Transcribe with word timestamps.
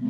We 0.00 0.06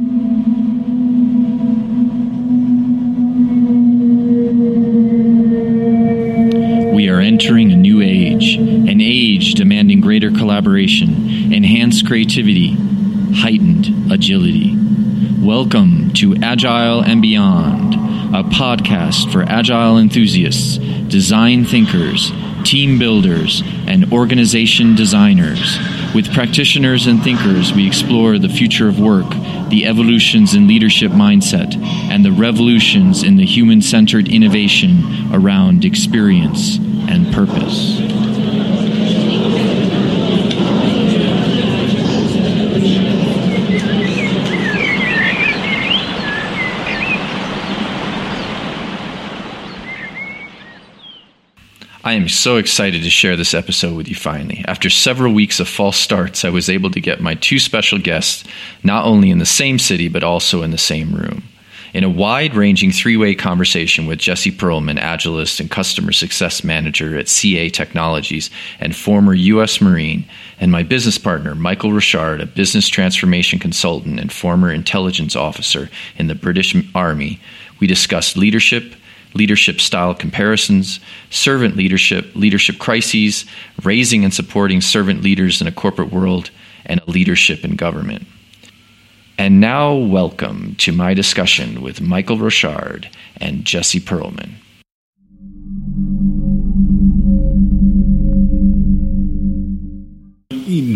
are 7.08 7.20
entering 7.20 7.72
a 7.72 7.76
new 7.76 8.03
age, 8.03 8.56
an 8.56 9.01
age 9.01 9.54
demanding 9.54 10.03
greater 10.03 10.30
collaboration, 10.30 11.54
enhanced 11.54 12.06
creativity, 12.06 12.77
heightened 13.37 14.12
agility. 14.12 14.77
Welcome 15.39 16.12
to 16.14 16.36
Agile 16.36 17.00
and 17.00 17.23
Beyond, 17.23 17.95
a 18.34 18.43
podcast 18.43 19.32
for 19.32 19.43
agile 19.45 19.96
enthusiasts, 19.96 20.77
design 21.09 21.64
thinkers, 21.64 22.30
team 22.62 22.98
builders, 22.98 23.62
and 23.86 24.12
organization 24.12 24.95
designers. 24.95 25.79
With 26.14 26.32
practitioners 26.34 27.07
and 27.07 27.23
thinkers, 27.23 27.73
we 27.73 27.86
explore 27.86 28.39
the 28.39 28.50
future 28.50 28.89
of 28.89 29.00
work, 29.00 29.27
the 29.71 29.87
evolutions 29.87 30.54
in 30.54 30.67
leadership 30.67 31.13
mindset, 31.13 31.77
and 32.10 32.24
the 32.24 32.32
revolutions 32.32 33.22
in 33.22 33.36
the 33.36 33.45
human 33.45 33.82
centered 33.82 34.28
innovation 34.28 35.02
around 35.32 35.84
experience 35.84 36.78
and 36.78 37.32
purpose. 37.32 38.07
I 52.08 52.14
am 52.14 52.30
so 52.30 52.56
excited 52.56 53.02
to 53.02 53.10
share 53.10 53.36
this 53.36 53.52
episode 53.52 53.94
with 53.94 54.08
you 54.08 54.14
finally. 54.14 54.64
After 54.66 54.88
several 54.88 55.34
weeks 55.34 55.60
of 55.60 55.68
false 55.68 55.98
starts, 55.98 56.42
I 56.42 56.48
was 56.48 56.70
able 56.70 56.90
to 56.92 57.02
get 57.02 57.20
my 57.20 57.34
two 57.34 57.58
special 57.58 57.98
guests 57.98 58.44
not 58.82 59.04
only 59.04 59.28
in 59.28 59.36
the 59.36 59.44
same 59.44 59.78
city, 59.78 60.08
but 60.08 60.24
also 60.24 60.62
in 60.62 60.70
the 60.70 60.78
same 60.78 61.14
room. 61.14 61.42
In 61.92 62.04
a 62.04 62.08
wide 62.08 62.55
ranging 62.55 62.92
three 62.92 63.18
way 63.18 63.34
conversation 63.34 64.06
with 64.06 64.20
Jesse 64.20 64.50
Perlman, 64.50 64.98
Agilist 64.98 65.60
and 65.60 65.70
Customer 65.70 66.12
Success 66.12 66.64
Manager 66.64 67.18
at 67.18 67.28
CA 67.28 67.68
Technologies 67.68 68.48
and 68.80 68.96
former 68.96 69.34
U.S. 69.34 69.83
Marine, 69.83 70.24
and 70.58 70.72
my 70.72 70.84
business 70.84 71.18
partner, 71.18 71.55
Michael 71.55 71.92
Richard, 71.92 72.40
a 72.40 72.46
business 72.46 72.88
transformation 72.88 73.58
consultant 73.58 74.18
and 74.18 74.33
former 74.33 74.72
intelligence 74.72 75.36
officer 75.36 75.90
in 76.16 76.28
the 76.28 76.34
British 76.34 76.74
Army, 76.94 77.38
we 77.80 77.86
discussed 77.86 78.38
leadership 78.38 78.94
leadership 79.39 79.81
style 79.81 80.14
comparisons, 80.14 81.00
servant 81.31 81.77
leadership, 81.77 82.34
leadership 82.34 82.78
crises, 82.78 83.47
raising 83.83 84.25
and 84.25 84.34
supporting 84.34 84.80
servant 84.80 85.22
leaders 85.22 85.61
in 85.62 85.67
a 85.67 85.72
corporate 85.72 86.12
world, 86.12 86.50
and 86.84 87.00
a 87.00 87.11
leadership 87.11 87.64
in 87.64 87.77
government. 87.77 88.27
And 89.39 89.61
now, 89.61 89.95
welcome 89.95 90.75
to 90.78 90.92
my 90.92 91.14
discussion 91.14 91.80
with 91.80 92.00
Michael 92.00 92.36
Rochard 92.36 93.08
and 93.41 93.64
Jesse 93.64 94.00
Perlman. 94.00 94.50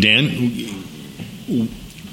Dan, 0.01 0.37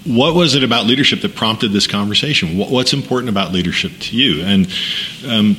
what 0.06 0.34
was 0.34 0.54
it 0.54 0.64
about 0.64 0.86
leadership 0.86 1.20
that 1.22 1.34
prompted 1.34 1.72
this 1.72 1.86
conversation? 1.86 2.56
What's 2.56 2.92
important 2.92 3.28
about 3.28 3.52
leadership 3.52 3.92
to 4.00 4.16
you? 4.16 4.42
And 4.42 4.66
um, 5.26 5.56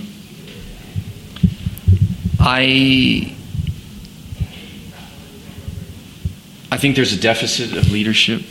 I 2.43 3.35
I 6.71 6.77
think 6.77 6.95
there's 6.95 7.13
a 7.13 7.19
deficit 7.19 7.77
of 7.77 7.91
leadership. 7.91 8.41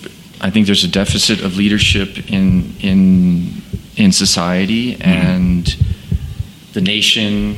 I 0.40 0.50
think 0.50 0.66
there's 0.66 0.84
a 0.84 0.88
deficit 0.88 1.42
of 1.42 1.56
leadership 1.56 2.30
in 2.30 2.76
in 2.80 3.62
in 3.96 4.12
society 4.12 4.94
mm-hmm. 4.94 5.02
and 5.02 5.76
the 6.72 6.80
nation, 6.80 7.56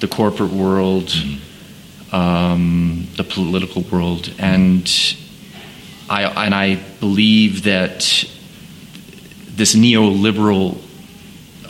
the 0.00 0.08
corporate 0.08 0.52
world, 0.52 1.06
mm-hmm. 1.06 2.14
um, 2.14 3.06
the 3.16 3.24
political 3.24 3.82
world, 3.90 4.34
and 4.38 4.86
I 6.10 6.24
and 6.44 6.54
I 6.54 6.74
believe 7.00 7.62
that 7.62 8.00
this 9.56 9.74
neoliberal 9.74 10.76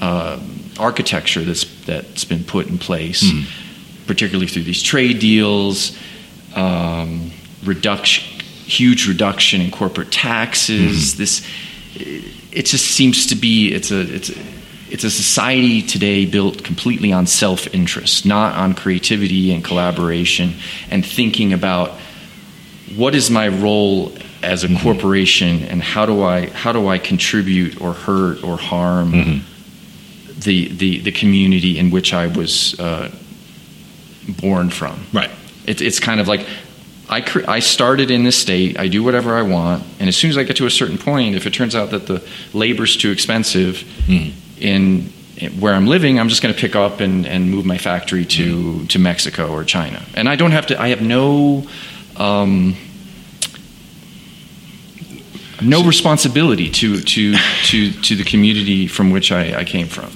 uh, 0.00 0.40
architecture 0.76 1.42
that's 1.42 1.64
that's 1.84 2.24
been 2.24 2.42
put 2.42 2.66
in 2.66 2.76
place. 2.76 3.22
Mm 3.22 3.59
particularly 4.10 4.48
through 4.48 4.64
these 4.64 4.82
trade 4.82 5.20
deals, 5.20 5.96
um, 6.56 7.30
reduction, 7.62 8.24
huge 8.66 9.06
reduction 9.06 9.60
in 9.60 9.70
corporate 9.70 10.10
taxes. 10.10 11.12
Mm-hmm. 11.12 11.18
This 11.18 11.46
it 12.50 12.66
just 12.66 12.86
seems 12.86 13.28
to 13.28 13.36
be 13.36 13.72
it's 13.72 13.92
a 13.92 14.00
it's 14.00 14.30
a, 14.30 14.42
it's 14.90 15.04
a 15.04 15.10
society 15.12 15.80
today 15.80 16.26
built 16.26 16.64
completely 16.64 17.12
on 17.12 17.28
self 17.28 17.72
interest, 17.72 18.26
not 18.26 18.56
on 18.56 18.74
creativity 18.74 19.52
and 19.52 19.62
collaboration 19.62 20.54
and 20.90 21.06
thinking 21.06 21.52
about 21.52 21.92
what 22.96 23.14
is 23.14 23.30
my 23.30 23.46
role 23.46 24.12
as 24.42 24.64
a 24.64 24.66
mm-hmm. 24.66 24.82
corporation 24.82 25.62
and 25.62 25.80
how 25.84 26.04
do 26.04 26.24
I 26.24 26.48
how 26.48 26.72
do 26.72 26.88
I 26.88 26.98
contribute 26.98 27.80
or 27.80 27.92
hurt 27.92 28.42
or 28.42 28.56
harm 28.56 29.12
mm-hmm. 29.12 30.40
the, 30.40 30.66
the 30.66 30.98
the 30.98 31.12
community 31.12 31.78
in 31.78 31.92
which 31.92 32.12
I 32.12 32.26
was 32.26 32.74
uh, 32.80 33.12
born 34.28 34.70
from. 34.70 35.06
Right. 35.12 35.30
It, 35.66 35.80
it's 35.80 36.00
kind 36.00 36.20
of 36.20 36.28
like 36.28 36.46
I, 37.08 37.20
cre- 37.20 37.48
I 37.48 37.58
started 37.58 38.10
in 38.10 38.22
this 38.22 38.36
state, 38.36 38.78
I 38.78 38.86
do 38.86 39.02
whatever 39.02 39.34
I 39.34 39.42
want, 39.42 39.82
and 39.98 40.08
as 40.08 40.16
soon 40.16 40.30
as 40.30 40.38
I 40.38 40.44
get 40.44 40.56
to 40.56 40.66
a 40.66 40.70
certain 40.70 40.96
point, 40.96 41.34
if 41.34 41.44
it 41.46 41.52
turns 41.52 41.74
out 41.74 41.90
that 41.90 42.06
the 42.06 42.24
labor's 42.52 42.96
too 42.96 43.10
expensive 43.10 43.82
mm. 44.06 44.32
in, 44.60 45.12
in, 45.36 45.60
where 45.60 45.74
I'm 45.74 45.86
living, 45.86 46.20
I'm 46.20 46.28
just 46.28 46.40
going 46.40 46.54
to 46.54 46.60
pick 46.60 46.76
up 46.76 47.00
and, 47.00 47.26
and 47.26 47.50
move 47.50 47.66
my 47.66 47.78
factory 47.78 48.24
to, 48.26 48.54
mm. 48.54 48.88
to 48.90 48.98
Mexico 49.00 49.50
or 49.52 49.64
China. 49.64 50.04
And 50.14 50.28
I 50.28 50.36
don't 50.36 50.52
have 50.52 50.68
to, 50.68 50.80
I 50.80 50.88
have 50.88 51.02
no. 51.02 51.66
Um, 52.16 52.76
no 55.62 55.84
responsibility 55.84 56.70
to, 56.70 57.00
to, 57.00 57.34
to, 57.64 57.92
to 57.92 58.16
the 58.16 58.24
community 58.24 58.86
from 58.86 59.10
which 59.10 59.32
I, 59.32 59.60
I 59.60 59.64
came 59.64 59.86
from. 59.86 60.10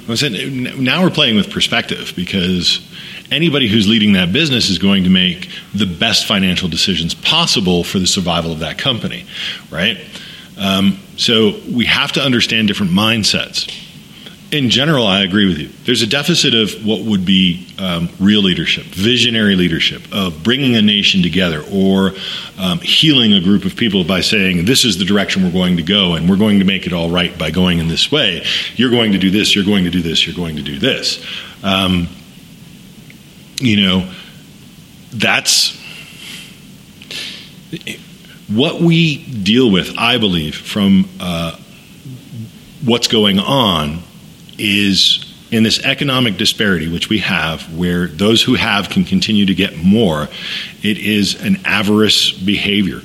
Now 0.82 1.02
we're 1.02 1.10
playing 1.10 1.36
with 1.36 1.50
perspective 1.50 2.12
because 2.16 2.80
anybody 3.30 3.68
who's 3.68 3.88
leading 3.88 4.14
that 4.14 4.32
business 4.32 4.70
is 4.70 4.78
going 4.78 5.04
to 5.04 5.10
make 5.10 5.50
the 5.74 5.86
best 5.86 6.26
financial 6.26 6.68
decisions 6.68 7.14
possible 7.14 7.84
for 7.84 7.98
the 7.98 8.06
survival 8.06 8.52
of 8.52 8.60
that 8.60 8.78
company, 8.78 9.26
right? 9.70 9.98
Um, 10.58 10.98
so 11.16 11.58
we 11.70 11.86
have 11.86 12.12
to 12.12 12.20
understand 12.20 12.68
different 12.68 12.92
mindsets. 12.92 13.83
In 14.54 14.70
general, 14.70 15.04
I 15.04 15.24
agree 15.24 15.48
with 15.48 15.58
you. 15.58 15.68
There's 15.84 16.02
a 16.02 16.06
deficit 16.06 16.54
of 16.54 16.86
what 16.86 17.00
would 17.00 17.26
be 17.26 17.66
um, 17.76 18.08
real 18.20 18.40
leadership, 18.40 18.84
visionary 18.84 19.56
leadership, 19.56 20.02
of 20.12 20.44
bringing 20.44 20.76
a 20.76 20.80
nation 20.80 21.24
together 21.24 21.64
or 21.72 22.12
um, 22.56 22.78
healing 22.78 23.32
a 23.32 23.40
group 23.40 23.64
of 23.64 23.74
people 23.74 24.04
by 24.04 24.20
saying, 24.20 24.64
This 24.64 24.84
is 24.84 24.96
the 24.96 25.04
direction 25.04 25.42
we're 25.42 25.50
going 25.50 25.78
to 25.78 25.82
go, 25.82 26.14
and 26.14 26.30
we're 26.30 26.36
going 26.36 26.60
to 26.60 26.64
make 26.64 26.86
it 26.86 26.92
all 26.92 27.10
right 27.10 27.36
by 27.36 27.50
going 27.50 27.80
in 27.80 27.88
this 27.88 28.12
way. 28.12 28.44
You're 28.76 28.92
going 28.92 29.10
to 29.10 29.18
do 29.18 29.28
this, 29.28 29.56
you're 29.56 29.64
going 29.64 29.82
to 29.82 29.90
do 29.90 30.02
this, 30.02 30.24
you're 30.24 30.36
going 30.36 30.54
to 30.54 30.62
do 30.62 30.78
this. 30.78 31.26
Um, 31.64 32.06
you 33.58 33.82
know, 33.82 34.08
that's 35.12 35.76
what 38.46 38.80
we 38.80 39.24
deal 39.24 39.68
with, 39.68 39.98
I 39.98 40.18
believe, 40.18 40.54
from 40.54 41.08
uh, 41.18 41.58
what's 42.84 43.08
going 43.08 43.40
on 43.40 43.98
is 44.58 45.30
in 45.50 45.62
this 45.62 45.84
economic 45.84 46.36
disparity 46.36 46.88
which 46.88 47.08
we 47.08 47.18
have, 47.18 47.72
where 47.76 48.06
those 48.06 48.42
who 48.42 48.54
have 48.54 48.88
can 48.88 49.04
continue 49.04 49.46
to 49.46 49.54
get 49.54 49.76
more, 49.76 50.28
it 50.82 50.98
is 50.98 51.40
an 51.42 51.58
avarice 51.64 52.32
behavior. 52.32 53.00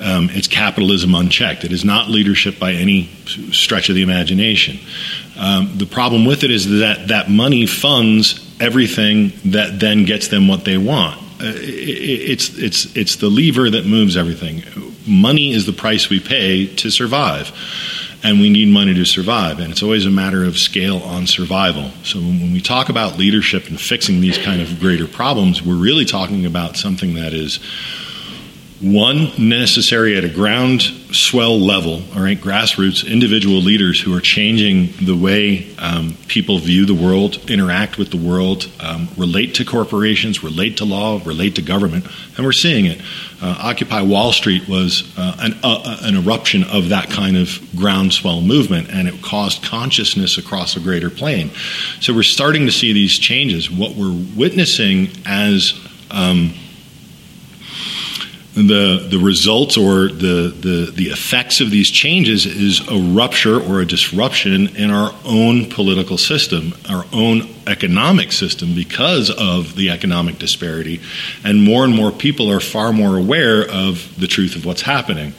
Um, 0.00 0.28
it's 0.30 0.48
capitalism 0.48 1.14
unchecked. 1.14 1.64
It 1.64 1.72
is 1.72 1.84
not 1.84 2.08
leadership 2.08 2.58
by 2.58 2.72
any 2.72 3.10
stretch 3.52 3.88
of 3.88 3.94
the 3.94 4.02
imagination. 4.02 4.78
Um, 5.38 5.72
the 5.76 5.86
problem 5.86 6.24
with 6.24 6.42
it 6.42 6.50
is 6.50 6.80
that 6.80 7.08
that 7.08 7.30
money 7.30 7.66
funds 7.66 8.40
everything 8.60 9.32
that 9.46 9.78
then 9.78 10.04
gets 10.04 10.28
them 10.28 10.48
what 10.48 10.64
they 10.64 10.78
want. 10.78 11.20
Uh, 11.40 11.52
it's 11.56 12.56
it's 12.56 12.96
it's 12.96 13.16
the 13.16 13.28
lever 13.28 13.70
that 13.70 13.86
moves 13.86 14.16
everything. 14.16 14.62
Money 15.06 15.52
is 15.52 15.66
the 15.66 15.72
price 15.72 16.08
we 16.08 16.18
pay 16.20 16.66
to 16.76 16.90
survive, 16.90 17.52
and 18.24 18.40
we 18.40 18.48
need 18.48 18.68
money 18.68 18.94
to 18.94 19.04
survive. 19.04 19.58
And 19.60 19.70
it's 19.70 19.82
always 19.82 20.06
a 20.06 20.10
matter 20.10 20.44
of 20.44 20.58
scale 20.58 20.98
on 20.98 21.26
survival. 21.26 21.90
So 22.02 22.18
when 22.18 22.52
we 22.52 22.60
talk 22.60 22.88
about 22.88 23.18
leadership 23.18 23.68
and 23.68 23.78
fixing 23.78 24.20
these 24.22 24.38
kind 24.38 24.62
of 24.62 24.80
greater 24.80 25.06
problems, 25.06 25.62
we're 25.62 25.74
really 25.76 26.06
talking 26.06 26.46
about 26.46 26.76
something 26.76 27.14
that 27.14 27.34
is 27.34 27.60
one 28.84 29.32
necessary 29.38 30.14
at 30.18 30.24
a 30.24 30.28
ground 30.28 30.82
swell 30.82 31.58
level, 31.58 32.02
all 32.14 32.22
right, 32.22 32.38
grassroots, 32.38 33.10
individual 33.10 33.56
leaders 33.56 33.98
who 33.98 34.14
are 34.14 34.20
changing 34.20 34.92
the 35.00 35.16
way 35.16 35.74
um, 35.78 36.14
people 36.28 36.58
view 36.58 36.84
the 36.84 36.92
world, 36.92 37.50
interact 37.50 37.96
with 37.96 38.10
the 38.10 38.18
world, 38.18 38.70
um, 38.80 39.08
relate 39.16 39.54
to 39.54 39.64
corporations, 39.64 40.44
relate 40.44 40.76
to 40.76 40.84
law, 40.84 41.18
relate 41.24 41.54
to 41.54 41.62
government, 41.62 42.06
and 42.36 42.44
we're 42.44 42.52
seeing 42.52 42.84
it. 42.84 43.00
Uh, 43.40 43.56
Occupy 43.62 44.02
Wall 44.02 44.32
Street 44.32 44.68
was 44.68 45.10
uh, 45.16 45.34
an, 45.40 45.54
uh, 45.62 45.82
uh 45.82 45.96
an 46.02 46.16
eruption 46.16 46.64
of 46.64 46.90
that 46.90 47.08
kind 47.08 47.38
of 47.38 47.58
groundswell 47.74 48.42
movement, 48.42 48.90
and 48.90 49.08
it 49.08 49.22
caused 49.22 49.62
consciousness 49.62 50.36
across 50.36 50.76
a 50.76 50.80
greater 50.80 51.08
plane. 51.08 51.50
So 52.00 52.12
we're 52.12 52.22
starting 52.22 52.66
to 52.66 52.72
see 52.72 52.92
these 52.92 53.18
changes. 53.18 53.70
What 53.70 53.94
we're 53.94 54.14
witnessing 54.36 55.08
as 55.24 55.72
um, 56.10 56.52
the 58.54 59.08
the 59.10 59.18
results 59.18 59.76
or 59.76 60.08
the, 60.08 60.54
the 60.60 60.92
the 60.94 61.06
effects 61.06 61.60
of 61.60 61.70
these 61.70 61.90
changes 61.90 62.46
is 62.46 62.86
a 62.88 63.14
rupture 63.14 63.60
or 63.60 63.80
a 63.80 63.86
disruption 63.86 64.76
in 64.76 64.90
our 64.90 65.12
own 65.24 65.68
political 65.68 66.16
system, 66.16 66.72
our 66.88 67.04
own 67.12 67.48
economic 67.66 68.30
system 68.30 68.74
because 68.74 69.30
of 69.30 69.74
the 69.74 69.90
economic 69.90 70.38
disparity, 70.38 71.00
and 71.42 71.64
more 71.64 71.84
and 71.84 71.96
more 71.96 72.12
people 72.12 72.48
are 72.48 72.60
far 72.60 72.92
more 72.92 73.16
aware 73.16 73.68
of 73.68 74.20
the 74.20 74.28
truth 74.28 74.54
of 74.54 74.64
what's 74.64 74.82
happening. 74.82 75.32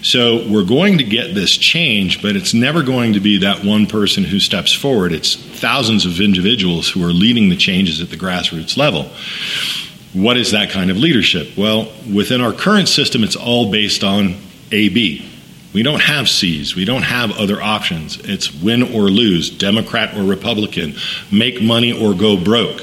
So 0.00 0.48
we're 0.48 0.64
going 0.64 0.96
to 0.96 1.04
get 1.04 1.34
this 1.34 1.54
change, 1.54 2.22
but 2.22 2.36
it's 2.36 2.54
never 2.54 2.82
going 2.82 3.12
to 3.12 3.20
be 3.20 3.38
that 3.38 3.64
one 3.64 3.86
person 3.86 4.24
who 4.24 4.40
steps 4.40 4.72
forward. 4.72 5.12
It's 5.12 5.34
thousands 5.34 6.06
of 6.06 6.20
individuals 6.20 6.88
who 6.88 7.04
are 7.04 7.12
leading 7.12 7.50
the 7.50 7.56
changes 7.56 8.00
at 8.00 8.08
the 8.08 8.16
grassroots 8.16 8.78
level. 8.78 9.10
What 10.12 10.36
is 10.36 10.50
that 10.50 10.70
kind 10.70 10.90
of 10.90 10.98
leadership? 10.98 11.56
Well, 11.56 11.90
within 12.12 12.40
our 12.40 12.52
current 12.52 12.88
system, 12.88 13.24
it's 13.24 13.36
all 13.36 13.70
based 13.70 14.04
on 14.04 14.36
AB. 14.70 15.28
We 15.72 15.82
don't 15.82 16.02
have 16.02 16.28
C's. 16.28 16.76
We 16.76 16.84
don't 16.84 17.02
have 17.02 17.32
other 17.32 17.62
options. 17.62 18.18
It's 18.20 18.52
win 18.52 18.82
or 18.82 19.04
lose, 19.04 19.48
Democrat 19.48 20.14
or 20.14 20.22
Republican, 20.22 20.94
make 21.30 21.62
money 21.62 21.92
or 21.92 22.14
go 22.14 22.36
broke. 22.36 22.80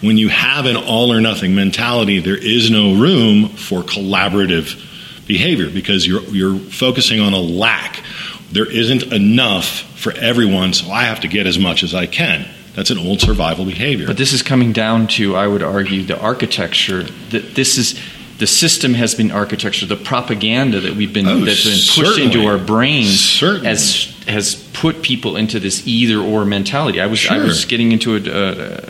When 0.00 0.16
you 0.16 0.30
have 0.30 0.64
an 0.64 0.76
all 0.76 1.12
or 1.12 1.20
nothing 1.20 1.54
mentality, 1.54 2.20
there 2.20 2.36
is 2.36 2.70
no 2.70 2.94
room 2.94 3.50
for 3.50 3.82
collaborative 3.82 5.26
behavior 5.26 5.70
because 5.70 6.06
you're, 6.06 6.22
you're 6.22 6.58
focusing 6.58 7.20
on 7.20 7.34
a 7.34 7.40
lack. 7.40 8.02
There 8.50 8.70
isn't 8.70 9.12
enough 9.12 9.66
for 10.00 10.12
everyone, 10.12 10.72
so 10.72 10.90
I 10.90 11.04
have 11.04 11.20
to 11.20 11.28
get 11.28 11.46
as 11.46 11.58
much 11.58 11.82
as 11.82 11.94
I 11.94 12.06
can. 12.06 12.48
That's 12.74 12.90
an 12.90 12.98
old 12.98 13.20
survival 13.20 13.64
behavior. 13.64 14.06
But 14.06 14.16
this 14.16 14.32
is 14.32 14.42
coming 14.42 14.72
down 14.72 15.06
to, 15.08 15.36
I 15.36 15.46
would 15.46 15.62
argue, 15.62 16.04
the 16.04 16.18
architecture. 16.18 17.02
That 17.02 17.54
this 17.54 17.76
is 17.76 18.00
the 18.38 18.46
system 18.46 18.94
has 18.94 19.14
been 19.14 19.30
architecture. 19.30 19.86
The 19.86 19.96
propaganda 19.96 20.80
that 20.80 20.94
we've 20.94 21.12
been 21.12 21.26
oh, 21.26 21.44
that's 21.44 21.64
been 21.64 22.04
pushed 22.04 22.18
into 22.18 22.46
our 22.46 22.58
brains 22.58 23.20
certainly. 23.20 23.68
has 23.68 24.14
has 24.26 24.54
put 24.72 25.02
people 25.02 25.36
into 25.36 25.60
this 25.60 25.86
either 25.86 26.18
or 26.18 26.44
mentality. 26.44 27.00
I 27.00 27.06
was 27.06 27.18
sure. 27.18 27.36
I 27.36 27.44
was 27.44 27.64
getting 27.66 27.92
into 27.92 28.16
it. 28.16 28.26
Uh, 28.26 28.80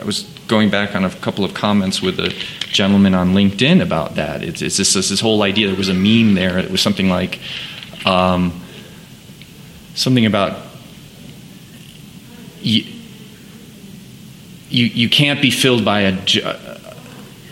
I 0.00 0.04
was 0.04 0.22
going 0.46 0.70
back 0.70 0.94
on 0.94 1.04
a 1.04 1.10
couple 1.10 1.44
of 1.44 1.54
comments 1.54 2.00
with 2.00 2.18
a 2.20 2.28
gentleman 2.72 3.14
on 3.14 3.34
LinkedIn 3.34 3.82
about 3.82 4.16
that. 4.16 4.42
It's, 4.42 4.62
it's 4.62 4.76
this, 4.76 4.94
this 4.94 5.20
whole 5.20 5.42
idea. 5.42 5.68
There 5.68 5.76
was 5.76 5.88
a 5.88 5.94
meme 5.94 6.34
there. 6.34 6.58
It 6.58 6.70
was 6.70 6.80
something 6.80 7.08
like 7.08 7.38
um, 8.04 8.60
something 9.94 10.26
about 10.26 10.58
you, 12.60 12.91
you 14.72 14.86
you 14.86 15.08
can't 15.08 15.40
be 15.40 15.50
filled 15.50 15.84
by 15.84 16.00
a, 16.00 16.18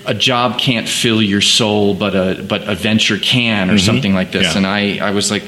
a 0.07 0.15
job 0.15 0.59
can't 0.59 0.89
fill 0.89 1.23
your 1.23 1.41
soul, 1.41 1.95
but 1.95 2.15
a, 2.15 2.43
but 2.43 2.69
a 2.69 2.75
venture 2.75 3.19
can, 3.19 3.71
or 3.71 3.75
mm-hmm. 3.75 3.85
something 3.85 4.15
like 4.15 4.33
this. 4.33 4.53
Yeah. 4.53 4.57
And 4.57 4.67
I, 4.67 4.99
I 4.99 5.11
was 5.11 5.31
like, 5.31 5.45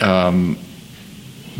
um, 0.00 0.56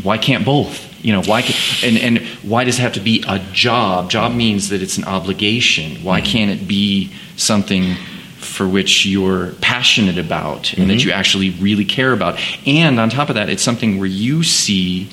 why 0.03 0.17
can't 0.17 0.45
both? 0.45 0.87
You 1.03 1.13
know, 1.13 1.23
why 1.23 1.43
can, 1.43 1.55
and, 1.87 2.17
and 2.17 2.27
why 2.43 2.63
does 2.65 2.79
it 2.79 2.81
have 2.81 2.93
to 2.93 2.99
be 2.99 3.23
a 3.27 3.39
job? 3.53 4.09
Job 4.09 4.33
means 4.33 4.69
that 4.69 4.81
it's 4.81 4.97
an 4.97 5.05
obligation. 5.05 6.03
Why 6.03 6.19
mm-hmm. 6.19 6.31
can't 6.31 6.51
it 6.51 6.67
be 6.67 7.11
something 7.37 7.95
for 8.37 8.67
which 8.67 9.05
you're 9.05 9.51
passionate 9.61 10.17
about 10.17 10.73
and 10.73 10.81
mm-hmm. 10.81 10.87
that 10.87 11.05
you 11.05 11.11
actually 11.11 11.51
really 11.51 11.85
care 11.85 12.11
about? 12.11 12.39
And 12.65 12.99
on 12.99 13.09
top 13.09 13.29
of 13.29 13.35
that, 13.35 13.49
it's 13.49 13.63
something 13.63 13.97
where 13.97 14.07
you 14.07 14.43
see 14.43 15.09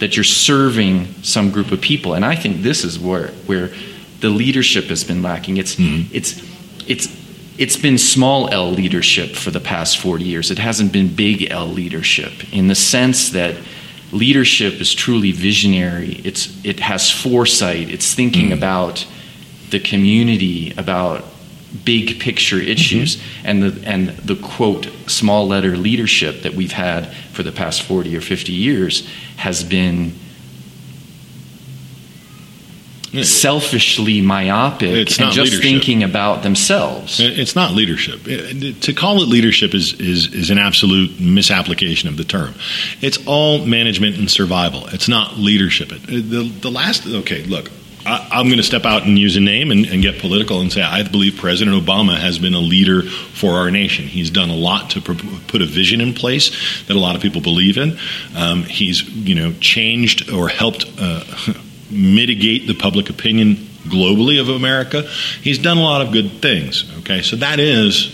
that 0.00 0.16
you're 0.16 0.24
serving 0.24 1.06
some 1.22 1.50
group 1.50 1.70
of 1.70 1.80
people. 1.80 2.14
And 2.14 2.24
I 2.24 2.34
think 2.34 2.62
this 2.62 2.84
is 2.84 2.98
where 2.98 3.28
where 3.46 3.70
the 4.20 4.30
leadership 4.30 4.86
has 4.86 5.04
been 5.04 5.22
lacking. 5.22 5.56
It's 5.56 5.76
mm-hmm. 5.76 6.14
it's 6.14 6.42
it's 6.88 7.08
it's 7.58 7.76
been 7.76 7.98
small 7.98 8.48
L 8.48 8.70
leadership 8.70 9.36
for 9.36 9.50
the 9.50 9.60
past 9.60 9.98
40 9.98 10.24
years. 10.24 10.50
It 10.50 10.58
hasn't 10.58 10.92
been 10.92 11.14
big 11.14 11.50
L 11.50 11.66
leadership 11.66 12.52
in 12.52 12.68
the 12.68 12.74
sense 12.74 13.30
that 13.30 13.54
leadership 14.12 14.80
is 14.80 14.92
truly 14.94 15.32
visionary. 15.32 16.20
It's 16.24 16.64
it 16.64 16.80
has 16.80 17.10
foresight. 17.10 17.90
It's 17.90 18.14
thinking 18.14 18.46
mm-hmm. 18.46 18.54
about 18.54 19.06
the 19.70 19.80
community, 19.80 20.72
about 20.76 21.24
big 21.84 22.18
picture 22.20 22.58
issues 22.58 23.16
mm-hmm. 23.16 23.46
and 23.46 23.62
the 23.62 23.88
and 23.88 24.08
the 24.08 24.36
quote 24.36 24.86
small 25.06 25.46
letter 25.46 25.76
leadership 25.76 26.42
that 26.42 26.54
we've 26.54 26.72
had 26.72 27.12
for 27.32 27.42
the 27.42 27.52
past 27.52 27.82
40 27.82 28.16
or 28.16 28.20
50 28.20 28.52
years 28.52 29.08
has 29.36 29.62
been 29.62 30.12
selfishly 33.22 34.20
myopic 34.20 34.90
and 34.90 35.08
just 35.08 35.36
leadership. 35.36 35.62
thinking 35.62 36.02
about 36.04 36.42
themselves. 36.42 37.18
It's 37.18 37.56
not 37.56 37.72
leadership. 37.72 38.22
To 38.22 38.92
call 38.92 39.22
it 39.22 39.28
leadership 39.28 39.74
is, 39.74 39.94
is, 39.94 40.32
is 40.32 40.50
an 40.50 40.58
absolute 40.58 41.18
misapplication 41.20 42.08
of 42.08 42.16
the 42.16 42.24
term. 42.24 42.54
It's 43.00 43.18
all 43.26 43.66
management 43.66 44.16
and 44.16 44.30
survival. 44.30 44.86
It's 44.88 45.08
not 45.08 45.38
leadership. 45.38 45.88
The, 45.88 46.48
the 46.60 46.70
last, 46.70 47.06
okay, 47.06 47.42
look, 47.42 47.70
I, 48.06 48.40
am 48.40 48.46
going 48.46 48.58
to 48.58 48.62
step 48.62 48.84
out 48.84 49.04
and 49.04 49.18
use 49.18 49.36
a 49.36 49.40
name 49.40 49.70
and, 49.70 49.86
and, 49.86 50.02
get 50.02 50.20
political 50.20 50.60
and 50.60 50.72
say 50.72 50.82
I 50.82 51.02
believe 51.02 51.36
President 51.36 51.76
Obama 51.76 52.18
has 52.18 52.38
been 52.38 52.54
a 52.54 52.60
leader 52.60 53.02
for 53.02 53.52
our 53.52 53.70
nation. 53.70 54.06
He's 54.06 54.30
done 54.30 54.48
a 54.48 54.54
lot 54.54 54.90
to 54.90 55.00
put 55.00 55.62
a 55.62 55.66
vision 55.66 56.00
in 56.00 56.14
place 56.14 56.84
that 56.86 56.96
a 56.96 56.98
lot 56.98 57.16
of 57.16 57.22
people 57.22 57.40
believe 57.40 57.76
in. 57.76 57.98
Um, 58.34 58.62
he's 58.64 59.06
you 59.08 59.34
know 59.34 59.52
changed 59.60 60.30
or 60.30 60.48
helped 60.48 60.86
uh, 60.98 61.24
mitigate 61.90 62.66
the 62.66 62.74
public 62.74 63.10
opinion 63.10 63.56
globally 63.84 64.40
of 64.40 64.48
America. 64.48 65.02
He's 65.42 65.58
done 65.58 65.78
a 65.78 65.82
lot 65.82 66.00
of 66.00 66.12
good 66.12 66.40
things. 66.40 66.90
Okay, 67.00 67.22
so 67.22 67.36
that 67.36 67.58
is 67.58 68.06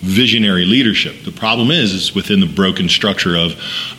visionary 0.00 0.64
leadership. 0.64 1.24
The 1.24 1.32
problem 1.32 1.70
is, 1.70 1.92
is 1.92 2.14
within 2.14 2.40
the 2.40 2.46
broken 2.46 2.88
structure 2.88 3.36
of 3.36 3.52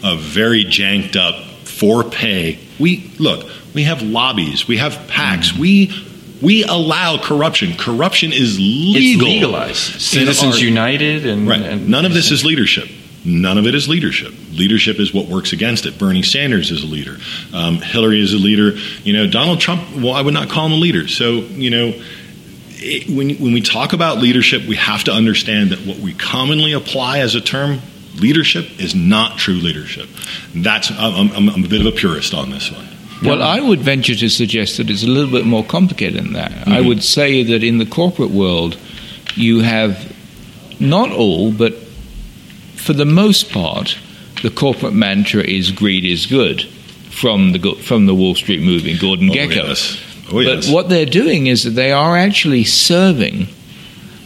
a 0.04 0.16
very 0.18 0.64
janked 0.64 1.16
up 1.16 1.46
for 1.82 2.04
pay. 2.04 2.60
We 2.80 3.12
look 3.20 3.50
we 3.74 3.84
have 3.84 4.02
lobbies. 4.02 4.68
We 4.68 4.78
have 4.78 4.94
PACs. 5.08 5.54
Mm. 5.54 5.60
We 5.60 6.08
we 6.42 6.64
allow 6.64 7.18
corruption. 7.18 7.76
Corruption 7.78 8.32
is 8.34 8.58
legal. 8.58 9.28
It's 9.28 9.34
legalized. 9.34 10.02
Citizens 10.02 10.56
our, 10.56 10.62
United 10.62 11.26
and, 11.26 11.48
right. 11.48 11.62
and 11.62 11.88
none 11.88 12.06
of 12.06 12.14
this 12.14 12.32
is 12.32 12.44
leadership. 12.44 12.90
None 13.24 13.60
of 13.60 13.68
it 13.68 13.76
is 13.76 13.88
leadership. 13.88 14.34
Leadership 14.52 15.00
is 15.00 15.14
what 15.14 15.28
works 15.28 15.54
against 15.54 15.86
it. 15.86 16.00
Bernie 16.00 16.24
Sanders 16.24 16.72
is 16.72 16.84
a 16.84 16.88
leader. 16.88 17.18
Um, 17.54 17.76
Hillary 17.76 18.20
is 18.20 18.34
a 18.34 18.38
leader. 18.38 18.72
You 19.04 19.14
know, 19.14 19.28
Donald 19.28 19.60
Trump. 19.60 19.84
Well, 19.96 20.14
I 20.14 20.22
would 20.22 20.34
not 20.34 20.50
call 20.50 20.66
him 20.66 20.74
a 20.74 20.78
leader. 20.78 21.08
So 21.08 21.34
you 21.34 21.70
know. 21.70 22.02
It, 22.84 23.16
when, 23.16 23.30
when 23.36 23.54
we 23.54 23.62
talk 23.62 23.94
about 23.94 24.18
leadership, 24.18 24.66
we 24.68 24.76
have 24.76 25.04
to 25.04 25.12
understand 25.12 25.70
that 25.70 25.86
what 25.86 26.00
we 26.00 26.16
commonly 26.16 26.74
apply 26.74 27.20
as 27.20 27.36
a 27.36 27.42
term 27.42 27.80
leadership 28.16 28.80
is 28.80 28.96
not 28.96 29.38
true 29.38 29.54
leadership. 29.54 30.10
That's 30.56 30.90
I'm, 30.90 31.32
I'm, 31.32 31.50
I'm 31.50 31.64
a 31.64 31.68
bit 31.68 31.82
of 31.82 31.86
a 31.86 31.92
purist 31.92 32.34
on 32.34 32.50
this 32.50 32.72
one. 32.72 32.88
Well, 33.24 33.42
I 33.44 33.60
would 33.60 33.82
venture 33.82 34.16
to 34.16 34.30
suggest 34.30 34.78
that 34.78 34.90
it's 34.90 35.04
a 35.04 35.08
little 35.08 35.32
bit 35.32 35.46
more 35.46 35.64
complicated 35.64 36.24
than 36.24 36.34
that. 36.34 36.52
Mm-hmm. 36.52 36.72
I 36.72 36.82
would 36.82 37.04
say 37.04 37.44
that 37.44 37.64
in 37.64 37.78
the 37.78 37.86
corporate 37.86 38.32
world, 38.32 38.78
you 39.36 39.62
have 39.62 40.12
not 40.80 41.12
all, 41.12 41.52
but 41.52 41.74
for 42.76 42.94
the 42.94 43.06
most 43.06 43.52
part, 43.52 43.98
the 44.42 44.50
corporate 44.50 44.94
mantra 44.94 45.44
is 45.44 45.72
greed 45.72 46.04
is 46.04 46.26
good 46.26 46.64
from 47.12 47.52
the 47.52 47.76
from 47.76 48.08
the 48.08 48.16
Wall 48.16 48.36
Street 48.36 48.62
movie, 48.62 48.98
Gordon 48.98 49.30
oh, 49.30 49.34
Gekko. 49.34 49.68
Yes. 49.68 50.04
Oh, 50.32 50.40
yes. 50.40 50.66
But 50.66 50.74
what 50.74 50.90
they're 50.90 51.06
doing 51.06 51.48
is 51.48 51.64
that 51.64 51.72
they 51.72 51.92
are 51.92 52.18
actually 52.18 52.64
serving, 52.64 53.48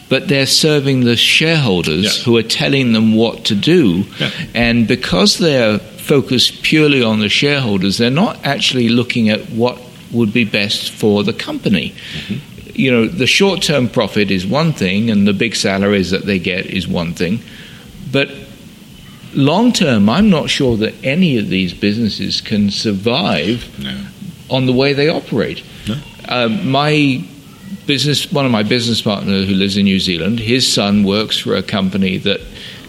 but 0.08 0.28
they're 0.28 0.46
serving 0.46 1.00
the 1.00 1.16
shareholders 1.16 2.24
who 2.24 2.36
are 2.36 2.42
telling 2.42 2.92
them 2.92 3.14
what 3.14 3.44
to 3.46 3.54
do, 3.54 4.04
yeah. 4.18 4.30
and 4.54 4.88
because 4.88 5.38
they're 5.38 5.80
focused 6.06 6.62
purely 6.62 7.02
on 7.02 7.18
the 7.18 7.28
shareholders. 7.28 7.98
They're 7.98 8.10
not 8.10 8.44
actually 8.44 8.88
looking 8.88 9.28
at 9.28 9.40
what 9.50 9.80
would 10.12 10.32
be 10.32 10.44
best 10.44 10.92
for 10.92 11.24
the 11.24 11.32
company. 11.32 11.90
Mm-hmm. 11.90 12.70
You 12.74 12.90
know, 12.90 13.06
the 13.06 13.26
short 13.26 13.62
term 13.62 13.88
profit 13.88 14.30
is 14.30 14.46
one 14.46 14.72
thing, 14.72 15.10
and 15.10 15.26
the 15.26 15.32
big 15.32 15.56
salaries 15.56 16.10
that 16.10 16.26
they 16.26 16.38
get 16.38 16.66
is 16.66 16.86
one 16.86 17.12
thing. 17.14 17.40
But 18.12 18.30
long 19.34 19.72
term, 19.72 20.08
I'm 20.08 20.30
not 20.30 20.48
sure 20.48 20.76
that 20.76 20.94
any 21.02 21.38
of 21.38 21.48
these 21.48 21.74
businesses 21.74 22.40
can 22.40 22.70
survive 22.70 23.78
no. 23.82 23.98
on 24.50 24.66
the 24.66 24.72
way 24.72 24.92
they 24.92 25.08
operate. 25.08 25.64
No. 25.88 25.96
Uh, 26.28 26.48
my 26.48 27.24
business. 27.86 28.30
One 28.30 28.46
of 28.46 28.52
my 28.52 28.62
business 28.62 29.02
partners 29.02 29.48
who 29.48 29.54
lives 29.54 29.76
in 29.76 29.84
New 29.84 30.00
Zealand, 30.00 30.38
his 30.38 30.70
son 30.70 31.02
works 31.02 31.38
for 31.38 31.56
a 31.56 31.62
company 31.62 32.18
that 32.18 32.40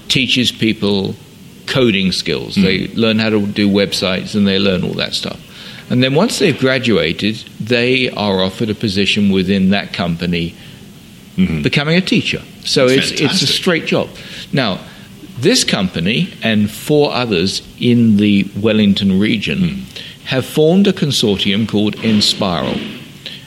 teaches 0.07 0.51
people 0.51 1.15
coding 1.67 2.11
skills. 2.11 2.55
Mm. 2.55 2.61
They 2.63 2.87
learn 2.95 3.19
how 3.19 3.29
to 3.29 3.45
do 3.45 3.69
websites 3.69 4.35
and 4.35 4.47
they 4.47 4.57
learn 4.59 4.83
all 4.83 4.93
that 4.93 5.13
stuff. 5.13 5.39
And 5.89 6.03
then 6.03 6.15
once 6.15 6.39
they've 6.39 6.57
graduated, 6.57 7.35
they 7.59 8.09
are 8.09 8.41
offered 8.41 8.69
a 8.69 8.75
position 8.75 9.29
within 9.31 9.69
that 9.69 9.93
company, 9.93 10.53
Mhm. 11.37 11.63
becoming 11.63 11.95
a 11.97 12.01
teacher. 12.01 12.41
So 12.65 12.87
That's 12.89 13.11
it's 13.11 13.21
it's 13.21 13.41
a 13.43 13.47
straight 13.47 13.85
job. 13.85 14.09
Now, 14.51 14.79
this 15.39 15.63
company 15.63 16.29
and 16.41 16.69
four 16.69 17.13
others 17.13 17.61
in 17.79 18.17
the 18.17 18.47
Wellington 18.59 19.19
region 19.19 19.59
Hmm. 19.59 19.79
have 20.25 20.45
formed 20.45 20.87
a 20.87 20.93
consortium 20.93 21.67
called 21.67 21.95
Enspiral. 21.97 22.79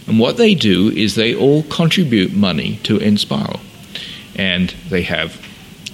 And 0.07 0.19
what 0.19 0.37
they 0.39 0.55
do 0.55 0.91
is 0.97 1.15
they 1.15 1.35
all 1.35 1.63
contribute 1.65 2.33
money 2.33 2.79
to 2.85 2.99
Enspiral. 2.99 3.61
And 4.37 4.73
they 4.89 5.03
have 5.03 5.37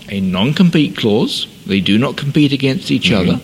a 0.09 0.21
non 0.21 0.55
compete 0.55 0.97
clause, 0.97 1.47
they 1.67 1.81
do 1.81 1.99
not 1.99 2.17
compete 2.17 2.53
against 2.53 2.91
each 2.91 3.11
Mm-hmm. 3.11 3.31
other. 3.31 3.41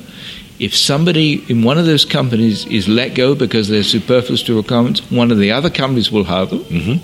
If 0.59 0.77
somebody 0.77 1.43
in 1.49 1.63
one 1.65 1.79
of 1.79 1.87
those 1.87 2.05
companies 2.05 2.67
is 2.67 2.87
let 2.87 3.15
go 3.15 3.35
because 3.35 3.69
they're 3.69 3.83
superfluous 3.83 4.43
to 4.45 4.55
requirements, 4.57 5.01
one 5.11 5.33
of 5.33 5.39
the 5.39 5.51
other 5.51 5.71
companies 5.71 6.13
will 6.13 6.25
hire 6.25 6.47
them. 6.47 6.61
Mhm. 6.65 7.01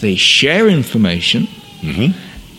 They 0.00 0.16
share 0.16 0.68
information 0.68 1.46
Mhm. 1.82 2.14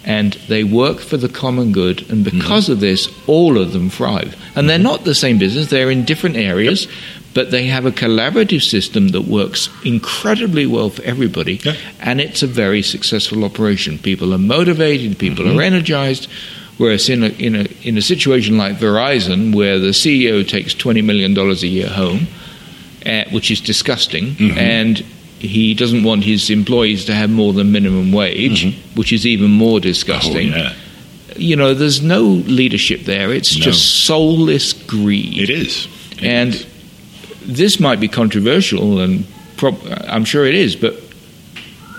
and 0.06 0.38
they 0.48 0.64
work 0.64 1.00
for 1.02 1.18
the 1.18 1.28
common 1.28 1.72
good. 1.74 2.06
And 2.10 2.24
because 2.24 2.70
of 2.70 2.80
this, 2.80 3.10
all 3.28 3.58
of 3.58 3.74
them 3.74 3.90
thrive. 3.90 4.36
And 4.56 4.70
they're 4.70 4.80
not 4.80 5.04
the 5.04 5.16
same 5.16 5.38
business, 5.40 5.68
they're 5.68 5.92
in 5.92 6.06
different 6.06 6.38
areas, 6.38 6.88
but 7.34 7.52
they 7.52 7.66
have 7.68 7.86
a 7.86 7.92
collaborative 7.92 8.62
system 8.64 9.10
that 9.10 9.28
works 9.28 9.70
incredibly 9.84 10.66
well 10.66 10.90
for 10.90 11.04
everybody. 11.04 11.60
Yeah. 11.66 11.74
And 12.02 12.22
it's 12.22 12.44
a 12.44 12.48
very 12.48 12.82
successful 12.82 13.44
operation. 13.44 13.98
People 13.98 14.34
are 14.34 14.38
motivated, 14.38 15.18
people 15.18 15.46
are 15.50 15.62
energized. 15.62 16.28
Whereas 16.80 17.10
in 17.10 17.24
a, 17.24 17.28
in, 17.28 17.56
a, 17.56 17.66
in 17.84 17.98
a 17.98 18.02
situation 18.02 18.58
like 18.58 18.78
Verizon, 18.78 19.54
where 19.54 19.78
the 19.80 19.90
CEO 19.90 20.48
takes 20.48 20.74
$20 20.74 21.04
million 21.04 21.38
a 21.38 21.54
year 21.68 21.90
home, 21.90 22.28
uh, 23.06 23.26
which 23.32 23.52
is 23.52 23.60
disgusting, 23.60 24.36
and 24.58 24.98
he 25.40 25.74
doesn't 25.74 26.04
want 26.04 26.24
his 26.24 26.50
employees 26.50 27.04
to 27.06 27.14
have 27.14 27.30
more 27.30 27.52
than 27.52 27.72
minimum 27.74 28.14
wage, 28.14 28.78
which 28.96 29.12
is 29.12 29.26
even 29.28 29.52
more 29.52 29.76
Oh, 29.78 29.80
disgusting. 29.80 30.48
yeah. 30.54 30.74
You 31.36 31.56
know, 31.58 31.74
there's 31.74 32.02
no 32.02 32.22
leadership 32.22 33.02
there. 33.02 33.34
It's 33.34 33.58
No. 33.58 33.64
just 33.66 34.06
soulless 34.06 34.72
greed. 34.74 35.38
It 35.38 35.50
is. 35.50 35.88
It 36.14 36.24
And 36.24 36.54
is. 36.56 36.66
this 37.46 37.80
might 37.80 38.00
be 38.00 38.08
controversial, 38.08 39.00
and 39.00 39.26
prob- 39.58 39.80
I'm 40.08 40.24
sure 40.26 40.46
it 40.46 40.56
is, 40.56 40.76
but 40.78 40.96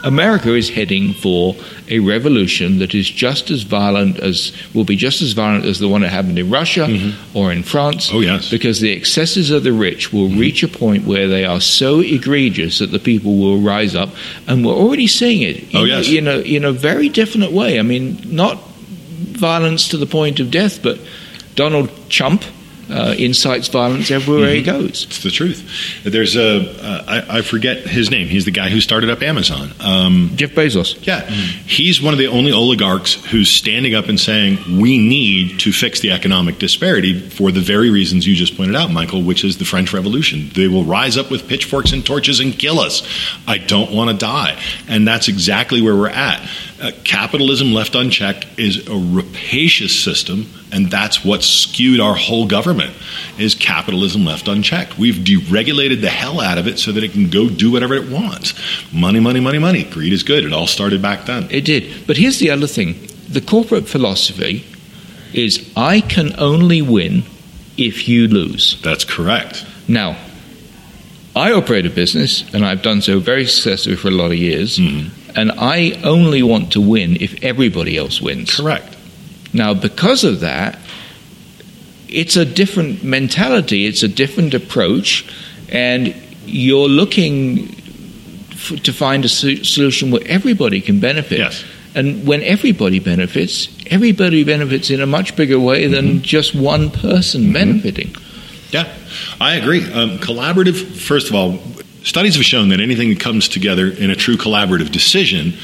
America 0.03 0.55
is 0.55 0.71
heading 0.71 1.13
for 1.13 1.55
a 1.89 1.99
revolution 1.99 2.79
that 2.79 2.95
is 2.95 3.09
just 3.09 3.51
as 3.51 3.63
violent 3.63 4.19
as 4.19 4.53
will 4.75 4.85
be 4.85 4.97
just 4.97 5.23
as 5.23 5.33
violent 5.33 5.65
as 5.65 5.79
the 5.79 5.89
one 5.89 6.01
that 6.01 6.09
happened 6.09 6.39
in 6.39 6.51
Russia 6.51 6.87
or 7.35 7.53
in 7.53 7.63
France. 7.63 8.09
Mm-hmm. 8.09 8.17
Oh, 8.17 8.21
yes. 8.21 8.45
Mm-hmm. 8.45 8.57
because 8.57 8.81
the 8.81 8.93
excesses 8.93 9.51
of 9.51 9.63
the 9.63 9.73
rich 9.73 10.13
will 10.13 10.29
reach 10.29 10.63
a 10.63 10.69
point 10.69 11.05
where 11.05 11.29
they 11.29 11.45
are 11.45 11.61
so 11.61 12.01
egregious 12.01 12.79
that 12.79 12.91
the 12.93 12.99
people 12.99 13.37
will 13.37 13.61
rise 13.61 13.95
up, 13.95 14.11
and 14.47 14.65
we're 14.65 14.73
already 14.73 15.07
seeing 15.07 15.43
it. 15.43 15.75
Oh, 15.75 15.83
in, 15.83 15.89
yes. 15.89 16.09
in 16.09 16.29
a 16.29 16.39
in 16.41 16.65
a 16.65 16.73
very 16.73 17.09
definite 17.09 17.53
way. 17.53 17.79
I 17.79 17.83
mean, 17.83 18.19
not 18.25 18.59
violence 18.69 19.89
to 19.89 19.97
the 19.97 20.07
point 20.07 20.41
of 20.41 20.51
death, 20.51 20.83
but 20.83 20.99
Donald 21.55 21.91
Trump 22.09 22.45
uh, 22.91 23.15
incites 23.19 23.69
violence 23.69 24.11
everywhere 24.11 24.51
he 24.55 24.63
goes. 24.63 25.05
It's 25.05 25.23
the 25.23 25.31
truth. 25.31 25.65
There's 26.05 26.37
a 26.37 26.61
uh, 26.83 27.05
I, 27.07 27.39
I 27.39 27.43
forget 27.43 27.79
his 27.87 28.11
name. 28.11 28.29
He's 28.29 28.45
the 28.45 28.51
guy 28.51 28.69
who 28.69 28.81
started 28.81 29.11
up 29.11 29.23
Amazon. 29.23 29.71
Um, 29.81 30.33
Jeff 30.37 30.51
Bezos. 30.51 31.07
yeah, 31.07 31.29
he's 31.31 32.03
one 32.03 32.13
of 32.13 32.19
the 32.19 32.27
only 32.27 32.53
oligarchs 32.53 33.15
who's 33.27 33.49
standing 33.51 33.95
up 33.95 34.09
and 34.09 34.19
saying 34.19 34.81
we 34.81 34.99
need 34.99 35.61
to 35.61 35.73
fix 35.73 36.01
the 36.01 36.11
economic 36.13 36.59
disparity 36.59 37.19
for 37.19 37.53
the 37.53 37.61
very 37.61 37.91
reasons 37.91 38.27
you 38.27 38.35
just 38.35 38.57
pointed 38.57 38.77
out, 38.77 38.91
Michael, 38.91 39.23
which 39.23 39.45
is 39.45 39.59
the 39.59 39.65
French 39.65 39.93
Revolution. 39.93 40.51
They 40.55 40.69
will 40.69 40.85
rise 40.85 41.17
up 41.17 41.31
with 41.31 41.49
pitchforks 41.49 41.93
and 41.93 42.05
torches 42.05 42.41
and 42.41 42.59
kill 42.59 42.81
us. 42.81 43.03
I 43.47 43.59
don't 43.59 43.93
want 43.93 44.11
to 44.11 44.17
die, 44.17 44.61
and 44.89 45.07
that's 45.07 45.29
exactly 45.29 45.81
where 45.83 45.97
we're 45.97 46.09
at. 46.09 46.41
Uh, 46.81 46.93
capitalism 47.05 47.73
left 47.75 47.95
unchecked 47.95 48.47
is 48.59 48.89
a 48.89 48.95
rapacious 48.95 49.99
system, 49.99 50.51
and 50.73 50.91
that's 50.91 51.23
what 51.23 51.43
skewed 51.43 52.01
our 52.01 52.15
whole 52.15 52.47
government. 52.47 52.95
Is 53.39 53.55
capitalism 53.55 54.25
left 54.25 54.49
unchecked? 54.49 54.97
We've 54.99 55.17
deregulated 55.17 56.01
the 56.01 56.09
hell 56.09 56.41
out 56.41 56.57
of 56.57 56.67
it 56.67 56.79
so 56.79 56.91
that 56.93 57.05
it 57.05 57.13
can 57.13 57.29
go 57.29 57.51
do 57.51 57.71
whatever 57.71 57.95
it 57.95 58.11
wants. 58.11 58.55
Money, 58.93 59.21
money, 59.21 59.41
money, 59.41 59.59
money. 59.59 59.85
Greed 59.85 60.15
is 60.15 60.23
good. 60.23 60.43
It 60.45 60.55
all 60.55 60.67
started 60.67 61.03
back 61.03 61.27
then. 61.27 61.49
It 61.51 61.67
did. 61.67 62.07
But 62.07 62.17
here's 62.17 62.39
the 62.39 62.51
other 62.51 62.67
thing 62.67 62.95
the 63.29 63.43
corporate 63.43 63.87
philosophy 63.87 64.65
is 65.35 65.71
I 65.77 66.01
can 66.01 66.33
only 66.39 66.81
win 66.81 67.25
if 67.77 68.09
you 68.09 68.27
lose. 68.27 68.81
That's 68.83 69.05
correct. 69.05 69.67
Now, 69.87 70.17
I 71.35 71.53
operate 71.53 71.87
a 71.87 71.91
business, 71.91 72.43
and 72.53 72.65
I've 72.65 72.83
done 72.83 73.03
so 73.03 73.21
very 73.21 73.47
successfully 73.47 73.97
for 73.97 74.09
a 74.09 74.13
lot 74.13 74.33
of 74.33 74.37
years, 74.37 74.79
hmm. 74.79 75.09
and 75.37 75.53
I 75.53 76.01
only 76.03 76.43
want 76.43 76.73
to 76.73 76.81
win 76.81 77.17
if 77.21 77.43
everybody 77.43 77.97
else 77.97 78.21
wins. 78.21 78.57
Correct. 78.57 78.97
Now, 79.53 79.75
because 79.75 80.25
of 80.25 80.41
that, 80.41 80.79
it's 82.09 82.37
a 82.37 82.45
different 82.45 83.05
mentality, 83.05 83.87
it's 83.87 84.03
a 84.03 84.09
different 84.09 84.55
approach, 84.55 85.25
and 85.69 86.15
you're 86.47 86.89
looking 86.89 87.69
f- 88.51 88.83
to 88.83 88.93
find 88.93 89.25
a 89.25 89.29
so- 89.29 89.63
solution 89.63 90.11
where 90.11 90.23
everybody 90.27 90.81
can 90.81 90.99
benefit. 90.99 91.39
Yes. 91.39 91.65
And 91.95 92.27
when 92.27 92.43
everybody 92.43 93.01
benefits, 93.01 93.69
everybody 93.87 94.45
benefits 94.45 94.91
in 94.91 95.01
a 95.01 95.07
much 95.07 95.35
bigger 95.37 95.59
way 95.59 95.87
than 95.87 96.07
mm-hmm. 96.07 96.23
just 96.23 96.55
one 96.55 96.91
person 96.91 97.43
mm-hmm. 97.43 97.53
benefiting. 97.53 98.15
Yeah, 98.73 98.93
I 99.41 99.57
agree. 99.57 99.91
Um, 99.93 100.19
collaborative, 100.19 100.99
first 100.99 101.29
of 101.29 101.35
all, 101.35 101.59
studies 102.03 102.37
have 102.37 102.45
shown 102.45 102.71
that 102.71 102.81
anything 102.81 103.11
that 103.11 103.21
comes 103.21 103.49
together 103.49 103.87
in 103.87 104.11
a 104.11 104.17
true 104.17 104.37
collaborative 104.37 104.91
decision 104.91 105.55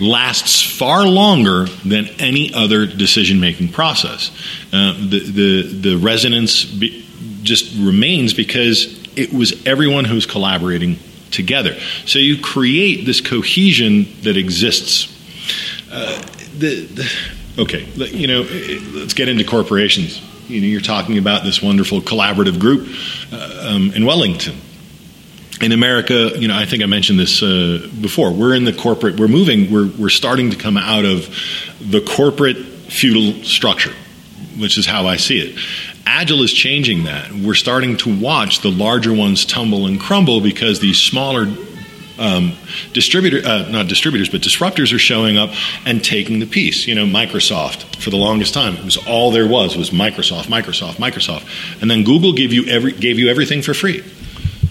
lasts 0.00 0.60
far 0.62 1.06
longer 1.06 1.66
than 1.84 2.06
any 2.18 2.52
other 2.52 2.86
decision 2.86 3.40
making 3.40 3.68
process. 3.68 4.30
Uh, 4.72 4.92
the, 4.94 5.20
the, 5.20 5.62
the 5.62 5.96
resonance 5.96 6.64
be, 6.64 7.06
just 7.42 7.74
remains 7.78 8.34
because 8.34 8.98
it 9.16 9.32
was 9.32 9.66
everyone 9.66 10.04
who's 10.04 10.26
collaborating 10.26 10.98
together. 11.30 11.74
So 12.04 12.18
you 12.18 12.40
create 12.40 13.04
this 13.06 13.20
cohesion 13.20 14.06
that 14.22 14.36
exists. 14.36 15.14
Uh, 15.90 16.20
the, 16.58 16.84
the, 16.86 17.10
okay, 17.62 17.84
you 18.10 18.26
know, 18.26 18.42
let's 18.98 19.14
get 19.14 19.28
into 19.28 19.44
corporations. 19.44 20.20
You 20.48 20.62
know, 20.62 20.66
you're 20.66 20.80
talking 20.80 21.18
about 21.18 21.44
this 21.44 21.62
wonderful 21.62 22.00
collaborative 22.00 22.58
group 22.58 22.88
uh, 23.30 23.68
um, 23.68 23.92
in 23.92 24.06
Wellington. 24.06 24.56
In 25.60 25.72
America, 25.72 26.30
you 26.38 26.48
know, 26.48 26.56
I 26.56 26.64
think 26.64 26.82
I 26.82 26.86
mentioned 26.86 27.18
this 27.18 27.42
uh, 27.42 27.86
before. 28.00 28.32
We're 28.32 28.54
in 28.54 28.64
the 28.64 28.72
corporate. 28.72 29.20
We're 29.20 29.28
moving. 29.28 29.70
We're 29.70 29.88
we're 29.98 30.08
starting 30.08 30.50
to 30.50 30.56
come 30.56 30.78
out 30.78 31.04
of 31.04 31.28
the 31.80 32.00
corporate 32.00 32.56
feudal 32.56 33.44
structure, 33.44 33.92
which 34.58 34.78
is 34.78 34.86
how 34.86 35.06
I 35.06 35.16
see 35.16 35.38
it. 35.40 35.58
Agile 36.06 36.42
is 36.42 36.52
changing 36.52 37.04
that. 37.04 37.30
We're 37.30 37.54
starting 37.54 37.98
to 37.98 38.18
watch 38.18 38.60
the 38.60 38.70
larger 38.70 39.12
ones 39.12 39.44
tumble 39.44 39.86
and 39.86 40.00
crumble 40.00 40.40
because 40.40 40.80
these 40.80 40.98
smaller 40.98 41.46
um, 42.18 42.52
distributor, 42.92 43.46
uh, 43.46 43.68
not 43.70 43.88
distributors, 43.88 44.28
but 44.28 44.40
disruptors 44.40 44.94
are 44.94 44.98
showing 44.98 45.36
up 45.36 45.50
and 45.86 46.04
taking 46.04 46.38
the 46.38 46.46
piece. 46.46 46.86
You 46.86 46.94
know, 46.94 47.06
Microsoft 47.06 47.96
for 47.96 48.10
the 48.10 48.16
longest 48.16 48.54
time 48.54 48.76
it 48.76 48.84
was 48.84 48.96
all 48.96 49.30
there 49.30 49.48
was 49.48 49.76
was 49.76 49.90
Microsoft, 49.90 50.44
Microsoft, 50.44 50.94
Microsoft, 50.94 51.46
and 51.80 51.90
then 51.90 52.04
Google 52.04 52.32
gave 52.32 52.52
you 52.52 52.66
every 52.66 52.92
gave 52.92 53.18
you 53.18 53.28
everything 53.28 53.62
for 53.62 53.74
free. 53.74 54.04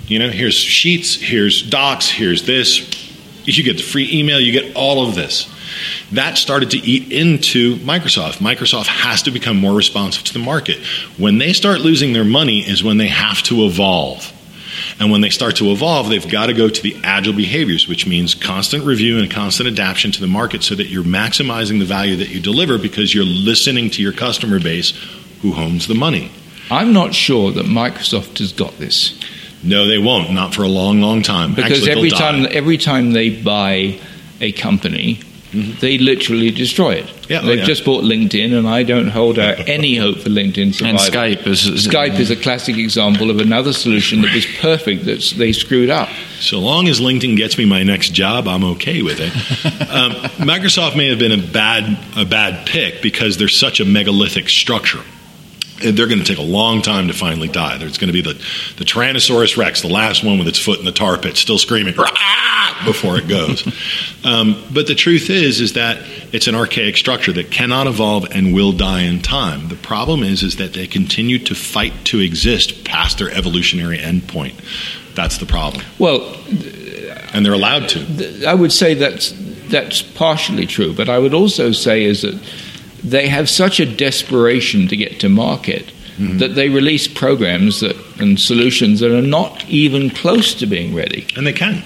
You 0.08 0.20
know, 0.20 0.30
here's 0.30 0.56
Sheets, 0.56 1.16
here's 1.16 1.62
Docs, 1.62 2.10
here's 2.10 2.44
this. 2.46 2.94
You 3.46 3.64
get 3.64 3.78
the 3.78 3.84
free 3.84 4.10
email, 4.12 4.40
you 4.40 4.52
get 4.52 4.76
all 4.76 5.08
of 5.08 5.16
this. 5.16 5.50
That 6.12 6.38
started 6.38 6.72
to 6.72 6.78
eat 6.78 7.12
into 7.12 7.76
Microsoft. 7.78 8.38
Microsoft 8.38 8.88
has 8.88 9.24
to 9.24 9.32
become 9.32 9.58
more 9.58 9.74
responsive 9.74 10.24
to 10.26 10.34
the 10.34 10.40
market. 10.40 10.78
When 11.18 11.38
they 11.38 11.54
start 11.54 11.80
losing 11.80 12.14
their 12.14 12.26
money 12.26 12.60
is 12.60 12.84
when 12.84 12.98
they 12.98 13.08
have 13.08 13.42
to 13.44 13.66
evolve. 13.66 14.34
And 15.00 15.12
when 15.12 15.22
they 15.22 15.30
start 15.30 15.58
to 15.58 15.72
evolve, 15.72 16.10
they've 16.10 16.28
got 16.28 16.48
to 16.48 16.54
go 16.54 16.70
to 16.70 16.82
the 16.82 16.98
agile 17.04 17.34
behaviors, 17.34 17.88
which 17.88 18.08
means 18.08 18.34
constant 18.34 18.84
review 18.84 19.20
and 19.20 19.30
constant 19.30 19.68
adaptation 19.70 20.12
to 20.14 20.22
the 20.22 20.28
market 20.28 20.64
so 20.64 20.74
that 20.74 20.88
you're 20.88 21.04
maximizing 21.04 21.78
the 21.80 21.86
value 21.86 22.16
that 22.18 22.30
you 22.30 22.40
deliver 22.40 22.80
because 22.80 23.14
you're 23.14 23.24
listening 23.24 23.92
to 23.92 24.02
your 24.02 24.12
customer 24.12 24.60
base 24.60 24.94
who 25.44 25.54
owns 25.54 25.88
the 25.88 25.94
money. 25.94 26.32
I'm 26.72 26.94
not 26.94 27.14
sure 27.14 27.52
that 27.52 27.66
Microsoft 27.66 28.40
has 28.40 28.52
got 28.52 28.78
this 28.80 29.18
No, 29.64 29.86
they 29.88 30.00
won't. 30.00 30.34
Not 30.34 30.54
for 30.56 30.64
a 30.64 30.68
long, 30.68 31.00
long 31.00 31.22
time. 31.22 31.54
because 31.54 31.88
Actually, 31.88 31.92
every 31.92 32.10
time 32.10 32.44
die. 32.44 32.50
every 32.50 32.78
time 32.78 33.12
they 33.12 33.30
buy 33.30 34.00
a 34.42 34.52
company, 34.52 35.20
they 35.54 35.98
literally 35.98 36.52
destroy 36.52 36.96
it. 36.96 37.06
Mm-hmm. 37.06 37.32
Yeah, 37.32 37.40
oh, 37.42 37.46
They've 37.48 37.60
yeah. 37.60 37.66
just 37.66 37.86
bought 37.86 38.04
LinkedIn, 38.04 38.58
and 38.58 38.68
I 38.68 38.84
don't 38.84 39.08
hold 39.08 39.40
out 39.40 39.60
any 39.70 39.96
hope 39.96 40.18
for 40.20 40.30
LinkedIn 40.30 40.74
survival. 40.74 40.88
And 40.90 41.00
Skype 41.38 41.48
is- 41.48 41.66
is- 41.68 41.88
Skype 41.88 42.20
is 42.20 42.32
a 42.32 42.36
classic 42.36 42.78
example 42.78 43.30
of 43.30 43.40
another 43.40 43.74
solution 43.74 44.22
that 44.22 44.34
was 44.34 44.46
perfect 44.60 45.06
that 45.06 45.34
they 45.38 45.52
screwed 45.54 45.90
up. 45.90 46.10
So 46.40 46.60
long 46.60 46.88
as 46.88 47.00
LinkedIn 47.00 47.36
gets 47.38 47.58
me 47.58 47.66
my 47.66 47.84
next 47.84 48.10
job, 48.14 48.48
I'm 48.48 48.64
okay 48.64 49.02
with 49.02 49.20
it. 49.20 49.32
um, 49.92 50.12
Microsoft 50.46 50.96
may 50.96 51.10
have 51.10 51.20
been 51.20 51.32
a 51.32 51.38
bad 51.52 51.98
a 52.16 52.26
bad 52.26 52.68
pick 52.68 53.02
because 53.02 53.38
they're 53.38 53.48
such 53.48 53.80
a 53.80 53.86
megalithic 53.86 54.48
structure. 54.50 55.02
They're 55.80 56.08
going 56.08 56.20
to 56.20 56.26
take 56.26 56.38
a 56.38 56.42
long 56.42 56.82
time 56.82 57.08
to 57.08 57.14
finally 57.14 57.48
die. 57.48 57.78
There's 57.78 57.98
going 57.98 58.08
to 58.08 58.14
be 58.14 58.22
the, 58.22 58.34
the 58.78 58.86
Tyrannosaurus 58.86 59.58
Rex, 59.58 59.82
the 59.82 59.88
last 59.88 60.24
one 60.24 60.40
with 60.40 60.48
its 60.48 60.60
foot 60.60 60.80
in 60.80 60.86
the 60.86 60.92
tar 60.92 61.18
pit, 61.18 61.38
still 61.38 61.58
screaming 61.58 61.96
"Rah!" 61.96 62.86
before 62.86 63.18
it 63.18 63.28
goes. 63.28 63.66
um, 64.24 64.64
but 64.74 64.88
the 64.88 64.96
truth 64.96 65.30
is, 65.30 65.62
is 65.62 65.74
that 65.74 66.00
it's 66.32 66.48
an 66.48 66.56
archaic 66.56 66.98
structure 66.98 67.34
that 67.34 67.52
cannot 67.52 67.88
evolve 67.88 68.28
and 68.32 68.54
will 68.54 68.72
die 68.72 69.02
in 69.02 69.22
time. 69.22 69.70
The 69.70 69.76
problem 69.76 70.24
is, 70.24 70.44
is 70.44 70.58
that 70.58 70.74
they 70.74 70.88
continue 70.88 71.40
to 71.40 71.56
fight 71.56 71.94
to 72.06 72.20
exist 72.20 72.84
past 72.84 73.18
their 73.20 73.32
evolutionary 73.32 73.98
endpoint. 73.98 74.56
That's 75.16 75.40
the 75.40 75.48
problem 75.48 75.84
Well, 75.98 76.36
and 77.34 77.44
they're 77.44 77.54
allowed 77.54 77.90
to. 77.90 78.46
I 78.46 78.54
would 78.54 78.72
say 78.72 78.94
that's 78.94 79.34
that's 79.70 80.02
partially 80.02 80.66
true, 80.66 80.94
but 80.94 81.10
I 81.10 81.20
would 81.20 81.34
also 81.34 81.72
say 81.72 82.04
is 82.04 82.22
that 82.22 82.36
they 83.12 83.28
have 83.28 83.48
such 83.50 83.80
a 83.80 83.86
desperation 83.86 84.88
to 84.88 84.96
get 84.98 85.20
to 85.22 85.30
market 85.30 85.86
Mm-hmm. 86.18 86.40
that 86.40 86.56
they 86.56 86.68
release 86.70 87.08
programs 87.08 87.82
that 87.82 87.96
and 88.20 88.40
solutions 88.40 89.02
that 89.02 89.12
are 89.12 89.22
not 89.22 89.64
even 89.70 90.10
close 90.10 90.56
to 90.56 90.66
being 90.66 90.96
ready. 90.96 91.28
And 91.36 91.46
they 91.46 91.54
can. 91.54 91.84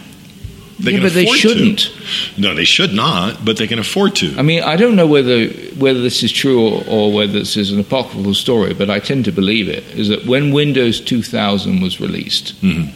They 0.80 0.92
Yeah, 0.92 0.98
can 1.00 1.08
but 1.08 1.14
they 1.14 1.26
shouldn't. 1.26 1.80
To. 1.80 2.42
No, 2.42 2.56
they 2.56 2.64
should 2.64 2.94
not, 2.94 3.44
but 3.44 3.58
they 3.58 3.68
can 3.68 3.78
afford 3.78 4.16
to. 4.22 4.34
I 4.38 4.42
mean, 4.42 4.64
I 4.64 4.78
don't 4.78 4.96
know 4.96 5.06
whether 5.06 5.48
whether 5.84 6.02
this 6.02 6.24
is 6.24 6.32
true 6.32 6.62
or, 6.66 6.84
or 6.88 7.12
whether 7.12 7.34
this 7.40 7.58
is 7.58 7.74
an 7.74 7.80
apocryphal 7.82 8.34
story, 8.34 8.74
but 8.74 8.90
I 8.90 9.00
tend 9.00 9.26
to 9.26 9.34
believe 9.34 9.68
it. 9.68 9.84
Is 10.00 10.08
that 10.08 10.26
when 10.26 10.54
Windows 10.54 11.02
2000 11.02 11.82
was 11.82 12.00
released, 12.00 12.54
Mhm. 12.64 12.88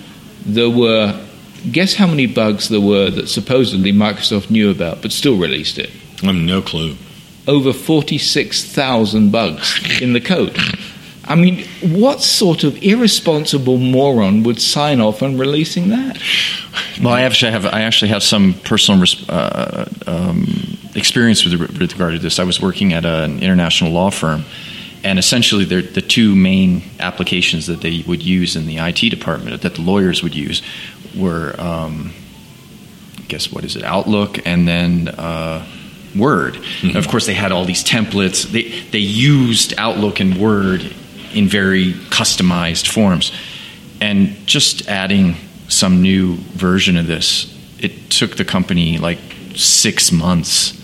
there 0.46 0.70
were 0.70 1.20
guess 1.74 1.96
how 1.96 2.08
many 2.08 2.28
bugs 2.28 2.70
there 2.70 2.80
were 2.94 3.10
that 3.10 3.28
supposedly 3.28 3.92
Microsoft 3.92 4.50
knew 4.50 4.70
about, 4.72 5.02
but 5.02 5.12
still 5.12 5.36
released 5.36 5.78
it. 5.78 5.90
I 6.24 6.28
have 6.28 6.36
no 6.36 6.62
clue. 6.62 6.96
Over 7.48 7.74
46,000 7.74 9.32
bugs 9.32 10.02
in 10.02 10.14
the 10.14 10.22
code. 10.22 10.58
I 11.28 11.36
mean, 11.36 11.66
what 11.82 12.22
sort 12.22 12.64
of 12.64 12.82
irresponsible 12.84 13.78
moron 13.78 14.44
would 14.44 14.62
sign 14.62 15.02
off 15.02 15.24
on 15.24 15.38
releasing 15.38 15.90
that? 15.90 16.22
Well, 17.02 17.14
I 17.14 17.22
actually 17.22 17.52
have 17.52 17.66
I 17.66 17.82
actually 17.82 18.10
have 18.10 18.22
some 18.24 18.54
personal 18.64 19.04
uh, 19.28 19.86
um, 20.06 20.78
experience 20.96 21.44
with, 21.44 21.60
with 21.80 21.94
regard 21.94 22.14
to 22.14 22.20
this. 22.20 22.38
I 22.40 22.44
was 22.44 22.62
working 22.62 22.94
at 22.94 23.06
an 23.06 23.42
international 23.42 23.92
law 23.92 24.12
firm, 24.12 24.46
and 25.04 25.18
essentially, 25.18 25.66
the 25.66 26.02
two 26.02 26.36
main 26.36 26.84
applications 27.00 27.66
that 27.68 27.82
they 27.82 28.04
would 28.08 28.22
use 28.22 28.56
in 28.56 28.68
the 28.68 28.78
IT 28.78 29.10
department 29.10 29.62
that 29.64 29.76
the 29.76 29.82
lawyers 29.82 30.22
would 30.22 30.36
use 30.36 30.62
were, 31.18 31.56
um, 31.60 32.14
guess 33.28 33.52
what 33.52 33.64
is 33.64 33.76
it, 33.76 33.84
Outlook, 33.84 34.46
and 34.46 34.68
then. 34.68 35.08
Uh, 35.08 35.66
Word. 36.16 36.58
And 36.82 36.96
of 36.96 37.08
course, 37.08 37.26
they 37.26 37.34
had 37.34 37.52
all 37.52 37.66
these 37.66 37.84
templates. 37.84 38.44
They 38.50 38.82
they 38.92 39.00
used 39.00 39.74
Outlook 39.78 40.20
and 40.20 40.38
Word 40.38 40.82
in 41.34 41.48
very 41.48 41.94
customized 42.10 42.88
forms, 42.88 43.32
and 44.00 44.36
just 44.48 44.88
adding 44.88 45.36
some 45.68 46.02
new 46.02 46.36
version 46.36 46.96
of 46.98 47.08
this, 47.08 47.54
it 47.80 48.10
took 48.10 48.38
the 48.38 48.46
company 48.46 48.98
like 48.98 49.20
six 49.56 50.12
months 50.12 50.82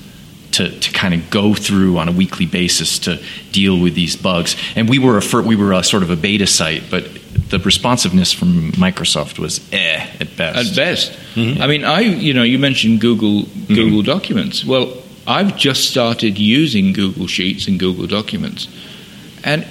to, 0.54 0.70
to 0.80 0.92
kind 0.92 1.14
of 1.14 1.30
go 1.30 1.54
through 1.54 1.98
on 1.98 2.10
a 2.10 2.12
weekly 2.12 2.46
basis 2.46 3.00
to 3.00 3.22
deal 3.52 3.80
with 3.80 3.96
these 3.96 4.16
bugs. 4.16 4.56
And 4.76 4.90
we 4.90 5.00
were 5.00 5.18
a 5.18 5.22
fir- 5.22 5.42
we 5.42 5.56
were 5.56 5.72
a 5.74 5.84
sort 5.84 6.04
of 6.04 6.10
a 6.10 6.16
beta 6.16 6.48
site, 6.48 6.84
but 6.90 7.06
the 7.50 7.60
responsiveness 7.60 8.32
from 8.32 8.72
Microsoft 8.74 9.40
was 9.40 9.62
eh 9.72 10.06
at 10.20 10.36
best. 10.38 10.72
At 10.72 10.76
best. 10.76 11.18
I 11.36 11.68
mean, 11.68 11.84
I 11.86 12.02
you 12.02 12.34
know 12.34 12.44
you 12.44 12.60
mentioned 12.60 13.00
Google 13.02 13.44
Google 13.68 14.02
Documents. 14.02 14.66
Well, 14.66 14.98
I've 15.28 15.56
just 15.56 15.90
started 15.90 16.38
using 16.38 16.94
Google 16.94 17.28
Sheets 17.28 17.68
and 17.68 17.80
Google 17.80 18.08
Documents, 18.08 18.68
and 19.44 19.66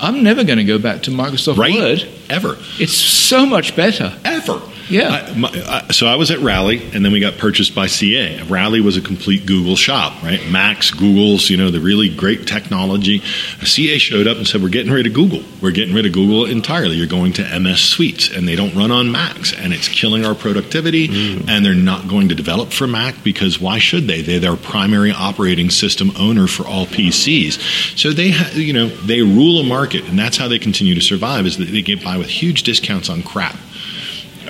I'm 0.00 0.22
never 0.22 0.42
going 0.42 0.58
to 0.58 0.64
go 0.64 0.78
back 0.78 1.02
to 1.02 1.10
Microsoft 1.10 1.58
Right? 1.58 1.74
Word. 1.74 2.08
Ever. 2.28 2.56
It's 2.78 2.94
so 2.94 3.46
much 3.46 3.76
better. 3.76 4.12
Ever. 4.24 4.60
Yeah. 4.92 5.08
I, 5.08 5.34
my, 5.34 5.48
I, 5.48 5.92
so 5.92 6.06
I 6.06 6.16
was 6.16 6.30
at 6.30 6.38
Rally, 6.40 6.82
and 6.92 7.04
then 7.04 7.12
we 7.12 7.20
got 7.20 7.38
purchased 7.38 7.74
by 7.74 7.86
CA. 7.86 8.42
Rally 8.42 8.80
was 8.80 8.96
a 8.96 9.00
complete 9.00 9.46
Google 9.46 9.74
shop, 9.74 10.22
right? 10.22 10.40
Macs, 10.50 10.90
Googles, 10.90 11.48
you 11.48 11.56
know, 11.56 11.70
the 11.70 11.80
really 11.80 12.14
great 12.14 12.46
technology. 12.46 13.20
CA 13.64 13.96
showed 13.98 14.26
up 14.26 14.36
and 14.36 14.46
said, 14.46 14.62
"We're 14.62 14.68
getting 14.68 14.92
rid 14.92 15.06
of 15.06 15.14
Google. 15.14 15.42
We're 15.62 15.70
getting 15.70 15.94
rid 15.94 16.04
of 16.04 16.12
Google 16.12 16.44
entirely. 16.44 16.96
You're 16.96 17.06
going 17.06 17.32
to 17.34 17.58
MS 17.58 17.80
Suites, 17.80 18.30
and 18.30 18.46
they 18.46 18.54
don't 18.54 18.74
run 18.74 18.90
on 18.90 19.10
Macs, 19.10 19.52
and 19.52 19.72
it's 19.72 19.88
killing 19.88 20.26
our 20.26 20.34
productivity. 20.34 21.08
Mm. 21.08 21.48
And 21.48 21.64
they're 21.64 21.74
not 21.74 22.08
going 22.08 22.28
to 22.28 22.34
develop 22.34 22.72
for 22.72 22.86
Mac 22.86 23.24
because 23.24 23.58
why 23.60 23.78
should 23.78 24.06
they? 24.06 24.20
They're 24.20 24.40
their 24.40 24.56
primary 24.56 25.12
operating 25.12 25.70
system 25.70 26.12
owner 26.18 26.46
for 26.46 26.66
all 26.66 26.86
PCs. 26.86 27.98
So 27.98 28.10
they, 28.10 28.30
ha- 28.30 28.50
you 28.54 28.72
know, 28.72 28.88
they 28.88 29.22
rule 29.22 29.60
a 29.60 29.64
market, 29.64 30.04
and 30.04 30.18
that's 30.18 30.36
how 30.36 30.48
they 30.48 30.58
continue 30.58 30.94
to 30.94 31.00
survive. 31.00 31.46
Is 31.46 31.56
that 31.56 31.66
they 31.66 31.82
get 31.82 32.04
by 32.04 32.18
with 32.18 32.28
huge 32.28 32.62
discounts 32.64 33.08
on 33.08 33.22
crap 33.22 33.56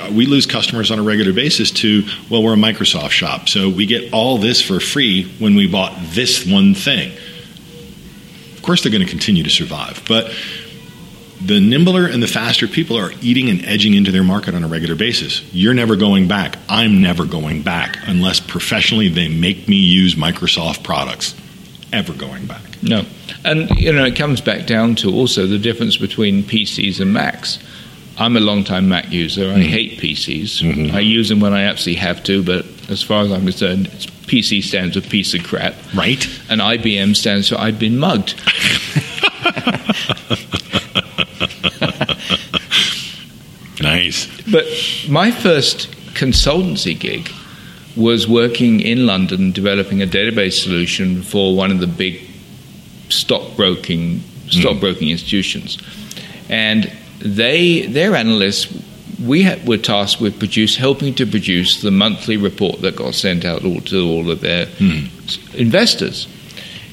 Uh, 0.03 0.11
we 0.13 0.27
lose 0.27 0.47
customers 0.47 0.91
on 0.91 0.99
a 0.99 1.03
regular 1.03 1.33
basis 1.33 1.71
to 1.71 2.05
well 2.31 2.43
we're 2.43 2.55
a 2.55 2.57
microsoft 2.57 3.11
shop. 3.11 3.49
So 3.49 3.69
we 3.69 3.87
get 3.87 4.13
all 4.13 4.39
this 4.39 4.61
for 4.61 4.81
free 4.81 5.25
when 5.39 5.55
we 5.55 5.67
bought 5.67 5.97
this 6.11 6.47
one 6.47 6.75
thing. 6.75 7.13
Of 8.57 8.63
course 8.63 8.83
they're 8.83 8.93
going 8.93 9.05
to 9.05 9.11
continue 9.11 9.43
to 9.43 9.51
survive 9.51 10.03
but 10.09 10.33
the 11.45 11.61
nimbler 11.61 12.07
and 12.07 12.23
the 12.23 12.29
faster 12.29 12.69
people 12.69 12.97
are 12.97 13.11
eating 13.21 13.49
and 13.49 13.65
edging 13.65 13.95
into 13.95 14.13
their 14.13 14.23
market 14.23 14.55
on 14.55 14.63
a 14.63 14.69
regular 14.69 14.95
basis. 14.95 15.43
You're 15.53 15.75
never 15.75 15.97
going 15.97 16.29
back. 16.29 16.57
I'm 16.69 17.01
never 17.01 17.25
going 17.25 17.63
back 17.63 17.99
unless 18.07 18.39
professionally 18.39 19.09
they 19.09 19.29
make 19.29 19.69
me 19.69 19.77
use 19.77 20.15
microsoft 20.15 20.85
products. 20.85 21.35
Ever 21.93 22.15
going 22.15 22.47
back. 22.47 22.63
No, 22.83 23.05
and 23.45 23.69
you 23.71 23.93
know 23.93 24.05
it 24.05 24.17
comes 24.17 24.41
back 24.41 24.67
down 24.67 24.95
to 24.97 25.13
also 25.13 25.47
the 25.47 25.59
difference 25.59 25.97
between 25.97 26.43
PCs 26.43 27.01
and 27.01 27.13
Macs. 27.13 27.59
I'm 28.23 28.37
a 28.37 28.41
long-time 28.41 28.89
Mac 28.89 29.11
user. 29.11 29.51
I 29.51 29.55
mm-hmm. 29.55 29.63
hate 29.63 29.99
PCs. 29.99 30.63
Mm-hmm. 30.63 30.95
I 30.95 31.01
use 31.01 31.29
them 31.29 31.41
when 31.41 31.53
I 31.53 31.65
absolutely 31.65 32.01
have 32.03 32.23
to, 32.25 32.45
but 32.45 32.65
as 32.89 33.03
far 33.03 33.25
as 33.25 33.33
I'm 33.33 33.43
concerned, 33.43 33.89
it's 33.89 34.07
PC 34.07 34.63
stands 34.63 34.97
for 34.97 35.03
piece 35.03 35.35
of 35.35 35.43
crap, 35.43 35.75
right. 35.93 36.25
And 36.49 36.61
IBM 36.61 37.17
stands 37.17 37.49
for 37.49 37.59
I've 37.59 37.81
been 37.81 37.99
mugged. 37.99 38.37
nice. 43.83 44.29
But 44.51 44.67
my 45.09 45.33
first 45.33 45.91
consultancy 46.15 46.97
gig 46.99 47.29
was 47.97 48.29
working 48.29 48.79
in 48.81 49.05
London 49.05 49.51
developing 49.51 50.01
a 50.01 50.07
database 50.07 50.63
solution 50.63 51.23
for 51.23 51.57
one 51.57 51.73
of 51.73 51.81
the 51.81 51.89
big 51.89 52.21
stockbroking 53.09 54.21
mm-hmm. 54.21 54.61
stockbroking 54.61 55.11
institutions, 55.11 55.77
and 56.49 56.91
they 57.23 57.87
their 57.87 58.15
analysts 58.15 58.67
we 59.25 59.43
had, 59.43 59.67
were 59.69 59.79
tasked 59.79 60.21
with 60.21 60.39
produce 60.39 60.77
helping 60.77 61.15
to 61.15 61.27
produce 61.27 61.81
the 61.83 61.91
monthly 61.93 62.37
report 62.37 62.81
that 62.81 62.97
got 62.97 63.15
sent 63.15 63.45
out 63.45 63.65
all 63.65 63.81
to 63.83 64.05
all 64.05 64.31
of 64.31 64.41
their 64.41 64.67
s- 64.81 65.39
investors, 65.55 66.27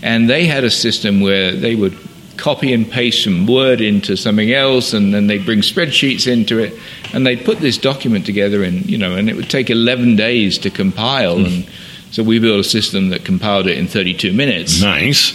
and 0.03 0.29
they 0.29 0.45
had 0.45 0.63
a 0.63 0.69
system 0.69 1.21
where 1.21 1.51
they 1.51 1.75
would 1.75 1.97
copy 2.37 2.71
and 2.71 2.89
paste 2.89 3.23
some 3.23 3.45
word 3.45 3.81
into 3.81 4.15
something 4.15 4.53
else 4.53 4.93
and 4.93 5.13
then 5.13 5.27
they 5.27 5.37
bring 5.37 5.59
spreadsheets 5.59 6.25
into 6.25 6.57
it 6.57 6.73
and 7.13 7.27
they 7.27 7.35
put 7.35 7.59
this 7.59 7.77
document 7.77 8.25
together 8.25 8.63
and 8.63 8.89
you 8.89 8.97
know 8.97 9.15
and 9.17 9.29
it 9.29 9.35
would 9.35 9.49
take 9.49 9.69
11 9.69 10.15
days 10.15 10.57
to 10.57 10.69
compile. 10.69 11.37
Hmm. 11.37 11.45
And 11.45 11.69
so 12.11 12.23
we 12.23 12.39
built 12.39 12.59
a 12.59 12.63
system 12.63 13.09
that 13.09 13.25
compiled 13.25 13.67
it 13.67 13.77
in 13.77 13.87
32 13.87 14.31
minutes. 14.33 14.81
Nice. 14.81 15.33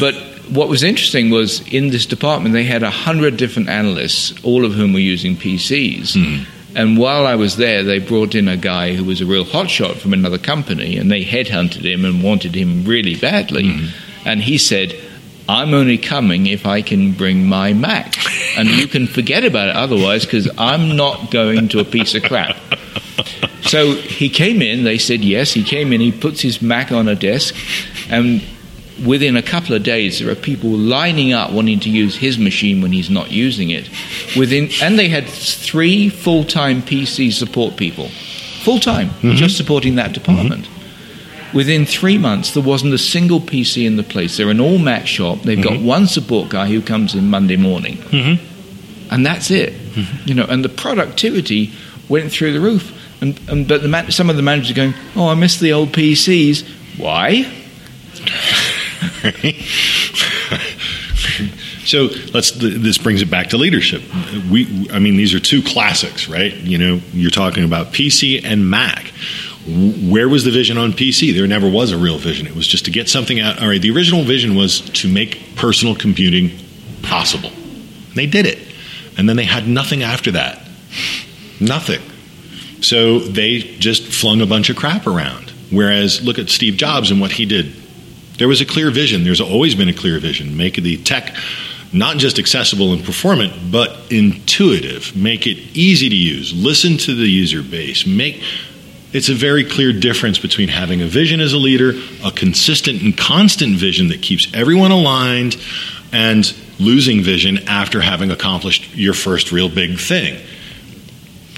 But 0.00 0.14
what 0.50 0.68
was 0.68 0.82
interesting 0.82 1.30
was 1.30 1.66
in 1.72 1.90
this 1.90 2.06
department 2.06 2.52
they 2.52 2.64
had 2.64 2.82
100 2.82 3.36
different 3.36 3.68
analysts 3.68 4.32
all 4.44 4.64
of 4.64 4.72
whom 4.72 4.92
were 4.92 4.98
using 4.98 5.36
PCs 5.36 6.14
hmm. 6.14 6.44
and 6.76 6.98
while 6.98 7.26
I 7.26 7.34
was 7.34 7.56
there, 7.56 7.82
they 7.82 7.98
brought 7.98 8.34
in 8.34 8.48
a 8.48 8.56
guy 8.56 8.94
who 8.94 9.04
was 9.04 9.20
a 9.20 9.26
real 9.26 9.44
hotshot 9.44 9.96
from 9.96 10.12
another 10.12 10.38
company, 10.38 10.96
and 10.98 11.10
they 11.10 11.24
headhunted 11.24 11.84
him 11.84 12.04
and 12.04 12.22
wanted 12.22 12.54
him 12.54 12.84
really 12.84 13.16
badly. 13.16 13.72
Hmm. 13.72 13.86
And 14.24 14.40
he 14.40 14.56
said, 14.56 14.94
I'm 15.48 15.74
only 15.74 15.98
coming 15.98 16.46
if 16.46 16.66
I 16.66 16.80
can 16.80 17.12
bring 17.12 17.46
my 17.46 17.72
Mac. 17.72 18.14
And 18.56 18.68
you 18.68 18.88
can 18.88 19.06
forget 19.06 19.44
about 19.44 19.68
it 19.68 19.76
otherwise, 19.76 20.24
because 20.24 20.50
I'm 20.58 20.96
not 20.96 21.30
going 21.30 21.68
to 21.68 21.78
a 21.78 21.84
piece 21.84 22.16
of 22.16 22.24
crap. 22.24 22.56
So 23.62 23.92
he 23.94 24.28
came 24.28 24.60
in, 24.60 24.82
they 24.82 24.98
said 24.98 25.20
yes. 25.20 25.52
He 25.52 25.62
came 25.62 25.92
in, 25.92 26.00
he 26.00 26.10
puts 26.10 26.40
his 26.40 26.60
Mac 26.60 26.90
on 26.90 27.06
a 27.06 27.14
desk, 27.14 27.54
and 28.10 28.42
within 29.04 29.36
a 29.36 29.42
couple 29.42 29.74
of 29.74 29.82
days, 29.82 30.18
there 30.18 30.30
are 30.30 30.34
people 30.34 30.70
lining 30.70 31.32
up 31.32 31.52
wanting 31.52 31.80
to 31.80 31.90
use 31.90 32.16
his 32.16 32.38
machine 32.38 32.80
when 32.82 32.92
he's 32.92 33.10
not 33.10 33.30
using 33.30 33.70
it. 33.70 33.88
Within, 34.36 34.70
and 34.82 34.98
they 34.98 35.08
had 35.08 35.26
three 35.26 36.08
full 36.08 36.44
time 36.44 36.82
PC 36.82 37.32
support 37.32 37.76
people, 37.76 38.08
full 38.62 38.78
time, 38.78 39.08
mm-hmm. 39.08 39.32
just 39.32 39.56
supporting 39.56 39.96
that 39.96 40.12
department. 40.12 40.64
Mm-hmm. 40.64 41.56
Within 41.56 41.84
three 41.84 42.16
months, 42.16 42.54
there 42.54 42.62
wasn't 42.62 42.94
a 42.94 42.98
single 42.98 43.40
PC 43.40 43.84
in 43.84 43.96
the 43.96 44.04
place. 44.04 44.36
They're 44.36 44.50
an 44.50 44.60
all 44.60 44.78
Mac 44.78 45.06
shop. 45.06 45.42
They've 45.42 45.62
got 45.62 45.74
mm-hmm. 45.74 45.86
one 45.86 46.06
support 46.06 46.48
guy 46.48 46.68
who 46.68 46.80
comes 46.80 47.14
in 47.14 47.28
Monday 47.28 47.56
morning, 47.56 47.98
and 49.10 49.26
that's 49.26 49.50
it. 49.50 49.74
You 50.26 50.34
know, 50.34 50.46
and 50.48 50.64
the 50.64 50.68
productivity 50.68 51.72
went 52.08 52.30
through 52.30 52.52
the 52.52 52.60
roof. 52.60 52.96
And, 53.20 53.38
and 53.48 53.68
but 53.68 53.82
the 53.82 53.88
man, 53.88 54.12
some 54.12 54.30
of 54.30 54.36
the 54.36 54.42
managers 54.42 54.70
are 54.70 54.74
going, 54.74 54.94
"Oh, 55.16 55.28
I 55.28 55.34
miss 55.34 55.58
the 55.58 55.72
old 55.72 55.88
PCs." 55.88 56.64
Why? 56.98 57.50
So 61.84 62.08
let's. 62.32 62.52
This 62.52 62.98
brings 62.98 63.22
it 63.22 63.30
back 63.30 63.48
to 63.48 63.56
leadership. 63.56 64.02
We, 64.50 64.88
I 64.92 64.98
mean, 64.98 65.16
these 65.16 65.34
are 65.34 65.40
two 65.40 65.62
classics, 65.62 66.28
right? 66.28 66.54
You 66.54 66.78
know, 66.78 67.00
you're 67.12 67.30
talking 67.30 67.64
about 67.64 67.88
PC 67.88 68.44
and 68.44 68.68
Mac. 68.68 69.12
Where 69.66 70.28
was 70.28 70.44
the 70.44 70.50
vision 70.50 70.78
on 70.78 70.92
PC? 70.92 71.34
There 71.34 71.46
never 71.46 71.68
was 71.68 71.92
a 71.92 71.98
real 71.98 72.18
vision. 72.18 72.46
It 72.46 72.54
was 72.54 72.66
just 72.66 72.84
to 72.84 72.90
get 72.90 73.08
something 73.08 73.40
out. 73.40 73.60
All 73.60 73.68
right, 73.68 73.80
the 73.80 73.90
original 73.90 74.22
vision 74.22 74.54
was 74.54 74.80
to 74.80 75.12
make 75.12 75.56
personal 75.56 75.94
computing 75.94 76.50
possible. 77.02 77.50
They 78.14 78.26
did 78.26 78.46
it, 78.46 78.58
and 79.16 79.28
then 79.28 79.36
they 79.36 79.44
had 79.44 79.66
nothing 79.66 80.02
after 80.02 80.32
that. 80.32 80.66
Nothing. 81.60 82.00
So 82.82 83.18
they 83.18 83.58
just 83.58 84.04
flung 84.04 84.40
a 84.40 84.46
bunch 84.46 84.70
of 84.70 84.76
crap 84.76 85.06
around. 85.06 85.50
Whereas, 85.70 86.22
look 86.22 86.38
at 86.38 86.50
Steve 86.50 86.76
Jobs 86.76 87.10
and 87.10 87.20
what 87.20 87.32
he 87.32 87.46
did. 87.46 87.72
There 88.40 88.48
was 88.48 88.62
a 88.62 88.64
clear 88.64 88.90
vision. 88.90 89.22
There's 89.22 89.42
always 89.42 89.74
been 89.74 89.90
a 89.90 89.92
clear 89.92 90.18
vision. 90.18 90.56
Make 90.56 90.76
the 90.76 90.96
tech 90.96 91.34
not 91.92 92.16
just 92.16 92.38
accessible 92.38 92.94
and 92.94 93.04
performant, 93.04 93.70
but 93.70 94.10
intuitive. 94.10 95.14
Make 95.14 95.46
it 95.46 95.58
easy 95.76 96.08
to 96.08 96.16
use. 96.16 96.50
Listen 96.54 96.96
to 96.96 97.14
the 97.14 97.28
user 97.28 97.62
base. 97.62 98.06
Make 98.06 98.42
it's 99.12 99.28
a 99.28 99.34
very 99.34 99.62
clear 99.62 99.92
difference 99.92 100.38
between 100.38 100.68
having 100.68 101.02
a 101.02 101.06
vision 101.06 101.38
as 101.40 101.52
a 101.52 101.58
leader, 101.58 101.92
a 102.24 102.30
consistent 102.30 103.02
and 103.02 103.14
constant 103.14 103.76
vision 103.76 104.08
that 104.08 104.22
keeps 104.22 104.48
everyone 104.54 104.90
aligned, 104.90 105.58
and 106.10 106.50
losing 106.78 107.20
vision 107.20 107.68
after 107.68 108.00
having 108.00 108.30
accomplished 108.30 108.96
your 108.96 109.12
first 109.12 109.52
real 109.52 109.68
big 109.68 109.98
thing. 109.98 110.40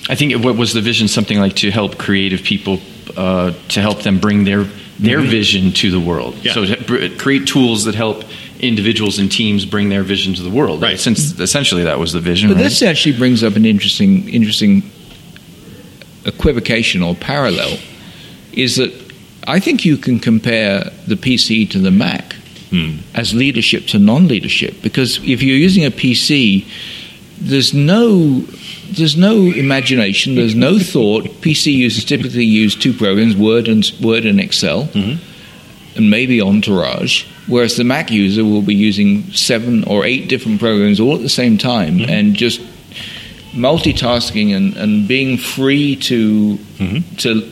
I 0.09 0.17
think 0.17 0.45
what 0.45 0.57
was 0.57 0.73
the 0.73 0.81
vision 0.81 1.07
something 1.07 1.39
like 1.39 1.55
to 1.57 1.71
help 1.71 1.97
creative 1.97 2.43
people 2.43 2.81
uh, 3.17 3.53
to 3.69 3.81
help 3.81 4.03
them 4.03 4.19
bring 4.19 4.43
their 4.43 4.67
their 5.03 5.19
mm-hmm. 5.19 5.31
vision 5.31 5.73
to 5.73 5.91
the 5.91 6.01
world. 6.01 6.37
Yeah. 6.37 6.53
So 6.53 6.77
create 7.19 7.47
tools 7.47 7.85
that 7.85 7.95
help 7.95 8.25
individuals 8.61 9.19
and 9.19 9.31
teams 9.31 9.67
bring 9.67 9.89
their 9.89 10.05
vision 10.05 10.35
to 10.35 10.43
the 10.43 10.51
world. 10.51 10.81
Right. 10.81 10.99
Since 10.99 11.39
essentially 11.41 11.85
that 11.85 11.99
was 11.99 12.13
the 12.13 12.21
vision. 12.21 12.49
But 12.49 12.57
right? 12.57 12.65
this 12.65 12.83
actually 12.83 13.19
brings 13.19 13.43
up 13.43 13.57
an 13.57 13.67
interesting 13.67 14.29
interesting 14.29 14.83
equivocation 16.25 17.03
or 17.03 17.15
parallel. 17.17 17.79
Is 18.53 18.77
that 18.77 18.93
I 19.47 19.59
think 19.59 19.85
you 19.85 19.97
can 19.97 20.21
compare 20.21 20.85
the 21.09 21.17
PC 21.17 21.69
to 21.71 21.79
the 21.79 21.91
Mac 21.91 22.37
Hmm. 22.71 23.01
as 23.15 23.35
leadership 23.35 23.87
to 23.89 23.99
non-leadership 23.99 24.81
because 24.81 25.19
if 25.19 25.43
you're 25.43 25.59
using 25.59 25.85
a 25.85 25.91
PC, 25.91 26.65
there's 27.43 27.75
no 27.75 28.41
there's 28.91 29.17
no 29.17 29.35
imagination, 29.37 30.35
there's 30.35 30.55
no 30.55 30.79
thought. 30.79 31.25
PC 31.41 31.73
users 31.73 32.05
typically 32.05 32.45
use 32.45 32.75
two 32.75 32.93
programs, 32.93 33.37
Word 33.37 33.69
and 33.69 33.91
Word 34.01 34.27
and 34.27 34.41
Excel, 34.41 34.85
mm-hmm. 34.85 35.97
and 35.97 36.11
maybe 36.11 36.41
Entourage. 36.41 37.27
Whereas 37.49 37.77
the 37.77 37.85
Mac 37.85 38.11
user 38.11 38.45
will 38.45 38.63
be 38.63 38.75
using 38.75 39.25
seven 39.33 39.85
or 39.85 40.05
eight 40.05 40.29
different 40.29 40.61
programs 40.61 41.01
all 41.01 41.17
at 41.17 41.23
the 41.23 41.29
same 41.29 41.59
time 41.59 41.99
mm-hmm. 41.99 42.11
and 42.11 42.35
just 42.35 42.61
multitasking 43.53 44.55
and, 44.55 44.77
and 44.77 45.09
being 45.09 45.37
free 45.37 45.97
to 45.97 46.57
mm-hmm. 46.79 47.17
to 47.17 47.51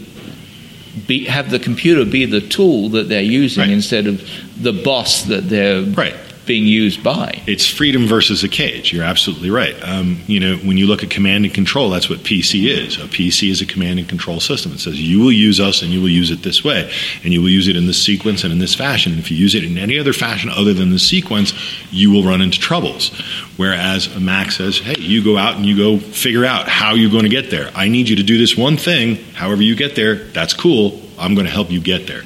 be, 1.06 1.24
have 1.24 1.50
the 1.50 1.58
computer 1.58 2.04
be 2.04 2.24
the 2.24 2.40
tool 2.40 2.88
that 2.90 3.08
they're 3.08 3.20
using 3.22 3.62
Right. 3.62 3.70
instead 3.70 4.06
of 4.06 4.22
the 4.60 4.72
boss 4.72 5.24
that 5.24 5.48
they're 5.48 5.82
Right. 5.82 6.14
Being 6.46 6.66
used 6.66 7.02
by. 7.04 7.42
It's 7.46 7.66
freedom 7.66 8.06
versus 8.06 8.42
a 8.42 8.48
cage. 8.48 8.92
You're 8.92 9.04
absolutely 9.04 9.50
right. 9.50 9.74
Um, 9.82 10.20
you 10.26 10.40
know, 10.40 10.56
when 10.56 10.76
you 10.76 10.86
look 10.86 11.02
at 11.02 11.10
command 11.10 11.44
and 11.44 11.54
control, 11.54 11.90
that's 11.90 12.08
what 12.08 12.20
PC 12.20 12.68
is. 12.68 12.96
A 12.96 13.06
PC 13.06 13.50
is 13.50 13.60
a 13.60 13.66
command 13.66 13.98
and 13.98 14.08
control 14.08 14.40
system. 14.40 14.72
It 14.72 14.80
says 14.80 15.00
you 15.00 15.20
will 15.20 15.32
use 15.32 15.60
us 15.60 15.82
and 15.82 15.90
you 15.92 16.00
will 16.00 16.08
use 16.08 16.30
it 16.30 16.42
this 16.42 16.64
way, 16.64 16.90
and 17.22 17.32
you 17.32 17.40
will 17.40 17.50
use 17.50 17.68
it 17.68 17.76
in 17.76 17.86
this 17.86 18.02
sequence 18.02 18.42
and 18.42 18.52
in 18.52 18.58
this 18.58 18.74
fashion. 18.74 19.12
And 19.12 19.20
If 19.20 19.30
you 19.30 19.36
use 19.36 19.54
it 19.54 19.64
in 19.64 19.78
any 19.78 19.98
other 19.98 20.12
fashion 20.12 20.50
other 20.50 20.74
than 20.74 20.90
the 20.90 20.98
sequence, 20.98 21.52
you 21.90 22.10
will 22.10 22.24
run 22.24 22.40
into 22.40 22.58
troubles. 22.58 23.10
Whereas 23.56 24.14
a 24.14 24.20
Mac 24.20 24.50
says, 24.52 24.78
hey, 24.78 24.98
you 24.98 25.22
go 25.22 25.36
out 25.36 25.56
and 25.56 25.66
you 25.66 25.76
go 25.76 25.98
figure 25.98 26.44
out 26.44 26.68
how 26.68 26.94
you're 26.94 27.10
going 27.10 27.24
to 27.24 27.28
get 27.28 27.50
there. 27.50 27.70
I 27.74 27.88
need 27.88 28.08
you 28.08 28.16
to 28.16 28.22
do 28.22 28.38
this 28.38 28.56
one 28.56 28.76
thing. 28.76 29.16
However 29.34 29.62
you 29.62 29.76
get 29.76 29.94
there, 29.94 30.16
that's 30.16 30.54
cool. 30.54 31.00
I'm 31.18 31.34
going 31.34 31.46
to 31.46 31.52
help 31.52 31.70
you 31.70 31.80
get 31.80 32.06
there. 32.06 32.22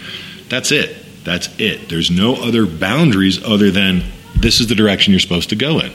That's 0.49 0.71
it. 0.71 1.04
That's 1.25 1.49
it. 1.59 1.89
There's 1.89 2.11
no 2.11 2.35
other 2.37 2.67
boundaries 2.67 3.43
other 3.43 3.71
than 3.71 4.03
this 4.37 4.61
is 4.61 4.69
the 4.69 4.75
direction 4.75 5.13
you're 5.13 5.21
supposed 5.21 5.49
to 5.51 5.57
go 5.57 5.81
in. 5.81 5.93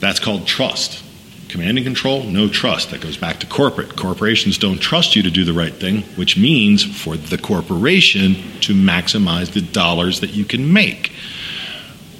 That's 0.00 0.18
called 0.18 0.46
trust. 0.46 1.02
Command 1.48 1.78
and 1.78 1.86
control, 1.86 2.24
no 2.24 2.48
trust. 2.48 2.90
That 2.90 3.00
goes 3.00 3.16
back 3.16 3.38
to 3.40 3.46
corporate. 3.46 3.96
Corporations 3.96 4.58
don't 4.58 4.78
trust 4.78 5.14
you 5.14 5.22
to 5.22 5.30
do 5.30 5.44
the 5.44 5.52
right 5.52 5.72
thing, 5.72 6.02
which 6.16 6.36
means 6.36 6.82
for 6.82 7.16
the 7.16 7.38
corporation 7.38 8.34
to 8.62 8.74
maximize 8.74 9.52
the 9.52 9.60
dollars 9.60 10.20
that 10.20 10.30
you 10.30 10.44
can 10.44 10.72
make. 10.72 11.12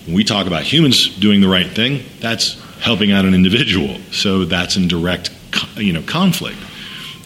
When 0.06 0.14
we 0.14 0.22
talk 0.22 0.46
about 0.46 0.62
humans 0.62 1.08
doing 1.16 1.40
the 1.40 1.48
right 1.48 1.68
thing, 1.68 2.04
that's 2.20 2.60
helping 2.80 3.10
out 3.10 3.24
an 3.24 3.34
individual. 3.34 3.98
So 4.12 4.44
that's 4.44 4.76
in 4.76 4.86
direct 4.86 5.30
you 5.76 5.92
know, 5.92 6.02
conflict. 6.02 6.58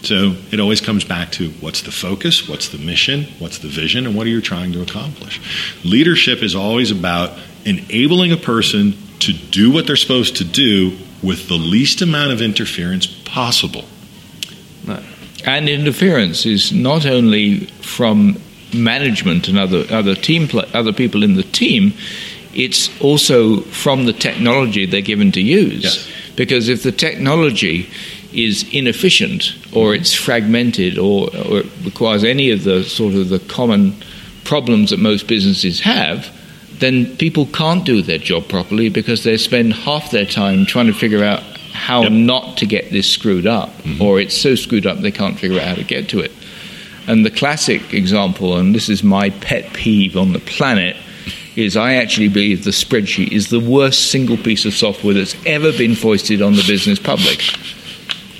So 0.01 0.35
it 0.51 0.59
always 0.59 0.81
comes 0.81 1.03
back 1.03 1.31
to 1.33 1.49
what's 1.59 1.81
the 1.81 1.91
focus, 1.91 2.47
what's 2.47 2.69
the 2.69 2.77
mission, 2.77 3.25
what's 3.39 3.59
the 3.59 3.67
vision, 3.67 4.05
and 4.07 4.15
what 4.15 4.25
are 4.25 4.29
you 4.29 4.41
trying 4.41 4.71
to 4.73 4.81
accomplish. 4.81 5.41
Leadership 5.83 6.41
is 6.41 6.55
always 6.55 6.91
about 6.91 7.37
enabling 7.65 8.31
a 8.31 8.37
person 8.37 8.93
to 9.19 9.33
do 9.33 9.71
what 9.71 9.85
they're 9.85 9.97
supposed 9.97 10.37
to 10.37 10.45
do 10.45 10.97
with 11.21 11.49
the 11.49 11.55
least 11.55 12.01
amount 12.01 12.31
of 12.31 12.41
interference 12.41 13.05
possible. 13.05 13.83
And 15.45 15.69
interference 15.69 16.45
is 16.45 16.71
not 16.71 17.05
only 17.05 17.65
from 17.81 18.37
management 18.73 19.47
and 19.47 19.57
other 19.57 19.85
other 19.89 20.15
team 20.15 20.49
other 20.73 20.93
people 20.93 21.23
in 21.23 21.35
the 21.35 21.43
team. 21.43 21.93
It's 22.53 22.89
also 23.01 23.61
from 23.61 24.05
the 24.05 24.13
technology 24.13 24.85
they're 24.85 25.01
given 25.01 25.31
to 25.33 25.41
use. 25.41 25.83
Yes. 25.83 26.09
Because 26.35 26.67
if 26.67 26.83
the 26.83 26.91
technology 26.91 27.89
is 28.33 28.65
inefficient 28.73 29.55
or 29.73 29.95
it's 29.95 30.13
fragmented 30.13 30.97
or, 30.97 31.29
or 31.47 31.59
it 31.59 31.65
requires 31.83 32.23
any 32.23 32.51
of 32.51 32.63
the 32.63 32.83
sort 32.83 33.15
of 33.15 33.29
the 33.29 33.39
common 33.39 33.95
problems 34.43 34.89
that 34.89 34.99
most 34.99 35.27
businesses 35.27 35.79
have, 35.79 36.29
then 36.79 37.15
people 37.17 37.45
can't 37.47 37.85
do 37.85 38.01
their 38.01 38.17
job 38.17 38.47
properly 38.47 38.89
because 38.89 39.23
they 39.23 39.37
spend 39.37 39.73
half 39.73 40.11
their 40.11 40.25
time 40.25 40.65
trying 40.65 40.87
to 40.87 40.93
figure 40.93 41.23
out 41.23 41.41
how 41.73 42.03
Yep. 42.03 42.11
not 42.11 42.57
to 42.57 42.65
get 42.65 42.91
this 42.91 43.09
screwed 43.09 43.47
up, 43.47 43.69
mm-hmm. 43.69 44.01
or 44.01 44.19
it's 44.19 44.37
so 44.37 44.55
screwed 44.55 44.85
up 44.85 44.99
they 44.99 45.11
can't 45.11 45.39
figure 45.39 45.59
out 45.59 45.67
how 45.67 45.75
to 45.75 45.83
get 45.83 46.09
to 46.09 46.19
it. 46.19 46.31
And 47.07 47.25
the 47.25 47.31
classic 47.31 47.93
example, 47.93 48.57
and 48.57 48.75
this 48.75 48.89
is 48.89 49.03
my 49.03 49.29
pet 49.29 49.73
peeve 49.73 50.15
on 50.15 50.33
the 50.33 50.39
planet, 50.39 50.95
is 51.55 51.75
I 51.75 51.95
actually 51.95 52.29
believe 52.29 52.63
the 52.63 52.71
spreadsheet 52.71 53.31
is 53.31 53.49
the 53.49 53.59
worst 53.59 54.11
single 54.11 54.37
piece 54.37 54.65
of 54.65 54.73
software 54.73 55.13
that's 55.13 55.35
ever 55.45 55.71
been 55.71 55.95
foisted 55.95 56.41
on 56.41 56.53
the 56.53 56.63
business 56.67 56.99
public. 56.99 57.41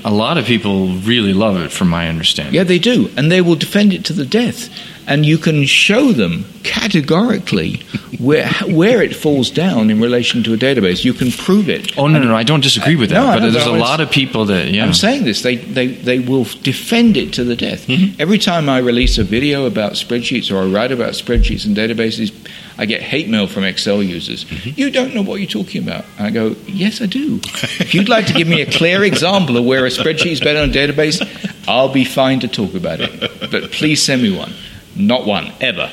A 0.04 0.12
lot 0.12 0.38
of 0.38 0.44
people 0.44 0.88
really 0.88 1.32
love 1.32 1.56
it, 1.60 1.70
from 1.70 1.88
my 1.88 2.08
understanding. 2.08 2.54
Yeah, 2.54 2.64
they 2.64 2.78
do, 2.78 3.10
and 3.16 3.30
they 3.30 3.40
will 3.40 3.56
defend 3.56 3.92
it 3.92 4.04
to 4.06 4.12
the 4.12 4.24
death. 4.24 4.68
And 5.06 5.26
you 5.26 5.38
can 5.38 5.64
show 5.64 6.12
them 6.12 6.44
categorically 6.62 7.82
where 8.18 8.48
where 8.66 9.02
it 9.02 9.16
falls 9.16 9.50
down 9.50 9.90
in 9.90 10.00
relation 10.00 10.42
to 10.44 10.54
a 10.54 10.56
database. 10.56 11.04
You 11.04 11.12
can 11.12 11.32
prove 11.32 11.68
it. 11.68 11.98
Oh 11.98 12.06
no, 12.06 12.18
no, 12.18 12.28
no, 12.28 12.36
I 12.36 12.42
don't 12.42 12.62
disagree 12.62 12.96
with 12.96 13.10
uh, 13.10 13.14
that. 13.14 13.40
No, 13.40 13.46
but 13.46 13.52
there's 13.52 13.66
a 13.66 13.72
lot 13.72 14.00
of 14.00 14.10
people 14.10 14.44
that 14.46 14.68
yeah. 14.68 14.84
I'm 14.84 14.94
saying 14.94 15.24
this. 15.24 15.42
They, 15.42 15.56
they, 15.56 15.88
they 15.88 16.18
will 16.18 16.44
defend 16.62 17.16
it 17.16 17.32
to 17.34 17.44
the 17.44 17.56
death. 17.56 17.86
Mm-hmm. 17.86 18.20
Every 18.20 18.38
time 18.38 18.68
I 18.68 18.78
release 18.78 19.18
a 19.18 19.24
video 19.24 19.66
about 19.66 19.92
spreadsheets 19.92 20.54
or 20.54 20.62
I 20.62 20.66
write 20.66 20.92
about 20.92 21.14
spreadsheets 21.14 21.66
and 21.66 21.76
databases, 21.76 22.32
I 22.80 22.86
get 22.86 23.02
hate 23.02 23.28
mail 23.28 23.46
from 23.46 23.64
Excel 23.64 24.02
users. 24.02 24.46
Mm-hmm. 24.46 24.70
You 24.80 24.90
don't 24.90 25.14
know 25.14 25.20
what 25.20 25.38
you're 25.38 25.46
talking 25.46 25.82
about. 25.82 26.06
And 26.16 26.26
I 26.26 26.30
go, 26.30 26.56
yes, 26.66 27.02
I 27.02 27.06
do. 27.06 27.38
if 27.78 27.94
you'd 27.94 28.08
like 28.08 28.26
to 28.28 28.32
give 28.32 28.48
me 28.48 28.62
a 28.62 28.72
clear 28.72 29.04
example 29.04 29.58
of 29.58 29.66
where 29.66 29.84
a 29.84 29.90
spreadsheet 29.90 30.32
is 30.32 30.40
better 30.40 30.66
than 30.66 30.70
a 30.70 30.72
database, 30.72 31.20
I'll 31.68 31.92
be 31.92 32.06
fine 32.06 32.40
to 32.40 32.48
talk 32.48 32.72
about 32.72 33.00
it. 33.02 33.50
But 33.50 33.70
please 33.70 34.02
send 34.02 34.22
me 34.22 34.34
one. 34.34 34.54
Not 34.96 35.26
one, 35.26 35.52
ever. 35.60 35.92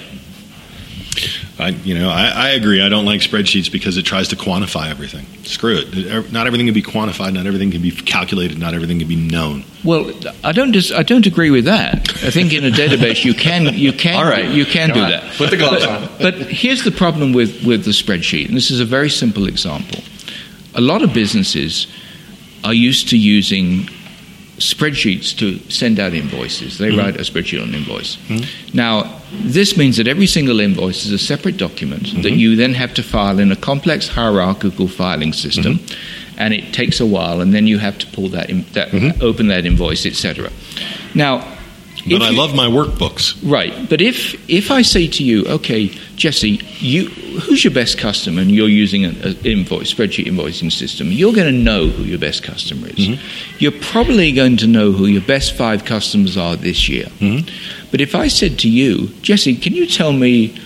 I, 1.59 1.69
you 1.69 1.97
know, 1.97 2.09
I, 2.09 2.27
I 2.27 2.49
agree. 2.49 2.83
I 2.83 2.89
don't 2.89 3.05
like 3.05 3.21
spreadsheets 3.21 3.71
because 3.71 3.97
it 3.97 4.03
tries 4.03 4.27
to 4.27 4.35
quantify 4.35 4.89
everything. 4.89 5.25
Screw 5.43 5.79
it. 5.79 6.31
Not 6.31 6.45
everything 6.45 6.67
can 6.67 6.73
be 6.75 6.83
quantified. 6.83 7.33
Not 7.33 7.47
everything 7.47 7.71
can 7.71 7.81
be 7.81 7.89
calculated. 7.91 8.59
Not 8.59 8.75
everything 8.75 8.99
can 8.99 9.07
be 9.07 9.15
known. 9.15 9.63
Well, 9.83 10.11
I 10.43 10.51
don't. 10.51 10.71
Dis- 10.71 10.91
I 10.91 11.01
don't 11.01 11.25
agree 11.25 11.49
with 11.49 11.65
that. 11.65 12.09
I 12.23 12.29
think 12.29 12.53
in 12.53 12.63
a 12.63 12.69
database 12.69 13.25
you 13.25 13.33
can 13.33 13.73
you 13.73 13.91
can 13.91 14.15
All 14.23 14.29
right. 14.29 14.49
you 14.49 14.65
can 14.65 14.89
Come 14.89 14.97
do 14.97 15.03
on. 15.05 15.09
that. 15.09 15.35
Put 15.35 15.49
the 15.49 15.57
gloves 15.57 15.85
but, 15.85 16.03
on. 16.03 16.09
But 16.19 16.35
here's 16.35 16.83
the 16.83 16.91
problem 16.91 17.33
with 17.33 17.65
with 17.65 17.85
the 17.85 17.91
spreadsheet, 17.91 18.47
and 18.47 18.55
this 18.55 18.69
is 18.69 18.79
a 18.79 18.85
very 18.85 19.09
simple 19.09 19.47
example. 19.47 20.03
A 20.75 20.81
lot 20.81 21.01
of 21.01 21.11
businesses 21.13 21.87
are 22.63 22.73
used 22.73 23.09
to 23.09 23.17
using 23.17 23.89
spreadsheets 24.57 25.35
to 25.37 25.59
send 25.69 25.99
out 25.99 26.13
invoices. 26.13 26.77
They 26.77 26.89
Mm-hmm. 26.89 26.99
write 26.99 27.15
a 27.15 27.23
spreadsheet 27.23 27.61
on 27.61 27.73
invoice. 27.75 28.17
Now, 28.73 29.19
this 29.31 29.77
means 29.77 29.97
that 29.97 30.07
every 30.07 30.27
single 30.27 30.59
invoice 30.59 31.05
is 31.05 31.11
a 31.11 31.17
separate 31.17 31.57
document 31.57 32.03
that 32.23 32.31
Mm-hmm. 32.31 32.39
you 32.39 32.55
then 32.55 32.73
have 32.73 32.93
to 32.95 33.03
file 33.03 33.39
in 33.39 33.51
a 33.51 33.55
complex 33.55 34.07
hierarchical 34.07 34.87
filing 34.87 35.33
system, 35.33 35.75
Mm-hmm. 35.75 36.39
and 36.39 36.53
it 36.53 36.73
takes 36.73 36.99
a 36.99 37.05
while, 37.05 37.41
and 37.41 37.53
then 37.53 37.67
you 37.67 37.77
have 37.79 37.97
to 37.99 38.07
pull 38.07 38.29
that, 38.29 38.49
in, 38.49 38.63
that 38.73 38.89
open 39.21 39.47
that 39.47 39.65
invoice, 39.65 40.05
etc. 40.05 40.49
Now, 41.13 41.39
Mm-hmm. 41.97 42.19
But 42.19 42.21
I 42.21 42.29
you- 42.29 42.37
love 42.37 42.55
my 42.55 42.67
workbooks. 42.67 43.35
Right, 43.43 43.73
but 43.89 43.99
if 44.01 44.35
if 44.49 44.71
I 44.71 44.81
say 44.83 45.07
to 45.07 45.23
you, 45.23 45.45
okay, 45.57 45.91
Jesse, 46.17 46.59
you 46.79 47.09
who's 47.41 47.63
your 47.63 47.73
best 47.73 47.99
customer, 47.99 48.41
and 48.41 48.49
you're 48.49 48.67
using 48.67 49.05
an 49.05 49.37
invoice 49.45 49.93
spreadsheet 49.93 50.25
invoicing 50.25 50.71
system, 50.71 51.11
you're 51.11 51.31
going 51.31 51.53
to 51.53 51.57
know 51.57 51.87
who 51.87 52.03
your 52.03 52.17
best 52.17 52.43
customer 52.43 52.87
is. 52.87 53.07
Mm-hmm. 53.07 53.55
You're 53.59 53.79
probably 53.79 54.31
going 54.31 54.57
to 54.57 54.67
know 54.67 54.91
who 54.91 55.05
your 55.05 55.21
best 55.21 55.55
five 55.55 55.85
customers 55.85 56.35
are 56.35 56.55
this 56.55 56.89
year. 56.89 57.05
Mm-hmm. 57.05 57.87
But 57.91 58.01
if 58.01 58.15
I 58.15 58.27
said 58.27 58.57
to 58.59 58.69
you, 58.69 59.09
Jesse, 59.21 59.55
can 59.55 59.73
you 59.73 59.85
tell 59.85 60.11
me 60.11 60.59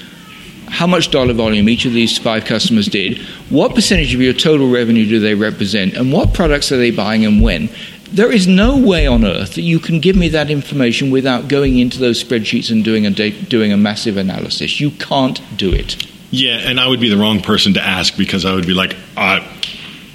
how 0.67 0.87
much 0.87 1.11
dollar 1.11 1.33
volume 1.33 1.67
each 1.67 1.83
of 1.83 1.91
these 1.91 2.17
five 2.17 2.45
customers 2.45 2.87
did, 2.87 3.17
what 3.49 3.75
percentage 3.75 4.13
of 4.15 4.21
your 4.21 4.33
total 4.33 4.71
revenue 4.71 5.05
do 5.05 5.19
they 5.19 5.35
represent, 5.35 5.95
and 5.95 6.13
what 6.13 6.33
products 6.33 6.71
are 6.71 6.77
they 6.77 6.91
buying 6.91 7.25
and 7.25 7.41
when? 7.41 7.69
There 8.13 8.31
is 8.31 8.45
no 8.45 8.77
way 8.77 9.07
on 9.07 9.23
earth 9.23 9.55
that 9.55 9.61
you 9.61 9.79
can 9.79 9.99
give 10.01 10.15
me 10.15 10.29
that 10.29 10.49
information 10.49 11.11
without 11.11 11.47
going 11.47 11.79
into 11.79 11.97
those 11.97 12.21
spreadsheets 12.21 12.69
and 12.69 12.83
doing 12.83 13.05
a 13.05 13.09
da- 13.09 13.31
doing 13.43 13.71
a 13.71 13.77
massive 13.77 14.17
analysis. 14.17 14.79
You 14.81 14.91
can't 14.91 15.39
do 15.57 15.71
it. 15.71 16.05
Yeah, 16.29 16.57
and 16.57 16.79
I 16.79 16.87
would 16.87 16.99
be 16.99 17.09
the 17.09 17.17
wrong 17.17 17.41
person 17.41 17.73
to 17.73 17.81
ask 17.81 18.17
because 18.17 18.45
I 18.45 18.53
would 18.53 18.65
be 18.65 18.73
like, 18.73 18.95
I, 19.17 19.39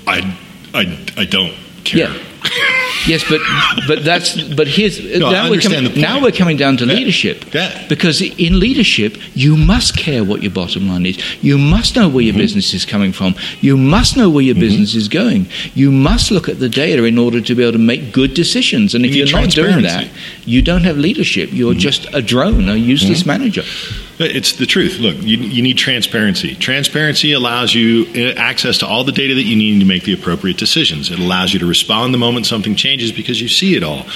I, 0.07 0.37
I, 0.75 0.99
I 1.17 1.25
don't 1.25 1.55
care. 1.85 2.11
Yeah. 2.11 2.26
Yes, 3.07 3.25
but 3.29 3.41
but 3.87 4.05
that's 4.05 4.43
but 4.55 4.67
here's 4.69 4.99
No, 5.19 5.29
I 5.29 5.33
now, 5.33 5.51
we're 5.51 5.61
coming, 5.61 6.01
now 6.01 6.21
we're 6.23 6.33
coming 6.33 6.57
down 6.57 6.77
to 6.79 6.85
Yeah. 6.87 6.95
leadership. 6.95 7.55
Yeah. 7.55 7.87
Because 7.89 8.21
in 8.21 8.59
leadership, 8.61 9.17
you 9.35 9.57
must 9.57 9.97
care 9.97 10.25
what 10.25 10.43
your 10.43 10.51
bottom 10.53 10.89
line 10.89 11.07
is. 11.07 11.19
You 11.43 11.57
must 11.59 11.95
know 11.97 12.09
where 12.09 12.23
your 12.25 12.33
Mm-hmm. 12.35 12.43
business 12.43 12.75
is 12.75 12.85
coming 12.85 13.13
from. 13.13 13.35
You 13.61 13.77
must 13.77 14.17
know 14.17 14.29
where 14.29 14.45
your 14.45 14.57
business 14.57 14.95
is 14.95 15.09
going. 15.09 15.47
You 15.75 15.91
must 15.93 16.31
look 16.31 16.49
at 16.49 16.59
the 16.59 16.69
data 16.69 17.05
in 17.05 17.17
order 17.19 17.41
to 17.41 17.55
be 17.55 17.63
able 17.63 17.73
to 17.73 17.79
make 17.79 18.13
good 18.13 18.35
decisions. 18.35 18.95
And 18.95 19.05
if 19.07 19.15
You 19.15 19.25
you're 19.25 19.41
not 19.41 19.51
doing 19.51 19.83
that. 19.83 20.05
Mm-hmm. 20.07 20.51
you 20.51 20.61
don't 20.63 20.85
have 20.85 20.97
leadership. 20.99 21.51
You're 21.53 21.75
just 21.75 22.07
a 22.13 22.21
drone, 22.21 22.69
a 22.69 22.77
useless 22.77 23.25
manager. 23.25 23.63
It's 24.19 24.55
the 24.55 24.65
truth. 24.65 24.99
Look, 24.99 25.17
you, 25.19 25.37
you 25.37 25.63
need 25.63 25.77
transparency. 25.77 26.55
Transparency 26.55 27.33
allows 27.33 27.75
you 27.75 28.07
uh, 28.15 28.35
access 28.39 28.79
to 28.79 28.87
all 28.87 29.05
the 29.05 29.13
data 29.13 29.35
that 29.35 29.43
you 29.43 29.57
need 29.57 29.81
to 29.81 29.87
make 29.87 30.05
the 30.05 30.15
appropriate 30.15 30.57
decisions. 30.57 31.11
It 31.11 31.19
allows 31.19 31.53
you 31.53 31.61
to 31.61 31.67
respond 31.67 32.15
the 32.15 32.19
moment 32.19 32.47
something 32.47 32.77
changes 32.77 33.13
because 33.13 33.41
you 33.41 33.49
see 33.49 33.77
it 33.77 33.83
all. 33.83 34.07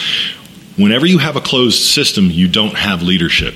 Whenever 0.77 1.05
you 1.05 1.19
have 1.19 1.37
a 1.37 1.41
closed 1.41 1.83
system, 1.83 2.27
you 2.31 2.49
don't 2.49 2.75
have 2.75 3.03
leadership. 3.03 3.55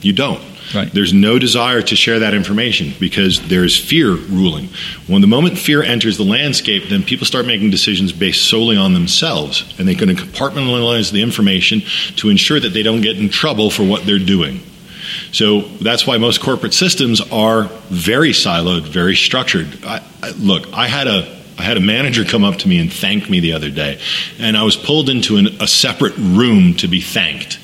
You 0.00 0.14
don't. 0.14 0.42
Right. 0.74 0.92
There's 0.92 1.12
no 1.12 1.38
desire 1.38 1.82
to 1.82 1.94
share 1.94 2.20
that 2.20 2.34
information 2.34 2.92
because 2.98 3.46
there's 3.48 3.78
fear 3.78 4.12
ruling. 4.12 4.68
When 5.06 5.20
the 5.20 5.26
moment 5.26 5.58
fear 5.58 5.82
enters 5.82 6.16
the 6.16 6.24
landscape, 6.24 6.88
then 6.88 7.02
people 7.02 7.26
start 7.26 7.46
making 7.46 7.70
decisions 7.70 8.12
based 8.12 8.48
solely 8.48 8.76
on 8.76 8.92
themselves, 8.94 9.74
and 9.78 9.86
they're 9.86 9.94
going 9.94 10.14
to 10.14 10.20
compartmentalize 10.20 11.12
the 11.12 11.22
information 11.22 11.82
to 12.16 12.30
ensure 12.30 12.58
that 12.58 12.70
they 12.70 12.82
don't 12.82 13.00
get 13.00 13.18
in 13.18 13.28
trouble 13.28 13.70
for 13.70 13.84
what 13.84 14.06
they're 14.06 14.18
doing. 14.18 14.60
So 15.36 15.60
that's 15.60 16.06
why 16.06 16.16
most 16.16 16.40
corporate 16.40 16.72
systems 16.72 17.20
are 17.30 17.64
very 17.90 18.30
siloed, 18.30 18.84
very 18.84 19.14
structured. 19.14 19.84
I, 19.84 20.02
I, 20.22 20.30
look, 20.30 20.72
I 20.72 20.88
had 20.88 21.08
a 21.08 21.36
I 21.58 21.62
had 21.62 21.76
a 21.76 21.80
manager 21.80 22.24
come 22.24 22.42
up 22.42 22.56
to 22.60 22.68
me 22.68 22.78
and 22.78 22.90
thank 22.90 23.28
me 23.28 23.40
the 23.40 23.52
other 23.52 23.68
day, 23.68 24.00
and 24.38 24.56
I 24.56 24.62
was 24.62 24.76
pulled 24.76 25.10
into 25.10 25.36
an, 25.36 25.48
a 25.60 25.66
separate 25.66 26.16
room 26.16 26.72
to 26.76 26.88
be 26.88 27.02
thanked. 27.02 27.58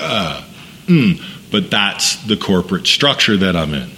Uh, 0.00 0.44
mm, 0.86 1.50
but 1.50 1.72
that's 1.72 2.24
the 2.26 2.36
corporate 2.36 2.86
structure 2.86 3.36
that 3.36 3.56
I'm 3.56 3.74
in. 3.74 3.90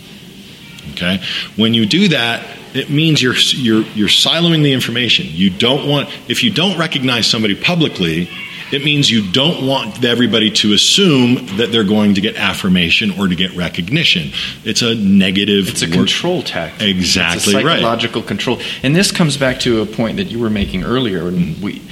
Okay, 0.92 1.22
when 1.56 1.74
you 1.74 1.84
do 1.84 2.08
that, 2.08 2.42
it 2.74 2.88
means 2.88 3.20
you're 3.20 3.34
you're 3.34 3.82
you're 3.88 4.08
siloing 4.08 4.62
the 4.62 4.72
information. 4.72 5.26
You 5.28 5.50
don't 5.50 5.86
want 5.86 6.08
if 6.26 6.42
you 6.42 6.50
don't 6.50 6.78
recognize 6.78 7.26
somebody 7.26 7.54
publicly, 7.54 8.30
it 8.72 8.84
means 8.84 9.10
you 9.10 9.30
don't 9.30 9.66
want 9.66 10.04
everybody 10.04 10.50
to 10.50 10.72
assume 10.72 11.46
that 11.56 11.70
they're 11.72 11.84
going 11.84 12.14
to 12.14 12.20
get 12.20 12.36
affirmation 12.36 13.12
or 13.18 13.28
to 13.28 13.34
get 13.34 13.54
recognition. 13.56 14.32
It's 14.64 14.82
a 14.82 14.94
negative. 14.94 15.68
It's 15.68 15.82
a 15.82 15.86
work- 15.86 15.94
control 15.94 16.42
tactic. 16.42 16.88
Exactly 16.88 17.54
it's 17.54 17.62
a 17.62 17.64
right. 17.64 17.76
psychological 17.76 18.22
control. 18.22 18.60
And 18.82 18.94
this 18.94 19.12
comes 19.12 19.36
back 19.36 19.60
to 19.60 19.82
a 19.82 19.86
point 19.86 20.16
that 20.16 20.24
you 20.30 20.38
were 20.38 20.50
making 20.50 20.84
earlier, 20.84 21.28
and 21.28 21.60
we. 21.62 21.82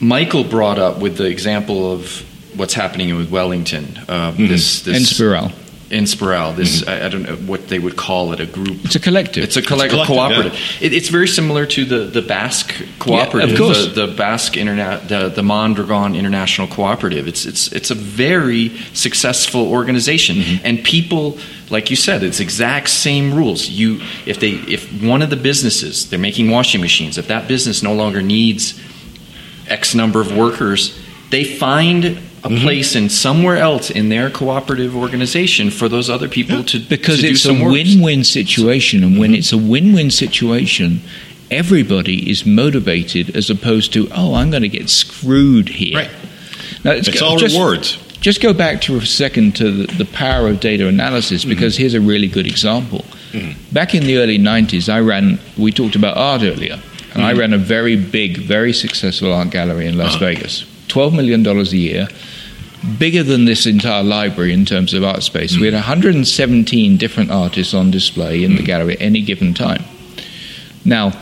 Michael 0.00 0.44
brought 0.44 0.78
up 0.78 0.98
with 0.98 1.16
the 1.16 1.26
example 1.26 1.90
of 1.92 2.22
what's 2.58 2.74
happening 2.74 3.14
with 3.16 3.30
Wellington. 3.30 3.98
Uh, 4.08 4.32
This, 4.32 4.82
this 4.82 4.96
And 4.96 5.06
Spiral. 6.06 6.52
Enspiral. 6.52 6.56
This 6.56 6.86
I, 6.86 7.06
I 7.06 7.08
don't 7.08 7.22
know 7.22 7.36
what 7.36 7.68
they 7.68 7.78
would 7.78 7.96
call 7.96 8.32
it. 8.32 8.40
A 8.40 8.46
group. 8.46 8.84
It's 8.84 8.96
a 8.96 9.00
collective. 9.00 9.44
It's 9.44 9.56
a 9.56 9.62
collective, 9.62 10.06
collective, 10.06 10.16
cooperative. 10.16 10.52
It, 10.80 10.92
it's 10.92 11.08
very 11.08 11.28
similar 11.28 11.66
to 11.66 11.84
the, 11.84 11.98
the 12.06 12.22
Basque 12.22 12.74
cooperative, 12.98 13.52
of 13.52 13.58
course. 13.58 13.86
the, 13.94 14.06
the 14.06 14.14
Basque 14.14 14.56
internet, 14.56 15.08
the, 15.08 15.28
the 15.28 15.42
Mondragon 15.42 16.14
International 16.16 16.66
Cooperative. 16.66 17.28
It's 17.28 17.46
it's 17.46 17.72
it's 17.72 17.90
a 17.90 17.94
very 17.94 18.70
successful 18.92 19.70
organization, 19.70 20.36
Mm-hmm. 20.36 20.66
and 20.66 20.82
people, 20.84 21.38
like 21.70 21.90
you 21.90 21.96
said, 21.96 22.22
it's 22.22 22.40
exact 22.40 22.88
same 22.88 23.34
rules. 23.34 23.68
You 23.68 24.00
if 24.26 24.38
they 24.40 24.50
if 24.50 24.90
one 25.02 25.22
of 25.22 25.30
the 25.30 25.36
businesses 25.36 26.10
they're 26.10 26.18
making 26.18 26.50
washing 26.50 26.80
machines, 26.80 27.18
if 27.18 27.28
that 27.28 27.46
business 27.48 27.82
no 27.82 27.94
longer 27.94 28.22
needs 28.22 28.80
X 29.68 29.94
number 29.94 30.20
of 30.20 30.36
workers, 30.36 30.98
they 31.30 31.44
find 31.44 32.18
a 32.44 32.48
Mm-hmm. 32.48 32.62
place 32.62 32.94
in 32.94 33.08
somewhere 33.08 33.56
else 33.56 33.90
in 33.90 34.10
their 34.10 34.28
cooperative 34.28 34.94
organization 34.94 35.70
for 35.70 35.88
those 35.88 36.10
other 36.10 36.28
people 36.28 36.62
to 36.64 36.78
because 36.78 37.16
to 37.16 37.22
do 37.22 37.28
it's 37.30 37.44
a 37.44 37.48
some 37.48 37.60
work. 37.60 37.72
win-win 37.72 38.22
situation 38.22 39.02
and 39.02 39.18
when 39.18 39.30
mm-hmm. 39.30 39.38
it's 39.38 39.52
a 39.52 39.56
win-win 39.56 40.10
situation 40.10 41.00
everybody 41.50 42.30
is 42.30 42.44
motivated 42.44 43.34
as 43.34 43.48
opposed 43.48 43.94
to 43.94 44.08
oh 44.14 44.34
i'm 44.34 44.50
going 44.50 44.62
to 44.62 44.68
get 44.68 44.90
screwed 44.90 45.68
here. 45.70 45.96
Right. 45.96 46.10
now, 46.84 46.92
let's 46.92 47.08
It's 47.08 47.20
go- 47.20 47.28
all 47.28 47.38
just, 47.38 47.54
rewards. 47.54 47.96
just 48.20 48.42
go 48.42 48.52
back 48.52 48.82
to 48.82 48.96
a 48.98 49.06
second 49.06 49.56
to 49.56 49.70
the, 49.70 50.04
the 50.04 50.04
power 50.12 50.48
of 50.48 50.60
data 50.60 50.86
analysis 50.86 51.40
mm-hmm. 51.42 51.48
because 51.50 51.78
here's 51.78 51.94
a 51.94 52.00
really 52.00 52.28
good 52.28 52.46
example. 52.46 53.04
Mm-hmm. 53.32 53.72
Back 53.74 53.94
in 53.94 54.04
the 54.04 54.18
early 54.18 54.38
90s 54.38 54.92
i 54.92 55.00
ran 55.00 55.38
we 55.56 55.72
talked 55.72 55.96
about 55.96 56.18
art 56.18 56.42
earlier 56.42 56.78
and 57.14 57.22
i 57.22 57.32
ran 57.32 57.54
a 57.54 57.58
very 57.58 57.96
big 57.96 58.36
very 58.36 58.74
successful 58.74 59.32
art 59.32 59.48
gallery 59.50 59.86
in 59.86 59.96
las 59.96 60.16
uh-huh. 60.16 60.26
vegas. 60.26 60.64
$12 60.88 61.16
million 61.16 61.46
a 61.46 61.62
year 61.62 62.06
bigger 62.98 63.22
than 63.22 63.44
this 63.44 63.66
entire 63.66 64.02
library 64.02 64.52
in 64.52 64.64
terms 64.64 64.94
of 64.94 65.04
art 65.04 65.22
space. 65.22 65.56
We 65.56 65.66
had 65.66 65.74
hmm. 65.74 65.88
117 65.88 66.96
different 66.96 67.30
artists 67.30 67.74
on 67.74 67.90
display 67.90 68.44
in 68.44 68.52
the 68.52 68.60
hmm. 68.60 68.66
gallery 68.66 68.94
at 68.94 69.02
any 69.02 69.22
given 69.22 69.54
time. 69.54 69.84
Now, 70.84 71.12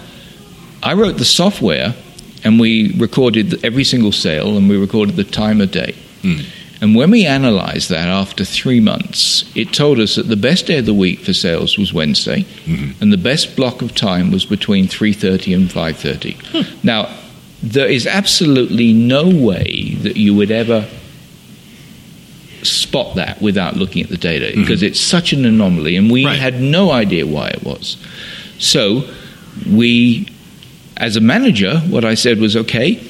I 0.83 0.95
wrote 0.95 1.19
the 1.19 1.25
software 1.25 1.95
and 2.45 2.59
we 2.59 2.95
recorded 2.99 3.65
every 3.65 3.85
single 3.85 4.13
sale 4.13 4.57
and 4.57 4.69
we 4.69 4.77
recorded 4.77 5.17
the 5.17 5.25
time 5.25 5.61
of 5.61 5.71
day. 5.71 5.95
Hmm. 6.23 6.41
And 6.81 6.97
when 6.97 7.13
we 7.13 7.25
analyzed 7.25 7.91
that 7.91 8.09
after 8.09 8.45
three 8.45 8.81
months, 8.81 9.45
it 9.55 9.73
told 9.73 10.01
us 10.01 10.17
that 10.17 10.27
the 10.27 10.37
best 10.37 10.67
day 10.67 10.79
of 10.79 10.87
the 10.87 10.93
week 10.93 11.21
for 11.21 11.33
sales 11.33 11.79
was 11.79 11.95
Wednesday, 11.95 12.43
mm-hmm. 12.65 13.01
and 13.01 13.13
the 13.13 13.17
best 13.17 13.55
block 13.55 13.83
of 13.83 13.95
time 13.95 14.33
was 14.33 14.45
between 14.45 14.89
3:30 14.89 15.55
and 15.55 15.71
5:30. 15.71 16.83
Now, 16.83 17.09
there 17.63 17.89
is 17.89 18.05
absolutely 18.05 18.93
no 18.93 19.29
way 19.31 19.95
that 20.03 20.17
you 20.17 20.35
would 20.35 20.51
ever 20.51 20.89
spot 22.65 23.17
that 23.17 23.41
without 23.41 23.77
looking 23.77 24.03
at 24.03 24.11
the 24.11 24.17
data 24.17 24.47
mm-hmm. 24.47 24.61
because 24.61 24.83
it's 24.83 25.01
such 25.01 25.33
an 25.33 25.45
anomaly 25.45 25.97
and 25.97 26.11
we 26.11 26.25
Right. 26.25 26.39
had 26.39 26.61
no 26.61 26.91
idea 26.91 27.27
why 27.27 27.49
it 27.49 27.63
was. 27.63 27.97
So 28.59 29.05
we 29.71 30.29
as 30.97 31.17
a 31.17 31.21
manager 31.21 31.79
what 31.81 32.05
I 32.05 32.15
said 32.15 32.39
was 32.39 32.57
okay 32.57 33.01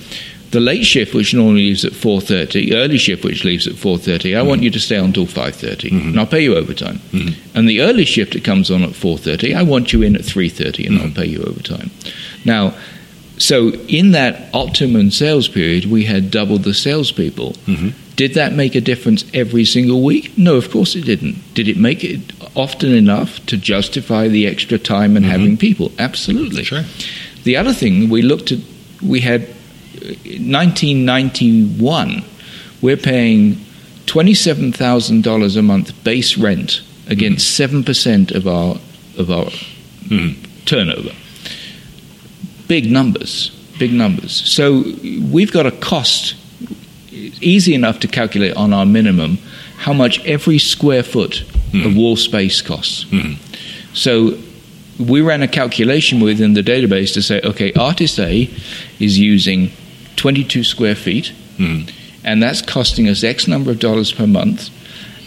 the 0.50 0.60
late 0.60 0.84
shift 0.84 1.14
which 1.14 1.34
normally 1.34 1.62
leaves 1.68 1.84
at 1.84 1.92
4:30 1.92 2.74
early 2.74 2.98
shift 2.98 3.24
which 3.24 3.44
leaves 3.44 3.66
at 3.66 3.74
4:30 3.74 4.36
I 4.36 4.42
want 4.42 4.58
mm-hmm. 4.58 4.64
you 4.64 4.70
to 4.70 4.80
stay 4.80 4.98
on 4.98 5.06
until 5.06 5.26
5:30 5.26 5.90
mm-hmm. 5.90 6.08
and 6.08 6.20
I'll 6.20 6.26
pay 6.26 6.42
you 6.42 6.54
overtime. 6.56 7.00
And 7.54 7.68
the 7.68 7.80
early 7.80 8.04
shift 8.04 8.32
that 8.34 8.44
comes 8.44 8.70
on 8.70 8.82
at 8.82 8.90
4:30 8.90 9.54
I 9.54 9.62
want 9.62 9.92
you 9.92 10.02
in 10.02 10.14
at 10.16 10.22
3:30 10.22 10.86
and 10.86 10.98
I'll 11.00 11.10
pay 11.10 11.26
you 11.26 11.42
overtime. 11.42 11.90
Now 12.44 12.74
so 13.38 13.72
in 13.88 14.12
that 14.12 14.48
optimum 14.54 15.10
sales 15.10 15.48
period, 15.48 15.86
we 15.86 16.04
had 16.04 16.30
doubled 16.30 16.62
the 16.62 16.74
salespeople. 16.74 17.56
Did 18.16 18.34
that 18.34 18.52
make 18.52 18.74
a 18.74 18.80
difference 18.80 19.24
every 19.32 19.64
single 19.64 20.02
week? 20.02 20.36
No, 20.36 20.56
of 20.56 20.70
course 20.70 20.94
it 20.94 21.04
didn't. 21.04 21.36
Did 21.54 21.66
it 21.68 21.76
make 21.76 22.04
it 22.04 22.20
often 22.54 22.92
enough 22.92 23.44
to 23.46 23.56
justify 23.56 24.28
the 24.28 24.46
extra 24.46 24.78
time 24.78 25.16
and 25.16 25.24
mm-hmm. 25.24 25.32
having 25.32 25.56
people? 25.56 25.90
Absolutely. 25.98 26.64
Sure. 26.64 26.84
The 27.44 27.56
other 27.56 27.72
thing 27.72 28.10
we 28.10 28.22
looked 28.22 28.52
at, 28.52 28.58
we 29.02 29.20
had 29.20 29.42
uh, 29.42 30.14
1991. 30.38 32.22
We're 32.82 32.96
paying 32.96 33.56
twenty-seven 34.06 34.72
thousand 34.72 35.22
dollars 35.24 35.56
a 35.56 35.62
month 35.62 35.92
base 36.04 36.36
rent 36.36 36.82
against 37.08 37.46
mm-hmm. 37.46 37.56
seven 37.56 37.84
percent 37.84 38.30
of 38.32 38.46
our 38.46 38.76
of 39.18 39.30
our 39.30 39.46
mm-hmm. 39.46 40.42
turnover. 40.64 41.12
big 42.68 42.90
numbers, 42.90 43.50
big 43.78 43.92
numbers. 43.92 44.32
So 44.32 44.82
we've 45.30 45.52
got 45.52 45.66
a 45.66 45.70
cost 45.72 46.34
easy 47.40 47.74
enough 47.74 48.00
to 48.00 48.08
calculate 48.08 48.54
on 48.56 48.72
our 48.72 48.86
minimum 48.86 49.38
how 49.78 49.92
much 49.92 50.24
every 50.24 50.58
square 50.58 51.02
foot 51.02 51.44
Hmm. 51.72 51.86
of 51.86 51.96
wall 51.96 52.16
space 52.16 52.60
costs. 52.60 53.06
So 53.94 54.36
we 54.98 55.20
ran 55.22 55.42
a 55.42 55.48
calculation 55.48 56.20
within 56.20 56.52
the 56.54 56.62
database 56.62 57.12
to 57.14 57.22
say, 57.22 57.40
okay, 57.42 57.72
artist 57.72 58.18
A 58.20 58.48
is 59.00 59.18
using 59.18 59.70
22 60.16 60.64
square 60.64 60.94
feet, 60.94 61.32
Mhm. 61.58 61.88
and 62.24 62.42
that's 62.42 62.60
costing 62.62 63.08
us 63.08 63.24
X 63.24 63.48
number 63.48 63.70
of 63.70 63.78
dollars 63.78 64.12
per 64.12 64.26
month. 64.26 64.68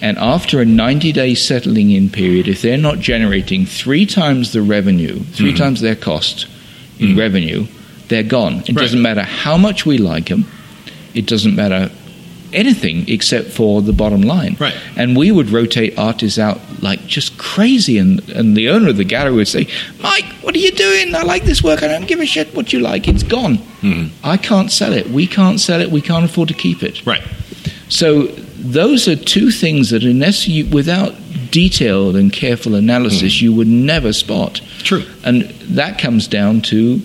And 0.01 0.17
after 0.19 0.61
a 0.61 0.65
90 0.65 1.11
day 1.11 1.33
settling 1.33 1.89
in 1.91 2.09
period, 2.09 2.47
if 2.47 2.61
they're 2.61 2.77
not 2.77 2.99
generating 2.99 3.65
three 3.65 4.05
times 4.05 4.51
the 4.51 4.61
revenue, 4.61 5.21
3 5.33 5.51
Mhm. 5.53 5.57
times 5.57 5.81
their 5.81 5.95
cost 5.95 6.45
in 6.99 7.15
revenue, 7.15 7.65
they're 8.09 8.23
gone. 8.23 8.61
It 8.67 8.75
Right. 8.75 8.83
doesn't 8.83 9.01
matter 9.01 9.23
how 9.23 9.57
much 9.57 9.85
we 9.85 9.97
like 9.97 10.25
them, 10.29 10.45
it 11.15 11.25
doesn't 11.27 11.55
matter 11.55 11.89
anything 12.53 13.09
except 13.09 13.49
for 13.49 13.81
the 13.81 13.91
bottom 13.91 14.21
line. 14.21 14.55
Right. 14.59 14.75
And 14.95 15.17
we 15.17 15.31
would 15.31 15.49
rotate 15.49 15.97
artists 15.97 16.39
out 16.39 16.59
like 16.81 17.05
just 17.05 17.37
crazy. 17.37 17.97
And, 17.97 18.27
and 18.29 18.55
the 18.55 18.69
owner 18.69 18.89
of 18.89 18.97
the 18.97 19.03
gallery 19.03 19.33
would 19.35 19.47
say, 19.47 19.67
Mike, 20.01 20.25
what 20.41 20.55
are 20.55 20.59
you 20.59 20.71
doing? 20.71 21.13
I 21.15 21.23
like 21.23 21.43
this 21.43 21.61
work. 21.63 21.83
I 21.83 21.87
don't 21.87 22.07
give 22.07 22.19
a 22.19 22.25
shit 22.25 22.53
what 22.55 22.71
you 22.71 22.79
like. 22.79 23.07
It's 23.07 23.23
gone. 23.23 23.57
Mhm. 23.81 24.09
I 24.23 24.37
can't 24.37 24.71
sell 24.71 24.93
it. 24.93 25.09
We 25.09 25.27
can't 25.27 25.59
sell 25.59 25.81
it. 25.81 25.91
We 25.91 26.01
can't 26.01 26.23
afford 26.23 26.47
to 26.49 26.53
keep 26.53 26.81
it. 26.83 27.05
Right. 27.05 27.23
So 27.89 28.27
those 28.57 29.07
are 29.07 29.15
two 29.17 29.51
things 29.51 29.89
that, 29.89 30.03
unless 30.03 30.47
you, 30.47 30.65
without 30.67 31.13
detailed 31.51 32.15
and 32.15 32.31
careful 32.31 32.75
analysis, 32.75 33.41
you 33.41 33.53
would 33.53 33.67
never 33.67 34.13
spot. 34.13 34.61
True. 34.79 35.03
And 35.23 35.43
that 35.75 35.99
comes 35.99 36.27
down 36.27 36.61
to 36.63 37.01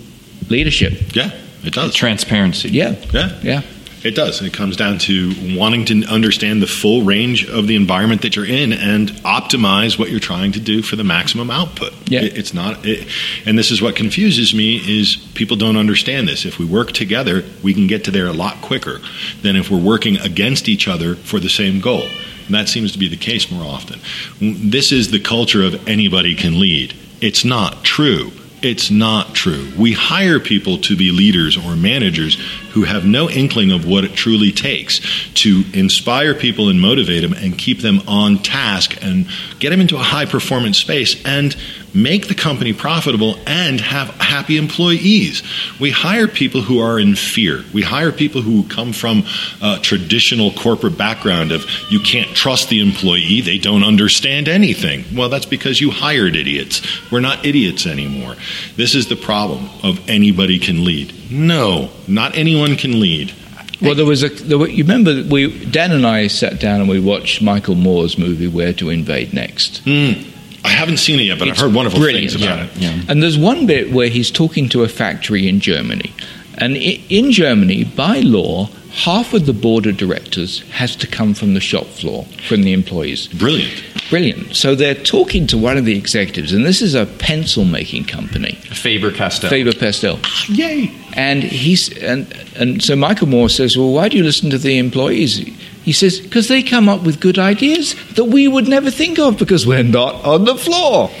leadership. 0.49 0.93
Yeah, 1.15 1.31
it 1.63 1.73
does. 1.73 1.93
Transparency. 1.93 2.69
Yeah. 2.69 2.95
Yeah. 3.13 3.31
Yeah. 3.43 3.61
It 4.03 4.15
does. 4.15 4.41
It 4.41 4.51
comes 4.53 4.75
down 4.77 4.97
to 4.99 5.31
wanting 5.55 5.85
to 5.85 6.03
understand 6.05 6.61
the 6.61 6.67
full 6.67 7.03
range 7.03 7.47
of 7.47 7.67
the 7.67 7.75
environment 7.75 8.23
that 8.23 8.35
you're 8.35 8.45
in 8.45 8.73
and 8.73 9.09
optimize 9.23 9.99
what 9.99 10.09
you're 10.09 10.19
trying 10.19 10.51
to 10.53 10.59
do 10.59 10.81
for 10.81 10.95
the 10.95 11.03
maximum 11.03 11.51
output. 11.51 11.93
Yeah. 12.09 12.21
It- 12.21 12.37
it's 12.37 12.53
not, 12.53 12.85
it, 12.85 13.07
and 13.45 13.57
this 13.59 13.69
is 13.69 13.81
what 13.81 13.95
confuses 13.95 14.53
me 14.55 14.77
is 14.77 15.17
people 15.35 15.55
don't 15.55 15.77
understand 15.77 16.27
this. 16.27 16.45
If 16.45 16.57
we 16.57 16.65
work 16.65 16.93
together, 16.93 17.43
we 17.61 17.73
can 17.73 17.85
get 17.87 18.03
to 18.05 18.11
there 18.11 18.27
a 18.27 18.33
lot 18.33 18.61
quicker 18.61 19.01
than 19.43 19.55
if 19.55 19.69
we're 19.69 19.77
working 19.77 20.17
against 20.17 20.67
each 20.67 20.87
other 20.87 21.15
for 21.15 21.39
the 21.39 21.49
same 21.49 21.79
goal. 21.79 22.07
And 22.47 22.55
that 22.55 22.67
seems 22.69 22.91
to 22.93 22.97
be 22.97 23.07
the 23.07 23.17
case 23.17 23.51
more 23.51 23.63
often. 23.63 23.99
This 24.41 24.91
is 24.91 25.11
the 25.11 25.19
culture 25.19 25.63
of 25.63 25.87
anybody 25.87 26.33
can 26.35 26.59
lead. 26.59 26.95
It's 27.21 27.45
not 27.45 27.83
true. 27.83 28.31
It's 28.63 28.91
not 28.91 29.33
true. 29.33 29.71
We 29.77 29.93
hire 29.93 30.39
people 30.39 30.77
to 30.79 30.95
be 30.95 31.11
leaders 31.11 31.57
or 31.57 31.75
managers 31.75 32.37
who 32.73 32.83
have 32.83 33.05
no 33.05 33.29
inkling 33.29 33.71
of 33.71 33.85
what 33.85 34.03
it 34.03 34.13
truly 34.13 34.51
takes 34.51 34.99
to 35.33 35.63
inspire 35.73 36.33
people 36.33 36.69
and 36.69 36.79
motivate 36.79 37.21
them 37.21 37.33
and 37.33 37.57
keep 37.57 37.81
them 37.81 38.01
on 38.07 38.37
task 38.37 38.97
and 39.01 39.27
get 39.59 39.69
them 39.69 39.81
into 39.81 39.95
a 39.95 39.99
high 39.99 40.25
performance 40.25 40.77
space 40.77 41.21
and 41.25 41.55
make 41.93 42.27
the 42.27 42.35
company 42.35 42.73
profitable 42.73 43.37
and 43.45 43.81
have 43.81 44.07
happy 44.11 44.57
employees. 44.57 45.43
We 45.79 45.91
hire 45.91 46.27
people 46.27 46.61
who 46.61 46.79
are 46.79 46.99
in 46.99 47.15
fear. 47.15 47.63
We 47.73 47.81
hire 47.81 48.11
people 48.11 48.41
who 48.41 48.63
come 48.63 48.93
from 48.93 49.23
a 49.61 49.77
traditional 49.81 50.51
corporate 50.51 50.97
background 50.97 51.51
of 51.51 51.65
you 51.89 51.99
can't 51.99 52.33
trust 52.35 52.69
the 52.69 52.79
employee, 52.79 53.41
they 53.41 53.57
don't 53.57 53.83
understand 53.83 54.47
anything. 54.47 55.03
Well, 55.15 55.29
that's 55.29 55.45
because 55.45 55.81
you 55.81 55.91
hired 55.91 56.35
idiots. 56.35 56.81
We're 57.11 57.19
not 57.19 57.45
idiots 57.45 57.85
anymore. 57.85 58.35
This 58.75 58.95
is 58.95 59.07
the 59.07 59.15
problem 59.15 59.69
of 59.83 60.09
anybody 60.09 60.59
can 60.59 60.85
lead. 60.85 61.20
No, 61.31 61.89
not 62.07 62.35
anyone 62.37 62.75
can 62.75 62.99
lead. 62.99 63.33
Well, 63.81 63.95
there 63.95 64.05
was 64.05 64.21
a. 64.21 64.29
There 64.29 64.59
were, 64.59 64.67
you 64.67 64.83
remember 64.83 65.23
we 65.29 65.65
Dan 65.65 65.91
and 65.91 66.05
I 66.05 66.27
sat 66.27 66.59
down 66.59 66.81
and 66.81 66.89
we 66.89 66.99
watched 66.99 67.41
Michael 67.41 67.75
Moore's 67.75 68.17
movie 68.17 68.47
Where 68.47 68.73
to 68.73 68.89
Invade 68.89 69.33
Next. 69.33 69.83
Mm. 69.85 70.27
I 70.63 70.69
haven't 70.69 70.97
seen 70.97 71.19
it 71.19 71.23
yet, 71.23 71.39
but 71.39 71.47
It's 71.47 71.59
I've 71.59 71.65
heard 71.67 71.73
wonderful 71.75 71.99
brilliant, 71.99 72.31
things 72.31 72.43
about 72.43 72.59
yeah, 72.59 72.91
it. 72.91 72.97
yeah. 72.97 73.03
And 73.09 73.23
there's 73.23 73.37
one 73.39 73.65
bit 73.65 73.91
where 73.91 74.09
he's 74.09 74.29
talking 74.29 74.69
to 74.69 74.83
a 74.83 74.87
factory 74.87 75.47
in 75.47 75.59
Germany, 75.59 76.13
and 76.59 76.75
in 76.77 77.31
Germany, 77.31 77.83
by 77.85 78.19
law, 78.19 78.67
half 78.91 79.33
of 79.33 79.47
the 79.47 79.53
board 79.53 79.87
of 79.87 79.97
directors 79.97 80.59
has 80.69 80.95
to 80.97 81.07
come 81.07 81.33
from 81.33 81.55
the 81.55 81.59
shop 81.59 81.87
floor, 81.87 82.25
from 82.47 82.61
the 82.61 82.73
employees. 82.73 83.27
Brilliant. 83.29 83.83
Brilliant. 84.11 84.55
So 84.55 84.75
they're 84.75 84.93
talking 84.93 85.47
to 85.47 85.57
one 85.57 85.77
of 85.77 85.85
the 85.85 85.97
executives, 85.97 86.53
and 86.53 86.63
this 86.63 86.83
is 86.83 86.93
a 86.93 87.07
pencil 87.07 87.65
making 87.65 88.03
company, 88.03 88.51
Faber 88.69 89.09
Castell. 89.11 89.49
Faber 89.49 89.71
Castell. 89.71 90.19
Yay. 90.49 90.91
And 91.13 91.43
he's 91.43 91.89
and 91.97 92.33
and 92.55 92.81
so 92.81 92.95
Michael 92.95 93.27
Moore 93.27 93.49
says, 93.49 93.77
"Well, 93.77 93.91
why 93.91 94.09
do 94.09 94.17
you 94.17 94.23
listen 94.23 94.49
to 94.51 94.57
the 94.57 94.77
employees?" 94.77 95.37
He 95.83 95.91
says, 95.91 96.19
"Because 96.19 96.47
they 96.47 96.63
come 96.63 96.87
up 96.87 97.03
with 97.03 97.19
good 97.19 97.39
ideas 97.39 97.95
that 98.15 98.25
we 98.25 98.47
would 98.47 98.67
never 98.67 98.91
think 98.91 99.19
of 99.19 99.37
because 99.37 99.65
we're 99.65 99.83
not 99.83 100.23
on 100.23 100.45
the 100.45 100.55
floor." 100.55 101.11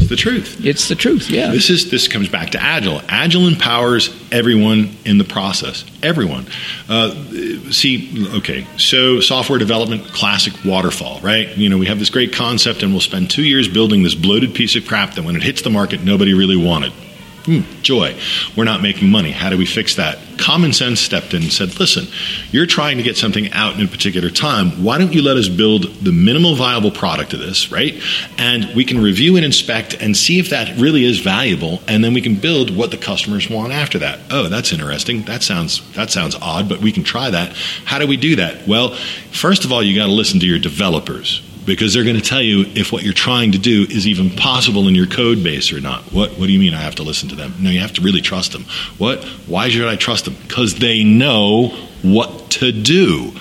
It's 0.00 0.08
the 0.08 0.16
truth. 0.16 0.64
It's 0.64 0.88
the 0.88 0.94
truth. 0.94 1.28
Yeah. 1.28 1.50
This 1.50 1.68
is 1.68 1.90
this 1.90 2.08
comes 2.08 2.28
back 2.28 2.50
to 2.50 2.62
agile. 2.62 3.02
Agile 3.08 3.46
empowers 3.48 4.08
everyone 4.32 4.96
in 5.04 5.18
the 5.18 5.24
process. 5.24 5.84
Everyone. 6.02 6.46
Uh, 6.88 7.10
see, 7.70 8.26
okay. 8.36 8.66
So 8.78 9.20
software 9.20 9.58
development, 9.58 10.04
classic 10.06 10.54
waterfall, 10.64 11.20
right? 11.20 11.48
You 11.58 11.68
know, 11.68 11.76
we 11.76 11.86
have 11.86 11.98
this 11.98 12.10
great 12.10 12.32
concept, 12.32 12.82
and 12.82 12.92
we'll 12.92 13.02
spend 13.02 13.28
two 13.28 13.42
years 13.42 13.68
building 13.68 14.02
this 14.02 14.14
bloated 14.14 14.54
piece 14.54 14.76
of 14.76 14.86
crap 14.86 15.14
that, 15.14 15.24
when 15.24 15.36
it 15.36 15.42
hits 15.42 15.62
the 15.62 15.70
market, 15.70 16.02
nobody 16.02 16.32
really 16.32 16.56
wanted. 16.56 16.92
Hmm, 17.48 17.60
joy. 17.80 18.14
We're 18.58 18.64
not 18.64 18.82
making 18.82 19.08
money. 19.08 19.30
How 19.30 19.48
do 19.48 19.56
we 19.56 19.64
fix 19.64 19.94
that? 19.94 20.18
Common 20.36 20.74
sense 20.74 21.00
stepped 21.00 21.32
in 21.32 21.40
and 21.40 21.50
said, 21.50 21.80
listen, 21.80 22.06
you're 22.50 22.66
trying 22.66 22.98
to 22.98 23.02
get 23.02 23.16
something 23.16 23.50
out 23.52 23.74
in 23.74 23.82
a 23.82 23.88
particular 23.88 24.28
time. 24.28 24.84
Why 24.84 24.98
don't 24.98 25.14
you 25.14 25.22
let 25.22 25.38
us 25.38 25.48
build 25.48 25.84
the 26.04 26.12
minimal 26.12 26.56
viable 26.56 26.90
product 26.90 27.32
of 27.32 27.40
this, 27.40 27.72
right? 27.72 27.94
And 28.36 28.68
we 28.76 28.84
can 28.84 29.00
review 29.00 29.36
and 29.36 29.46
inspect 29.46 29.94
and 29.94 30.14
see 30.14 30.38
if 30.38 30.50
that 30.50 30.76
really 30.76 31.06
is 31.06 31.20
valuable, 31.20 31.80
and 31.88 32.04
then 32.04 32.12
we 32.12 32.20
can 32.20 32.34
build 32.34 32.76
what 32.76 32.90
the 32.90 32.98
customers 32.98 33.48
want 33.48 33.72
after 33.72 33.98
that. 34.00 34.20
Oh, 34.30 34.50
that's 34.50 34.70
interesting. 34.70 35.22
That 35.22 35.42
sounds 35.42 35.90
that 35.94 36.10
sounds 36.10 36.34
odd, 36.34 36.68
but 36.68 36.80
we 36.80 36.92
can 36.92 37.02
try 37.02 37.30
that. 37.30 37.56
How 37.86 37.98
do 37.98 38.06
we 38.06 38.18
do 38.18 38.36
that? 38.36 38.68
Well, 38.68 38.94
first 39.32 39.64
of 39.64 39.72
all, 39.72 39.82
you 39.82 39.96
got 39.96 40.08
to 40.08 40.12
listen 40.12 40.38
to 40.40 40.46
your 40.46 40.58
developers 40.58 41.40
because 41.68 41.94
they're 41.94 42.04
going 42.04 42.16
to 42.16 42.22
tell 42.22 42.42
you 42.42 42.62
if 42.74 42.90
what 42.90 43.04
you're 43.04 43.12
trying 43.12 43.52
to 43.52 43.58
do 43.58 43.86
is 43.88 44.06
even 44.06 44.30
possible 44.30 44.88
in 44.88 44.94
your 44.94 45.06
code 45.06 45.44
base 45.44 45.72
or 45.72 45.80
not. 45.80 46.02
What 46.12 46.30
What 46.32 46.46
do 46.46 46.52
you 46.52 46.58
mean 46.58 46.74
I 46.74 46.80
have 46.80 46.96
to 46.96 47.02
listen 47.02 47.28
to 47.28 47.36
them? 47.36 47.54
No, 47.60 47.70
you 47.70 47.80
have 47.80 47.92
to 47.94 48.00
really 48.00 48.22
trust 48.22 48.52
them. 48.52 48.64
What? 48.96 49.22
Why 49.46 49.68
should 49.68 49.86
I 49.86 49.96
trust 49.96 50.24
them? 50.24 50.36
Because 50.46 50.76
they 50.76 51.04
know 51.04 51.68
what 52.02 52.50
to 52.52 52.72
do. 52.72 53.32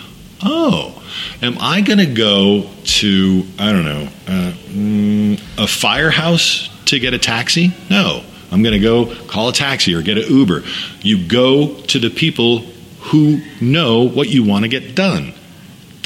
Oh, 0.44 1.02
am 1.42 1.58
I 1.60 1.82
going 1.82 2.00
to 2.00 2.06
go 2.06 2.70
to 2.84 3.44
I 3.58 3.72
don't 3.72 3.86
know 3.86 4.10
uh, 4.28 4.52
mm, 4.68 5.42
a 5.58 5.66
firehouse 5.68 6.70
to 6.86 7.00
get 7.00 7.14
a 7.14 7.20
taxi? 7.20 7.72
No, 7.90 8.24
I'm 8.52 8.62
going 8.62 8.74
to 8.74 8.80
go 8.80 9.16
call 9.28 9.50
a 9.50 9.54
taxi 9.54 9.96
or 9.96 10.02
get 10.02 10.18
an 10.18 10.26
Uber. 10.28 10.64
You 11.02 11.28
go 11.28 11.76
to 11.76 12.00
the 12.00 12.10
people 12.10 12.60
who 13.00 13.42
know 13.62 14.04
what 14.04 14.30
you 14.30 14.44
want 14.44 14.64
to 14.64 14.70
get 14.70 14.96
done. 14.96 15.34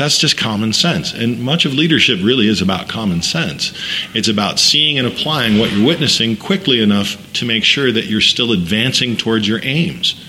That's 0.02 0.18
just 0.18 0.36
common 0.36 0.74
sense. 0.74 1.14
And 1.14 1.44
much 1.44 1.66
of 1.66 1.76
leadership 1.76 2.22
really 2.24 2.48
is 2.48 2.60
about 2.60 2.90
common 2.90 3.22
sense. 3.22 3.72
It's 4.16 4.30
about 4.30 4.58
seeing 4.58 4.98
and 4.98 5.08
applying 5.08 5.60
what 5.60 5.72
you're 5.72 5.86
witnessing 5.86 6.38
quickly 6.38 6.82
enough 6.82 7.32
to 7.34 7.46
make 7.46 7.64
sure 7.64 7.92
that 7.92 8.06
you're 8.06 8.20
still 8.20 8.52
advancing 8.52 9.16
towards 9.16 9.48
your 9.48 9.60
aims. 9.62 10.20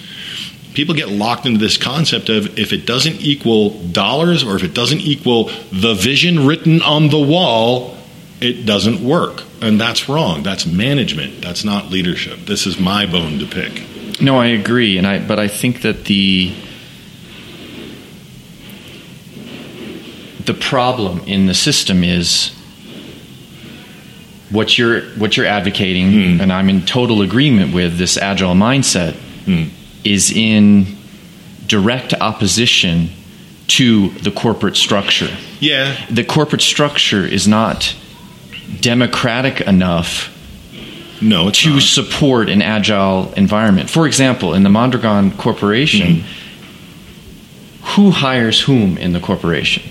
People 0.75 0.95
get 0.95 1.09
locked 1.09 1.47
into 1.47 1.59
this 1.59 1.79
concept 1.79 2.29
of 2.29 2.59
if 2.59 2.75
it 2.75 2.85
doesn't 2.85 3.23
equal 3.23 3.71
dollars 3.71 4.45
or 4.45 4.57
if 4.57 4.63
it 4.63 4.75
doesn't 4.75 5.01
equal 5.01 5.45
the 5.71 5.95
vision 5.95 6.47
written 6.47 6.83
on 6.83 7.09
the 7.09 7.19
wall, 7.19 7.97
it 8.43 8.67
doesn't 8.67 9.03
work. 9.03 9.43
And 9.63 9.81
that's 9.81 10.07
wrong. 10.07 10.43
That's 10.43 10.67
management. 10.67 11.41
That's 11.41 11.65
not 11.65 11.89
leadership. 11.89 12.41
This 12.41 12.67
is 12.67 12.79
my 12.79 13.07
bone 13.07 13.39
to 13.39 13.47
pick. 13.47 14.21
No, 14.21 14.37
I 14.37 14.49
agree, 14.49 14.99
and 14.99 15.07
I 15.07 15.27
but 15.27 15.39
I 15.39 15.49
think 15.49 15.81
that 15.81 16.05
the 16.05 16.55
the 20.47 20.55
problem 20.55 21.21
in 21.27 21.47
the 21.47 21.55
system 21.55 22.03
is 22.05 22.51
what 24.51 24.77
you're 24.79 25.03
what 25.17 25.37
you're 25.37 25.47
advocating, 25.47 26.13
Hmm. 26.37 26.41
and 26.41 26.53
I'm 26.53 26.69
in 26.69 26.83
total 26.83 27.23
agreement 27.23 27.73
with 27.75 27.97
this 27.99 28.17
agile 28.17 28.55
mindset, 28.55 29.15
Hmm. 29.47 29.65
is 30.05 30.31
in 30.31 30.87
direct 31.67 32.13
opposition 32.21 33.11
to 33.69 34.11
the 34.23 34.31
corporate 34.31 34.77
structure. 34.77 35.31
Yeah. 35.61 35.95
The 36.11 36.25
corporate 36.25 36.61
structure 36.63 37.25
is 37.25 37.47
not 37.49 37.95
democratic 38.81 39.61
enough 39.63 40.29
No, 41.21 41.49
to 41.51 41.71
not. 41.75 41.83
support 41.83 42.51
an 42.51 42.61
agile 42.61 43.33
environment. 43.37 43.89
For 43.89 44.07
example, 44.07 44.53
in 44.55 44.65
the 44.65 44.69
Mondragon 44.69 45.31
Corporation, 45.31 46.25
who 47.95 48.11
hires 48.11 48.61
whom 48.61 48.99
in 48.99 49.13
the 49.13 49.21
corporation? 49.21 49.83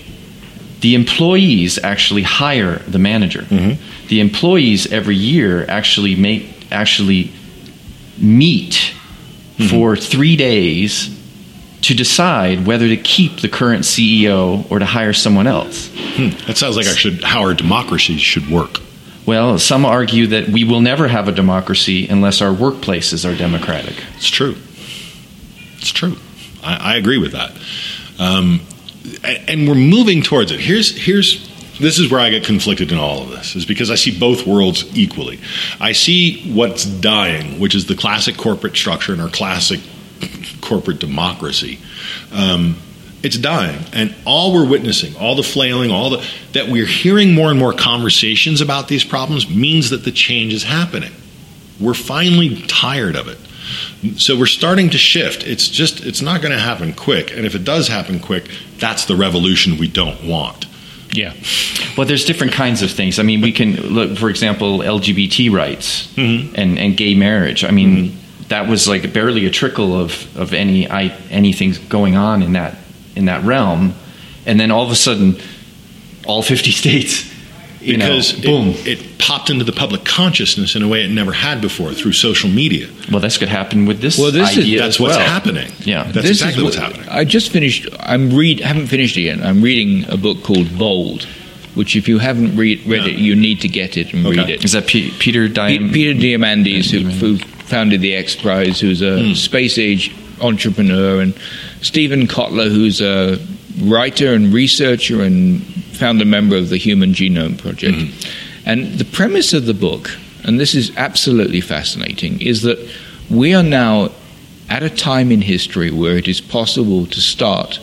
The 0.82 0.94
employees 0.96 1.78
actually 1.82 2.22
hire 2.22 2.78
the 2.80 2.98
manager. 2.98 3.42
Mm-hmm. 3.42 4.08
The 4.08 4.20
employees 4.20 4.92
every 4.92 5.16
year 5.16 5.64
actually 5.68 6.16
make 6.16 6.72
actually 6.72 7.32
meet 8.18 8.92
mm-hmm. 9.56 9.68
for 9.68 9.96
three 9.96 10.36
days 10.36 11.18
to 11.82 11.94
decide 11.94 12.66
whether 12.66 12.88
to 12.88 12.96
keep 12.96 13.40
the 13.40 13.48
current 13.48 13.84
CEO 13.84 14.70
or 14.70 14.78
to 14.78 14.84
hire 14.84 15.12
someone 15.12 15.46
else. 15.46 15.90
Hmm. 15.94 16.30
That 16.46 16.56
sounds 16.56 16.76
like 16.76 16.86
should, 16.86 17.24
how 17.24 17.42
our 17.42 17.54
democracy 17.54 18.18
should 18.18 18.48
work. 18.48 18.80
Well, 19.26 19.58
some 19.58 19.84
argue 19.84 20.28
that 20.28 20.48
we 20.48 20.64
will 20.64 20.80
never 20.80 21.08
have 21.08 21.28
a 21.28 21.32
democracy 21.32 22.08
unless 22.08 22.40
our 22.40 22.52
workplaces 22.52 23.28
are 23.28 23.36
democratic. 23.36 24.02
It's 24.16 24.28
true. 24.28 24.56
It's 25.78 25.90
true. 25.90 26.16
I, 26.62 26.94
I 26.94 26.96
agree 26.96 27.18
with 27.18 27.32
that. 27.32 27.52
Um, 28.18 28.60
and, 29.24 29.68
we're 29.68 29.74
moving 29.74 30.22
towards 30.22 30.52
it. 30.52 30.60
Here's 30.60 30.96
here's 30.96 31.48
this 31.78 31.98
is 31.98 32.10
where 32.10 32.20
I 32.20 32.30
get 32.30 32.44
conflicted 32.44 32.92
in 32.92 32.98
all 32.98 33.22
of 33.22 33.30
this, 33.30 33.56
is 33.56 33.64
because 33.64 33.90
I 33.90 33.96
see 33.96 34.16
both 34.16 34.46
worlds 34.46 34.84
equally. 34.96 35.40
I 35.80 35.92
see 35.92 36.52
what's 36.52 36.84
dying, 36.84 37.58
which 37.58 37.74
is 37.74 37.86
the 37.86 37.96
classic 37.96 38.36
corporate 38.36 38.76
structure 38.76 39.12
and 39.12 39.20
our 39.20 39.28
classic 39.28 39.80
corporate 40.60 40.98
democracy. 40.98 41.78
Um, 42.32 42.76
it's 43.22 43.38
dying, 43.38 43.84
and 43.92 44.14
all 44.24 44.52
we're 44.52 44.68
witnessing, 44.68 45.14
all 45.16 45.36
the 45.36 45.44
flailing, 45.44 45.90
all 45.90 46.10
the 46.10 46.26
that 46.52 46.68
we're 46.68 46.86
hearing 46.86 47.34
more 47.34 47.50
and 47.50 47.58
more 47.58 47.72
conversations 47.72 48.60
about 48.60 48.88
these 48.88 49.04
problems 49.04 49.48
means 49.48 49.90
that 49.90 50.04
the 50.04 50.12
change 50.12 50.52
is 50.52 50.64
happening. 50.64 51.12
We're 51.80 51.94
finally 51.94 52.62
tired 52.66 53.16
of 53.16 53.28
it. 53.28 53.38
So 54.16 54.36
we're 54.38 54.46
starting 54.46 54.90
to 54.90 54.98
shift. 54.98 55.46
It's 55.46 55.68
just 55.68 56.04
it's 56.04 56.22
not 56.22 56.40
going 56.42 56.52
to 56.52 56.58
happen 56.58 56.92
quick, 56.92 57.30
and 57.36 57.46
if 57.46 57.54
it 57.54 57.64
does 57.64 57.88
happen 57.88 58.20
quick, 58.20 58.48
that's 58.78 59.04
the 59.06 59.16
revolution 59.16 59.78
we 59.78 59.88
don't 59.88 60.24
want. 60.24 60.66
Yeah. 61.12 61.34
Well, 61.96 62.06
there's 62.06 62.24
different 62.24 62.54
kinds 62.54 62.80
of 62.82 62.90
things. 62.90 63.18
I 63.18 63.22
mean, 63.22 63.42
we 63.42 63.52
can 63.52 63.76
look, 63.76 64.16
for 64.16 64.30
example, 64.30 64.78
LGBT 64.78 65.50
rights 65.52 66.08
Mhm. 66.16 66.54
and, 66.54 66.78
and 66.78 66.96
gay 66.96 67.14
marriage. 67.14 67.64
I 67.64 67.70
mean, 67.70 68.16
that 68.48 68.66
was 68.66 68.88
like 68.88 69.12
barely 69.12 69.44
a 69.46 69.50
trickle 69.50 69.94
of, 69.94 70.34
of 70.36 70.52
any 70.54 70.88
I, 70.90 71.14
anything 71.30 71.74
going 71.88 72.16
on 72.16 72.42
in 72.42 72.52
that 72.54 72.76
in 73.14 73.26
that 73.26 73.44
realm, 73.44 73.92
and 74.46 74.58
then 74.58 74.70
all 74.70 74.84
of 74.84 74.90
a 74.90 74.94
sudden, 74.96 75.36
all 76.26 76.42
50 76.42 76.70
states, 76.82 77.30
you 77.82 77.96
because 77.96 78.36
know, 78.38 78.42
boom. 78.50 78.68
It, 78.70 78.86
it 79.02 79.18
popped 79.18 79.50
into 79.50 79.64
the 79.64 79.72
public 79.72 80.04
consciousness 80.04 80.74
in 80.76 80.82
a 80.82 80.88
way 80.88 81.04
it 81.04 81.10
never 81.10 81.32
had 81.32 81.60
before 81.60 81.92
through 81.92 82.12
social 82.12 82.48
media. 82.50 82.88
well, 83.10 83.20
this 83.20 83.38
could 83.38 83.48
happen 83.48 83.86
with 83.86 84.00
this. 84.00 84.18
Well, 84.18 84.30
this 84.32 84.56
is- 84.56 84.68
That's 84.78 84.96
as 84.96 85.00
what's 85.00 85.16
well. 85.16 85.26
happening. 85.26 85.70
Yeah. 85.80 86.04
that's 86.04 86.14
This 86.14 86.24
is 86.24 86.30
exactly 86.42 86.64
what's 86.64 86.76
happening. 86.76 87.08
I 87.08 87.24
just 87.24 87.50
finished. 87.50 87.88
I'm 88.00 88.30
read. 88.36 88.60
Haven't 88.60 88.86
finished 88.88 89.16
it 89.16 89.22
yet. 89.22 89.40
I'm 89.40 89.62
reading 89.62 90.08
a 90.10 90.16
book 90.16 90.42
called 90.42 90.76
Bold, 90.78 91.24
which 91.74 91.96
if 91.96 92.08
you 92.08 92.18
haven't 92.18 92.56
read 92.56 92.84
read 92.86 93.02
No. 93.02 93.06
it, 93.08 93.14
you 93.18 93.34
need 93.36 93.60
to 93.62 93.68
get 93.68 93.96
it 93.96 94.12
and 94.12 94.26
Okay. 94.26 94.36
read 94.38 94.50
it. 94.50 94.64
Is 94.64 94.72
that 94.72 94.86
P- 94.86 95.12
Peter 95.18 95.48
Pe- 95.48 95.54
Diam- 95.78 95.92
Peter 95.92 96.14
Diamandis, 96.18 96.90
who, 96.90 97.00
who 97.08 97.38
founded 97.38 98.00
the 98.00 98.14
X 98.14 98.34
Prize, 98.36 98.80
who's 98.80 99.02
a 99.02 99.18
Hmm. 99.28 99.34
space 99.34 99.78
age 99.78 100.10
entrepreneur, 100.40 101.20
and 101.20 101.34
Steven 101.80 102.26
Kotler, 102.26 102.68
who's 102.68 103.00
a 103.00 103.38
writer 103.80 104.34
and 104.34 104.52
researcher 104.52 105.22
and 105.22 105.62
founder 106.02 106.24
member 106.24 106.56
of 106.56 106.68
the 106.68 106.78
Human 106.78 107.12
Genome 107.12 107.56
Project. 107.56 107.96
Hmm. 107.96 108.68
And 108.68 108.98
the 108.98 109.04
premise 109.04 109.52
of 109.52 109.66
the 109.66 109.74
book, 109.74 110.10
and 110.42 110.58
this 110.58 110.74
is 110.74 110.90
absolutely 110.96 111.60
fascinating, 111.60 112.42
is 112.42 112.62
that 112.62 112.78
we 113.30 113.54
are 113.54 113.62
now 113.62 114.10
at 114.68 114.82
a 114.82 114.90
time 114.90 115.30
in 115.30 115.40
history 115.42 115.92
where 115.92 116.16
it 116.16 116.26
is 116.26 116.40
possible 116.40 117.06
to 117.06 117.20
start 117.20 117.78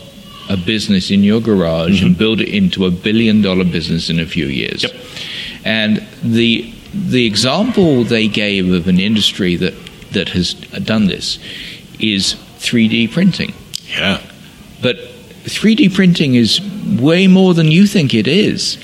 a 0.49 0.57
business 0.57 1.11
in 1.11 1.23
your 1.23 1.39
garage 1.39 2.03
and 2.03 2.17
build 2.17 2.41
it 2.41 2.49
into 2.49 2.85
a 2.85 2.91
billion 2.91 3.41
dollar 3.41 3.63
business 3.63 4.09
in 4.09 4.19
a 4.19 4.25
few 4.25 4.47
years. 4.47 4.83
Yep. 4.83 4.93
And 5.63 6.07
the 6.21 6.73
the 6.93 7.25
example 7.25 8.03
they 8.03 8.27
gave 8.27 8.73
of 8.73 8.87
an 8.87 8.99
industry 8.99 9.55
that 9.55 9.75
that 10.11 10.29
has 10.29 10.55
done 10.83 11.07
this 11.07 11.39
is 11.99 12.33
3D 12.57 13.11
printing. 13.11 13.53
Yeah. 13.87 14.19
But 14.81 14.97
3D 15.49 15.93
printing 15.93 16.35
is 16.35 16.61
way 16.99 17.27
more 17.27 17.53
than 17.53 17.71
you 17.71 17.85
think 17.85 18.13
it 18.13 18.27
is. 18.27 18.77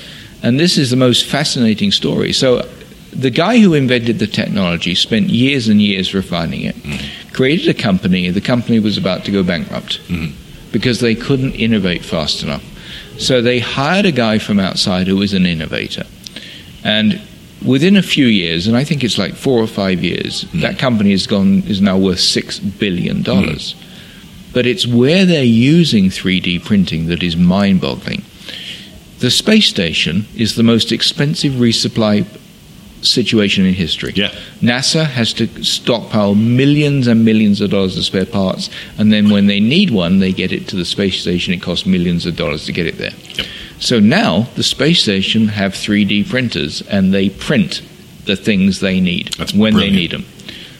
And 0.43 0.59
this 0.59 0.77
is 0.77 0.89
the 0.89 0.95
most 0.95 1.25
fascinating 1.25 1.91
story. 1.91 2.33
So, 2.33 2.67
the 3.11 3.29
guy 3.29 3.59
who 3.59 3.73
invented 3.73 4.19
the 4.19 4.27
technology 4.27 4.93
spent 4.93 5.29
years 5.29 5.69
and 5.69 5.81
years 5.81 6.13
refining 6.13 6.61
it, 6.61 6.75
mm-hmm. 6.75 7.33
created 7.33 7.69
a 7.69 7.73
company. 7.73 8.29
The 8.29 8.41
company 8.41 8.79
was 8.79 8.97
about 8.97 9.23
to 9.25 9.31
go 9.31 9.41
bankrupt 9.41 10.01
mm-hmm. 10.07 10.35
because 10.71 10.99
they 10.99 11.15
couldn't 11.15 11.53
innovate 11.53 12.03
fast 12.03 12.43
enough. 12.43 12.63
So, 13.17 13.41
they 13.41 13.59
hired 13.59 14.05
a 14.05 14.11
guy 14.11 14.37
from 14.37 14.59
outside 14.59 15.07
who 15.07 15.15
was 15.15 15.33
an 15.33 15.45
innovator. 15.45 16.03
And 16.83 17.21
within 17.65 17.97
a 17.97 18.03
few 18.03 18.27
years, 18.27 18.67
and 18.67 18.77
I 18.77 18.83
think 18.83 19.03
it's 19.03 19.17
like 19.17 19.33
four 19.33 19.59
or 19.59 19.67
five 19.67 20.03
years, 20.03 20.43
mm-hmm. 20.43 20.61
that 20.61 20.77
company 20.77 21.11
has 21.11 21.25
gone 21.25 21.63
is 21.63 21.81
now 21.81 21.97
worth 21.97 22.19
six 22.19 22.59
billion 22.59 23.23
dollars. 23.23 23.75
But 24.55 24.65
it's 24.65 24.87
where 24.87 25.25
they're 25.25 25.43
using 25.43 26.05
3D 26.05 26.63
printing 26.63 27.07
that 27.07 27.21
is 27.21 27.35
mind-boggling. 27.35 28.23
The 29.19 29.29
space 29.29 29.67
station 29.67 30.27
is 30.33 30.55
the 30.55 30.63
most 30.63 30.93
expensive 30.93 31.53
resupply 31.55 32.25
situation 33.01 33.65
in 33.65 33.73
history. 33.73 34.13
Yeah. 34.15 34.33
NASA 34.61 35.05
has 35.05 35.33
to 35.33 35.47
stockpile 35.61 36.35
millions 36.35 37.05
and 37.07 37.25
millions 37.25 37.59
of 37.59 37.71
dollars 37.71 37.97
of 37.97 38.05
spare 38.05 38.25
parts, 38.25 38.69
and 38.97 39.11
then 39.11 39.29
when 39.29 39.47
they 39.47 39.59
need 39.59 39.91
one, 39.91 40.19
they 40.19 40.31
get 40.31 40.53
it 40.53 40.69
to 40.69 40.77
the 40.77 40.85
space 40.85 41.19
station. 41.19 41.53
It 41.53 41.61
costs 41.61 41.85
millions 41.85 42.25
of 42.25 42.37
dollars 42.37 42.65
to 42.67 42.71
get 42.71 42.87
it 42.87 42.97
there. 42.97 43.11
Yep. 43.35 43.47
So 43.79 43.99
now 43.99 44.47
the 44.55 44.63
space 44.63 45.01
station 45.01 45.49
have 45.49 45.73
3D 45.73 46.29
printers, 46.29 46.81
and 46.83 47.13
they 47.13 47.29
print 47.29 47.81
the 48.23 48.37
things 48.37 48.79
they 48.79 49.01
need 49.01 49.33
That's 49.33 49.53
when 49.53 49.73
brilliant. 49.73 49.95
they 49.95 49.99
need 49.99 50.11
them. 50.11 50.25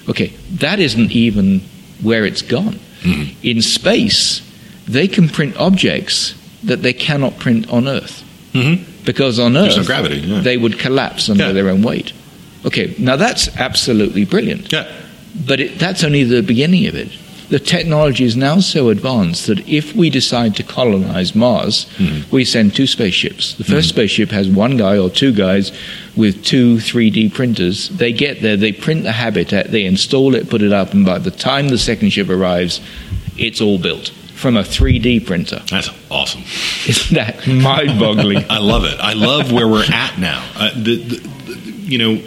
Okay, 0.07 0.28
that 0.59 0.80
isn't 0.80 1.11
even 1.11 1.59
where 2.01 2.26
it's 2.26 2.41
gone. 2.41 2.80
Mm-hmm. 3.02 3.38
In 3.43 3.62
space, 3.62 4.41
they 4.88 5.08
can 5.08 5.30
print 5.30 5.56
objects 5.58 6.34
that 6.64 6.82
they 6.82 6.93
cannot 6.93 7.38
print 7.39 7.70
on 7.70 7.88
Earth 7.88 8.24
Mm-hmm. 8.54 9.04
because 9.04 9.38
on 9.39 9.58
Earth 9.58 9.76
no 9.76 9.84
gravity, 9.84 10.18
yeah. 10.20 10.39
they 10.39 10.56
would 10.58 10.80
collapse 10.80 11.30
under 11.30 11.48
Yeah. 11.48 11.52
their 11.52 11.70
own 11.70 11.82
weight. 11.82 12.14
Okay, 12.66 12.96
now 12.98 13.16
that's 13.18 13.50
absolutely 13.58 14.24
brilliant, 14.26 14.72
Yeah. 14.72 14.88
but 15.46 15.60
it, 15.60 15.78
that's 15.78 16.04
only 16.04 16.24
the 16.24 16.41
beginning 16.41 16.88
of 16.88 16.96
it. 16.96 17.10
The 17.50 17.60
technology 17.60 18.24
is 18.24 18.36
now 18.36 18.60
so 18.60 18.89
advanced 18.89 19.48
that 19.48 19.68
if 19.68 19.96
we 19.96 20.10
decide 20.10 20.56
to 20.56 20.64
colonize 20.64 21.36
Mars, 21.36 21.86
Mm-hmm. 21.98 22.36
we 22.36 22.43
send 22.46 22.76
two 22.76 22.88
spaceships. 22.88 23.54
The 23.56 23.64
1st 23.64 23.89
spaceship 23.89 24.30
has 24.32 24.50
one 24.50 24.78
guy 24.78 24.98
or 24.98 25.10
two 25.10 25.32
guys 25.32 25.72
with 26.16 26.43
two 26.43 26.78
3D 26.78 27.34
printers. 27.34 27.89
They 27.89 28.12
get 28.14 28.41
there, 28.41 28.58
they 28.58 28.72
print 28.72 29.04
the 29.04 29.12
habitat, 29.12 29.72
they 29.72 29.86
install 29.86 30.34
it, 30.36 30.50
put 30.50 30.62
it 30.62 30.74
up, 30.74 30.93
and 30.93 31.06
by 31.06 31.20
the 31.20 31.32
time 31.32 31.70
the 31.70 31.78
second 31.78 32.10
ship 32.12 32.30
arrives, 32.30 32.82
it's 33.38 33.62
all 33.62 33.78
built 33.78 34.10
from 34.36 34.58
a 34.58 34.62
3D 34.64 35.26
printer. 35.26 35.62
That's 35.70 35.89
awesome. 36.10 36.41
Isn't 36.88 37.16
that 37.16 37.48
mind 37.48 38.00
boggling? 38.00 38.43
I 38.50 38.58
love 38.60 38.84
it. 38.86 39.00
I 39.00 39.14
love 39.14 39.52
where 39.52 39.68
we're 39.68 39.86
at 39.86 40.18
now. 40.18 40.43
Uh, 40.56 40.72
the, 40.76 40.96
the, 40.96 41.18
the, 41.54 41.72
you 41.72 41.98
know, 41.98 42.22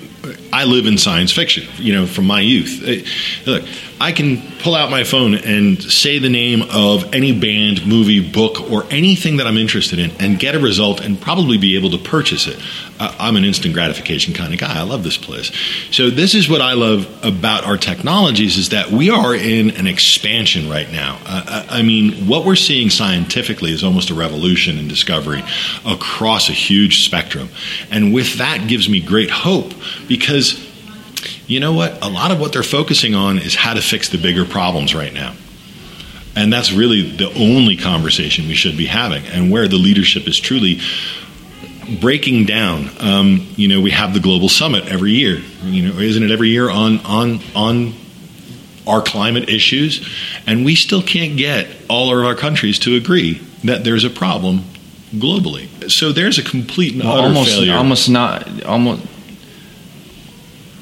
I 0.52 0.64
live 0.64 0.86
in 0.86 0.98
science 0.98 1.32
fiction. 1.32 1.66
You 1.76 1.94
know, 1.94 2.06
from 2.06 2.26
my 2.26 2.40
youth. 2.40 2.82
Uh, 2.86 3.50
look, 3.50 3.64
I 4.00 4.12
can 4.12 4.42
pull 4.60 4.74
out 4.74 4.90
my 4.90 5.04
phone 5.04 5.34
and 5.34 5.82
say 5.82 6.18
the 6.18 6.28
name 6.28 6.62
of 6.70 7.14
any 7.14 7.38
band, 7.38 7.86
movie, 7.86 8.20
book, 8.20 8.70
or 8.70 8.84
anything 8.90 9.38
that 9.38 9.46
I'm 9.46 9.56
interested 9.56 9.98
in, 9.98 10.10
and 10.20 10.38
get 10.38 10.54
a 10.54 10.60
result, 10.60 11.00
and 11.00 11.20
probably 11.20 11.58
be 11.58 11.76
able 11.76 11.90
to 11.90 11.98
purchase 11.98 12.46
it. 12.46 12.60
Uh, 13.00 13.14
I'm 13.18 13.36
an 13.36 13.44
instant 13.44 13.74
gratification 13.74 14.34
kind 14.34 14.52
of 14.52 14.60
guy. 14.60 14.78
I 14.78 14.82
love 14.82 15.04
this 15.04 15.16
place. 15.16 15.52
So 15.90 16.10
this 16.10 16.34
is 16.34 16.48
what 16.48 16.60
I 16.60 16.74
love 16.74 17.06
about 17.24 17.64
our 17.64 17.76
technologies 17.76 18.58
is 18.58 18.68
that 18.70 18.90
we 18.90 19.10
are 19.10 19.34
in 19.34 19.70
an 19.70 19.86
expansion 19.86 20.68
right 20.68 20.90
now. 20.92 21.18
Uh, 21.24 21.66
I 21.70 21.78
I 21.78 21.82
mean, 21.82 22.26
what 22.26 22.44
we're 22.44 22.56
seeing 22.56 22.90
scientifically 22.90 23.70
is 23.70 23.84
almost 23.84 24.10
a 24.10 24.14
revolution 24.14 24.78
in 24.78 24.88
discovery 24.88 25.44
across 25.86 26.48
a 26.48 26.52
huge 26.52 27.04
spectrum, 27.04 27.50
and 27.88 28.12
with 28.12 28.38
that 28.38 28.66
gives 28.66 28.88
me 28.88 29.00
great 29.00 29.30
hope 29.30 29.72
because 30.08 30.37
you 31.48 31.58
know 31.60 31.72
what? 31.72 32.04
A 32.04 32.08
lot 32.08 32.30
of 32.30 32.38
what 32.38 32.52
they're 32.52 32.62
focusing 32.62 33.14
on 33.16 33.38
is 33.38 33.54
how 33.56 33.74
to 33.74 33.80
fix 33.80 34.08
the 34.10 34.18
bigger 34.18 34.44
problems 34.44 34.94
right 34.94 35.12
now. 35.12 35.34
And 36.36 36.52
that's 36.52 36.70
really 36.72 37.02
the 37.10 37.32
only 37.34 37.76
conversation 37.76 38.46
we 38.46 38.54
should 38.54 38.76
be 38.76 38.86
having, 38.86 39.26
and 39.26 39.50
where 39.50 39.66
the 39.66 39.76
leadership 39.76 40.28
is 40.28 40.38
truly 40.38 40.78
breaking 42.00 42.44
down. 42.44 42.90
Um, 43.00 43.46
you 43.56 43.66
know, 43.66 43.80
we 43.80 43.90
have 43.90 44.14
the 44.14 44.20
global 44.20 44.48
summit 44.48 44.86
every 44.86 45.12
year. 45.12 45.40
You 45.64 45.88
know, 45.88 45.98
isn't 45.98 46.22
it 46.22 46.30
every 46.30 46.50
year 46.50 46.70
on 46.70 47.00
on 47.00 47.40
on 47.56 47.94
our 48.86 49.02
climate 49.02 49.48
issues? 49.48 50.06
And 50.46 50.64
we 50.64 50.74
still 50.74 51.02
can't 51.02 51.36
get 51.36 51.66
all 51.88 52.16
of 52.16 52.24
our 52.24 52.34
countries 52.34 52.78
to 52.80 52.94
agree 52.94 53.40
that 53.64 53.82
there's 53.84 54.04
a 54.04 54.10
problem 54.10 54.60
globally. 55.14 55.90
So 55.90 56.12
there's 56.12 56.38
a 56.38 56.42
complete 56.44 56.92
and 56.92 57.02
Well, 57.02 57.12
utter 57.18 57.28
almost, 57.28 57.50
failure. 57.50 57.74
almost 57.74 58.08
not, 58.10 58.64
almost. 58.64 59.02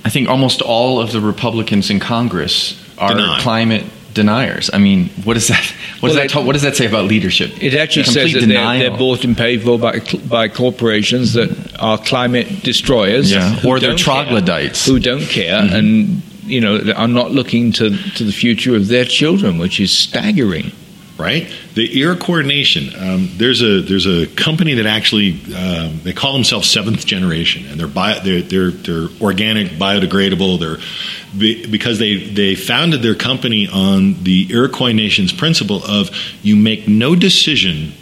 I 0.07 0.09
think 0.09 0.29
almost 0.29 0.63
all 0.63 1.01
of 1.01 1.11
the 1.11 1.21
Republicans 1.21 1.91
in 1.91 1.99
Congress 1.99 2.81
are 2.97 3.13
Deny. 3.15 3.41
climate 3.41 3.85
deniers. 4.15 4.71
I 4.73 4.79
mean, 4.79 5.09
what 5.25 5.37
is 5.37 5.49
that? 5.49 5.65
What 6.01 6.03
Well, 6.03 6.09
does 6.11 6.17
that? 6.17 6.23
they- 6.23 6.29
talk, 6.29 6.47
what 6.47 6.53
does 6.53 6.63
that 6.63 6.77
say 6.77 6.87
about 6.87 7.07
leadership? 7.07 7.51
It 7.61 7.75
actually 7.75 8.05
Complete 8.05 8.33
says 8.33 8.41
that 8.43 8.47
they're, 8.47 8.79
they're 8.79 8.99
bought 8.99 9.25
and 9.25 9.37
paid 9.37 9.63
for 9.63 9.79
by, 9.79 10.01
by 10.29 10.49
corporations 10.49 11.33
that 11.33 11.51
are 11.81 11.99
climate 11.99 12.47
destroyers, 12.63 13.33
Yeah, 13.33 13.57
or 13.67 13.81
they're 13.81 13.91
don't 13.91 13.99
care- 13.99 14.05
troglodytes. 14.05 14.87
who 14.87 15.01
don't 15.01 15.27
care 15.39 15.61
mm-hmm. 15.61 15.75
and 15.75 16.23
you 16.47 16.61
know, 16.61 16.79
are 16.95 17.09
not 17.09 17.33
looking 17.33 17.73
to, 17.73 17.91
to 18.15 18.23
the 18.25 18.33
future 18.33 18.77
of 18.77 18.87
their 18.87 19.05
children, 19.05 19.59
which 19.59 19.81
is 19.81 19.91
staggering. 19.91 20.71
Right, 21.19 21.51
the 21.73 21.99
Iroquois 21.99 22.43
Nation. 22.43 22.95
Um, 22.95 23.31
there's 23.39 23.63
a 23.63 23.81
there's 23.81 24.05
a 24.05 24.27
company 24.27 24.75
that 24.75 24.85
actually 24.85 25.41
um, 25.57 26.01
they 26.03 26.13
call 26.13 26.35
themselves 26.35 26.69
Seventh 26.69 27.07
Generation, 27.07 27.65
and 27.65 27.81
they're 27.81 27.89
bio, 27.89 28.21
they're, 28.21 28.43
they're 28.43 28.71
they're 28.71 29.09
organic, 29.23 29.69
biodegradable. 29.79 30.61
They're 30.61 30.77
because 31.71 31.99
they 31.99 32.17
they 32.17 32.55
founded 32.55 33.01
their 33.01 33.15
company 33.15 33.67
on 33.67 34.23
the 34.25 34.47
Iroquois 34.51 34.93
Nation's 34.93 35.33
principle 35.33 35.83
of 35.85 36.11
you 36.43 36.55
make 36.55 36.87
no 36.87 37.15
decision 37.15 37.95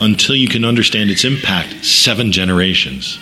until 0.00 0.36
you 0.36 0.46
can 0.46 0.64
understand 0.64 1.10
its 1.10 1.24
impact 1.24 1.84
seven 1.84 2.30
generations. 2.30 3.18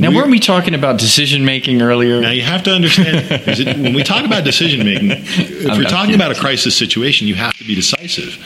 Now, 0.00 0.16
weren't 0.16 0.30
we 0.30 0.40
talking 0.40 0.74
about 0.74 0.98
decision 0.98 1.44
making 1.44 1.82
earlier? 1.82 2.20
Now, 2.20 2.30
you 2.30 2.42
have 2.42 2.62
to 2.64 2.72
understand 2.72 3.26
it, 3.30 3.76
when 3.78 3.94
we 3.94 4.02
talk 4.02 4.24
about 4.24 4.44
decision 4.44 4.84
making, 4.84 5.10
if 5.12 5.76
we're 5.76 5.84
talking 5.84 6.14
about 6.14 6.32
a 6.32 6.34
crisis 6.34 6.76
situation, 6.76 7.28
you 7.28 7.34
have 7.34 7.56
to 7.58 7.64
be 7.64 7.74
decisive. 7.74 8.38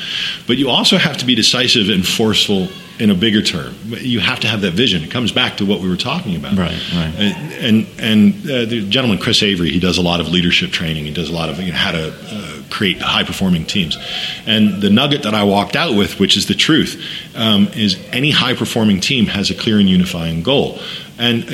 But 0.46 0.56
you 0.56 0.68
also 0.68 0.98
have 0.98 1.16
to 1.18 1.24
be 1.24 1.34
decisive 1.34 1.88
and 1.88 2.06
forceful 2.06 2.68
in 2.98 3.10
a 3.10 3.14
bigger 3.14 3.42
term. 3.42 3.74
You 3.86 4.20
have 4.20 4.40
to 4.40 4.46
have 4.46 4.60
that 4.60 4.72
vision. 4.72 5.02
It 5.02 5.10
comes 5.10 5.32
back 5.32 5.56
to 5.56 5.66
what 5.66 5.80
we 5.80 5.88
were 5.88 5.96
talking 5.96 6.36
about. 6.36 6.56
Right, 6.56 6.80
right. 6.94 7.14
And, 7.18 7.86
and 7.98 8.34
uh, 8.44 8.64
the 8.66 8.88
gentleman, 8.88 9.18
Chris 9.18 9.42
Avery, 9.42 9.70
he 9.70 9.80
does 9.80 9.98
a 9.98 10.02
lot 10.02 10.20
of 10.20 10.28
leadership 10.28 10.70
training. 10.70 11.04
He 11.04 11.12
does 11.12 11.28
a 11.28 11.32
lot 11.32 11.48
of 11.48 11.58
you 11.58 11.72
know, 11.72 11.78
how 11.78 11.90
to 11.90 12.14
uh, 12.30 12.62
create 12.70 13.00
high 13.00 13.24
performing 13.24 13.64
teams. 13.64 13.98
And 14.46 14.80
the 14.80 14.90
nugget 14.90 15.24
that 15.24 15.34
I 15.34 15.42
walked 15.42 15.74
out 15.74 15.96
with, 15.96 16.20
which 16.20 16.36
is 16.36 16.46
the 16.46 16.54
truth, 16.54 17.02
um, 17.34 17.68
is 17.74 17.98
any 18.12 18.30
high 18.30 18.54
performing 18.54 19.00
team 19.00 19.26
has 19.26 19.50
a 19.50 19.54
clear 19.54 19.78
and 19.78 19.88
unifying 19.88 20.42
goal. 20.42 20.78
And 21.16 21.44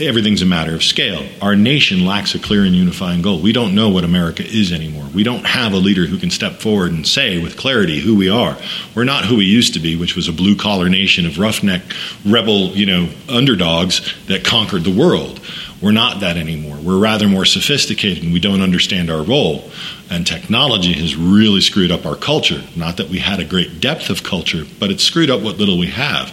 everything's 0.00 0.42
a 0.42 0.46
matter 0.46 0.74
of 0.74 0.82
scale. 0.82 1.24
Our 1.40 1.54
nation 1.54 2.04
lacks 2.04 2.34
a 2.34 2.40
clear 2.40 2.64
and 2.64 2.74
unifying 2.74 3.22
goal. 3.22 3.38
We 3.38 3.52
don't 3.52 3.74
know 3.74 3.88
what 3.88 4.02
America 4.02 4.44
is 4.44 4.72
anymore. 4.72 5.06
We 5.14 5.22
don't 5.22 5.46
have 5.46 5.72
a 5.72 5.76
leader 5.76 6.06
who 6.06 6.18
can 6.18 6.30
step 6.30 6.54
forward 6.54 6.90
and 6.90 7.06
say 7.06 7.40
with 7.40 7.56
clarity 7.56 8.00
who 8.00 8.16
we 8.16 8.28
are. 8.28 8.56
We're 8.94 9.04
not 9.04 9.24
who 9.24 9.36
we 9.36 9.44
used 9.44 9.74
to 9.74 9.80
be, 9.80 9.94
which 9.94 10.16
was 10.16 10.26
a 10.26 10.32
blue 10.32 10.56
collar 10.56 10.88
nation 10.88 11.26
of 11.26 11.38
roughneck, 11.38 11.82
rebel, 12.24 12.70
you 12.70 12.86
know, 12.86 13.08
underdogs 13.28 14.12
that 14.26 14.44
conquered 14.44 14.82
the 14.82 14.90
world. 14.94 15.40
We're 15.84 15.92
not 15.92 16.20
that 16.20 16.38
anymore. 16.38 16.78
We're 16.82 16.98
rather 16.98 17.28
more 17.28 17.44
sophisticated 17.44 18.24
and 18.24 18.32
we 18.32 18.40
don't 18.40 18.62
understand 18.62 19.10
our 19.10 19.22
role. 19.22 19.70
And 20.10 20.26
technology 20.26 20.94
has 20.94 21.14
really 21.14 21.60
screwed 21.60 21.90
up 21.90 22.06
our 22.06 22.16
culture. 22.16 22.62
Not 22.74 22.96
that 22.96 23.10
we 23.10 23.18
had 23.18 23.38
a 23.38 23.44
great 23.44 23.80
depth 23.80 24.08
of 24.08 24.22
culture, 24.22 24.64
but 24.80 24.90
it's 24.90 25.04
screwed 25.04 25.28
up 25.28 25.42
what 25.42 25.58
little 25.58 25.76
we 25.76 25.88
have. 25.88 26.32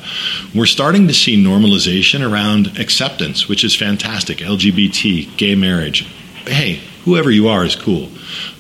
We're 0.56 0.66
starting 0.68 1.06
to 1.10 1.14
see 1.14 1.36
normalization 1.36 2.26
around 2.26 2.80
acceptance, 2.80 3.50
which 3.50 3.66
is 3.66 3.76
fantastic. 3.76 4.38
LGBT, 4.38 5.36
gay 5.36 5.56
marriage. 5.56 6.04
Hey, 6.48 6.80
whoever 7.04 7.32
you 7.32 7.48
are 7.48 7.66
is 7.66 7.76
cool. 7.76 8.10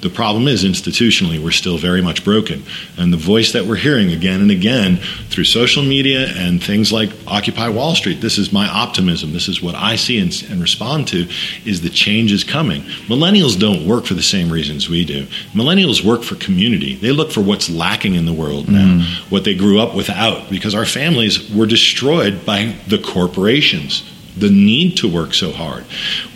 The 0.01 0.09
problem 0.09 0.47
is, 0.47 0.63
institutionally, 0.63 1.41
we're 1.41 1.51
still 1.51 1.77
very 1.77 2.01
much 2.01 2.23
broken. 2.23 2.63
And 2.97 3.13
the 3.13 3.17
voice 3.17 3.51
that 3.53 3.65
we're 3.65 3.75
hearing 3.75 4.11
again 4.11 4.41
and 4.41 4.51
again 4.51 4.97
through 5.29 5.45
social 5.45 5.83
media 5.83 6.27
and 6.35 6.61
things 6.61 6.91
like 6.91 7.11
Occupy 7.27 7.69
Wall 7.69 7.95
Street, 7.95 8.19
this 8.19 8.37
is 8.37 8.51
my 8.51 8.67
optimism, 8.67 9.31
this 9.31 9.47
is 9.47 9.61
what 9.61 9.75
I 9.75 9.95
see 9.95 10.19
and, 10.19 10.31
and 10.49 10.61
respond 10.61 11.07
to, 11.09 11.27
is 11.65 11.81
the 11.81 11.89
change 11.89 12.31
is 12.31 12.43
coming. 12.43 12.81
Millennials 13.07 13.59
don't 13.59 13.87
work 13.87 14.05
for 14.05 14.15
the 14.15 14.23
same 14.23 14.51
reasons 14.51 14.89
we 14.89 15.05
do. 15.05 15.25
Millennials 15.53 16.03
work 16.03 16.23
for 16.23 16.35
community. 16.35 16.95
They 16.95 17.11
look 17.11 17.31
for 17.31 17.41
what's 17.41 17.69
lacking 17.69 18.15
in 18.15 18.25
the 18.25 18.33
world 18.33 18.69
now, 18.69 18.99
mm. 18.99 19.31
what 19.31 19.43
they 19.43 19.55
grew 19.55 19.79
up 19.79 19.95
without, 19.95 20.49
because 20.49 20.75
our 20.75 20.85
families 20.85 21.53
were 21.53 21.67
destroyed 21.67 22.45
by 22.45 22.75
the 22.87 22.97
corporations 22.97 24.03
the 24.37 24.49
need 24.49 24.95
to 24.97 25.13
work 25.13 25.33
so 25.33 25.51
hard. 25.51 25.85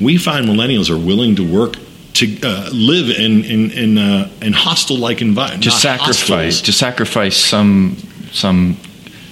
We 0.02 0.18
find 0.18 0.46
millennials 0.46 0.90
are 0.90 0.98
willing 0.98 1.36
to 1.38 1.50
work 1.50 1.78
to 2.16 2.40
uh, 2.44 2.70
live 2.72 3.10
in 3.10 3.44
in 3.44 3.72
in, 3.72 3.98
uh, 3.98 4.30
in 4.42 4.54
hostile 4.54 4.98
like 4.98 5.22
environment 5.22 5.64
to 5.64 5.72
sacrifice 5.72 6.62
to 6.62 6.72
sacrifice 6.72 7.38
some 7.38 7.98
some 8.32 8.78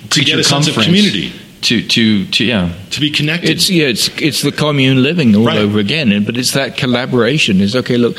to 0.09 0.23
get 0.23 0.39
a 0.39 0.43
sense 0.43 0.67
of 0.67 0.75
community 0.75 1.31
to 1.63 1.81
to 1.87 2.25
to 2.27 2.45
yeah 2.45 2.73
to 2.91 2.99
be 2.99 3.09
connected. 3.09 3.49
It's 3.49 3.69
yeah, 3.69 3.87
it's 3.87 4.09
it's 4.21 4.41
the 4.41 4.51
commune 4.51 5.01
living 5.01 5.35
all 5.35 5.45
right. 5.45 5.57
over 5.57 5.79
again, 5.79 6.23
but 6.23 6.37
it's 6.37 6.51
that 6.53 6.77
collaboration. 6.77 7.61
Is 7.61 7.75
okay. 7.75 7.97
Look, 7.97 8.17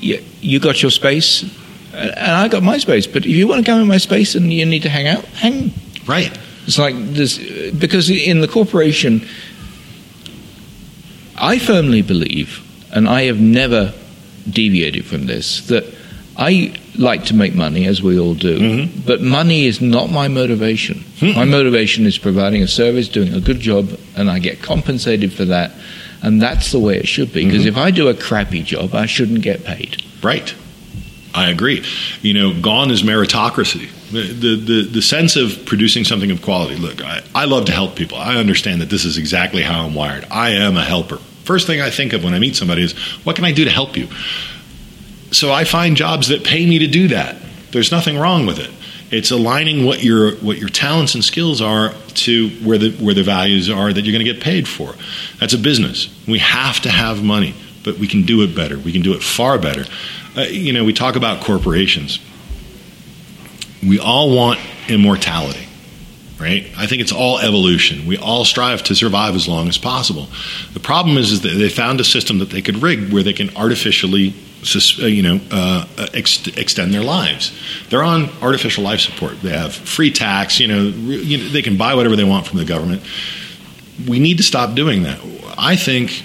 you, 0.00 0.22
you 0.40 0.60
got 0.60 0.82
your 0.82 0.90
space, 0.90 1.42
and 1.94 2.32
I 2.32 2.48
got 2.48 2.62
my 2.62 2.78
space. 2.78 3.06
But 3.06 3.24
if 3.24 3.32
you 3.32 3.48
want 3.48 3.64
to 3.64 3.70
come 3.70 3.80
in 3.80 3.88
my 3.88 3.98
space 3.98 4.34
and 4.34 4.52
you 4.52 4.66
need 4.66 4.82
to 4.82 4.90
hang 4.90 5.08
out, 5.08 5.24
hang. 5.24 5.72
Right. 6.06 6.36
It's 6.66 6.78
like 6.78 6.94
this 6.96 7.38
because 7.72 8.10
in 8.10 8.40
the 8.40 8.48
corporation, 8.48 9.26
I 11.36 11.58
firmly 11.58 12.02
believe, 12.02 12.60
and 12.92 13.08
I 13.08 13.22
have 13.22 13.40
never 13.40 13.94
deviated 14.50 15.04
from 15.04 15.26
this 15.26 15.66
that 15.68 15.84
I 16.36 16.74
like 16.96 17.26
to 17.26 17.34
make 17.34 17.54
money, 17.54 17.86
as 17.86 18.02
we 18.02 18.18
all 18.18 18.34
do, 18.34 18.58
mm-hmm. 18.58 19.00
but 19.06 19.20
money 19.20 19.66
is 19.66 19.80
not 19.80 20.10
my 20.10 20.28
motivation. 20.28 20.98
Mm-hmm. 20.98 21.38
My 21.38 21.44
motivation 21.44 22.06
is 22.06 22.18
providing 22.18 22.62
a 22.62 22.68
service, 22.68 23.08
doing 23.08 23.34
a 23.34 23.40
good 23.40 23.60
job, 23.60 23.98
and 24.16 24.30
I 24.30 24.38
get 24.38 24.62
compensated 24.62 25.32
for 25.32 25.44
that. 25.46 25.72
And 26.22 26.40
that's 26.40 26.72
the 26.72 26.78
way 26.78 26.96
it 26.96 27.08
should 27.08 27.32
be. 27.32 27.44
Because 27.44 27.62
mm-hmm. 27.62 27.68
if 27.68 27.76
I 27.76 27.90
do 27.90 28.08
a 28.08 28.14
crappy 28.14 28.62
job, 28.62 28.94
I 28.94 29.06
shouldn't 29.06 29.42
get 29.42 29.64
paid. 29.64 30.02
Right. 30.22 30.54
I 31.34 31.50
agree. 31.50 31.84
You 32.20 32.34
know, 32.34 32.60
gone 32.60 32.90
is 32.90 33.02
meritocracy. 33.02 33.90
The, 34.10 34.32
the, 34.32 34.56
the, 34.56 34.82
the, 34.82 35.02
sense 35.02 35.36
of 35.36 35.64
producing 35.64 36.04
something 36.04 36.30
of 36.30 36.42
quality. 36.42 36.76
Look, 36.76 37.02
I, 37.02 37.22
I 37.34 37.46
love 37.46 37.64
to 37.66 37.72
help 37.72 37.96
people. 37.96 38.18
I 38.18 38.36
understand 38.36 38.82
that 38.82 38.90
this 38.90 39.06
is 39.06 39.16
exactly 39.16 39.62
how 39.62 39.86
I'm 39.86 39.94
wired. 39.94 40.26
I 40.30 40.50
am 40.50 40.76
a 40.76 40.84
helper. 40.84 41.18
First 41.44 41.66
thing 41.66 41.80
I 41.80 41.90
think 41.90 42.12
of 42.12 42.22
when 42.22 42.34
I 42.34 42.38
meet 42.38 42.56
somebody 42.56 42.82
is, 42.82 42.92
what 43.24 43.36
can 43.36 43.44
I 43.44 43.52
do 43.52 43.64
to 43.64 43.70
help 43.70 43.96
you? 43.96 44.08
So 45.32 45.52
I 45.52 45.64
find 45.64 45.96
jobs 45.96 46.28
that 46.28 46.44
pay 46.44 46.64
me 46.66 46.78
to 46.80 46.86
do 46.86 47.08
that. 47.08 47.36
There's 47.72 47.90
nothing 47.90 48.18
wrong 48.18 48.46
with 48.46 48.58
it. 48.58 48.70
It's 49.10 49.30
aligning 49.30 49.84
what 49.84 50.02
your 50.02 50.36
what 50.36 50.58
your 50.58 50.68
talents 50.68 51.14
and 51.14 51.24
skills 51.24 51.60
are 51.60 51.92
to 52.14 52.48
where 52.64 52.78
the 52.78 52.92
where 52.92 53.14
the 53.14 53.22
values 53.22 53.68
are 53.68 53.92
that 53.92 54.02
you're 54.02 54.12
going 54.12 54.24
to 54.24 54.32
get 54.32 54.42
paid 54.42 54.66
for. 54.66 54.94
That's 55.38 55.52
a 55.52 55.58
business. 55.58 56.08
We 56.26 56.38
have 56.38 56.80
to 56.80 56.90
have 56.90 57.22
money, 57.22 57.54
but 57.84 57.98
we 57.98 58.08
can 58.08 58.22
do 58.22 58.42
it 58.42 58.54
better. 58.54 58.78
We 58.78 58.92
can 58.92 59.02
do 59.02 59.12
it 59.12 59.22
far 59.22 59.58
better. 59.58 59.84
Uh, 60.36 60.42
you 60.42 60.72
know, 60.72 60.84
we 60.84 60.94
talk 60.94 61.16
about 61.16 61.42
corporations. 61.42 62.20
We 63.82 63.98
all 63.98 64.34
want 64.34 64.60
immortality 64.88 65.66
right? 66.42 66.66
I 66.76 66.86
think 66.86 67.00
it's 67.00 67.12
all 67.12 67.38
evolution. 67.38 68.06
We 68.06 68.18
all 68.18 68.44
strive 68.44 68.82
to 68.84 68.94
survive 68.94 69.36
as 69.36 69.46
long 69.46 69.68
as 69.68 69.78
possible. 69.78 70.28
The 70.74 70.80
problem 70.80 71.16
is, 71.16 71.30
is 71.30 71.42
that 71.42 71.50
they 71.50 71.68
found 71.68 72.00
a 72.00 72.04
system 72.04 72.38
that 72.38 72.50
they 72.50 72.60
could 72.60 72.82
rig 72.82 73.12
where 73.12 73.22
they 73.22 73.32
can 73.32 73.56
artificially, 73.56 74.34
uh, 75.00 75.06
you 75.06 75.22
know, 75.22 75.40
uh, 75.52 75.86
ex- 76.12 76.46
extend 76.48 76.92
their 76.92 77.04
lives. 77.04 77.52
They're 77.88 78.02
on 78.02 78.28
artificial 78.42 78.82
life 78.82 79.00
support. 79.00 79.40
They 79.40 79.50
have 79.50 79.72
free 79.72 80.10
tax. 80.10 80.58
You 80.58 80.68
know, 80.68 80.82
you 80.82 81.38
know, 81.38 81.48
they 81.48 81.62
can 81.62 81.76
buy 81.76 81.94
whatever 81.94 82.16
they 82.16 82.24
want 82.24 82.46
from 82.46 82.58
the 82.58 82.64
government. 82.64 83.02
We 84.08 84.18
need 84.18 84.38
to 84.38 84.42
stop 84.42 84.74
doing 84.74 85.04
that. 85.04 85.20
I 85.56 85.76
think. 85.76 86.24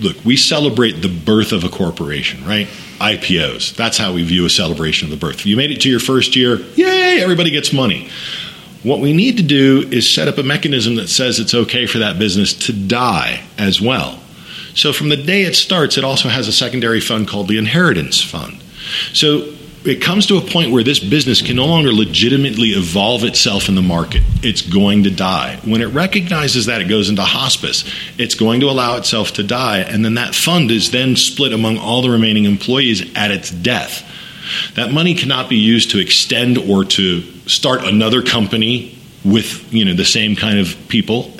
Look, 0.00 0.24
we 0.24 0.38
celebrate 0.38 1.02
the 1.02 1.10
birth 1.10 1.52
of 1.52 1.62
a 1.62 1.68
corporation, 1.68 2.42
right? 2.46 2.66
IPOs. 3.00 3.76
That's 3.76 3.98
how 3.98 4.14
we 4.14 4.22
view 4.22 4.46
a 4.46 4.50
celebration 4.50 5.04
of 5.04 5.10
the 5.10 5.18
birth. 5.18 5.44
You 5.44 5.58
made 5.58 5.70
it 5.70 5.82
to 5.82 5.90
your 5.90 6.00
first 6.00 6.36
year, 6.36 6.56
yay, 6.74 7.20
everybody 7.20 7.50
gets 7.50 7.70
money. 7.70 8.08
What 8.84 9.00
we 9.00 9.14
need 9.14 9.38
to 9.38 9.42
do 9.42 9.88
is 9.90 10.08
set 10.08 10.28
up 10.28 10.38
a 10.38 10.42
mechanism 10.42 10.96
that 10.96 11.08
says 11.08 11.40
it's 11.40 11.54
okay 11.54 11.86
for 11.86 11.98
that 11.98 12.18
business 12.18 12.52
to 12.66 12.72
die 12.72 13.42
as 13.58 13.80
well. 13.80 14.20
So 14.74 14.92
from 14.92 15.08
the 15.08 15.16
day 15.16 15.42
it 15.42 15.56
starts, 15.56 15.96
it 15.96 16.04
also 16.04 16.28
has 16.28 16.48
a 16.48 16.52
secondary 16.52 17.00
fund 17.00 17.26
called 17.26 17.48
the 17.48 17.58
inheritance 17.58 18.22
fund. 18.22 18.62
So 19.14 19.54
it 19.84 20.02
comes 20.02 20.26
to 20.26 20.36
a 20.36 20.40
point 20.40 20.70
where 20.70 20.82
this 20.82 20.98
business 20.98 21.40
can 21.40 21.56
no 21.56 21.66
longer 21.66 21.92
legitimately 21.92 22.70
evolve 22.70 23.24
itself 23.24 23.68
in 23.68 23.74
the 23.74 23.82
market. 23.82 24.22
It's 24.42 24.62
going 24.62 25.04
to 25.04 25.10
die. 25.10 25.60
When 25.64 25.80
it 25.80 25.86
recognizes 25.86 26.66
that, 26.66 26.80
it 26.80 26.88
goes 26.88 27.08
into 27.08 27.22
hospice. 27.22 27.84
It's 28.18 28.34
going 28.34 28.60
to 28.60 28.66
allow 28.66 28.96
itself 28.96 29.32
to 29.34 29.42
die, 29.42 29.78
and 29.78 30.04
then 30.04 30.14
that 30.14 30.34
fund 30.34 30.70
is 30.70 30.90
then 30.90 31.16
split 31.16 31.52
among 31.52 31.78
all 31.78 32.02
the 32.02 32.10
remaining 32.10 32.44
employees 32.44 33.14
at 33.14 33.30
its 33.30 33.50
death. 33.50 34.10
That 34.74 34.90
money 34.90 35.14
cannot 35.14 35.48
be 35.48 35.56
used 35.56 35.90
to 35.90 35.98
extend 35.98 36.58
or 36.58 36.84
to 36.84 37.22
start 37.46 37.84
another 37.84 38.22
company 38.22 38.98
with 39.24 39.72
you 39.72 39.84
know 39.84 39.94
the 39.94 40.04
same 40.04 40.36
kind 40.36 40.58
of 40.58 40.76
people. 40.88 41.32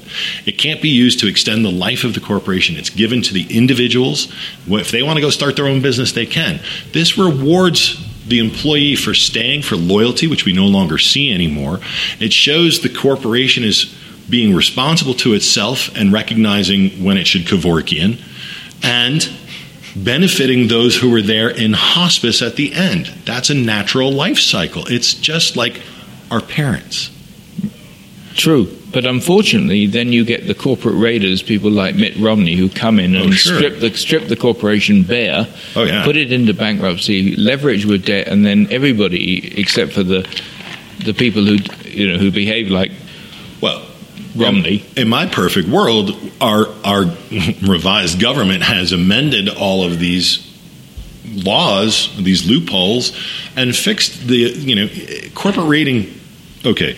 It 0.47 0.59
can't 0.59 0.81
be 0.81 0.91
used 0.91 1.21
to 1.21 1.27
extend 1.27 1.65
the 1.65 1.73
life 1.73 2.05
of 2.05 2.15
the 2.15 2.21
corporation. 2.21 2.77
It's 2.77 2.91
given 2.91 3.21
to 3.23 3.35
the 3.35 3.47
individuals. 3.57 4.33
If 4.67 4.91
they 4.91 5.03
want 5.03 5.17
to 5.17 5.21
go 5.21 5.31
start 5.31 5.57
their 5.57 5.67
own 5.67 5.83
business, 5.83 6.13
they 6.13 6.27
can. 6.27 6.61
This 6.93 7.19
rewards 7.19 8.01
the 8.27 8.39
employee 8.39 8.97
for 8.97 9.13
staying, 9.13 9.63
for 9.63 9.77
loyalty, 9.77 10.27
which 10.27 10.45
we 10.45 10.53
no 10.53 10.67
longer 10.67 10.99
see 10.99 11.33
anymore. 11.33 11.81
It 12.21 12.33
shows 12.33 12.81
the 12.81 12.89
corporation 12.89 13.65
is 13.65 13.95
being 14.31 14.55
responsible 14.55 15.15
to 15.15 15.35
itself 15.35 15.95
and 15.95 16.13
recognizing 16.13 17.05
when 17.05 17.19
it 17.19 17.27
should 17.27 17.43
Kevorkian. 17.43 18.21
And 18.83 19.29
benefiting 19.97 20.69
those 20.69 20.97
who 20.97 21.11
were 21.11 21.23
there 21.23 21.49
in 21.49 21.73
hospice 21.73 22.43
at 22.43 22.57
the 22.57 22.73
end. 22.73 23.07
That's 23.25 23.51
a 23.51 23.55
natural 23.55 24.11
life 24.11 24.39
cycle. 24.39 24.85
It's 24.87 25.15
just 25.15 25.57
like 25.57 25.81
our 26.31 26.41
parents. 26.41 27.11
True, 28.35 28.68
but 28.93 29.05
unfortunately, 29.07 29.87
then 29.87 30.12
you 30.12 30.25
get 30.25 30.49
the 30.49 30.55
corporate 30.55 30.97
raiders, 30.97 31.41
people 31.41 31.70
like 31.70 31.95
Mitt 31.95 32.16
Romney, 32.16 32.57
who 32.57 32.68
come 32.68 32.99
in 32.99 33.14
and 33.14 33.29
Oh, 33.29 33.31
sure. 33.31 33.57
strip 33.59 33.79
the 33.79 33.97
strip 33.97 34.27
the 34.27 34.35
corporation 34.37 35.03
bare, 35.05 35.47
Oh, 35.77 35.85
yeah. 35.85 36.05
put 36.05 36.16
it 36.16 36.33
into 36.33 36.53
bankruptcy, 36.53 37.37
leverage 37.37 37.87
with 37.87 38.05
debt, 38.07 38.27
and 38.27 38.45
then 38.45 38.66
everybody, 38.70 39.57
except 39.61 39.93
for 39.93 40.03
the 40.03 40.27
the 41.05 41.14
people 41.14 41.45
who 41.45 41.59
you 41.89 42.09
know 42.11 42.18
who 42.18 42.33
behave 42.33 42.70
like 42.70 42.91
Well, 43.61 43.87
Romney. 44.35 44.85
In 44.97 45.09
my 45.09 45.27
perfect 45.27 45.68
world, 45.68 46.11
our 46.41 46.66
our 46.85 47.05
revised 47.62 48.18
government 48.20 48.64
has 48.64 48.91
amended 48.91 49.49
all 49.49 49.85
of 49.85 50.01
these 50.01 50.39
laws, 51.27 52.14
these 52.16 52.47
loopholes, 52.47 53.16
and 53.57 53.75
fixed 53.75 54.27
the 54.27 54.37
you 54.37 54.77
know 54.77 54.89
corporate 55.35 55.66
rating. 55.66 56.12
Okay, 56.64 56.97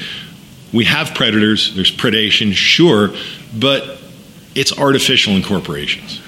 we 0.72 0.85
have 0.85 1.14
predators. 1.14 1.74
There's 1.74 1.95
predation, 1.95 2.53
sure, 2.53 3.11
but 3.59 3.99
it's 4.55 4.77
artificial 4.77 5.35
in 5.35 5.43
corporations. 5.43 6.20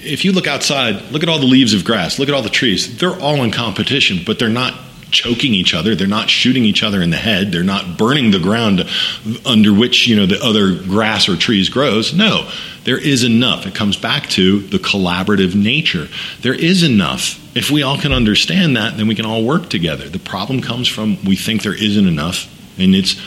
If 0.00 0.24
you 0.24 0.32
look 0.32 0.46
outside, 0.46 1.10
look 1.10 1.22
at 1.22 1.28
all 1.28 1.38
the 1.38 1.46
leaves 1.46 1.74
of 1.74 1.84
grass, 1.84 2.18
look 2.18 2.28
at 2.28 2.34
all 2.34 2.42
the 2.42 2.48
trees. 2.48 2.98
They're 2.98 3.18
all 3.18 3.42
in 3.42 3.50
competition, 3.50 4.20
but 4.24 4.38
they're 4.38 4.48
not 4.48 4.74
choking 5.10 5.54
each 5.54 5.74
other. 5.74 5.94
They're 5.94 6.06
not 6.06 6.30
shooting 6.30 6.64
each 6.64 6.82
other 6.82 7.02
in 7.02 7.10
the 7.10 7.16
head. 7.16 7.52
They're 7.52 7.62
not 7.62 7.98
burning 7.98 8.30
the 8.30 8.38
ground 8.38 8.86
under 9.44 9.72
which 9.72 10.06
you 10.06 10.16
know 10.16 10.26
the 10.26 10.42
other 10.42 10.74
grass 10.74 11.28
or 11.28 11.36
trees 11.36 11.68
grows. 11.68 12.14
No, 12.14 12.50
there 12.84 12.98
is 12.98 13.24
enough. 13.24 13.66
It 13.66 13.74
comes 13.74 13.96
back 13.96 14.28
to 14.30 14.60
the 14.60 14.78
collaborative 14.78 15.54
nature. 15.54 16.08
There 16.42 16.54
is 16.54 16.82
enough. 16.82 17.38
If 17.56 17.70
we 17.70 17.82
all 17.82 17.98
can 17.98 18.12
understand 18.12 18.76
that, 18.76 18.96
then 18.96 19.08
we 19.08 19.14
can 19.14 19.26
all 19.26 19.44
work 19.44 19.68
together. 19.68 20.08
The 20.08 20.18
problem 20.18 20.60
comes 20.60 20.88
from 20.88 21.22
we 21.24 21.36
think 21.36 21.62
there 21.62 21.74
isn't 21.74 22.06
enough, 22.06 22.48
and 22.78 22.94
it's 22.94 23.20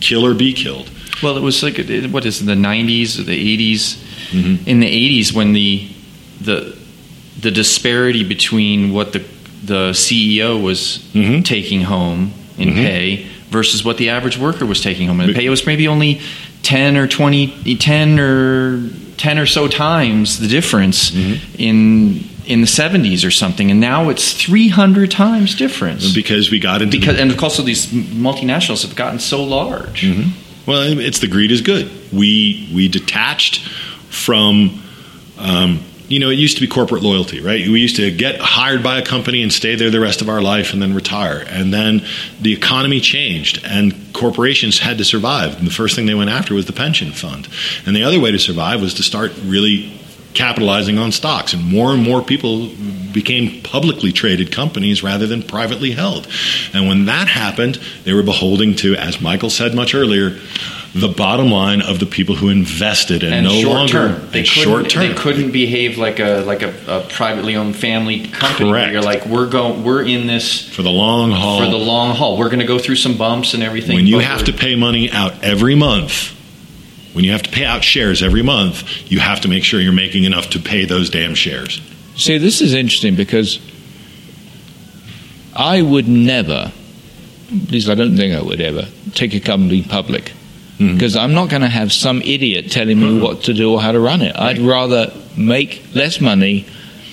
kill 0.00 0.24
or 0.24 0.34
be 0.34 0.52
killed. 0.52 0.90
Well, 1.22 1.36
it 1.36 1.42
was 1.42 1.62
like 1.62 1.76
what 2.10 2.24
is 2.24 2.40
it, 2.40 2.44
the 2.44 2.54
'90s 2.54 3.18
or 3.18 3.22
the 3.24 3.36
'80s? 3.36 3.96
Mhm. 4.30 4.66
In 4.66 4.80
the 4.80 4.86
'80s, 4.86 5.32
when 5.32 5.52
the 5.52 5.86
the 6.40 6.76
the 7.40 7.50
disparity 7.50 8.24
between 8.24 8.92
what 8.92 9.12
the 9.12 9.22
the 9.64 9.92
CEO 9.92 10.56
was 10.58 11.00
Mhm. 11.14 11.44
taking 11.44 11.82
home 11.82 12.32
in 12.58 12.70
Mhm. 12.70 12.74
pay 12.74 13.26
versus 13.50 13.84
what 13.84 13.96
the 13.98 14.08
average 14.10 14.36
worker 14.38 14.66
was 14.66 14.80
taking 14.80 15.08
home 15.08 15.20
in 15.20 15.34
pay, 15.34 15.44
it 15.46 15.50
was 15.50 15.66
maybe 15.66 15.88
only 15.88 16.20
ten 16.62 16.96
or 16.96 17.06
20, 17.06 17.76
10 17.78 18.18
or 18.18 18.80
ten 19.16 19.38
or 19.38 19.46
so 19.46 19.66
times 19.68 20.38
the 20.38 20.48
difference 20.48 21.10
Mhm. 21.10 21.38
in 21.58 22.24
in 22.46 22.62
the 22.62 22.66
'70s 22.66 23.24
or 23.26 23.30
something, 23.30 23.70
and 23.70 23.78
now 23.78 24.08
it's 24.08 24.32
three 24.32 24.68
hundred 24.68 25.10
times 25.10 25.54
difference. 25.54 26.12
Because 26.12 26.50
we 26.50 26.58
got 26.58 26.80
into 26.80 26.92
the- 26.96 26.98
Because 27.00 27.18
and 27.20 27.38
also 27.40 27.62
these 27.62 27.84
multinationals 27.86 28.80
have 28.82 28.94
gotten 28.96 29.18
so 29.18 29.44
large. 29.44 30.00
Mhm. 30.00 30.28
Well, 30.64 30.98
it's 30.98 31.18
the 31.18 31.26
greed 31.26 31.50
is 31.50 31.60
good. 31.60 31.90
We 32.10 32.66
we 32.72 32.88
detached 32.88 33.60
from. 34.08 34.70
Um, 35.38 35.80
you 36.08 36.18
know, 36.18 36.30
it 36.30 36.38
used 36.38 36.56
to 36.56 36.60
be 36.62 36.66
corporate 36.66 37.02
loyalty, 37.02 37.40
right? 37.40 37.66
We 37.68 37.80
used 37.80 37.96
to 37.96 38.10
get 38.10 38.40
hired 38.40 38.82
by 38.82 38.98
a 38.98 39.04
company 39.04 39.42
and 39.42 39.52
stay 39.52 39.76
there 39.76 39.90
the 39.90 40.00
rest 40.00 40.22
of 40.22 40.28
our 40.28 40.40
life 40.40 40.72
and 40.72 40.80
then 40.80 40.94
retire. 40.94 41.44
And 41.48 41.72
then 41.72 42.02
the 42.40 42.52
economy 42.52 43.00
changed 43.00 43.62
and 43.64 43.94
corporations 44.14 44.78
had 44.78 44.98
to 44.98 45.04
survive. 45.04 45.58
And 45.58 45.66
the 45.66 45.72
first 45.72 45.94
thing 45.94 46.06
they 46.06 46.14
went 46.14 46.30
after 46.30 46.54
was 46.54 46.66
the 46.66 46.72
pension 46.72 47.12
fund. 47.12 47.48
And 47.84 47.94
the 47.94 48.04
other 48.04 48.18
way 48.18 48.32
to 48.32 48.38
survive 48.38 48.80
was 48.80 48.94
to 48.94 49.02
start 49.02 49.32
really 49.44 50.00
capitalizing 50.32 50.98
on 50.98 51.12
stocks. 51.12 51.52
And 51.52 51.62
more 51.64 51.92
and 51.92 52.02
more 52.02 52.22
people 52.22 52.70
became 53.12 53.62
publicly 53.62 54.12
traded 54.12 54.50
companies 54.50 55.02
rather 55.02 55.26
than 55.26 55.42
privately 55.42 55.90
held. 55.90 56.26
And 56.72 56.88
when 56.88 57.06
that 57.06 57.28
happened, 57.28 57.80
they 58.04 58.14
were 58.14 58.22
beholden 58.22 58.74
to, 58.76 58.94
as 58.94 59.20
Michael 59.20 59.50
said 59.50 59.74
much 59.74 59.94
earlier, 59.94 60.38
the 60.94 61.08
bottom 61.08 61.50
line 61.50 61.82
of 61.82 61.98
the 61.98 62.06
people 62.06 62.34
who 62.34 62.48
invested 62.48 63.22
and, 63.22 63.34
and 63.34 63.44
no 63.44 63.52
short 63.52 63.74
longer 63.74 63.92
term. 63.92 64.30
They 64.30 64.40
and 64.40 64.48
couldn't, 64.48 64.64
short 64.64 64.90
term. 64.90 65.02
They 65.02 65.14
couldn't 65.14 65.50
behave 65.50 65.98
like 65.98 66.18
a 66.18 66.42
like 66.46 66.62
a, 66.62 66.74
a 66.86 67.06
privately 67.08 67.56
owned 67.56 67.76
family 67.76 68.26
company. 68.26 68.70
Where 68.70 68.80
Correct. 68.80 68.92
you're 68.92 69.02
like, 69.02 69.26
we're 69.26 69.48
going, 69.48 69.84
we're 69.84 70.02
in 70.02 70.26
this 70.26 70.68
for 70.68 70.82
the 70.82 70.90
long 70.90 71.30
haul. 71.30 71.62
for 71.62 71.70
the 71.70 71.76
long 71.76 72.14
haul. 72.14 72.38
We're 72.38 72.48
going 72.48 72.60
to 72.60 72.66
go 72.66 72.78
through 72.78 72.96
some 72.96 73.16
bumps 73.16 73.54
and 73.54 73.62
everything. 73.62 73.96
when 73.96 74.06
you 74.06 74.18
have 74.18 74.44
to 74.44 74.52
pay 74.52 74.76
money 74.76 75.10
out 75.10 75.44
every 75.44 75.74
month, 75.74 76.34
when 77.12 77.24
you 77.24 77.32
have 77.32 77.42
to 77.42 77.50
pay 77.50 77.64
out 77.64 77.84
shares 77.84 78.22
every 78.22 78.42
month, 78.42 79.10
you 79.10 79.20
have 79.20 79.42
to 79.42 79.48
make 79.48 79.64
sure 79.64 79.80
you're 79.80 79.92
making 79.92 80.24
enough 80.24 80.50
to 80.50 80.58
pay 80.58 80.84
those 80.84 81.10
damn 81.10 81.34
shares. 81.34 81.82
See, 82.16 82.38
this 82.38 82.60
is 82.60 82.74
interesting 82.74 83.14
because 83.14 83.60
I 85.54 85.82
would 85.82 86.08
never, 86.08 86.72
at 87.52 87.70
least 87.70 87.88
I 87.88 87.94
don't 87.94 88.16
think 88.16 88.34
I 88.34 88.42
would 88.42 88.60
ever, 88.60 88.88
take 89.12 89.34
a 89.34 89.40
company 89.40 89.82
public. 89.82 90.32
Mhm. 90.78 90.94
Because 90.94 91.16
I'm 91.16 91.34
not 91.34 91.48
going 91.48 91.62
to 91.62 91.68
have 91.68 91.92
some 91.92 92.22
idiot 92.22 92.70
telling 92.70 93.00
me 93.00 93.18
what 93.18 93.42
to 93.44 93.54
do 93.54 93.72
or 93.72 93.80
how 93.80 93.92
to 93.92 94.00
run 94.00 94.22
it. 94.22 94.34
I'd 94.36 94.58
rather 94.60 95.12
make 95.36 95.82
less 95.94 96.20
money 96.20 96.64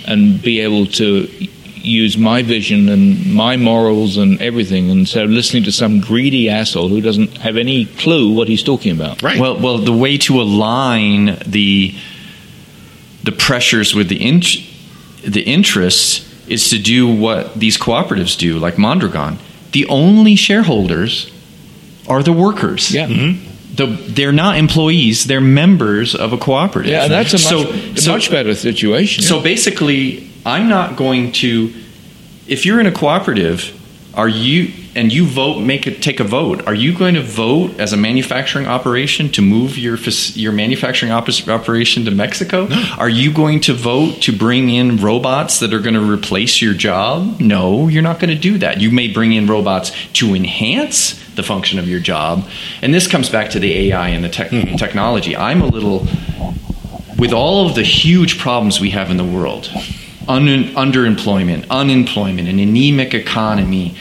and 0.07 0.39
be 0.41 0.59
able 0.59 0.86
to 0.86 1.28
use 1.82 2.18
my 2.18 2.41
vision 2.41 2.89
and 2.89 3.32
my 3.34 3.57
morals 3.57 4.18
and 4.18 4.41
everything 4.41 4.89
instead 4.89 5.24
of 5.26 5.30
listening 5.32 5.63
to 5.63 5.72
some 5.72 5.99
greedy 5.99 6.49
asshole 6.49 6.89
who 6.89 6.99
doesn't 7.01 7.38
have 7.38 7.57
any 7.57 7.86
clue 7.86 8.32
what 8.34 8.47
he's 8.47 8.63
talking 8.63 8.91
about. 8.91 9.22
Right. 9.22 9.39
Well, 9.39 9.59
well, 9.59 9.78
the 9.80 9.93
way 9.93 10.18
to 10.20 10.41
align 10.41 11.38
the 11.45 11.93
the 13.24 13.32
pressures 13.32 13.95
with 13.95 14.07
the 14.09 14.18
in, 14.18 14.41
the 15.24 15.41
interests 15.41 16.22
is 16.47 16.70
to 16.70 16.78
do 16.78 17.07
what 17.07 17.59
these 17.59 17.76
cooperatives 17.78 18.38
do, 18.38 18.59
like 18.59 18.78
Mondragon. 18.78 19.39
The 19.72 19.88
only 19.88 20.36
shareholders 20.36 21.32
are 22.07 22.22
the 22.22 22.32
workers. 22.34 22.91
Yeah. 22.93 23.07
Mhm. 23.07 23.38
The, 23.76 23.88
they're 23.88 24.32
not 24.32 24.57
employees; 24.57 25.26
they're 25.26 25.41
members 25.41 26.15
of 26.15 26.34
a 26.34 26.38
cooperative. 26.38 26.91
Yeah, 26.91 27.07
that's 27.07 27.34
a 27.34 27.38
much, 27.38 27.67
so, 27.67 27.71
a 27.71 27.97
so- 27.97 28.11
much 28.11 28.30
better 28.32 28.55
situation. 28.55 29.23
so 29.23 29.41
basically, 29.41 30.30
I'm 30.45 30.69
not 30.69 30.95
going 30.95 31.32
to. 31.34 31.73
If 32.47 32.65
you're 32.65 32.80
in 32.80 32.86
a 32.86 32.91
cooperative, 32.91 33.73
are 34.13 34.28
you 34.30 34.71
and 34.95 35.11
you 35.11 35.25
vote, 35.25 35.59
make 35.59 35.85
it 35.85 36.01
take 36.01 36.19
a 36.19 36.23
vote? 36.23 36.65
Are 36.65 36.73
you 36.73 36.97
going 36.97 37.15
to 37.15 37.21
vote 37.21 37.77
as 37.79 37.91
a 37.91 37.97
manufacturing 37.97 38.65
operation 38.65 39.29
to 39.33 39.41
move 39.41 39.77
your 39.77 39.97
your 40.33 40.53
manufacturing 40.53 41.11
op- 41.11 41.27
operation 41.47 42.05
to 42.05 42.11
Mexico? 42.11 42.67
Are 42.97 43.09
you 43.09 43.33
going 43.33 43.59
to 43.61 43.73
vote 43.73 44.21
to 44.23 44.35
bring 44.35 44.69
in 44.69 44.97
robots 44.97 45.59
that 45.59 45.73
are 45.73 45.79
going 45.79 45.95
to 45.95 46.11
replace 46.11 46.61
your 46.61 46.73
job? 46.73 47.39
No, 47.41 47.89
you're 47.89 48.01
not 48.01 48.19
going 48.19 48.33
to 48.33 48.39
do 48.39 48.57
that. 48.59 48.79
You 48.79 48.89
may 48.89 49.11
bring 49.11 49.33
in 49.33 49.47
robots 49.47 49.91
to 50.13 50.33
enhance 50.33 51.21
the 51.35 51.43
function 51.43 51.77
of 51.79 51.89
your 51.89 51.99
job, 51.99 52.47
and 52.81 52.93
this 52.93 53.07
comes 53.07 53.29
back 53.29 53.49
to 53.51 53.59
the 53.59 53.91
AI 53.91 54.09
and 54.09 54.23
the 54.23 54.29
tech- 54.29 54.51
mm-hmm. 54.51 54.77
technology. 54.77 55.35
I'm 55.35 55.61
a 55.61 55.67
little 55.67 56.07
with 57.17 57.33
all 57.33 57.67
of 57.67 57.75
the 57.75 57.83
huge 57.83 58.39
problems 58.39 58.79
we 58.79 58.91
have 58.91 59.09
in 59.09 59.17
the 59.17 59.25
world 59.25 59.69
un- 60.27 60.73
underemployment, 60.75 61.67
unemployment, 61.69 62.47
an 62.47 62.59
anemic 62.59 63.13
economy, 63.13 63.95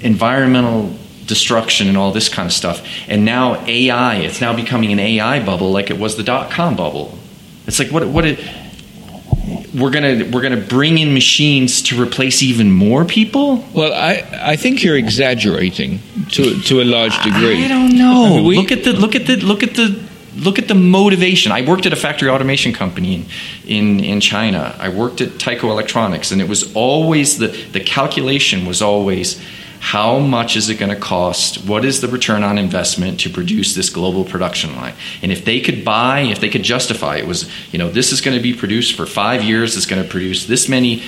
environmental 0.00 0.94
destruction, 1.26 1.88
and 1.88 1.96
all 1.96 2.10
this 2.12 2.28
kind 2.28 2.46
of 2.46 2.52
stuff. 2.52 2.86
And 3.06 3.24
now 3.24 3.64
AI, 3.66 4.16
it's 4.16 4.40
now 4.40 4.54
becoming 4.56 4.92
an 4.92 4.98
AI 4.98 5.44
bubble 5.44 5.70
like 5.70 5.90
it 5.90 5.98
was 5.98 6.16
the 6.16 6.22
dot 6.22 6.50
com 6.50 6.74
bubble. 6.76 7.16
It's 7.66 7.78
like, 7.78 7.90
what, 7.90 8.06
what 8.08 8.24
it, 8.24 8.40
we're 9.74 9.90
gonna 9.90 10.28
we're 10.32 10.40
gonna 10.42 10.56
bring 10.56 10.98
in 10.98 11.12
machines 11.14 11.82
to 11.82 12.00
replace 12.02 12.42
even 12.42 12.70
more 12.72 13.04
people. 13.04 13.64
Well, 13.74 13.92
I, 13.92 14.24
I 14.52 14.56
think 14.56 14.82
you're 14.82 14.96
exaggerating 14.96 16.00
to 16.32 16.60
to 16.62 16.80
a 16.80 16.84
large 16.84 17.16
degree. 17.22 17.64
I 17.64 17.68
don't 17.68 17.96
know. 17.96 18.42
We- 18.42 18.56
look 18.56 18.72
at 18.72 18.84
the 18.84 18.92
look 18.92 19.14
at 19.14 19.26
the 19.26 19.36
look 19.36 19.62
at 19.62 19.74
the 19.74 20.02
look 20.36 20.58
at 20.58 20.68
the 20.68 20.74
motivation. 20.74 21.52
I 21.52 21.62
worked 21.62 21.84
at 21.86 21.92
a 21.92 21.96
factory 21.96 22.30
automation 22.30 22.72
company 22.72 23.14
in 23.14 23.26
in, 23.66 24.00
in 24.00 24.20
China. 24.20 24.74
I 24.78 24.88
worked 24.88 25.20
at 25.20 25.30
Tyco 25.38 25.64
Electronics, 25.64 26.32
and 26.32 26.40
it 26.40 26.48
was 26.48 26.74
always 26.74 27.38
the 27.38 27.48
the 27.48 27.80
calculation 27.80 28.66
was 28.66 28.80
always 28.82 29.40
how 29.80 30.18
much 30.18 30.56
is 30.56 30.68
it 30.68 30.74
going 30.74 30.90
to 30.90 31.00
cost? 31.00 31.64
What 31.64 31.84
is 31.84 32.00
the 32.00 32.08
return 32.08 32.42
on 32.42 32.58
investment 32.58 33.20
to 33.20 33.30
produce 33.30 33.74
this 33.74 33.90
global 33.90 34.24
production 34.24 34.74
line? 34.76 34.94
And 35.22 35.30
if 35.30 35.44
they 35.44 35.60
could 35.60 35.84
buy, 35.84 36.20
if 36.20 36.40
they 36.40 36.48
could 36.48 36.62
justify 36.62 37.16
it 37.16 37.26
was, 37.26 37.48
you 37.72 37.78
know, 37.78 37.90
this 37.90 38.12
is 38.12 38.20
going 38.20 38.36
to 38.36 38.42
be 38.42 38.54
produced 38.54 38.96
for 38.96 39.06
five 39.06 39.42
years, 39.42 39.76
it's 39.76 39.86
going 39.86 40.02
to 40.02 40.08
produce 40.08 40.46
this 40.46 40.68
many 40.68 41.02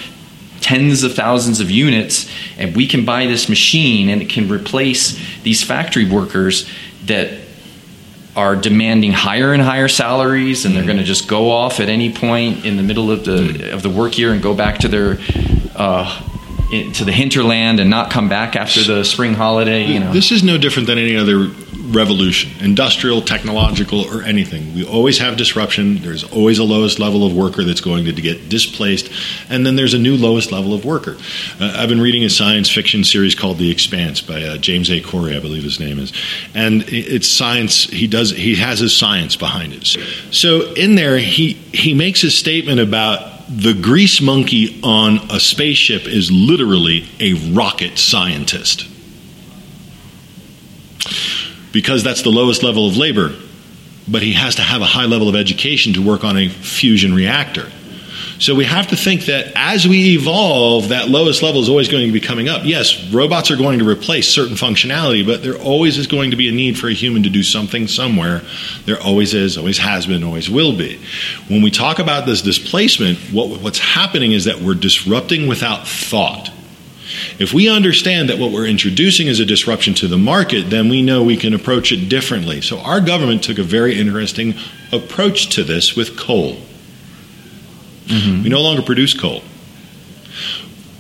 tens 0.61 1.03
of 1.03 1.15
thousands 1.15 1.61
of 1.61 1.71
units 1.71 2.31
and 2.59 2.77
we 2.77 2.87
can 2.87 3.05
buy 3.05 3.27
this 3.27 3.49
machine 3.49 4.09
and 4.11 4.21
it 4.21 4.29
can 4.29 4.49
replace 4.51 5.19
these 5.43 5.65
factory 5.65 6.09
workers 6.09 6.71
that 7.07 7.41
are 8.37 8.55
demanding 8.55 9.11
higher 9.11 9.53
and 9.53 9.63
higher 9.63 9.89
salaries 9.89 10.65
and 10.65 10.77
they're 10.77 10.85
going 10.85 10.99
to 10.99 11.05
just 11.05 11.27
go 11.27 11.51
off 11.51 11.81
at 11.81 11.89
any 11.89 12.13
point 12.13 12.65
in 12.65 12.77
the 12.77 12.83
middle 12.83 13.11
of 13.11 13.25
the 13.25 13.73
of 13.73 13.83
the 13.83 13.91
work 13.91 14.19
year 14.19 14.33
and 14.33 14.43
go 14.43 14.55
back 14.55 14.79
to 14.79 14.89
their 14.89 15.19
uh, 15.75 16.30
to 16.71 17.05
the 17.05 17.13
hinterland 17.13 17.81
and 17.81 17.91
not 17.91 18.11
come 18.11 18.29
back 18.29 18.57
after 18.57 18.83
the 18.83 19.05
spring 19.05 19.35
holiday 19.35 19.85
you 19.87 19.99
know 19.99 20.13
This 20.13 20.31
is 20.31 20.43
no 20.43 20.59
different 20.59 20.87
than 20.87 20.99
any 20.99 21.17
other 21.17 21.51
revolution, 21.91 22.51
industrial, 22.61 23.23
technological, 23.23 24.01
or 24.01 24.23
anything. 24.23 24.75
We 24.75 24.85
always 24.85 25.19
have 25.19 25.37
disruption. 25.37 25.97
There's 26.03 26.25
always 26.25 26.59
a 26.59 26.65
lowest 26.65 26.99
level 26.99 27.27
of 27.27 27.35
worker 27.35 27.65
that's 27.65 27.81
going 27.81 28.05
to 28.05 28.13
get 28.13 28.49
displaced, 28.49 29.11
and 29.49 29.67
then 29.67 29.77
there's 29.77 29.95
a 29.95 29.99
new 29.99 30.17
lowest 30.17 30.53
level 30.53 30.73
of 30.73 30.85
worker. 30.85 31.17
Uh, 31.61 31.75
I've 31.77 31.89
been 31.89 32.01
reading 32.01 32.25
a 32.25 32.31
science 32.31 32.71
fiction 32.71 33.05
series 33.05 33.35
called 33.35 33.59
The 33.59 33.71
Expanse 33.71 34.21
by 34.21 34.43
uh, 34.43 34.57
James 34.59 34.91
A. 34.91 35.01
Corey, 35.01 35.37
I 35.37 35.41
believe 35.41 35.63
his 35.63 35.81
name 35.81 35.99
is, 35.99 36.13
and 36.55 36.85
it's 36.89 37.29
science. 37.29 37.85
He 37.85 38.07
does 38.07 38.31
he 38.31 38.55
has 38.57 38.79
his 38.79 38.97
science 38.97 39.37
behind 39.37 39.73
it. 39.73 39.87
So 40.31 40.73
in 40.75 40.95
there, 40.95 41.19
he 41.19 41.55
he 41.55 41.95
makes 41.95 42.23
a 42.23 42.31
statement 42.31 42.81
about 42.81 43.40
the 43.51 43.75
grease 43.75 44.21
monkey 44.21 44.81
on 44.85 45.19
a 45.29 45.41
spaceship 45.41 46.07
is 46.07 46.31
literally 46.31 47.05
a 47.19 47.35
rocket 47.53 47.99
scientist 47.99 48.87
because 51.73 52.05
that's 52.05 52.23
the 52.23 52.31
lowest 52.31 52.63
level 52.63 52.87
of 52.89 52.97
labor. 52.97 53.35
But 54.07 54.23
he 54.23 54.33
has 54.35 54.57
to 54.57 54.63
have 54.63 54.83
a 54.83 54.87
high 54.87 55.07
level 55.07 55.29
of 55.29 55.35
education 55.35 55.95
to 55.95 56.01
work 56.01 56.23
on 56.23 56.37
a 56.37 56.49
fusion 56.49 57.13
reactor. 57.13 57.71
So 58.41 58.55
we 58.55 58.65
have 58.65 58.87
to 58.87 58.97
think 58.97 59.27
that 59.27 59.53
as 59.55 59.87
we 59.87 60.15
evolve, 60.15 60.89
that 60.89 61.11
lowest 61.11 61.43
level 61.43 61.61
is 61.61 61.69
always 61.69 61.89
going 61.89 62.07
to 62.07 62.13
be 62.13 62.23
coming 62.23 62.49
up. 62.49 62.63
Yes, 62.65 63.05
robots 63.13 63.51
are 63.51 63.57
going 63.57 63.81
to 63.81 63.89
replace 63.89 64.29
certain 64.29 64.57
functionality, 64.57 65.27
but 65.27 65.43
there 65.43 65.59
always 65.59 65.99
is 65.99 66.07
going 66.07 66.31
to 66.31 66.39
be 66.39 66.49
a 66.49 66.53
need 66.53 66.79
for 66.79 66.89
a 66.89 66.95
human 66.95 67.23
to 67.25 67.29
do 67.29 67.43
something 67.43 67.87
somewhere. 67.87 68.41
There 68.87 68.99
always 68.99 69.35
is, 69.35 69.59
always 69.59 69.77
has 69.77 70.07
been, 70.07 70.25
always 70.25 70.49
will 70.49 70.75
be. 70.75 70.99
When 71.49 71.61
we 71.61 71.71
talk 71.71 71.99
about 71.99 72.25
this 72.25 72.41
displacement, 72.41 73.19
what, 73.31 73.61
what's 73.61 73.79
happening 73.79 74.33
is 74.33 74.47
that 74.47 74.59
we're 74.63 74.75
disrupting 74.75 75.47
without 75.47 75.87
thought. 75.87 76.51
If 77.39 77.53
we 77.53 77.69
understand 77.69 78.31
that 78.31 78.39
what 78.39 78.53
we're 78.53 78.67
introducing 78.67 79.27
is 79.27 79.39
a 79.41 79.45
disruption 79.45 79.93
to 79.97 80.09
the 80.09 80.17
market, 80.17 80.71
then 80.71 80.89
we 80.89 81.03
know 81.03 81.23
we 81.23 81.37
can 81.37 81.53
approach 81.53 81.93
it 81.93 82.09
differently. 82.09 82.63
So 82.63 82.79
our 82.79 83.03
government 83.03 83.45
took 83.45 83.59
a 83.59 83.63
very 83.63 84.01
interesting 84.01 84.55
approach 84.93 85.51
to 85.57 85.63
this 85.63 85.95
with 85.95 86.17
coal. 86.17 86.57
Mm-hmm. 88.11 88.43
We 88.43 88.49
no 88.49 88.61
longer 88.61 88.83
produce 88.83 89.19
coal. 89.19 89.43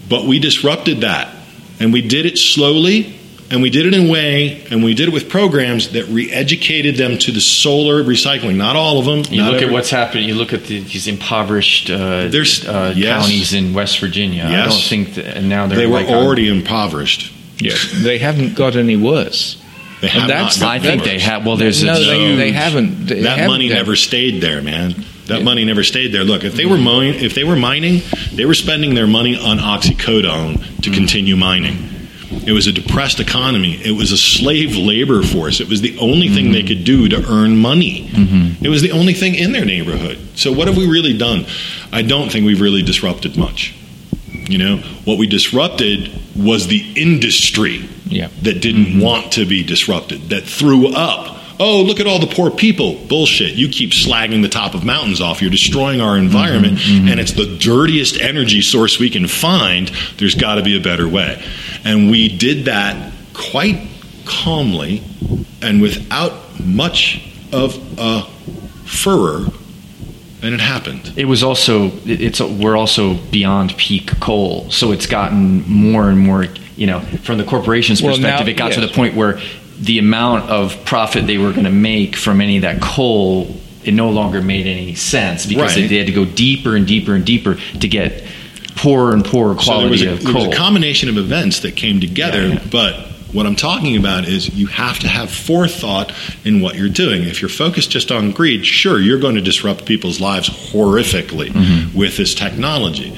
But 0.09 0.25
we 0.27 0.39
disrupted 0.39 1.03
that. 1.03 1.37
And 1.79 1.93
we 1.93 2.03
did 2.03 2.27
it 2.27 2.37
slowly 2.37 3.21
and 3.51 3.63
we 3.63 3.71
did 3.71 3.87
it 3.87 3.95
in 3.95 4.07
a 4.07 4.11
way, 4.11 4.65
and 4.71 4.85
we 4.85 4.95
did 4.95 5.09
it 5.09 5.13
with 5.13 5.29
programs 5.29 5.91
that 5.91 6.05
re-educated 6.07 6.97
them 6.97 7.19
to 7.19 7.33
the 7.33 7.41
solar 7.41 8.03
recycling. 8.05 8.57
Not 8.57 8.77
all 8.77 9.01
of 9.01 9.07
them. 9.07 9.35
You 9.35 9.43
look 9.43 9.57
every, 9.57 9.67
at 9.67 9.73
what's 9.73 9.91
happening. 9.91 10.29
You 10.29 10.37
look 10.37 10.53
at 10.53 10.65
the, 10.65 10.81
these 10.81 11.09
impoverished 11.09 11.91
uh, 11.91 12.29
There's, 12.29 12.67
uh, 12.67 12.95
yes. 12.97 13.23
counties 13.23 13.53
in 13.53 13.75
West 13.75 13.99
Virginia. 13.99 14.45
Yes. 14.45 14.67
I 14.67 14.71
don't 14.71 14.83
think 14.83 15.15
that, 15.15 15.37
and 15.37 15.49
now 15.49 15.67
they 15.67 15.87
were 15.87 15.95
like 15.95 16.09
already 16.09 16.49
on, 16.49 16.59
impoverished. 16.59 17.33
Yeah, 17.59 17.75
they 18.03 18.19
haven't 18.19 18.55
got 18.55 18.77
any 18.77 18.97
worse. 18.97 19.61
They 20.01 20.09
have 20.09 20.29
not. 20.29 20.63
I 20.63 20.79
think 20.79 21.03
they 21.03 21.19
have. 21.19 21.45
Well, 21.45 21.57
there's 21.57 21.83
no, 21.83 21.99
they, 21.99 22.37
they, 22.37 22.53
haven't. 22.53 23.07
They 23.07 23.23
that 23.23 23.37
haven't 23.37 23.49
money 23.49 23.69
never 23.69 23.97
stayed 23.97 24.41
there, 24.41 24.63
man. 24.63 25.05
That 25.31 25.39
yeah. 25.39 25.45
money 25.45 25.65
never 25.65 25.83
stayed 25.83 26.09
there. 26.13 26.25
Look, 26.25 26.45
if 26.45 26.55
they 26.55 26.67
were 26.67 26.79
mining, 26.79 27.23
if 27.25 27.35
they 27.35 27.45
were 27.45 27.57
mining, 27.57 28.03
they 28.35 28.45
were 28.45 28.55
spending 28.55 28.95
their 28.95 29.07
money 29.07 29.37
on 29.37 29.59
oxycodone 29.59 30.59
to 30.59 30.63
mm-hmm. 30.63 30.95
continue 30.95 31.37
mining 31.37 31.91
it 32.47 32.53
was 32.53 32.67
a 32.67 32.73
depressed 32.73 33.21
economy. 33.21 33.75
It 33.85 33.93
was 33.93 34.13
a 34.13 34.17
slave 34.17 34.77
labor 34.77 35.23
force. 35.23 35.61
It 35.61 35.69
was 35.69 35.81
the 35.81 35.99
only 35.99 36.27
mm-hmm. 36.27 36.35
thing 36.35 36.53
they 36.53 36.63
could 36.63 36.85
do 36.85 37.09
to 37.09 37.25
earn 37.29 37.57
money. 37.57 38.09
Mm-hmm. 38.09 38.65
It 38.65 38.69
was 38.69 38.83
the 38.83 38.93
only 38.93 39.15
thing 39.15 39.35
in 39.35 39.53
their 39.53 39.65
neighborhood. 39.65 40.19
So, 40.37 40.53
what 40.53 40.69
have 40.69 40.77
we 40.77 40.89
really 40.89 41.17
done? 41.17 41.47
I 41.93 42.03
don't 42.03 42.31
think 42.31 42.47
we've 42.47 42.61
really 42.61 42.83
disrupted 42.83 43.37
much. 43.37 43.75
You 44.33 44.59
know, 44.59 44.77
what 45.05 45.19
we 45.19 45.27
disrupted 45.27 46.11
was 46.37 46.67
the 46.67 46.93
industry 46.97 47.89
yeah. 48.07 48.29
that 48.43 48.61
didn't 48.61 48.87
mm-hmm. 48.87 49.01
want 49.01 49.33
to 49.33 49.45
be 49.45 49.63
disrupted, 49.63 50.31
that 50.31 50.45
threw 50.45 50.89
up 50.89 51.40
oh, 51.61 51.83
look 51.83 52.01
at 52.01 52.07
all 52.07 52.19
the 52.19 52.27
poor 52.27 52.51
people. 52.51 52.95
Bullshit. 53.07 53.53
You 53.53 53.69
keep 53.69 53.91
slagging 53.91 54.43
the 54.43 54.49
top 54.49 54.75
of 54.75 54.85
mountains 54.85 55.21
off. 55.21 55.41
You're 55.41 55.51
destroying 55.51 56.01
our 56.01 56.17
environment, 56.17 56.79
mm-hmm, 56.79 56.99
mm-hmm. 56.99 57.09
and 57.09 57.21
it's 57.21 57.33
the 57.33 57.57
dirtiest 57.59 58.21
energy 58.21 58.63
source 58.63 58.99
we 58.99 59.11
can 59.11 59.29
find. 59.29 59.89
There's 60.17 60.35
got 60.35 60.57
to 60.57 60.63
be 60.63 60.77
a 60.77 60.81
better 60.81 61.07
way. 61.07 61.43
And 61.85 62.11
we 62.11 62.29
did 62.37 62.65
that 62.65 63.13
quite 63.35 63.87
calmly 64.25 65.03
and 65.63 65.81
without 65.81 66.59
much 66.59 67.27
of 67.53 67.77
a 67.99 68.23
furor 68.85 69.47
and 70.43 70.55
it 70.55 70.61
happened. 70.61 71.13
It 71.17 71.27
was 71.27 71.43
also 71.43 71.91
it's 72.07 72.41
we're 72.41 72.77
also 72.77 73.15
beyond 73.15 73.77
peak 73.77 74.19
coal, 74.21 74.71
so 74.71 74.93
it's 74.93 75.07
gotten 75.07 75.63
more 75.69 76.09
and 76.09 76.19
more. 76.19 76.47
You 76.77 76.87
know, 76.87 77.01
from 77.01 77.37
the 77.37 77.45
corporation's 77.45 78.01
well, 78.01 78.15
perspective, 78.15 78.47
now, 78.47 78.53
it 78.53 78.57
got 78.57 78.67
yes. 78.69 78.77
to 78.77 78.81
the 78.87 78.93
point 78.93 79.15
where 79.15 79.39
the 79.81 79.99
amount 79.99 80.51
of 80.51 80.85
profit 80.85 81.27
they 81.27 81.39
were 81.39 81.53
going 81.53 81.65
to 81.65 81.71
make 81.71 82.15
from 82.15 82.41
any 82.41 82.57
of 82.57 82.63
that 82.63 82.81
coal 82.81 83.57
it 83.83 83.95
no 83.95 84.11
longer 84.11 84.43
made 84.43 84.67
any 84.67 84.95
sense 84.95 85.47
because 85.47 85.77
right. 85.77 85.89
they, 85.89 85.97
had 85.97 86.07
to 86.07 86.13
go 86.13 86.25
deeper 86.25 86.77
and 86.77 86.87
deeper 86.87 87.15
and 87.15 87.25
deeper 87.25 87.55
to 87.55 87.89
get 87.89 88.23
poorer 88.77 89.15
and 89.15 89.25
poorer 89.25 89.55
quality 89.55 89.99
so 89.99 90.11
a, 90.11 90.13
of 90.13 90.23
coal. 90.23 90.33
There 90.33 90.49
was 90.49 90.55
a 90.55 90.59
combination 90.59 91.09
of 91.09 91.17
events 91.17 91.61
that 91.61 91.77
came 91.77 91.99
together, 91.99 92.47
yeah, 92.47 92.55
yeah. 92.55 92.67
but 92.71 93.07
what 93.33 93.47
I'm 93.47 93.57
talking 93.57 93.97
about 93.97 94.27
is 94.27 94.49
you 94.55 94.67
have 94.67 94.99
to 94.99 95.09
have 95.09 95.31
forethought 95.31 96.13
in 96.45 96.61
what 96.61 96.75
you're 96.75 96.89
doing. 96.89 97.23
If 97.23 97.41
you're 97.41 97.49
focused 97.49 97.91
just 97.91 98.11
on 98.11 98.33
greed, 98.33 98.67
sure, 98.67 98.99
you're 98.99 99.21
going 99.21 99.37
to 99.37 99.41
disrupt 99.41 99.87
people's 99.87 100.21
lives 100.21 100.49
horrifically 100.49 101.49
mm-hmm. 101.49 101.97
with 101.97 102.17
this 102.17 102.35
technology. 102.35 103.11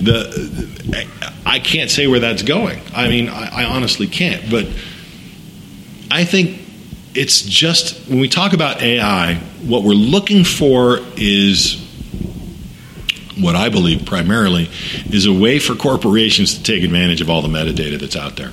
The 0.00 1.04
I 1.46 1.58
can't 1.58 1.90
say 1.90 2.06
where 2.06 2.20
that's 2.20 2.42
going. 2.42 2.80
I 2.94 3.08
mean, 3.08 3.28
I, 3.28 3.62
I 3.62 3.64
honestly 3.64 4.06
can't, 4.06 4.50
but 4.50 4.66
I 6.10 6.24
think 6.24 6.60
it's 7.14 7.42
just 7.42 8.08
when 8.08 8.18
we 8.18 8.28
talk 8.28 8.52
about 8.52 8.82
AI, 8.82 9.36
what 9.62 9.82
we're 9.82 9.92
looking 9.92 10.44
for 10.44 10.98
is 11.16 11.80
what 13.40 13.56
I 13.56 13.68
believe 13.68 14.04
primarily 14.06 14.70
is 15.10 15.26
a 15.26 15.32
way 15.32 15.58
for 15.58 15.74
corporations 15.74 16.54
to 16.54 16.62
take 16.62 16.84
advantage 16.84 17.20
of 17.20 17.30
all 17.30 17.42
the 17.42 17.48
metadata 17.48 17.98
that's 17.98 18.16
out 18.16 18.36
there. 18.36 18.52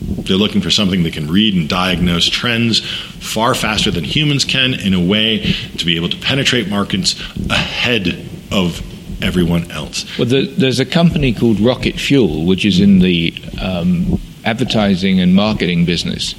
They're 0.00 0.36
looking 0.36 0.60
for 0.60 0.70
something 0.70 1.02
that 1.04 1.12
can 1.12 1.28
read 1.28 1.54
and 1.54 1.68
diagnose 1.68 2.26
trends 2.28 2.80
far 2.80 3.54
faster 3.54 3.90
than 3.90 4.04
humans 4.04 4.44
can 4.44 4.74
in 4.74 4.94
a 4.94 5.00
way 5.00 5.54
to 5.78 5.86
be 5.86 5.96
able 5.96 6.08
to 6.10 6.16
penetrate 6.16 6.68
markets 6.68 7.18
ahead 7.50 8.28
of 8.52 8.82
everyone 9.22 9.70
else. 9.70 10.06
Well, 10.18 10.28
the, 10.28 10.46
there's 10.46 10.80
a 10.80 10.86
company 10.86 11.32
called 11.32 11.60
Rocket 11.60 11.96
Fuel, 11.96 12.46
which 12.46 12.64
is 12.64 12.80
in 12.80 13.00
the 13.00 13.34
um, 13.60 14.20
advertising 14.44 15.20
and 15.20 15.34
marketing 15.34 15.84
business 15.84 16.34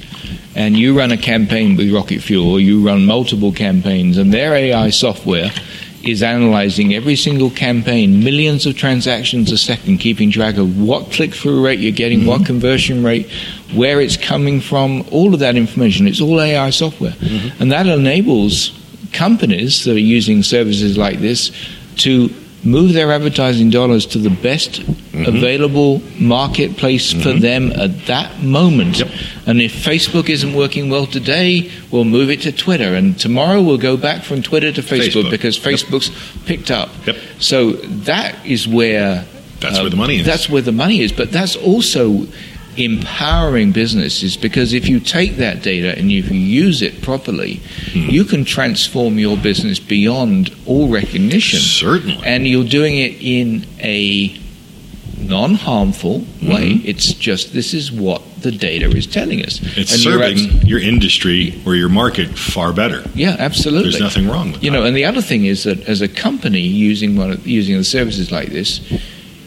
and 0.54 0.76
you 0.76 0.96
run 0.96 1.12
a 1.12 1.16
campaign 1.16 1.76
with 1.76 1.92
Rocket 1.92 2.20
Fuel, 2.20 2.50
or 2.50 2.60
you 2.60 2.84
run 2.84 3.06
multiple 3.06 3.52
campaigns, 3.52 4.18
and 4.18 4.32
their 4.32 4.54
AI 4.54 4.90
software 4.90 5.50
is 6.02 6.22
analyzing 6.22 6.94
every 6.94 7.16
single 7.16 7.50
campaign, 7.50 8.24
millions 8.24 8.64
of 8.66 8.76
transactions 8.76 9.52
a 9.52 9.58
second, 9.58 9.98
keeping 9.98 10.30
track 10.30 10.56
of 10.56 10.80
what 10.80 11.12
click 11.12 11.34
through 11.34 11.64
rate 11.64 11.78
you're 11.78 11.92
getting, 11.92 12.20
mm-hmm. 12.20 12.28
what 12.28 12.46
conversion 12.46 13.04
rate, 13.04 13.30
where 13.74 14.00
it's 14.00 14.16
coming 14.16 14.60
from, 14.60 15.04
all 15.10 15.34
of 15.34 15.40
that 15.40 15.56
information. 15.56 16.08
It's 16.08 16.20
all 16.20 16.40
AI 16.40 16.70
software. 16.70 17.12
Mm-hmm. 17.12 17.62
And 17.62 17.72
that 17.72 17.86
enables 17.86 18.72
companies 19.12 19.84
that 19.84 19.92
are 19.92 19.98
using 19.98 20.42
services 20.42 20.96
like 20.96 21.18
this 21.18 21.50
to 21.96 22.30
move 22.64 22.92
their 22.92 23.10
advertising 23.12 23.70
dollars 23.70 24.06
to 24.06 24.18
the 24.18 24.30
best 24.30 24.82
mm-hmm. 24.82 25.24
available 25.24 26.02
marketplace 26.18 27.12
mm-hmm. 27.12 27.22
for 27.22 27.32
them 27.32 27.72
at 27.72 28.06
that 28.06 28.42
moment. 28.42 28.98
Yep. 28.98 29.08
And 29.46 29.60
if 29.60 29.72
Facebook 29.72 30.28
isn't 30.28 30.54
working 30.54 30.90
well 30.90 31.06
today, 31.06 31.70
we'll 31.90 32.04
move 32.04 32.30
it 32.30 32.42
to 32.42 32.52
Twitter. 32.52 32.94
And 32.94 33.18
tomorrow 33.18 33.62
we'll 33.62 33.78
go 33.78 33.96
back 33.96 34.22
from 34.22 34.42
Twitter 34.42 34.72
to 34.72 34.82
Facebook, 34.82 35.24
Facebook. 35.24 35.30
because 35.30 35.58
Facebook's 35.58 36.08
yep. 36.08 36.46
picked 36.46 36.70
up. 36.70 36.90
Yep. 37.06 37.16
So 37.38 37.72
that 37.72 38.44
is 38.46 38.68
where. 38.68 39.24
That's 39.60 39.78
uh, 39.78 39.82
where 39.82 39.90
the 39.90 39.96
money 39.96 40.20
is. 40.20 40.26
That's 40.26 40.48
where 40.48 40.62
the 40.62 40.72
money 40.72 41.00
is. 41.00 41.12
But 41.12 41.32
that's 41.32 41.56
also 41.56 42.26
empowering 42.80 43.72
businesses 43.72 44.36
because 44.36 44.72
if 44.72 44.88
you 44.88 45.00
take 45.00 45.36
that 45.36 45.62
data 45.62 45.96
and 45.96 46.10
if 46.10 46.30
you 46.30 46.38
use 46.38 46.82
it 46.82 47.02
properly, 47.02 47.56
mm. 47.92 48.10
you 48.10 48.24
can 48.24 48.44
transform 48.44 49.18
your 49.18 49.36
business 49.36 49.78
beyond 49.78 50.54
all 50.66 50.88
recognition. 50.88 51.60
Certainly. 51.60 52.20
And 52.24 52.46
you're 52.46 52.64
doing 52.68 52.96
it 52.96 53.20
in 53.20 53.66
a 53.80 54.38
non 55.18 55.54
harmful 55.54 56.20
mm-hmm. 56.20 56.52
way. 56.52 56.70
It's 56.84 57.12
just 57.12 57.52
this 57.52 57.74
is 57.74 57.92
what 57.92 58.22
the 58.42 58.50
data 58.50 58.88
is 58.88 59.06
telling 59.06 59.44
us. 59.44 59.60
It's 59.76 59.92
and 59.92 60.00
serving 60.00 60.38
abs- 60.38 60.64
your 60.64 60.80
industry 60.80 61.60
or 61.66 61.74
your 61.74 61.88
market 61.88 62.38
far 62.38 62.72
better. 62.72 63.04
Yeah, 63.14 63.36
absolutely. 63.38 63.90
There's 63.90 64.00
nothing 64.00 64.28
wrong 64.28 64.52
with 64.52 64.62
you 64.62 64.70
that. 64.70 64.78
know, 64.78 64.84
and 64.84 64.96
the 64.96 65.04
other 65.04 65.22
thing 65.22 65.44
is 65.44 65.64
that 65.64 65.88
as 65.88 66.00
a 66.00 66.08
company 66.08 66.60
using 66.60 67.16
one 67.16 67.32
of, 67.32 67.46
using 67.46 67.76
the 67.76 67.84
services 67.84 68.32
like 68.32 68.48
this, 68.48 68.80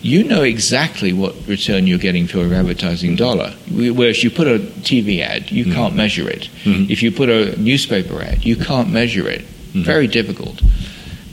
you 0.03 0.25
know 0.25 0.43
exactly 0.43 1.13
what 1.13 1.33
return 1.47 1.87
you're 1.87 1.97
getting 1.97 2.27
for 2.27 2.39
your 2.39 2.53
advertising 2.53 3.15
dollar. 3.15 3.53
Whereas 3.71 4.21
you 4.21 4.29
put 4.29 4.47
a 4.47 4.59
TV 4.59 5.21
ad, 5.21 5.49
you 5.49 5.63
mm-hmm. 5.63 5.73
can't 5.73 5.95
measure 5.95 6.29
it. 6.29 6.49
Mm-hmm. 6.65 6.91
If 6.91 7.01
you 7.01 7.11
put 7.11 7.29
a 7.29 7.57
newspaper 7.57 8.21
ad, 8.21 8.43
you 8.43 8.57
can't 8.57 8.89
measure 8.89 9.27
it. 9.29 9.41
Mm-hmm. 9.41 9.83
Very 9.83 10.07
difficult. 10.07 10.61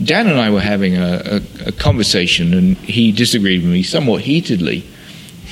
Dan 0.02 0.28
and 0.28 0.38
I 0.38 0.50
were 0.50 0.60
having 0.60 0.96
a, 0.96 1.20
a, 1.24 1.68
a, 1.68 1.72
conversation, 1.72 2.54
and 2.54 2.76
he 2.78 3.10
disagreed 3.12 3.62
with 3.62 3.72
me 3.72 3.82
somewhat 3.82 4.22
heatedly 4.22 4.84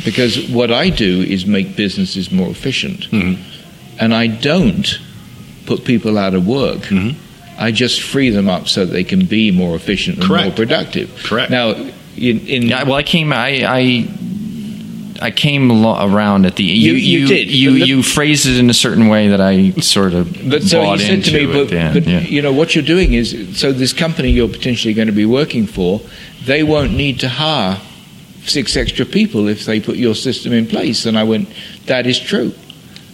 because 0.05 0.49
what 0.49 0.71
I 0.71 0.89
do 0.89 1.21
is 1.21 1.45
make 1.45 1.77
businesses 1.77 2.31
more 2.31 2.49
efficient. 2.49 3.11
Mm-hmm. 3.11 3.43
And 4.01 4.15
I 4.15 4.29
don't 4.29 5.01
put 5.67 5.85
people 5.85 6.17
out 6.17 6.35
of 6.35 6.47
work. 6.47 6.83
Mm-hmm. 6.83 7.19
I 7.61 7.73
just 7.73 8.01
free 8.01 8.31
them 8.31 8.49
up 8.49 8.69
so 8.69 8.87
they 8.87 9.03
can 9.03 9.27
be 9.27 9.51
more 9.51 9.75
efficient 9.75 10.19
and 10.19 10.27
Correct. 10.27 10.47
more 10.47 10.55
productive. 10.55 11.13
Correct. 11.25 11.51
Now, 11.51 11.75
in, 12.19 12.47
in 12.47 12.63
Yeah, 12.69 12.85
well, 12.85 12.95
I 12.95 13.03
came. 13.03 13.33
I. 13.33 13.65
I 13.67 14.09
I 15.21 15.33
came 15.33 15.69
alo- 15.69 16.07
around 16.15 16.47
at 16.47 16.55
the 16.55 16.63
You- 16.63 16.93
you 16.93 17.19
you 17.23 17.27
did. 17.27 17.51
you, 17.51 17.73
the- 17.73 17.87
you 17.89 18.03
phrased 18.05 18.47
it 18.47 18.57
in 18.57 18.71
a 18.71 18.75
certain 18.75 19.09
way 19.09 19.27
that 19.29 19.41
I 19.41 19.73
sort 19.81 20.15
of 20.15 20.33
But 20.49 20.63
so 20.63 20.81
bought 20.81 21.01
he 21.01 21.07
said 21.07 21.25
to 21.25 21.33
me, 21.33 21.45
but, 21.47 21.71
the 21.71 21.91
but 21.93 22.07
yeah. 22.07 22.21
you 22.21 22.41
know 22.41 22.53
what 22.53 22.77
you're 22.77 22.85
doing 22.85 23.15
is 23.15 23.59
so 23.59 23.73
this 23.73 23.93
company 23.93 24.31
you're 24.31 24.47
potentially 24.49 24.95
going 24.95 25.09
to 25.09 25.13
be 25.13 25.27
working 25.27 25.67
for, 25.67 26.01
they 26.45 26.63
won't 26.63 26.93
need 26.93 27.19
to 27.21 27.29
hire 27.29 27.81
six 28.45 28.77
extra 28.77 29.05
people 29.05 29.49
if 29.49 29.65
they 29.65 29.81
put 29.81 29.97
your 29.97 30.15
system 30.15 30.53
in 30.53 30.69
place. 30.69 31.05
And 31.05 31.19
I 31.19 31.25
went, 31.25 31.49
that 31.87 32.07
is 32.07 32.21
true. 32.21 32.53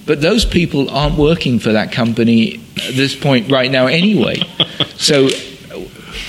But 0.05 0.21
those 0.21 0.45
people 0.45 0.91
aren't 0.91 1.17
working 1.17 1.59
for 1.59 1.73
that 1.73 1.91
company 1.91 2.61
at 2.87 2.93
this 2.95 3.17
point 3.17 3.51
right 3.51 3.71
now 3.71 3.87
anyway. 3.87 4.43
so 4.99 5.31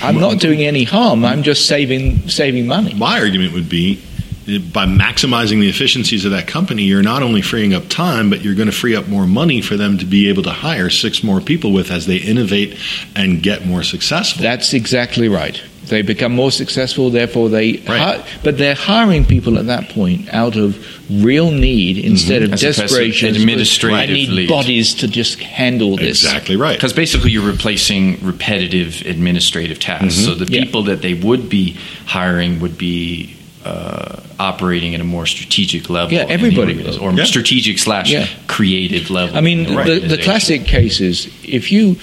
I'm 0.02 0.18
not 0.20 0.38
doing 0.38 0.62
any 0.62 0.84
harm. 0.84 1.24
I'm 1.24 1.42
just 1.42 1.66
saving 1.66 2.28
saving 2.28 2.66
money. 2.66 2.94
My 2.94 3.20
argument 3.20 3.52
would 3.54 3.68
be 3.68 4.02
by 4.46 4.86
maximizing 4.86 5.60
the 5.60 5.68
efficiencies 5.68 6.24
of 6.24 6.30
that 6.30 6.46
company, 6.46 6.84
you're 6.84 7.02
not 7.02 7.22
only 7.22 7.42
freeing 7.42 7.74
up 7.74 7.88
time, 7.88 8.30
but 8.30 8.42
you're 8.42 8.54
going 8.54 8.70
to 8.70 8.76
free 8.76 8.94
up 8.94 9.08
more 9.08 9.26
money 9.26 9.60
for 9.60 9.76
them 9.76 9.98
to 9.98 10.04
be 10.04 10.28
able 10.28 10.44
to 10.44 10.52
hire 10.52 10.88
six 10.88 11.24
more 11.24 11.40
people 11.40 11.72
with 11.72 11.90
as 11.90 12.06
they 12.06 12.16
innovate 12.18 12.78
and 13.16 13.42
get 13.42 13.66
more 13.66 13.82
successful. 13.82 14.42
That's 14.42 14.72
exactly 14.72 15.28
right. 15.28 15.60
They 15.88 16.02
become 16.02 16.32
more 16.32 16.50
successful, 16.50 17.10
therefore 17.10 17.48
they. 17.48 17.72
Right. 17.86 17.98
hi- 18.00 18.24
but 18.42 18.58
they're 18.58 18.74
hiring 18.74 19.24
people 19.24 19.58
at 19.58 19.66
that 19.66 19.88
point 19.90 20.28
out 20.34 20.56
of 20.56 20.76
real 21.24 21.50
need 21.52 21.96
instead 21.98 22.42
of 22.42 22.52
As 22.52 22.62
opposed 22.62 22.76
to 22.78 22.82
desperation. 22.82 23.36
administrative 23.36 23.98
I 24.00 24.06
need 24.06 24.28
lead. 24.30 24.48
bodies 24.48 24.94
to 24.94 25.08
just 25.08 25.38
handle 25.40 25.96
this. 25.96 26.24
exactly 26.24 26.56
right. 26.56 26.76
Because 26.76 26.92
basically, 26.92 27.30
you're 27.30 27.46
replacing 27.46 28.18
repetitive 28.24 29.02
administrative 29.06 29.78
tasks. 29.78 30.16
So 30.24 30.34
the 30.34 30.52
Yeah. 30.52 30.64
people 30.64 30.82
that 30.84 31.02
they 31.02 31.14
would 31.14 31.48
be 31.48 31.76
hiring 32.06 32.58
would 32.60 32.76
be 32.78 33.30
uh, 33.64 34.20
operating 34.38 34.94
at 34.94 35.00
a 35.00 35.04
more 35.04 35.26
strategic 35.26 35.90
level. 35.90 36.12
Yeah, 36.16 36.26
everybody 36.28 36.74
organiz- 36.74 36.98
will. 37.00 37.08
or 37.08 37.12
Yeah. 37.12 37.24
strategic 37.24 37.78
slash 37.80 38.12
Yeah. 38.12 38.26
creative 38.46 39.10
level. 39.10 39.36
I 39.36 39.40
mean, 39.40 39.66
in 39.66 39.74
the, 39.74 39.98
the 39.98 40.18
classic 40.18 40.66
case 40.66 41.00
is 41.00 41.26
if 41.42 41.72
you 41.72 41.96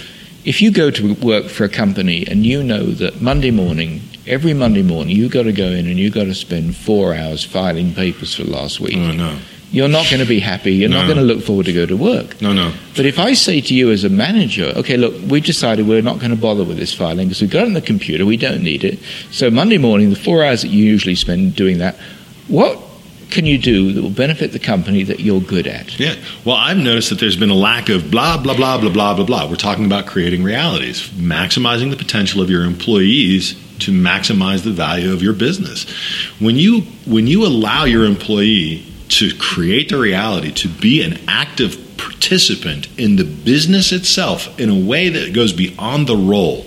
if 0.45 0.61
you 0.61 0.71
go 0.71 0.91
to 0.91 1.13
work 1.15 1.45
for 1.45 1.63
a 1.63 1.69
company 1.69 2.25
and 2.27 2.45
you 2.45 2.63
know 2.63 2.85
that 2.91 3.21
Monday 3.21 3.51
morning, 3.51 4.01
every 4.27 4.53
Monday 4.53 4.83
morning, 4.83 5.15
you've 5.15 5.31
got 5.31 5.43
to 5.43 5.53
go 5.53 5.65
in 5.67 5.87
and 5.87 5.97
you've 5.97 6.13
got 6.13 6.25
to 6.25 6.33
spend 6.35 6.75
four 6.75 7.13
hours 7.15 7.43
filing 7.43 7.93
papers 7.93 8.35
for 8.35 8.43
last 8.43 8.79
week. 8.79 8.97
Oh, 8.97 9.11
no. 9.11 9.37
You're 9.71 9.87
not 9.87 10.05
going 10.11 10.19
to 10.21 10.27
be 10.27 10.39
happy. 10.39 10.73
You're 10.73 10.89
not 10.89 11.07
No. 11.07 11.13
going 11.15 11.27
to 11.27 11.33
look 11.33 11.43
forward 11.43 11.65
to 11.65 11.73
go 11.73 11.87
to 11.87 11.97
work. 11.97 12.39
No, 12.41 12.53
no. 12.53 12.71
But 12.95 13.07
if 13.07 13.17
I 13.17 13.33
say 13.33 13.59
to 13.59 13.73
you 13.73 13.89
as 13.89 14.03
a 14.03 14.09
manager, 14.09 14.65
okay, 14.75 14.97
look, 14.97 15.15
we've 15.27 15.43
decided 15.43 15.87
we're 15.87 16.03
not 16.03 16.19
going 16.19 16.29
to 16.29 16.37
bother 16.37 16.63
with 16.63 16.77
this 16.77 16.93
filing 16.93 17.27
because 17.29 17.41
we've 17.41 17.49
got 17.49 17.63
it 17.63 17.67
on 17.67 17.73
the 17.73 17.81
computer, 17.81 18.23
we 18.23 18.37
don't 18.37 18.61
need 18.61 18.83
it. 18.83 18.99
So 19.31 19.49
Monday 19.49 19.79
morning, 19.79 20.11
the 20.11 20.15
four 20.15 20.43
hours 20.43 20.61
that 20.61 20.67
you 20.67 20.83
usually 20.85 21.15
spend 21.15 21.55
doing 21.55 21.79
that, 21.79 21.95
what 22.49 22.77
can 23.33 23.45
you 23.45 23.57
do 23.57 23.91
that 23.91 24.01
will 24.01 24.09
benefit 24.09 24.51
the 24.51 24.59
company 24.59 25.03
that 25.03 25.19
you're 25.19 25.41
good 25.41 25.67
at? 25.67 25.99
Yeah. 25.99 26.15
Well, 26.45 26.55
I've 26.55 26.77
noticed 26.77 27.09
that 27.09 27.19
there's 27.19 27.35
been 27.35 27.49
a 27.49 27.55
lack 27.55 27.89
of 27.89 28.09
blah, 28.09 28.41
blah, 28.41 28.55
blah, 28.55 28.79
blah, 28.79 28.89
blah, 28.89 29.15
blah, 29.15 29.25
blah. 29.25 29.49
We're 29.49 29.55
talking 29.55 29.85
about 29.85 30.05
creating 30.05 30.43
realities, 30.43 31.09
maximizing 31.09 31.89
the 31.89 31.97
potential 31.97 32.41
of 32.41 32.49
your 32.49 32.63
employees 32.63 33.53
to 33.79 33.91
maximize 33.91 34.63
the 34.63 34.71
value 34.71 35.11
of 35.11 35.21
your 35.21 35.33
business. 35.33 35.89
When 36.39 36.55
you 36.55 36.81
when 37.05 37.27
you 37.27 37.45
allow 37.45 37.85
your 37.85 38.05
employee 38.05 38.85
to 39.09 39.35
create 39.37 39.89
the 39.89 39.97
reality, 39.97 40.51
to 40.51 40.67
be 40.67 41.01
an 41.03 41.19
active 41.27 41.77
participant 41.97 42.87
in 42.97 43.15
the 43.15 43.25
business 43.25 43.91
itself 43.91 44.59
in 44.59 44.69
a 44.69 44.87
way 44.87 45.09
that 45.09 45.33
goes 45.33 45.53
beyond 45.53 46.07
the 46.07 46.15
role, 46.15 46.65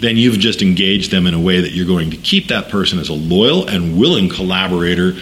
then 0.00 0.16
you've 0.16 0.38
just 0.38 0.62
engaged 0.62 1.10
them 1.10 1.26
in 1.26 1.34
a 1.34 1.40
way 1.40 1.60
that 1.60 1.72
you're 1.72 1.86
going 1.86 2.10
to 2.10 2.16
keep 2.16 2.48
that 2.48 2.68
person 2.68 2.98
as 2.98 3.08
a 3.08 3.14
loyal 3.14 3.66
and 3.68 3.98
willing 3.98 4.28
collaborator 4.28 5.14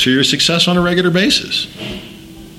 to 0.00 0.10
your 0.10 0.24
success 0.24 0.68
on 0.68 0.76
a 0.76 0.80
regular 0.80 1.10
basis. 1.10 1.66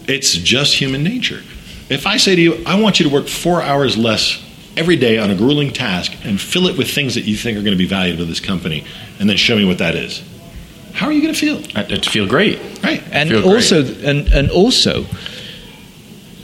It's 0.07 0.33
just 0.33 0.75
human 0.75 1.03
nature. 1.03 1.41
If 1.89 2.07
I 2.07 2.17
say 2.17 2.35
to 2.35 2.41
you, 2.41 2.63
I 2.65 2.79
want 2.79 2.99
you 2.99 3.07
to 3.07 3.13
work 3.13 3.27
four 3.27 3.61
hours 3.61 3.97
less 3.97 4.41
every 4.77 4.95
day 4.95 5.17
on 5.17 5.29
a 5.29 5.35
grueling 5.35 5.71
task 5.71 6.13
and 6.23 6.39
fill 6.39 6.67
it 6.67 6.77
with 6.77 6.89
things 6.89 7.15
that 7.15 7.25
you 7.25 7.35
think 7.35 7.57
are 7.57 7.61
going 7.61 7.73
to 7.73 7.77
be 7.77 7.87
valuable 7.87 8.19
to 8.19 8.25
this 8.25 8.39
company, 8.39 8.85
and 9.19 9.29
then 9.29 9.35
show 9.37 9.55
me 9.55 9.65
what 9.65 9.79
that 9.79 9.95
is, 9.95 10.23
how 10.93 11.07
are 11.07 11.11
you 11.11 11.21
going 11.21 11.33
to 11.33 11.39
feel? 11.39 11.61
I, 11.75 11.83
I'd 11.93 12.05
feel 12.05 12.27
great. 12.27 12.59
Right. 12.83 13.03
And 13.11 13.29
great. 13.29 13.43
also, 13.45 13.83
and, 13.83 14.27
and 14.31 14.49
also, 14.49 15.05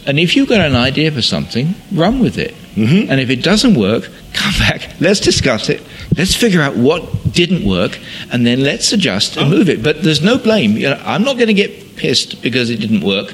and 0.06 0.20
if 0.20 0.36
you've 0.36 0.50
got 0.50 0.62
an 0.62 0.76
idea 0.76 1.12
for 1.12 1.22
something, 1.22 1.76
run 1.92 2.20
with 2.20 2.38
it. 2.38 2.54
Mhm. 2.76 3.10
And 3.10 3.20
if 3.20 3.30
it 3.30 3.44
doesn't 3.44 3.76
work, 3.76 4.10
come 4.34 4.54
back. 4.60 4.90
Let's 5.00 5.20
discuss 5.20 5.70
it. 5.70 5.82
Let's 6.18 6.36
figure 6.36 6.62
out 6.62 6.76
what 6.76 7.32
didn't 7.32 7.68
work, 7.68 8.00
and 8.32 8.46
then 8.46 8.62
let's 8.62 8.92
adjust 8.92 9.38
and 9.38 9.50
move 9.50 9.70
it. 9.70 9.84
But 9.84 10.04
there's 10.04 10.22
no 10.22 10.38
blame. 10.38 10.72
You 10.72 10.90
know, 10.90 11.02
I'm 11.06 11.24
not 11.24 11.36
going 11.36 11.48
to 11.48 11.54
get 11.54 11.96
pissed 11.96 12.42
because 12.42 12.70
it 12.70 12.78
didn't 12.78 13.02
work. 13.02 13.34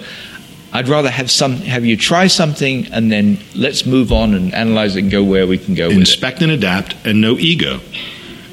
I'd 0.73 0.87
rather 0.87 1.09
have 1.09 1.29
some 1.29 1.57
have 1.57 1.85
you 1.85 1.95
try 1.95 2.25
something 2.25 2.91
and 2.91 3.11
then 3.11 3.37
let's 3.55 3.85
move 3.85 4.11
on 4.11 4.33
and 4.33 4.53
analyze 4.55 4.95
it 4.95 5.03
and 5.03 5.11
go 5.11 5.23
where 5.23 5.45
we 5.45 5.59
can 5.59 5.75
go. 5.75 5.89
Inspect 5.91 6.41
and 6.41 6.51
adapt, 6.51 6.95
and 7.05 7.21
no 7.21 7.37
ego. 7.37 7.79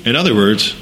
In 0.04 0.16
other 0.16 0.34
words, 0.34 0.76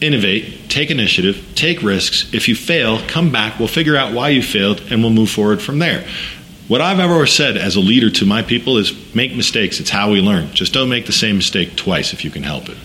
innovate, 0.00 0.68
take 0.68 0.90
initiative, 0.90 1.52
take 1.54 1.82
risks. 1.82 2.34
If 2.34 2.48
you 2.48 2.56
fail, 2.56 3.00
come 3.06 3.30
back. 3.30 3.58
We'll 3.58 3.68
figure 3.68 3.96
out 3.96 4.12
why 4.12 4.30
you 4.30 4.42
failed, 4.42 4.82
and 4.90 5.02
we'll 5.02 5.12
move 5.12 5.30
forward 5.30 5.62
from 5.62 5.78
there. 5.78 6.04
What 6.68 6.80
I've 6.80 6.98
ever 6.98 7.26
said 7.26 7.56
as 7.56 7.76
a 7.76 7.80
leader 7.80 8.10
to 8.10 8.26
my 8.26 8.42
people 8.42 8.76
is 8.78 8.92
make 9.14 9.36
mistakes. 9.36 9.78
It's 9.78 9.90
how 9.90 10.10
we 10.10 10.20
learn. 10.20 10.52
Just 10.52 10.72
don't 10.72 10.88
make 10.88 11.06
the 11.06 11.12
same 11.12 11.36
mistake 11.36 11.76
twice 11.76 12.12
if 12.12 12.24
you 12.24 12.30
can 12.30 12.42
help 12.42 12.68
it. 12.68 12.76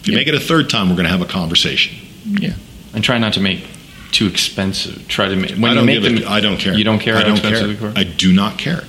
If 0.00 0.06
you 0.08 0.12
Yeah. 0.12 0.18
make 0.18 0.28
it 0.28 0.34
a 0.34 0.40
third 0.40 0.68
time, 0.68 0.88
we're 0.90 0.96
going 0.96 1.04
to 1.06 1.10
have 1.10 1.22
a 1.22 1.26
conversation. 1.26 1.96
Yeah. 2.26 2.52
And 2.94 3.02
try 3.02 3.18
not 3.18 3.32
to 3.34 3.40
make 3.40 3.64
too 4.12 4.26
expensive. 4.26 5.06
Try 5.08 5.28
to 5.28 5.36
make 5.36 5.52
when 5.52 5.64
I 5.64 5.68
you 5.70 5.74
don't 5.76 5.86
make 5.86 6.02
give 6.02 6.20
them. 6.20 6.24
I 6.28 6.40
don't 6.40 6.58
care. 6.58 6.74
You 6.76 6.84
don't 6.84 6.98
care 6.98 7.16
I 7.16 7.20
how 7.22 7.36
don't 7.36 7.40
care. 7.40 7.92
I 7.96 8.04
do 8.04 8.32
not 8.32 8.58
care. 8.58 8.84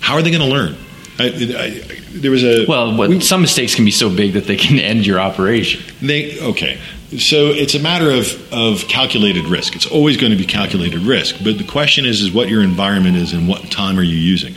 How 0.00 0.14
are 0.14 0.22
they 0.22 0.30
going 0.30 0.42
to 0.42 0.48
learn? 0.54 0.76
I, 1.18 1.24
I, 1.26 1.82
there 2.12 2.30
was 2.30 2.44
a 2.44 2.64
Well, 2.66 2.96
what, 2.96 3.22
some 3.22 3.40
mistakes 3.40 3.74
can 3.74 3.84
be 3.84 3.90
so 3.90 4.08
big 4.14 4.34
that 4.34 4.44
they 4.46 4.56
can 4.56 4.78
end 4.92 5.06
your 5.06 5.20
operation. 5.20 5.82
They 6.02 6.38
okay. 6.40 6.78
So 7.16 7.46
it's 7.46 7.74
a 7.74 7.78
matter 7.78 8.10
of, 8.10 8.52
of 8.52 8.86
calculated 8.86 9.46
risk. 9.46 9.74
It's 9.74 9.86
always 9.86 10.18
going 10.18 10.30
to 10.30 10.36
be 10.36 10.44
calculated 10.44 11.00
risk. 11.00 11.36
But 11.42 11.56
the 11.56 11.64
question 11.64 12.04
is, 12.04 12.20
is 12.20 12.30
what 12.30 12.50
your 12.50 12.62
environment 12.62 13.16
is 13.16 13.32
and 13.32 13.48
what 13.48 13.70
time 13.70 13.98
are 13.98 14.02
you 14.02 14.16
using. 14.16 14.54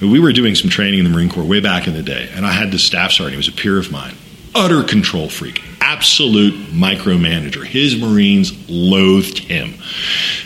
We 0.00 0.18
were 0.18 0.32
doing 0.32 0.56
some 0.56 0.68
training 0.68 0.98
in 0.98 1.04
the 1.04 1.10
Marine 1.10 1.30
Corps 1.30 1.44
way 1.44 1.60
back 1.60 1.86
in 1.86 1.94
the 1.94 2.02
day, 2.02 2.28
and 2.34 2.44
I 2.44 2.50
had 2.50 2.72
this 2.72 2.82
staff 2.82 3.12
sergeant. 3.12 3.34
He 3.34 3.36
was 3.36 3.46
a 3.46 3.52
peer 3.52 3.78
of 3.78 3.92
mine, 3.92 4.16
utter 4.54 4.82
control 4.82 5.28
freak, 5.28 5.62
absolute 5.80 6.54
micromanager. 6.70 7.64
His 7.64 7.96
Marines 7.96 8.68
loathed 8.68 9.38
him. 9.38 9.74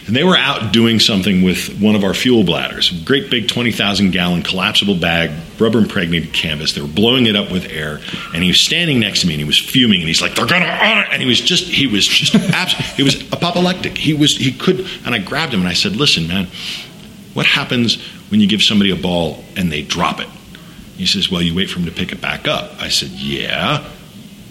And 0.07 0.15
they 0.15 0.25
were 0.25 0.37
out 0.37 0.73
doing 0.73 1.01
something 1.01 1.43
with 1.43 1.81
one 1.81 1.97
of 1.97 2.05
our 2.05 2.15
fuel 2.15 2.45
bladders, 2.45 2.91
great 3.05 3.31
big 3.31 3.49
20,000 3.49 4.13
gallon 4.13 4.43
collapsible 4.43 4.97
bag, 4.97 5.31
rubber 5.59 5.79
impregnated 5.79 6.33
canvas. 6.33 6.73
They 6.73 6.81
were 6.81 6.87
blowing 6.87 7.27
it 7.27 7.37
up 7.37 7.51
with 7.51 7.67
air. 7.67 8.01
And 8.33 8.43
he 8.43 8.49
was 8.51 8.61
standing 8.61 9.01
next 9.01 9.23
to 9.23 9.27
me 9.27 9.35
and 9.35 9.41
he 9.41 9.47
was 9.47 9.59
fuming 9.59 10.01
and 10.01 10.09
he's 10.09 10.23
like, 10.23 10.35
they're 10.35 10.47
to 10.47 10.55
honor. 10.55 11.07
And 11.11 11.21
he 11.21 11.27
was 11.29 11.41
just, 11.41 11.65
he 11.65 11.87
was 11.87 12.07
just, 12.07 12.35
abs- 12.53 12.75
he 12.97 13.03
was 13.03 13.21
apoplectic. 13.33 13.99
He 13.99 14.15
was, 14.15 14.37
he 14.37 14.53
could, 14.53 14.87
and 15.05 15.15
I 15.15 15.19
grabbed 15.19 15.53
him 15.53 15.61
and 15.61 15.69
I 15.69 15.75
said, 15.75 15.97
listen, 15.97 16.29
man, 16.29 16.47
what 17.35 17.47
happens 17.47 18.03
when 18.31 18.41
you 18.41 18.49
give 18.49 18.63
somebody 18.63 18.91
a 18.91 18.97
ball 18.97 19.45
and 19.57 19.71
they 19.71 19.83
drop 19.83 20.21
it? 20.21 20.29
He 20.97 21.05
says, 21.05 21.31
well, 21.31 21.43
you 21.43 21.55
wait 21.55 21.69
for 21.69 21.79
him 21.79 21.85
to 21.85 21.93
pick 21.93 22.11
it 22.11 22.23
back 22.23 22.49
up. 22.49 22.81
I 22.81 22.89
said, 22.89 23.11
yeah, 23.11 23.87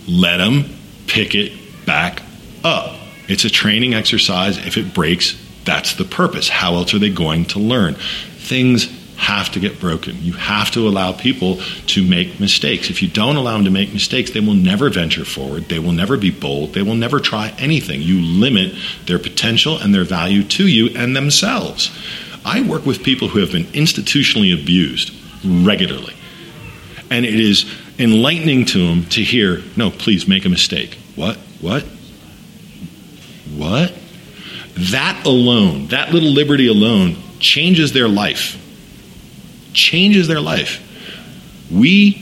let 0.08 0.38
them 0.38 0.66
pick 1.08 1.36
it 1.36 1.54
back 1.86 2.22
up. 2.64 2.96
It's 3.28 3.46
a 3.46 3.50
training 3.50 3.94
exercise. 3.94 4.58
If 4.58 4.78
it 4.78 4.94
breaks, 4.94 5.42
that's 5.64 5.96
the 5.96 6.06
purpose. 6.06 6.48
How 6.48 6.76
else 6.76 6.94
are 6.94 7.00
they 7.00 7.10
going 7.10 7.46
to 7.46 7.60
learn? 7.60 7.96
Things 7.96 8.88
have 9.18 9.52
to 9.54 9.60
get 9.60 9.80
broken. 9.80 10.16
You 10.22 10.34
have 10.34 10.72
to 10.72 10.88
allow 10.88 11.14
people 11.14 11.60
to 11.88 12.04
make 12.04 12.40
mistakes. 12.40 12.90
If 12.90 13.02
you 13.02 13.08
don't 13.08 13.38
allow 13.38 13.54
them 13.54 13.66
to 13.66 13.72
make 13.72 13.94
mistakes, 13.94 14.32
they 14.32 14.42
will 14.42 14.54
never 14.54 14.90
venture 14.90 15.26
forward. 15.26 15.64
They 15.66 15.80
will 15.80 15.94
never 15.94 16.18
be 16.18 16.32
bold. 16.32 16.74
They 16.74 16.82
will 16.82 16.96
never 16.96 17.20
try 17.20 17.54
anything. 17.58 18.02
You 18.02 18.22
limit 18.22 18.76
their 19.06 19.20
potential 19.20 19.78
and 19.78 19.96
their 19.96 20.04
value 20.04 20.44
to 20.44 20.68
you 20.68 20.90
and 20.96 21.16
themselves. 21.16 21.92
I 22.44 22.62
work 22.62 22.86
with 22.86 23.04
people 23.04 23.30
who 23.30 23.40
have 23.40 23.52
been 23.52 23.66
institutionally 23.66 24.54
abused 24.54 25.12
regularly. 25.44 26.14
And 27.10 27.26
it 27.26 27.40
is 27.40 27.66
enlightening 27.98 28.66
to 28.66 28.88
them 28.88 29.06
to 29.06 29.24
hear, 29.24 29.62
no, 29.76 29.92
please 29.92 30.28
make 30.28 30.46
a 30.46 30.50
mistake. 30.50 30.98
What? 31.16 31.38
What? 31.62 31.84
What? 33.56 33.94
That 34.92 35.26
alone, 35.26 35.88
that 35.88 36.12
little 36.12 36.32
liberty 36.32 36.68
alone, 36.68 37.18
changes 37.40 37.94
their 37.94 38.10
life. 38.10 38.62
Changes 39.74 40.28
their 40.28 40.42
life. 40.42 40.82
We 41.72 42.22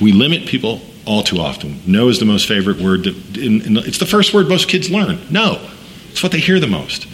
we 0.00 0.12
limit 0.12 0.46
people 0.46 0.80
all 1.06 1.22
too 1.22 1.38
often. 1.38 1.80
No 1.86 2.08
is 2.08 2.18
the 2.18 2.24
most 2.24 2.48
favorite 2.48 2.78
word. 2.78 3.04
That, 3.04 3.36
in, 3.36 3.62
in, 3.62 3.76
it's 3.78 3.98
the 3.98 4.06
first 4.06 4.34
word 4.34 4.48
most 4.48 4.68
kids 4.68 4.90
learn. 4.90 5.20
No. 5.30 5.66
It's 6.10 6.22
what 6.22 6.32
they 6.32 6.40
hear 6.40 6.60
the 6.60 6.66
most. 6.66 7.06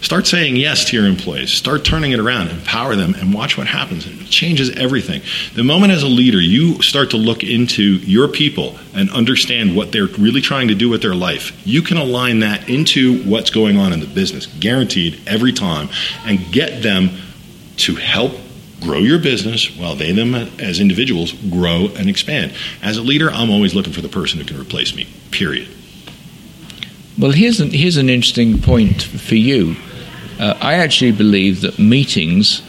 Start 0.00 0.26
saying 0.26 0.56
yes 0.56 0.84
to 0.86 0.96
your 0.96 1.06
employees. 1.06 1.50
Start 1.50 1.84
turning 1.84 2.12
it 2.12 2.20
around. 2.20 2.48
Empower 2.48 2.96
them 2.96 3.14
and 3.14 3.34
watch 3.34 3.58
what 3.58 3.66
happens. 3.66 4.06
It 4.06 4.26
changes 4.26 4.70
everything. 4.70 5.22
The 5.54 5.64
moment 5.64 5.92
as 5.92 6.02
a 6.02 6.08
leader 6.08 6.40
you 6.40 6.80
start 6.82 7.10
to 7.10 7.16
look 7.16 7.42
into 7.42 7.82
your 7.82 8.28
people 8.28 8.78
and 8.94 9.10
understand 9.10 9.74
what 9.76 9.92
they're 9.92 10.06
really 10.06 10.40
trying 10.40 10.68
to 10.68 10.74
do 10.74 10.88
with 10.88 11.02
their 11.02 11.14
life, 11.14 11.52
you 11.66 11.82
can 11.82 11.96
align 11.96 12.40
that 12.40 12.68
into 12.68 13.22
what's 13.24 13.50
going 13.50 13.76
on 13.76 13.92
in 13.92 14.00
the 14.00 14.06
business, 14.06 14.46
guaranteed 14.46 15.20
every 15.26 15.52
time, 15.52 15.88
and 16.24 16.52
get 16.52 16.82
them 16.82 17.10
to 17.78 17.96
help 17.96 18.32
grow 18.80 18.98
your 18.98 19.18
business 19.18 19.76
while 19.76 19.96
they 19.96 20.12
them 20.12 20.34
as 20.34 20.80
individuals 20.80 21.32
grow 21.32 21.88
and 21.96 22.08
expand. 22.08 22.52
As 22.82 22.96
a 22.96 23.02
leader, 23.02 23.30
I'm 23.30 23.50
always 23.50 23.74
looking 23.74 23.92
for 23.92 24.00
the 24.00 24.08
person 24.08 24.38
who 24.38 24.46
can 24.46 24.60
replace 24.60 24.94
me. 24.94 25.06
Period. 25.30 25.68
Well, 27.18 27.32
here's 27.32 27.60
an, 27.60 27.70
here's 27.70 27.96
an 27.96 28.08
interesting 28.08 28.62
point 28.62 29.02
for 29.02 29.34
you. 29.34 29.74
Uh, 30.38 30.56
I 30.60 30.74
actually 30.74 31.12
believe 31.12 31.62
that 31.62 31.78
meetings, 31.78 32.62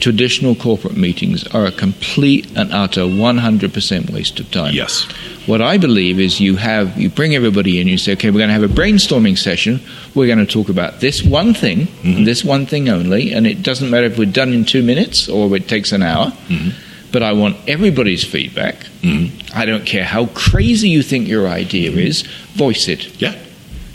traditional 0.00 0.54
corporate 0.54 0.96
meetings, 0.96 1.46
are 1.48 1.64
a 1.66 1.72
complete 1.72 2.50
and 2.56 2.72
utter 2.72 3.02
100% 3.02 4.10
waste 4.10 4.40
of 4.40 4.50
time. 4.50 4.74
Yes. 4.74 5.04
What 5.46 5.62
I 5.62 5.78
believe 5.78 6.18
is 6.18 6.40
you 6.40 6.56
have 6.56 6.98
you 6.98 7.08
bring 7.08 7.34
everybody 7.34 7.80
in. 7.80 7.86
You 7.88 7.98
say, 7.98 8.12
okay, 8.12 8.30
we're 8.30 8.38
going 8.38 8.48
to 8.48 8.54
have 8.54 8.62
a 8.62 8.68
brainstorming 8.68 9.38
session. 9.38 9.80
We're 10.14 10.26
going 10.26 10.44
to 10.44 10.52
talk 10.52 10.68
about 10.68 11.00
this 11.00 11.22
one 11.22 11.54
thing, 11.54 11.86
mm-hmm. 11.86 12.24
this 12.24 12.44
one 12.44 12.66
thing 12.66 12.88
only, 12.88 13.32
and 13.32 13.46
it 13.46 13.62
doesn't 13.62 13.90
matter 13.90 14.06
if 14.06 14.18
we're 14.18 14.30
done 14.30 14.52
in 14.52 14.64
two 14.64 14.82
minutes 14.82 15.28
or 15.28 15.54
it 15.56 15.68
takes 15.68 15.92
an 15.92 16.02
hour. 16.02 16.26
Mm-hmm. 16.48 16.70
But 17.12 17.22
I 17.22 17.32
want 17.32 17.56
everybody's 17.68 18.24
feedback. 18.24 18.76
Mm-hmm. 19.02 19.56
I 19.56 19.66
don't 19.66 19.84
care 19.84 20.04
how 20.04 20.26
crazy 20.26 20.88
you 20.88 21.02
think 21.02 21.28
your 21.28 21.46
idea 21.46 21.90
is. 21.90 22.22
Voice 22.54 22.88
it. 22.88 23.20
Yeah 23.20 23.36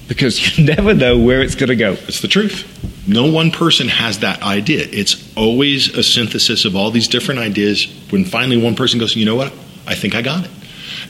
because 0.07 0.57
you 0.57 0.65
never 0.65 0.93
know 0.93 1.17
where 1.17 1.41
it's 1.41 1.55
going 1.55 1.69
to 1.69 1.75
go. 1.75 1.93
It's 2.07 2.21
the 2.21 2.28
truth. 2.28 2.76
No 3.08 3.32
one 3.32 3.51
person 3.51 3.88
has 3.88 4.20
that 4.20 4.43
idea. 4.43 4.86
It's 4.91 5.34
always 5.38 5.97
a 5.97 6.03
synthesis 6.03 6.66
of 6.66 6.76
all 6.76 6.91
these 6.91 7.08
different 7.08 7.39
ideas. 7.39 7.88
When 8.10 8.26
finally 8.26 8.62
one 8.62 8.76
person 8.76 8.99
goes, 8.99 9.16
you 9.16 9.26
know 9.26 9.36
what? 9.36 9.53
I 9.88 9.95
think 9.95 10.14
I 10.14 10.22
got 10.22 10.43
it. 10.43 10.51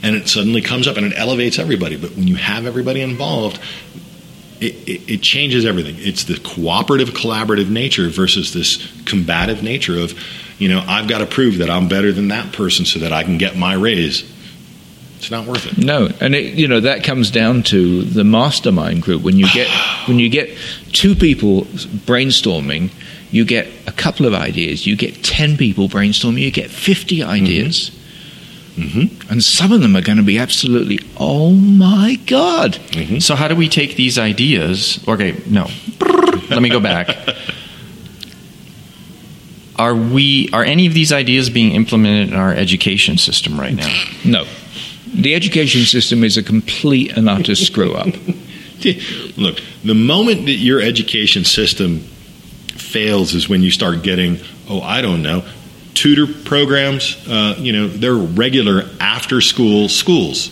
And 0.03 0.15
it 0.15 0.27
suddenly 0.27 0.61
comes 0.61 0.87
up 0.87 0.97
and 0.97 1.07
it 1.07 1.17
elevates 1.17 1.57
everybody. 1.57 1.97
But 1.97 2.11
when 2.11 2.27
you 2.27 2.35
have 2.35 2.67
everybody 2.67 3.01
involved, 3.01 3.59
it, 4.61 4.75
it, 4.87 5.11
it, 5.11 5.21
changes 5.21 5.65
everything. 5.65 5.95
It's 5.97 6.23
the 6.23 6.37
cooperative, 6.39 7.09
collaborative 7.09 7.69
nature 7.69 8.09
versus 8.09 8.53
this 8.53 8.91
combative 9.05 9.63
nature 9.63 9.99
of, 9.99 10.13
you 10.59 10.69
know, 10.69 10.83
I've 10.87 11.07
got 11.07 11.19
to 11.19 11.25
prove 11.25 11.59
that 11.59 11.69
I'm 11.69 11.87
better 11.87 12.11
than 12.11 12.29
that 12.29 12.53
person 12.53 12.85
so 12.85 12.99
that 12.99 13.13
I 13.13 13.23
can 13.23 13.37
get 13.37 13.55
my 13.55 13.73
raise. 13.73 14.23
It's 15.17 15.31
not 15.31 15.45
worth 15.45 15.65
it. 15.65 15.77
No, 15.77 16.09
and 16.21 16.35
it, 16.35 16.53
you 16.53 16.67
know 16.67 16.79
that 16.79 17.03
comes 17.03 17.31
down 17.31 17.63
to 17.63 18.03
the 18.03 18.23
mastermind 18.23 19.01
group. 19.01 19.23
When 19.23 19.37
you 19.37 19.47
get 19.53 19.67
when 20.07 20.19
you 20.19 20.29
get 20.29 20.55
two 20.93 21.15
people 21.15 21.63
brainstorming, 22.05 22.91
you 23.31 23.43
get 23.43 23.67
a 23.87 23.91
couple 23.91 24.25
of 24.25 24.33
ideas. 24.33 24.85
You 24.85 24.95
get 24.95 25.23
ten 25.23 25.57
people 25.57 25.89
brainstorming. 25.89 26.39
You 26.39 26.51
get 26.51 26.69
fifty 26.69 27.23
ideas. 27.23 27.89
Mm-hmm. 27.89 27.97
Mm-hmm. 28.77 29.31
And 29.31 29.43
some 29.43 29.71
of 29.71 29.81
them 29.81 29.95
are 29.95 30.01
going 30.01 30.19
to 30.19 30.23
be 30.23 30.37
absolutely, 30.37 30.99
oh 31.17 31.51
my 31.51 32.19
God. 32.27 32.73
Mm-hmm. 32.73 33.17
So, 33.19 33.33
how 33.33 33.47
do 33.47 33.55
we 33.55 33.69
take 33.69 33.95
these 33.95 34.19
ideas? 34.19 35.03
Okay, 35.07 35.35
no. 35.47 35.67
Let 36.49 36.61
me 36.61 36.69
go 36.69 36.79
back. 36.79 37.09
Are 39.77 39.95
we 39.95 40.49
are 40.53 40.63
any 40.63 40.87
of 40.87 40.93
these 40.93 41.11
ideas 41.11 41.49
being 41.49 41.73
implemented 41.73 42.29
in 42.29 42.35
our 42.35 42.53
education 42.53 43.17
system 43.17 43.59
right 43.59 43.75
now? 43.75 44.05
No. 44.23 44.45
The 45.17 45.35
education 45.35 45.81
system 45.81 46.23
is 46.23 46.37
a 46.37 46.43
complete 46.43 47.17
and 47.17 47.27
utter 47.29 47.55
screw 47.69 47.95
up. 47.95 48.07
Look, 49.37 49.59
the 49.83 49.95
moment 49.95 50.45
that 50.45 50.53
your 50.53 50.79
education 50.81 51.43
system 51.43 51.99
fails 51.99 53.33
is 53.33 53.49
when 53.49 53.63
you 53.63 53.71
start 53.71 54.03
getting, 54.03 54.39
oh, 54.69 54.81
I 54.81 55.01
don't 55.01 55.23
know, 55.23 55.43
tutor 55.93 56.31
programs. 56.45 57.17
Uh, 57.27 57.55
you 57.57 57.73
know, 57.73 57.87
they're 57.87 58.13
regular 58.13 58.83
after 58.99 59.41
school 59.41 59.89
schools 59.89 60.51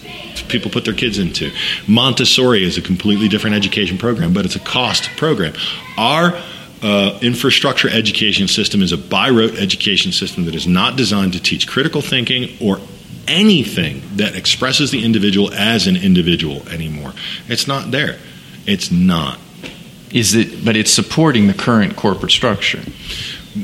people 0.50 0.72
put 0.72 0.86
their 0.86 0.94
kids 0.94 1.18
into. 1.18 1.52
Montessori 1.88 2.64
is 2.64 2.78
a 2.78 2.82
completely 2.82 3.28
different 3.28 3.56
education 3.56 3.98
program, 3.98 4.34
but 4.34 4.46
it's 4.46 4.56
a 4.56 4.60
cost 4.60 5.10
program. 5.18 5.54
Our 5.98 6.40
uh, 6.82 7.20
infrastructure 7.22 7.90
education 7.90 8.48
system 8.48 8.82
is 8.82 8.92
a 8.92 8.98
by 8.98 9.30
rote 9.30 9.56
education 9.56 10.12
system 10.12 10.46
that 10.46 10.56
is 10.56 10.68
not 10.68 10.96
designed 10.96 11.34
to 11.34 11.42
teach 11.42 11.68
critical 11.68 12.02
thinking 12.02 12.56
or 12.62 12.80
anything 13.28 14.02
that 14.18 14.36
expresses 14.36 14.92
the 14.92 15.04
individual 15.04 15.54
as 15.54 15.88
an 15.88 15.96
individual 15.96 16.68
anymore. 16.70 17.14
It's 17.48 17.68
not 17.68 17.92
there. 17.92 18.18
It's 18.66 18.92
not. 18.92 19.40
Is 20.12 20.34
it? 20.34 20.64
But 20.64 20.76
it's 20.76 20.92
supporting 20.92 21.48
the 21.48 21.54
current 21.54 21.96
corporate 21.96 22.32
structure. 22.32 22.82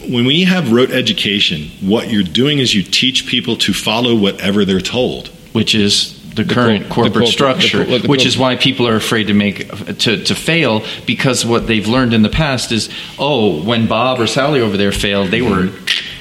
When 0.09 0.25
we 0.25 0.43
have 0.43 0.71
rote 0.71 0.91
education, 0.91 1.69
what 1.81 2.09
you're 2.09 2.23
doing 2.23 2.59
is 2.59 2.73
you 2.73 2.83
teach 2.83 3.27
people 3.27 3.57
to 3.57 3.73
follow 3.73 4.15
whatever 4.15 4.63
they're 4.63 4.79
told, 4.79 5.27
which 5.53 5.75
is 5.75 6.17
the, 6.33 6.43
the 6.43 6.53
current 6.53 6.85
cor- 6.85 7.05
corporate 7.05 7.25
the 7.25 7.31
structure, 7.31 7.83
the, 7.83 8.07
which 8.07 8.25
is 8.25 8.37
why 8.37 8.55
people 8.55 8.87
are 8.87 8.95
afraid 8.95 9.27
to 9.27 9.33
make 9.33 9.69
to, 9.99 10.23
to 10.23 10.35
fail 10.35 10.83
because 11.05 11.45
what 11.45 11.67
they've 11.67 11.87
learned 11.87 12.13
in 12.13 12.21
the 12.21 12.29
past 12.29 12.71
is, 12.71 12.89
oh, 13.19 13.61
when 13.63 13.87
Bob 13.87 14.19
or 14.19 14.27
Sally 14.27 14.61
over 14.61 14.77
there 14.77 14.91
failed, 14.91 15.29
they 15.29 15.41
were 15.41 15.69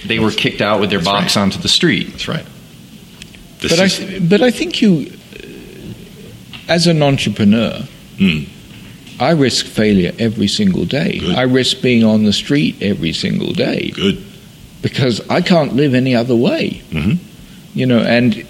they 0.05 0.18
were 0.18 0.30
kicked 0.32 0.61
out 0.61 0.80
with 0.80 0.91
their 0.91 0.99
That's 0.99 1.09
box 1.09 1.36
right. 1.36 1.43
onto 1.43 1.59
the 1.61 1.68
street. 1.68 2.09
That's 2.11 2.28
right. 2.28 2.47
This 3.61 3.77
but 3.77 3.81
is, 3.81 4.01
I 4.01 4.27
but 4.27 4.43
I 4.43 4.51
think 4.51 4.81
you, 4.81 5.13
as 6.69 6.87
an 6.87 7.03
entrepreneur, 7.03 7.87
mm. 8.17 8.49
I 9.21 9.33
risk 9.33 9.67
failure 9.67 10.13
every 10.19 10.49
single 10.49 10.87
day. 10.87 11.19
Good. 11.19 11.37
I 11.37 11.43
risk 11.43 11.83
being 11.83 12.05
on 12.05 12.25
the 12.25 12.33
street 12.33 12.81
every 12.81 13.13
single 13.13 13.53
day. 13.53 13.91
Good. 13.91 14.25
Because 14.81 15.21
I 15.29 15.43
can't 15.43 15.75
live 15.75 15.95
any 15.95 16.15
other 16.15 16.35
way. 16.35 16.83
Mm-hmm. 16.91 17.23
You 17.75 17.87
know, 17.87 18.01
and 18.01 18.47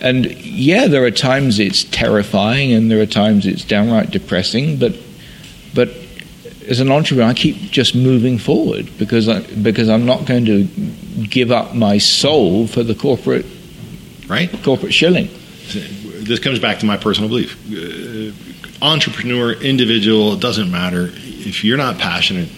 and 0.00 0.26
yeah, 0.44 0.88
there 0.88 1.04
are 1.04 1.10
times 1.12 1.58
it's 1.58 1.84
terrifying, 1.84 2.72
and 2.72 2.90
there 2.90 3.00
are 3.00 3.06
times 3.06 3.46
it's 3.46 3.64
downright 3.64 4.10
depressing. 4.10 4.78
But 4.78 4.94
but 5.74 5.90
as 6.68 6.80
an 6.80 6.90
entrepreneur, 6.90 7.30
I 7.30 7.34
keep 7.34 7.56
just 7.56 7.94
moving 7.94 8.38
forward 8.38 8.90
because 8.98 9.28
I, 9.28 9.40
because 9.40 9.88
I'm 9.88 10.04
not 10.04 10.26
going 10.26 10.44
to 10.44 10.64
give 11.24 11.50
up 11.50 11.74
my 11.74 11.98
soul 11.98 12.66
for 12.66 12.82
the 12.82 12.94
corporate 12.94 13.46
right 14.28 14.50
corporate 14.62 14.92
shilling. 14.92 15.28
This 15.72 16.38
comes 16.38 16.58
back 16.58 16.78
to 16.80 16.86
my 16.86 16.98
personal 16.98 17.28
belief. 17.28 17.56
Uh, 17.72 18.32
entrepreneur, 18.84 19.52
individual, 19.52 20.34
it 20.34 20.40
doesn't 20.40 20.70
matter. 20.70 21.10
If 21.14 21.64
you're 21.64 21.78
not 21.78 21.98
passionate, 21.98 22.48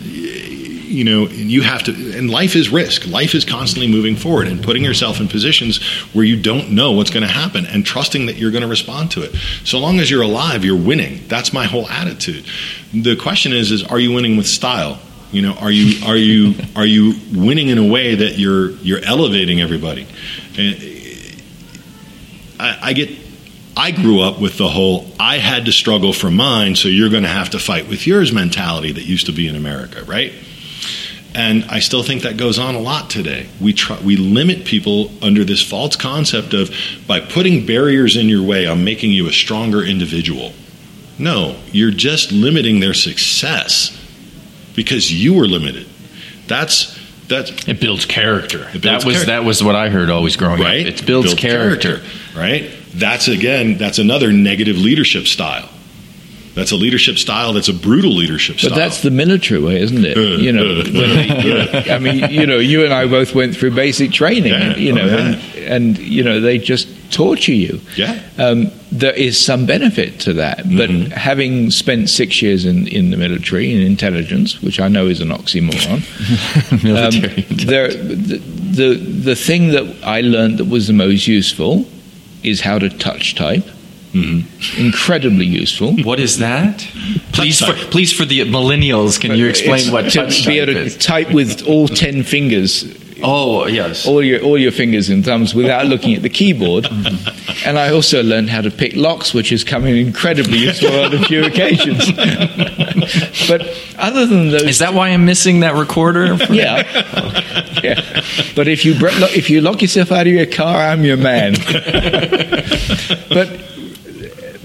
you 0.91 1.05
know, 1.05 1.29
you 1.29 1.63
have 1.63 1.85
to, 1.85 1.93
and 2.17 2.29
life 2.29 2.57
is 2.57 2.69
risk. 2.69 3.07
Life 3.07 3.35
is 3.35 3.45
constantly 3.45 3.89
moving 3.89 4.17
forward 4.17 4.49
and 4.49 4.63
putting 4.63 4.83
yourself 4.83 5.21
in 5.21 5.29
positions 5.29 5.83
where 6.13 6.25
you 6.25 6.41
don't 6.41 6.73
know 6.73 6.93
what's 6.93 7.11
going 7.11 7.23
to 7.23 7.33
happen 7.33 7.65
and 7.65 7.87
trusting 7.87 8.27
that 8.27 8.37
you're 8.37 8.51
going 8.51 8.63
to 8.63 8.69
respond 8.69 9.13
to 9.13 9.23
it. 9.23 9.35
So 9.65 9.79
long 9.79 10.01
as 10.01 10.11
you're 10.11 10.23
alive, 10.23 10.65
you're 10.65 10.77
winning. 10.77 11.27
That's 11.29 11.53
my 11.53 11.67
whole 11.67 11.89
attitude. 11.89 12.45
The 12.93 13.15
question 13.15 13.53
is, 13.53 13.71
is 13.71 13.85
are 13.85 14.01
you 14.01 14.13
winning 14.13 14.37
with 14.37 14.49
style? 14.49 14.99
You 15.31 15.43
know, 15.43 15.55
are 15.55 15.71
you 15.71 16.05
are 16.05 16.17
you 16.17 16.55
are 16.75 16.87
you 16.87 17.15
winning 17.33 17.69
in 17.69 17.79
a 17.79 17.87
way 17.87 18.17
that 18.17 18.37
you're 18.37 18.71
you're 18.71 19.03
elevating 19.05 19.61
everybody? 19.61 20.09
I, 22.59 22.79
I 22.83 22.93
get 22.95 23.11
I 23.77 23.93
grew 23.93 24.21
up 24.21 24.41
with 24.41 24.59
the 24.59 24.69
whole 24.69 25.07
I 25.21 25.39
had 25.39 25.67
to 25.67 25.73
struggle 25.73 26.13
for 26.13 26.33
mine, 26.33 26.75
so 26.75 26.89
you're 26.89 27.11
going 27.11 27.23
to 27.23 27.29
have 27.29 27.51
to 27.51 27.61
fight 27.61 27.89
with 27.89 28.09
yours 28.09 28.33
mentality 28.33 28.91
that 28.91 29.05
used 29.05 29.27
to 29.27 29.33
be 29.33 29.47
in 29.47 29.55
America, 29.55 30.03
right? 30.03 30.33
And 31.35 31.65
I 31.67 31.79
still 31.79 32.03
think 32.03 32.23
that 32.23 32.37
goes 32.37 32.59
on 32.59 32.75
a 32.75 32.81
lot 32.81 33.09
today. 33.09 33.47
We 33.61 33.73
try, 33.73 34.01
we 34.01 34.17
limit 34.17 34.65
people 34.65 35.11
under 35.23 35.45
this 35.45 35.63
false 35.63 35.95
concept 35.95 36.55
of 36.55 36.75
by 37.07 37.21
putting 37.21 37.65
barriers 37.67 38.17
in 38.17 38.29
your 38.29 38.43
way, 38.43 38.67
I'm 38.69 38.83
making 38.85 39.13
you 39.13 39.29
a 39.29 39.33
stronger 39.33 39.85
individual. 39.85 40.53
No, 41.19 41.57
you're 41.71 41.91
just 41.93 42.33
limiting 42.33 42.81
their 42.81 42.95
success 42.95 43.97
because 44.75 45.13
you 45.13 45.35
were 45.35 45.47
limited. 45.47 45.87
That's 46.49 46.99
that's 47.29 47.51
It 47.69 47.81
builds 47.81 48.07
character. 48.07 48.69
It 48.75 48.83
builds 48.83 49.05
that 49.05 49.05
was 49.05 49.27
that 49.27 49.45
was 49.45 49.63
what 49.63 49.77
I 49.77 49.89
heard 49.89 50.11
always 50.11 50.37
growing 50.37 50.61
right? 50.61 50.85
up. 50.87 50.95
It 50.95 51.07
builds 51.07 51.29
Build 51.29 51.39
character. 51.39 51.99
character. 51.99 52.39
Right. 52.39 52.73
That's 52.95 53.29
again. 53.29 53.77
That's 53.77 53.99
another 53.99 54.33
negative 54.33 54.77
leadership 54.79 55.27
style. 55.27 55.69
That's 56.55 56.73
a 56.73 56.77
leadership 56.77 57.17
style. 57.17 57.53
That's 57.53 57.69
a 57.69 57.75
brutal 57.75 58.13
leadership 58.13 58.59
style. 58.59 58.71
But 58.71 58.77
that's 58.77 59.03
the 59.03 59.11
military 59.11 59.61
way, 59.61 59.81
isn't 59.81 60.05
it? 60.05 60.17
Uh, 60.17 60.21
you 60.21 60.53
know, 60.53 60.81
uh, 60.81 60.85
you 60.85 61.93
I 61.93 61.99
mean, 61.99 62.31
you 62.31 62.47
know, 62.47 62.59
you 62.59 62.85
and 62.85 62.93
I 62.93 63.07
both 63.07 63.35
went 63.35 63.57
through 63.57 63.73
basic 63.73 64.13
training. 64.13 64.53
Yeah, 64.53 64.77
you 64.77 64.93
know, 64.93 65.03
oh, 65.03 65.07
yeah. 65.07 65.19
and, 65.19 65.59
and, 65.59 65.99
you 65.99 66.25
know 66.25 66.41
they 66.41 66.59
just 66.59 66.89
torture 67.13 67.53
you. 67.53 67.81
Yeah. 67.97 68.23
Um, 68.39 68.71
there 68.91 69.15
is 69.15 69.43
some 69.43 69.67
benefit 69.67 70.19
to 70.21 70.33
that, 70.35 70.59
but 70.65 70.91
mm-hmm. 70.91 71.11
having 71.13 71.71
spent 71.71 72.09
six 72.09 72.43
years 72.43 72.65
in, 72.65 72.89
in 72.89 73.11
the 73.11 73.17
military 73.17 73.73
in 73.73 73.81
intelligence, 73.81 74.61
which 74.61 74.81
I 74.81 74.89
know 74.89 75.07
is 75.07 75.21
an 75.21 75.29
oxymoron, 75.29 76.03
military 76.85 77.47
um, 77.47 77.67
there, 77.67 77.89
the, 77.89 78.39
the 78.39 78.95
the 78.95 79.37
thing 79.37 79.69
that 79.69 80.05
I 80.05 80.21
learned 80.21 80.59
that 80.59 80.67
was 80.67 80.89
the 80.89 80.93
most 80.93 81.27
useful 81.29 81.87
is 82.43 82.61
how 82.61 82.79
to 82.79 82.89
touch 82.89 83.35
type 83.35 83.67
Mm-hmm. 84.13 84.85
Incredibly 84.87 85.47
useful. 85.47 85.95
What 86.03 86.19
is 86.19 86.39
that? 86.39 86.79
Please, 87.33 87.61
for, 87.61 87.73
please, 87.91 88.13
for 88.13 88.25
the 88.25 88.41
millennials, 88.41 89.21
can 89.21 89.37
you 89.37 89.47
uh, 89.47 89.51
explain 89.51 89.81
It's 89.83 89.91
what 89.91 90.11
to 90.11 90.49
be 90.49 90.59
able 90.59 90.73
to 90.75 90.81
is? 90.81 90.97
type 90.97 91.31
with 91.33 91.67
all 91.69 91.87
ten 91.87 92.25
fingers, 92.25 92.85
Oh, 93.23 93.67
yes. 93.67 94.07
all 94.07 94.23
your 94.23 94.41
all 94.43 94.59
your 94.59 94.73
fingers 94.73 95.11
and 95.11 95.25
thumbs 95.25 95.55
without 95.55 95.87
looking 95.87 96.15
at 96.15 96.23
the 96.23 96.29
keyboard. 96.29 96.87
and 97.65 97.79
I 97.79 97.91
also 97.93 98.23
learned 98.23 98.51
how 98.51 98.63
to 98.63 98.71
pick 98.71 98.97
locks, 98.97 99.33
which 99.35 99.51
has 99.51 99.63
come 99.63 99.87
in 99.87 99.95
incredibly 99.97 100.59
useful 100.59 100.93
on 101.01 101.15
a 101.15 101.23
few 101.25 101.45
occasions. 101.45 102.11
but 103.49 103.63
other 103.99 104.27
than 104.27 104.51
those, 104.51 104.63
Is 104.63 104.79
that 104.79 104.95
why 104.95 105.11
I'm 105.11 105.25
missing 105.25 105.61
that 105.61 105.75
recorder? 105.75 106.35
yeah, 106.51 106.83
yeah. 107.83 108.23
But 108.57 108.69
if 108.69 108.85
you 108.85 108.95
if 108.99 109.51
you 109.51 109.61
lock 109.61 109.83
yourself 109.83 110.11
out 110.13 110.27
of 110.27 110.33
your 110.33 110.47
car, 110.47 110.77
I'm 110.77 111.05
your 111.05 111.17
man. 111.17 111.55
but 113.29 113.70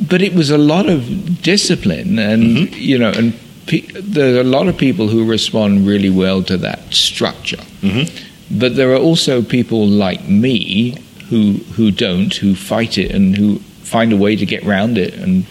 but 0.10 0.22
it 0.22 0.34
was 0.34 0.50
a 0.50 0.58
lot 0.58 0.90
of 0.90 1.42
discipline, 1.42 2.20
and 2.20 2.44
mm-hmm. 2.44 2.74
you 2.76 2.98
know, 2.98 3.12
and 3.12 3.34
pe- 3.68 3.88
there 3.94 4.38
are 4.38 4.42
a 4.42 4.44
lot 4.44 4.68
of 4.68 4.78
people 4.78 5.08
who 5.08 5.26
respond 5.26 5.88
really 5.88 6.10
well 6.10 6.44
to 6.44 6.58
that 6.58 6.94
structure. 6.94 7.64
Mm-hmm. 7.82 8.58
But 8.60 8.76
there 8.76 8.92
are 8.94 9.00
also 9.00 9.42
people 9.42 9.88
like 9.88 10.28
me 10.28 10.98
who 11.30 11.54
who 11.76 11.92
don't, 11.92 12.34
who 12.34 12.56
fight 12.56 12.98
it, 12.98 13.12
and 13.12 13.36
who 13.36 13.60
find 13.84 14.14
a 14.14 14.18
way 14.18 14.36
to 14.36 14.46
get 14.46 14.64
round 14.64 14.98
it, 14.98 15.14
and 15.16 15.46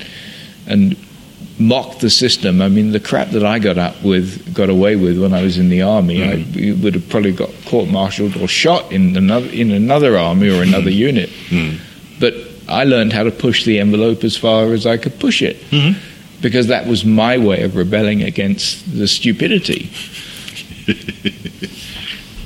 and 0.67 0.97
mock 1.59 2.01
the 2.01 2.11
system. 2.11 2.61
I 2.61 2.69
mean, 2.69 2.93
the 2.93 3.01
crap 3.01 3.31
that 3.31 3.45
I 3.45 3.59
got 3.59 3.79
up 3.79 4.03
with, 4.03 4.55
got 4.55 4.71
away 4.71 4.97
with 4.97 5.21
when 5.21 5.33
I 5.33 5.43
was 5.43 5.57
in 5.57 5.69
the 5.69 5.83
army, 5.83 6.23
I 6.23 6.37
mm-hmm. 6.37 6.83
would 6.83 6.95
have 6.95 7.09
probably 7.09 7.33
got 7.33 7.51
court-martialed 7.67 8.37
or 8.37 8.49
shot 8.49 8.91
in 8.93 9.17
another 9.17 9.49
in 9.49 9.71
another 9.71 10.17
army 10.17 10.49
or 10.49 10.63
another 10.63 10.91
unit. 10.91 11.31
But 11.51 11.81
I 12.69 12.85
learned 12.85 13.13
how 13.13 13.25
to 13.25 13.31
push 13.31 13.65
the 13.65 13.81
envelope 13.81 14.25
as 14.25 14.37
far 14.37 14.73
as 14.73 14.87
I 14.87 14.97
could 14.97 15.19
push 15.19 15.43
it, 15.43 15.57
because 16.41 16.69
that 16.69 16.87
was 16.87 17.05
my 17.05 17.39
way 17.39 17.63
of 17.63 17.77
rebelling 17.77 18.23
against 18.23 18.97
the 18.97 19.07
stupidity. 19.09 19.91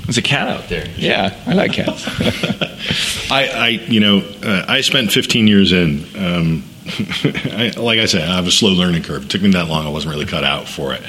There's 0.09 0.17
a 0.17 0.23
cat 0.23 0.49
out 0.49 0.69
there. 0.71 0.87
Yeah, 0.97 1.39
I 1.47 1.53
like 1.53 1.75
cats. 1.75 2.03
I, 3.31 3.47
I 3.47 3.69
you 3.69 4.01
know, 4.01 4.23
uh, 4.43 4.65
I 4.67 4.81
spent 4.81 5.13
15 5.13 5.47
years 5.47 5.73
in. 5.73 6.05
Um, 6.17 6.65
I, 6.89 7.75
like 7.77 7.99
I 7.99 8.07
said, 8.07 8.23
I 8.23 8.37
have 8.37 8.47
a 8.47 8.51
slow 8.51 8.71
learning 8.71 9.03
curve. 9.03 9.25
It 9.25 9.31
took 9.31 9.43
me 9.43 9.51
that 9.51 9.69
long. 9.69 9.87
I 9.87 9.91
wasn't 9.91 10.15
really 10.15 10.25
cut 10.25 10.45
out 10.45 10.67
for 10.67 10.95
it. 10.95 11.03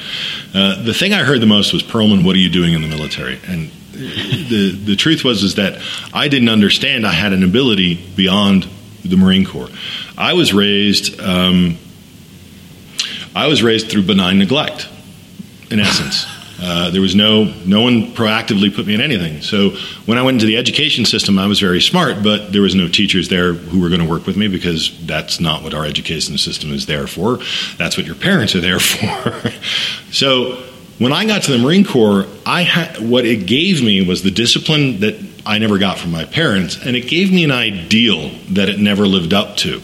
Uh, 0.54 0.84
the 0.84 0.94
thing 0.94 1.14
I 1.14 1.24
heard 1.24 1.40
the 1.40 1.46
most 1.46 1.72
was 1.72 1.82
Perlman. 1.82 2.26
What 2.26 2.36
are 2.36 2.40
you 2.40 2.50
doing 2.50 2.74
in 2.74 2.82
the 2.82 2.90
military? 2.90 3.40
And 3.48 3.72
the 3.94 4.72
the 4.72 4.96
truth 4.96 5.24
was 5.24 5.44
is 5.44 5.56
that 5.56 5.82
I 6.14 6.28
didn't 6.28 6.50
understand 6.50 7.08
I 7.08 7.14
had 7.14 7.32
an 7.32 7.44
ability 7.44 7.96
beyond 8.16 8.68
the 9.04 9.16
Marine 9.16 9.46
Corps. 9.46 9.70
I 10.18 10.34
was 10.34 10.54
raised. 10.54 11.20
Um, 11.20 11.78
I 13.36 13.48
was 13.48 13.62
raised 13.64 13.90
through 13.90 14.04
benign 14.04 14.40
neglect, 14.40 14.88
in 15.70 15.80
essence. 15.80 16.26
Uh, 16.62 16.90
there 16.90 17.00
was 17.00 17.16
no 17.16 17.46
no 17.66 17.82
one 17.82 18.12
proactively 18.14 18.74
put 18.74 18.86
me 18.86 18.94
in 18.94 19.00
anything. 19.00 19.42
So 19.42 19.70
when 20.06 20.18
I 20.18 20.22
went 20.24 20.36
into 20.36 20.46
the 20.46 20.58
education 20.58 21.06
system, 21.06 21.40
I 21.40 21.48
was 21.48 21.60
very 21.60 21.80
smart, 21.80 22.22
but 22.22 22.52
there 22.52 22.62
was 22.62 22.76
no 22.76 22.90
teachers 22.90 23.30
there 23.30 23.54
who 23.54 23.80
were 23.80 23.88
going 23.88 24.02
to 24.02 24.10
work 24.10 24.26
with 24.28 24.36
me 24.36 24.50
because 24.50 24.92
that's 25.06 25.40
not 25.40 25.64
what 25.64 25.74
our 25.74 25.86
education 25.86 26.38
system 26.38 26.74
is 26.74 26.86
there 26.86 27.08
for. 27.08 27.40
That's 27.78 27.96
what 27.96 28.06
your 28.06 28.16
parents 28.16 28.56
are 28.56 28.60
there 28.60 28.80
for. 28.80 29.52
so 30.12 30.62
when 31.00 31.12
I 31.12 31.26
got 31.26 31.44
to 31.44 31.52
the 31.52 31.58
Marine 31.58 31.84
Corps, 31.86 32.26
I 32.46 32.62
had 32.64 32.98
what 33.10 33.26
it 33.26 33.48
gave 33.48 33.82
me 33.84 34.06
was 34.08 34.22
the 34.24 34.32
discipline 34.32 35.00
that 35.00 35.16
I 35.46 35.58
never 35.58 35.78
got 35.80 35.98
from 35.98 36.12
my 36.12 36.26
parents, 36.26 36.78
and 36.86 36.96
it 36.96 37.08
gave 37.08 37.32
me 37.32 37.44
an 37.44 37.52
ideal 37.52 38.30
that 38.52 38.70
it 38.70 38.80
never 38.80 39.08
lived 39.08 39.34
up 39.34 39.58
to, 39.58 39.80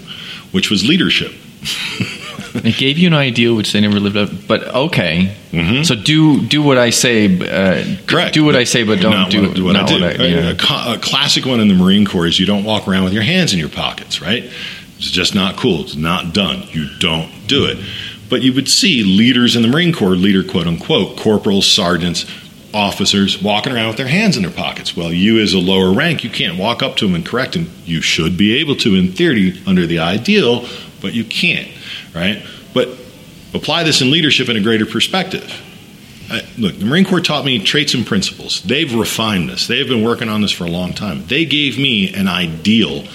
which 0.51 0.69
was 0.69 0.87
leadership. 0.87 1.31
It 2.57 2.77
gave 2.77 2.97
you 2.97 3.07
an 3.07 3.13
ideal 3.13 3.53
which 3.53 3.73
they 3.73 3.81
never 3.81 3.99
lived 3.99 4.15
up. 4.15 4.29
But 4.47 4.63
okay, 4.73 5.35
so 5.83 5.93
do 5.93 6.39
do 6.47 6.61
what 6.63 6.77
I 6.77 6.89
say. 6.89 7.25
Uh, 7.27 7.97
Correct. 8.07 8.33
Do 8.33 8.45
what 8.45 8.55
I 8.55 8.63
say, 8.63 8.83
but 8.83 9.01
don't 9.01 9.29
do 9.29 9.49
what, 9.49 9.59
what 9.59 9.73
not 9.73 9.91
I 9.91 9.97
do. 9.97 10.01
what 10.01 10.21
I- 10.21 10.23
yeah. 10.25 10.49
a, 10.51 10.93
a 10.95 10.97
classic 10.97 11.45
one 11.45 11.59
in 11.59 11.67
the 11.67 11.73
Marine 11.73 12.05
Corps 12.05 12.27
is 12.27 12.39
you 12.39 12.45
don't 12.45 12.63
walk 12.63 12.87
around 12.87 13.03
with 13.03 13.11
your 13.11 13.23
hands 13.23 13.51
in 13.51 13.59
your 13.59 13.67
pockets, 13.67 14.21
right? 14.21 14.45
It's 14.97 15.11
just 15.11 15.35
not 15.35 15.57
cool. 15.57 15.81
It's 15.81 15.95
not 15.97 16.33
done. 16.33 16.63
You 16.71 16.87
don't 16.99 17.29
do 17.45 17.65
it. 17.65 17.77
But 18.29 18.41
you 18.41 18.53
would 18.53 18.67
see 18.67 19.03
leaders 19.03 19.55
in 19.55 19.61
the 19.61 19.67
Marine 19.67 19.93
Corps, 19.93 20.15
leader 20.15 20.43
quote 20.43 20.67
unquote, 20.67 21.17
corporals, 21.17 21.67
sergeants, 21.67 22.25
officers 22.73 23.41
walking 23.41 23.71
around 23.71 23.87
with 23.87 23.97
their 23.97 24.07
hands 24.07 24.35
in 24.35 24.43
their 24.43 24.51
pockets. 24.51 24.97
Well, 24.97 25.11
you 25.11 25.39
as 25.39 25.53
a 25.53 25.59
lower 25.59 25.93
rank, 25.93 26.23
you 26.23 26.29
can't 26.29 26.57
walk 26.57 26.83
up 26.83 26.97
to 26.97 27.05
them 27.05 27.15
and 27.15 27.25
correct 27.25 27.53
them. 27.53 27.69
You 27.85 28.01
should 28.01 28.37
be 28.37 28.57
able 28.57 28.75
to 28.77 28.95
in 28.95 29.13
theory 29.13 29.61
under 29.65 29.87
the 29.87 29.99
ideal, 29.99 30.67
but 31.01 31.13
you 31.13 31.23
can't, 31.23 31.69
right? 32.13 32.45
But 32.73 32.89
apply 33.53 33.83
this 33.83 34.01
in 34.01 34.11
leadership 34.11 34.49
in 34.49 34.57
a 34.57 34.61
greater 34.61 34.85
perspective. 34.85 35.49
I, 36.29 36.41
look, 36.57 36.77
the 36.77 36.85
Marine 36.85 37.05
Corps 37.05 37.21
taught 37.21 37.45
me 37.45 37.63
traits 37.63 37.93
and 37.93 38.05
principles. 38.05 38.61
They've 38.63 38.93
refined 38.93 39.49
this. 39.49 39.67
They've 39.67 39.87
been 39.87 40.03
working 40.03 40.27
on 40.27 40.41
this 40.41 40.51
for 40.51 40.65
a 40.65 40.69
long 40.69 40.93
time. 40.93 41.25
They 41.27 41.45
gave 41.45 41.77
me 41.77 42.13
an 42.13 42.27
ideal 42.27 43.05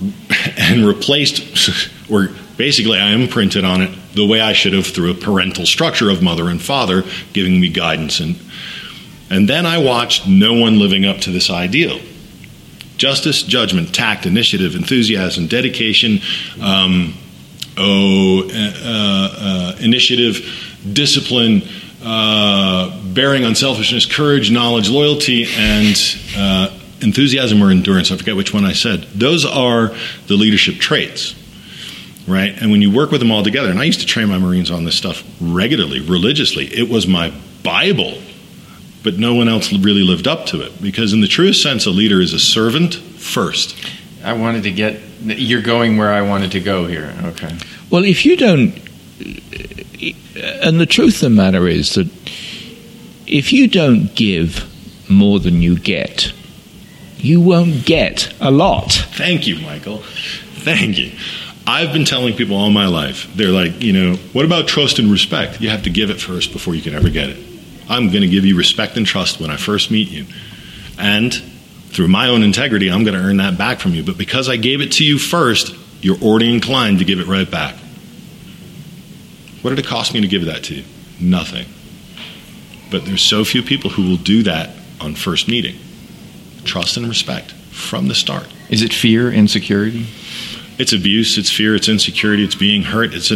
and 0.58 0.86
replaced, 0.86 1.90
or 2.10 2.28
basically, 2.56 2.98
I 2.98 3.10
imprinted 3.12 3.64
on 3.64 3.82
it 3.82 3.90
the 4.14 4.26
way 4.26 4.40
I 4.40 4.52
should 4.52 4.72
have 4.72 4.86
through 4.86 5.10
a 5.10 5.14
parental 5.14 5.66
structure 5.66 6.10
of 6.10 6.22
mother 6.22 6.48
and 6.48 6.60
father 6.60 7.04
giving 7.32 7.60
me 7.60 7.68
guidance. 7.68 8.20
And, 8.20 8.36
and 9.30 9.48
then 9.48 9.66
I 9.66 9.78
watched 9.78 10.26
no 10.26 10.54
one 10.54 10.78
living 10.78 11.04
up 11.04 11.18
to 11.18 11.30
this 11.30 11.50
ideal. 11.50 11.98
Justice, 12.96 13.42
judgment, 13.42 13.94
tact, 13.94 14.24
initiative, 14.24 14.74
enthusiasm, 14.74 15.48
dedication, 15.48 16.20
um, 16.62 17.14
oh, 17.76 18.48
uh, 18.48 19.30
uh, 19.38 19.76
initiative, 19.80 20.80
discipline, 20.92 21.62
uh, 22.02 23.02
bearing 23.12 23.44
unselfishness, 23.44 24.06
courage, 24.06 24.50
knowledge, 24.50 24.88
loyalty, 24.88 25.46
and 25.56 25.96
uh, 26.36 26.78
enthusiasm 27.00 27.62
or 27.62 27.70
endurance. 27.70 28.10
I 28.10 28.16
forget 28.16 28.36
which 28.36 28.54
one 28.54 28.64
I 28.64 28.72
said. 28.72 29.02
Those 29.14 29.44
are 29.44 29.94
the 30.26 30.34
leadership 30.34 30.76
traits, 30.76 31.34
right? 32.26 32.54
And 32.60 32.70
when 32.70 32.82
you 32.82 32.90
work 32.90 33.10
with 33.10 33.20
them 33.20 33.30
all 33.30 33.42
together, 33.42 33.70
and 33.70 33.78
I 33.78 33.84
used 33.84 34.00
to 34.00 34.06
train 34.06 34.28
my 34.28 34.38
Marines 34.38 34.70
on 34.70 34.84
this 34.84 34.96
stuff 34.96 35.22
regularly, 35.40 36.00
religiously, 36.00 36.66
it 36.66 36.88
was 36.88 37.06
my 37.06 37.32
Bible. 37.62 38.18
But 39.02 39.18
no 39.18 39.34
one 39.34 39.48
else 39.48 39.72
really 39.72 40.02
lived 40.02 40.26
up 40.26 40.46
to 40.46 40.62
it 40.62 40.82
because, 40.82 41.12
in 41.12 41.20
the 41.20 41.28
truest 41.28 41.62
sense, 41.62 41.86
a 41.86 41.90
leader 41.90 42.20
is 42.20 42.32
a 42.32 42.40
servant 42.40 42.94
first. 42.94 43.76
I 44.24 44.32
wanted 44.32 44.64
to 44.64 44.72
get. 44.72 45.00
You're 45.22 45.62
going 45.62 45.96
where 45.96 46.12
I 46.12 46.22
wanted 46.22 46.50
to 46.52 46.60
go 46.60 46.86
here. 46.86 47.14
Okay. 47.22 47.56
Well, 47.88 48.04
if 48.04 48.26
you 48.26 48.36
don't, 48.36 48.74
and 50.34 50.80
the 50.80 50.86
truth 50.86 51.14
of 51.16 51.20
the 51.20 51.30
matter 51.30 51.68
is 51.68 51.94
that 51.94 52.08
if 53.28 53.52
you 53.52 53.68
don't 53.68 54.12
give 54.16 54.68
more 55.08 55.38
than 55.38 55.62
you 55.62 55.78
get, 55.78 56.32
you 57.18 57.40
won't 57.40 57.86
get 57.86 58.34
a 58.40 58.50
lot. 58.50 58.92
Thank 58.92 59.46
you, 59.46 59.60
Michael. 59.60 59.98
Thank 59.98 60.98
you. 60.98 61.12
I've 61.66 61.92
been 61.92 62.04
telling 62.04 62.34
people 62.34 62.56
all 62.56 62.70
my 62.70 62.86
life, 62.86 63.28
they're 63.34 63.50
like, 63.50 63.82
you 63.82 63.92
know, 63.92 64.16
what 64.32 64.44
about 64.44 64.68
trust 64.68 65.00
and 65.00 65.10
respect? 65.10 65.60
You 65.60 65.68
have 65.70 65.82
to 65.82 65.90
give 65.90 66.10
it 66.10 66.20
first 66.20 66.52
before 66.52 66.74
you 66.76 66.82
can 66.82 66.94
ever 66.94 67.10
get 67.10 67.28
it. 67.28 67.38
I'm 67.88 68.08
going 68.10 68.22
to 68.22 68.28
give 68.28 68.44
you 68.44 68.56
respect 68.56 68.96
and 68.96 69.04
trust 69.04 69.40
when 69.40 69.50
I 69.50 69.56
first 69.56 69.90
meet 69.90 70.08
you. 70.08 70.26
And 70.98 71.34
through 71.34 72.08
my 72.08 72.28
own 72.28 72.42
integrity, 72.42 72.90
I'm 72.90 73.04
going 73.04 73.18
to 73.18 73.24
earn 73.24 73.38
that 73.38 73.58
back 73.58 73.80
from 73.80 73.94
you. 73.94 74.04
But 74.04 74.16
because 74.16 74.48
I 74.48 74.56
gave 74.56 74.80
it 74.80 74.92
to 74.92 75.04
you 75.04 75.18
first, 75.18 75.74
you're 76.02 76.18
already 76.18 76.52
inclined 76.52 77.00
to 77.00 77.04
give 77.04 77.18
it 77.18 77.26
right 77.26 77.50
back. 77.50 77.74
What 79.62 79.70
did 79.70 79.80
it 79.80 79.86
cost 79.86 80.14
me 80.14 80.20
to 80.20 80.28
give 80.28 80.44
that 80.44 80.64
to 80.64 80.74
you? 80.76 80.84
Nothing. 81.20 81.66
But 82.90 83.04
there's 83.04 83.22
so 83.22 83.44
few 83.44 83.62
people 83.62 83.90
who 83.90 84.08
will 84.08 84.16
do 84.16 84.44
that 84.44 84.70
on 85.00 85.16
first 85.16 85.48
meeting. 85.48 85.76
Trust 86.64 86.96
and 86.96 87.08
respect 87.08 87.52
from 87.52 88.06
the 88.06 88.14
start. 88.14 88.46
Is 88.70 88.82
it 88.82 88.92
fear, 88.92 89.32
insecurity? 89.32 90.06
It's 90.78 90.92
abuse, 90.92 91.38
it's 91.38 91.50
fear, 91.50 91.74
it's 91.74 91.88
insecurity, 91.88 92.44
it's 92.44 92.54
being 92.54 92.82
hurt, 92.82 93.14
it's 93.14 93.30
a 93.30 93.34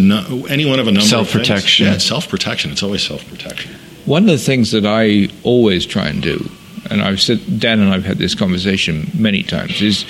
any 0.48 0.66
one 0.66 0.78
of 0.78 0.86
a 0.86 0.92
number 0.92 1.00
of 1.00 1.04
Self-protection. 1.04 1.86
Yeah, 1.86 1.94
it's 1.94 2.04
self-protection. 2.04 2.70
It's 2.70 2.82
always 2.82 3.02
self-protection. 3.02 3.74
One 4.04 4.24
of 4.24 4.28
the 4.28 4.38
things 4.38 4.72
that 4.72 4.84
I 4.84 5.28
always 5.42 5.86
try 5.86 6.08
and 6.08 6.22
do, 6.22 6.50
and 6.90 7.00
I've 7.00 7.20
said, 7.20 7.60
Dan 7.60 7.80
and 7.80 7.92
I've 7.92 8.04
had 8.04 8.18
this 8.18 8.34
conversation 8.34 9.10
many 9.14 9.42
times, 9.42 9.80
is 9.80 10.04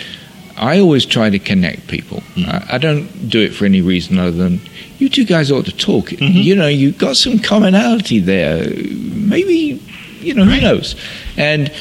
I 0.56 0.78
always 0.78 1.06
try 1.06 1.30
to 1.30 1.38
connect 1.38 1.86
people. 1.88 2.18
Mm-hmm. 2.34 2.50
I, 2.50 2.74
I 2.74 2.78
don't 2.78 3.28
do 3.28 3.40
it 3.40 3.54
for 3.54 3.64
any 3.64 3.80
reason 3.80 4.18
other 4.18 4.32
than 4.32 4.60
you 4.98 5.08
two 5.08 5.24
guys 5.24 5.50
ought 5.50 5.64
to 5.66 5.76
talk. 5.76 6.06
Mm-hmm. 6.06 6.38
You 6.38 6.54
know, 6.54 6.68
you've 6.68 6.98
got 6.98 7.16
some 7.16 7.38
commonality 7.38 8.18
there. 8.18 8.64
Maybe, 8.66 9.80
you 10.20 10.34
know, 10.34 10.44
who 10.44 10.60
knows? 10.60 10.96
And 11.36 11.72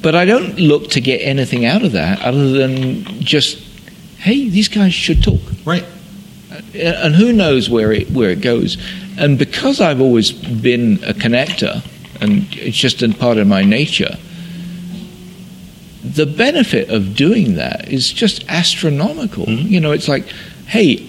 but 0.00 0.14
I 0.14 0.24
don't 0.24 0.58
look 0.58 0.90
to 0.90 1.00
get 1.00 1.18
anything 1.18 1.64
out 1.64 1.82
of 1.84 1.92
that 1.92 2.22
other 2.22 2.50
than 2.50 3.04
just, 3.20 3.62
hey, 4.22 4.48
these 4.48 4.68
guys 4.68 4.94
should 4.94 5.22
talk 5.22 5.40
Right. 5.64 5.84
and 6.74 7.14
who 7.14 7.32
knows 7.32 7.68
where 7.70 7.92
it 7.92 8.10
where 8.10 8.30
it 8.30 8.40
goes. 8.40 8.76
And 9.18 9.38
because 9.38 9.80
I've 9.80 10.00
always 10.00 10.32
been 10.32 10.98
a 11.04 11.12
connector, 11.12 11.82
and 12.20 12.46
it's 12.52 12.76
just 12.76 13.02
a 13.02 13.08
part 13.10 13.36
of 13.38 13.46
my 13.46 13.62
nature, 13.62 14.16
the 16.04 16.26
benefit 16.26 16.88
of 16.88 17.14
doing 17.14 17.54
that 17.56 17.88
is 17.92 18.12
just 18.12 18.44
astronomical. 18.48 19.46
Mhm. 19.46 19.70
You 19.70 19.80
know, 19.80 19.92
it's 19.92 20.08
like, 20.08 20.24
hey, 20.66 21.02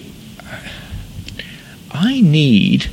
I 1.90 2.20
need, 2.20 2.86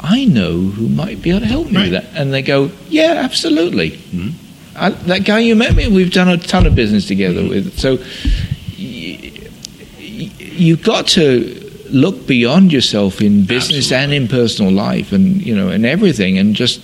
I 0.00 0.24
know 0.24 0.52
who 0.58 0.88
might 0.88 1.22
be 1.22 1.30
able 1.30 1.40
to 1.40 1.46
help 1.46 1.70
me 1.70 1.82
with 1.82 1.92
that. 1.92 2.06
And 2.14 2.32
they 2.32 2.42
go, 2.42 2.70
yeah, 2.88 3.20
absolutely. 3.24 3.90
Mhm. 4.14 4.32
I, 4.76 4.90
that 4.90 5.24
guy 5.24 5.40
you 5.40 5.54
met 5.56 5.74
me, 5.74 5.88
we've 5.88 6.12
done 6.12 6.28
a 6.28 6.36
ton 6.38 6.66
of 6.66 6.74
business 6.74 7.06
together 7.06 7.42
with. 7.46 7.78
So 7.78 7.98
you've 10.60 10.82
got 10.84 11.06
to 11.08 11.56
look 11.90 12.26
beyond 12.26 12.72
yourself 12.72 13.20
in 13.20 13.44
business 13.44 13.90
and 13.90 14.12
in 14.12 14.28
personal 14.28 14.70
life 14.70 15.12
and, 15.12 15.42
you 15.44 15.54
know, 15.56 15.68
and 15.68 15.84
everything 15.84 16.38
and 16.38 16.54
just 16.54 16.80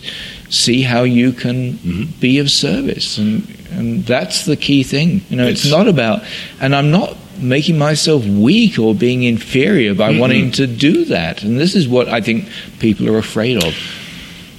see 0.51 0.83
how 0.83 1.03
you 1.05 1.33
can 1.33 1.75
Mhm. 1.75 2.09
be 2.21 2.39
of 2.39 2.51
service. 2.51 3.19
And, 3.19 3.47
and 3.71 4.05
that's 4.07 4.45
the 4.47 4.57
key 4.57 4.83
thing. 4.83 5.21
You 5.31 5.37
know, 5.37 5.47
it's, 5.47 5.65
It's- 5.65 5.71
not 5.79 5.87
about, 5.89 6.23
and 6.61 6.75
I'm 6.75 6.91
not 6.91 7.17
making 7.41 7.79
myself 7.79 8.25
weak 8.25 8.79
or 8.79 8.95
being 8.95 9.23
inferior 9.25 9.95
by 9.95 10.13
Mm-mm. 10.13 10.19
wanting 10.21 10.51
to 10.53 10.67
do 10.67 11.05
that. 11.07 11.43
And 11.45 11.59
this 11.61 11.75
is 11.75 11.87
what 11.87 12.09
I 12.09 12.21
think 12.21 12.47
people 12.81 13.09
are 13.09 13.19
afraid 13.19 13.63
of. 13.63 13.75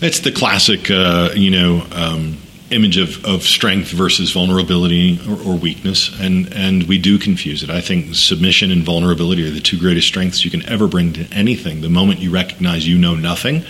It's 0.02 0.20
the 0.20 0.32
classic, 0.32 0.90
uh, 0.92 1.30
you 1.36 1.50
know, 1.50 1.84
um, 1.92 2.38
image 2.70 2.98
of, 2.98 3.24
of 3.26 3.44
strength 3.44 3.90
versus 3.92 4.32
vulnerability 4.32 5.20
or, 5.30 5.54
or 5.54 5.56
weakness, 5.56 6.12
and 6.20 6.54
and 6.54 6.84
we 6.84 6.98
do 6.98 7.18
confuse 7.18 7.64
it. 7.64 7.70
I 7.70 7.82
think 7.82 8.16
submission 8.16 8.72
and 8.72 8.84
vulnerability 8.84 9.48
are 9.48 9.52
the 9.52 9.62
two 9.62 9.80
greatest 9.80 10.08
strengths 10.08 10.44
you 10.44 10.52
can 10.52 10.68
ever 10.68 10.88
bring 10.88 11.14
to 11.14 11.26
anything. 11.32 11.82
The 11.82 11.90
moment 11.90 12.20
you 12.20 12.32
recognize 12.32 12.88
you 12.88 12.98
know 12.98 13.16
nothing, 13.16 13.64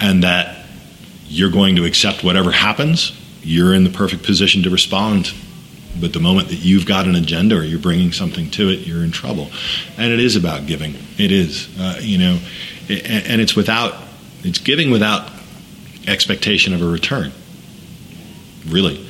and 0.00 0.22
that 0.22 0.66
you're 1.26 1.50
going 1.50 1.76
to 1.76 1.84
accept 1.84 2.22
whatever 2.22 2.50
happens, 2.50 3.12
you're 3.42 3.74
in 3.74 3.84
the 3.84 3.90
perfect 3.90 4.22
position 4.22 4.62
to 4.64 4.70
respond. 4.70 5.32
But 6.00 6.14
the 6.14 6.20
moment 6.20 6.48
that 6.48 6.56
you've 6.56 6.86
got 6.86 7.06
an 7.06 7.14
agenda 7.16 7.56
or 7.56 7.62
you're 7.62 7.78
bringing 7.78 8.12
something 8.12 8.50
to 8.52 8.70
it, 8.70 8.80
you're 8.80 9.04
in 9.04 9.12
trouble. 9.12 9.50
And 9.98 10.10
it 10.10 10.20
is 10.20 10.36
about 10.36 10.66
giving. 10.66 10.94
It 11.18 11.30
is, 11.30 11.68
uh, 11.78 11.98
you 12.00 12.16
know, 12.16 12.38
and 12.88 13.40
it's 13.42 13.54
without, 13.54 13.94
it's 14.42 14.58
giving 14.58 14.90
without 14.90 15.30
expectation 16.06 16.72
of 16.72 16.80
a 16.80 16.86
return. 16.86 17.32
Really. 18.66 19.06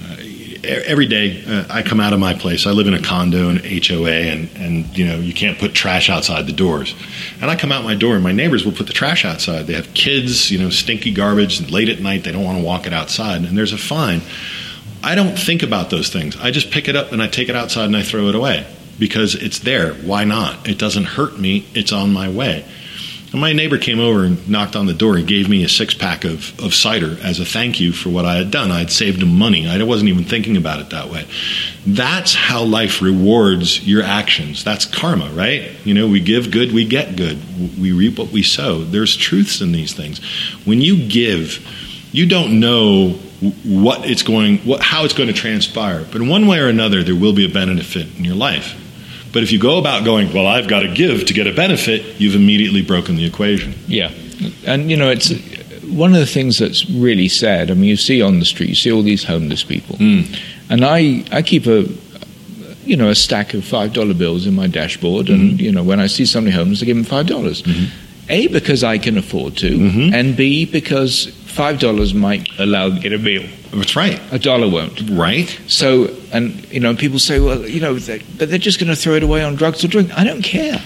Uh, 0.00 0.16
every 0.64 1.06
day 1.06 1.44
uh, 1.46 1.64
I 1.68 1.82
come 1.82 2.00
out 2.00 2.12
of 2.12 2.20
my 2.20 2.34
place. 2.34 2.66
I 2.66 2.70
live 2.70 2.86
in 2.86 2.94
a 2.94 3.02
condo 3.02 3.48
and 3.48 3.60
HOA, 3.60 4.10
and, 4.10 4.48
and 4.56 4.98
you 4.98 5.06
know 5.06 5.18
you 5.18 5.34
can't 5.34 5.58
put 5.58 5.74
trash 5.74 6.08
outside 6.10 6.46
the 6.46 6.52
doors. 6.52 6.94
And 7.40 7.50
I 7.50 7.56
come 7.56 7.72
out 7.72 7.84
my 7.84 7.94
door, 7.94 8.14
and 8.14 8.24
my 8.24 8.32
neighbors 8.32 8.64
will 8.64 8.72
put 8.72 8.86
the 8.86 8.92
trash 8.92 9.24
outside. 9.24 9.66
They 9.66 9.74
have 9.74 9.92
kids, 9.94 10.50
you 10.50 10.58
know, 10.58 10.70
stinky 10.70 11.12
garbage. 11.12 11.60
And 11.60 11.70
late 11.70 11.88
at 11.88 12.00
night, 12.00 12.24
they 12.24 12.32
don't 12.32 12.44
want 12.44 12.58
to 12.58 12.64
walk 12.64 12.86
it 12.86 12.92
outside, 12.92 13.42
and 13.42 13.56
there's 13.56 13.72
a 13.72 13.78
fine. 13.78 14.22
I 15.02 15.14
don't 15.14 15.38
think 15.38 15.62
about 15.62 15.90
those 15.90 16.10
things. 16.10 16.36
I 16.36 16.50
just 16.50 16.70
pick 16.70 16.88
it 16.88 16.96
up 16.96 17.12
and 17.12 17.22
I 17.22 17.28
take 17.28 17.48
it 17.48 17.56
outside 17.56 17.84
and 17.84 17.96
I 17.96 18.02
throw 18.02 18.28
it 18.28 18.34
away 18.34 18.66
because 18.98 19.34
it's 19.34 19.60
there. 19.60 19.94
Why 19.94 20.24
not? 20.24 20.68
It 20.68 20.78
doesn't 20.78 21.04
hurt 21.04 21.38
me. 21.38 21.66
It's 21.74 21.92
on 21.92 22.12
my 22.12 22.28
way. 22.28 22.64
And 23.30 23.40
my 23.42 23.52
neighbor 23.52 23.76
came 23.76 24.00
over 24.00 24.24
and 24.24 24.48
knocked 24.48 24.74
on 24.74 24.86
the 24.86 24.94
door 24.94 25.16
and 25.16 25.26
gave 25.26 25.50
me 25.50 25.62
a 25.62 25.68
six 25.68 25.92
pack 25.92 26.24
of, 26.24 26.58
of 26.60 26.74
cider 26.74 27.18
as 27.22 27.40
a 27.40 27.44
thank 27.44 27.78
you 27.78 27.92
for 27.92 28.08
what 28.08 28.24
I 28.24 28.36
had 28.36 28.50
done. 28.50 28.70
I 28.70 28.78
had 28.78 28.90
saved 28.90 29.22
him 29.22 29.36
money. 29.36 29.68
I 29.68 29.82
wasn't 29.82 30.08
even 30.08 30.24
thinking 30.24 30.56
about 30.56 30.80
it 30.80 30.90
that 30.90 31.10
way. 31.10 31.26
That's 31.86 32.34
how 32.34 32.64
life 32.64 33.02
rewards 33.02 33.86
your 33.86 34.02
actions. 34.02 34.64
That's 34.64 34.86
karma, 34.86 35.28
right? 35.30 35.72
You 35.84 35.92
know, 35.92 36.08
we 36.08 36.20
give 36.20 36.50
good, 36.50 36.72
we 36.72 36.86
get 36.86 37.16
good. 37.16 37.38
We 37.78 37.92
reap 37.92 38.18
what 38.18 38.32
we 38.32 38.42
sow. 38.42 38.82
There's 38.82 39.14
truths 39.14 39.60
in 39.60 39.72
these 39.72 39.92
things. 39.92 40.24
When 40.64 40.80
you 40.80 41.06
give, 41.06 41.66
you 42.12 42.26
don't 42.26 42.60
know 42.60 43.10
what 43.62 44.08
it's 44.08 44.22
going, 44.22 44.58
what, 44.60 44.82
how 44.82 45.04
it's 45.04 45.14
going 45.14 45.28
to 45.28 45.34
transpire. 45.34 46.04
But 46.10 46.22
in 46.22 46.28
one 46.28 46.46
way 46.46 46.60
or 46.60 46.68
another, 46.68 47.02
there 47.02 47.14
will 47.14 47.34
be 47.34 47.44
a 47.44 47.52
benefit 47.52 48.16
in 48.16 48.24
your 48.24 48.36
life. 48.36 48.74
But 49.32 49.42
if 49.42 49.52
you 49.52 49.58
go 49.58 49.78
about 49.78 50.04
going, 50.04 50.32
well, 50.32 50.46
I've 50.46 50.68
got 50.68 50.80
to 50.80 50.88
give 50.94 51.26
to 51.26 51.34
get 51.34 51.46
a 51.46 51.52
benefit, 51.52 52.18
you've 52.20 52.34
immediately 52.34 52.82
broken 52.82 53.16
the 53.16 53.24
equation. 53.26 53.74
Yeah, 53.86 54.10
and 54.66 54.90
you 54.90 54.96
know 54.96 55.10
it's 55.10 55.30
one 55.84 56.12
of 56.14 56.20
the 56.20 56.26
things 56.26 56.58
that's 56.58 56.88
really 56.90 57.28
sad. 57.28 57.70
I 57.70 57.74
mean, 57.74 57.84
you 57.84 57.96
see 57.96 58.22
on 58.22 58.38
the 58.38 58.44
street, 58.44 58.68
you 58.70 58.74
see 58.74 58.92
all 58.92 59.02
these 59.02 59.24
homeless 59.24 59.62
people, 59.64 59.96
Mm. 59.96 60.24
and 60.70 60.84
I 60.84 61.24
I 61.30 61.42
keep 61.42 61.66
a 61.66 61.86
you 62.84 62.96
know 62.96 63.10
a 63.10 63.14
stack 63.14 63.54
of 63.54 63.64
five 63.64 63.92
dollar 63.92 64.14
bills 64.14 64.46
in 64.46 64.54
my 64.54 64.66
dashboard, 64.66 65.28
and 65.28 65.60
you 65.60 65.72
know 65.72 65.82
when 65.82 66.00
I 66.00 66.06
see 66.08 66.24
somebody 66.24 66.56
homeless, 66.56 66.82
I 66.82 66.86
give 66.86 66.96
them 66.96 67.04
five 67.04 67.26
dollars. 67.26 67.62
A 68.30 68.46
because 68.48 68.84
I 68.84 68.98
can 68.98 69.16
afford 69.18 69.56
to, 69.58 69.70
Mhm. 69.70 70.12
and 70.12 70.36
B 70.36 70.64
because 70.66 71.26
five 71.46 71.78
dollars 71.78 72.12
might 72.14 72.48
allow 72.58 72.88
them 72.88 72.96
to 72.98 73.02
get 73.02 73.12
a 73.12 73.18
meal. 73.18 73.42
That's 73.72 73.96
right. 73.96 74.20
A 74.32 74.38
dollar 74.38 74.68
won't. 74.68 75.02
Right? 75.10 75.48
So, 75.66 76.10
and 76.32 76.70
you 76.72 76.80
know, 76.80 76.94
people 76.94 77.18
say, 77.18 77.40
well, 77.40 77.66
you 77.66 77.80
know, 77.80 77.94
they, 77.94 78.22
but 78.38 78.48
they're 78.50 78.58
just 78.58 78.78
going 78.80 78.88
to 78.90 78.96
throw 78.96 79.14
it 79.14 79.22
away 79.22 79.42
on 79.42 79.54
drugs 79.56 79.84
or 79.84 79.88
drink. 79.88 80.10
I 80.16 80.24
don't 80.24 80.42
care. 80.42 80.82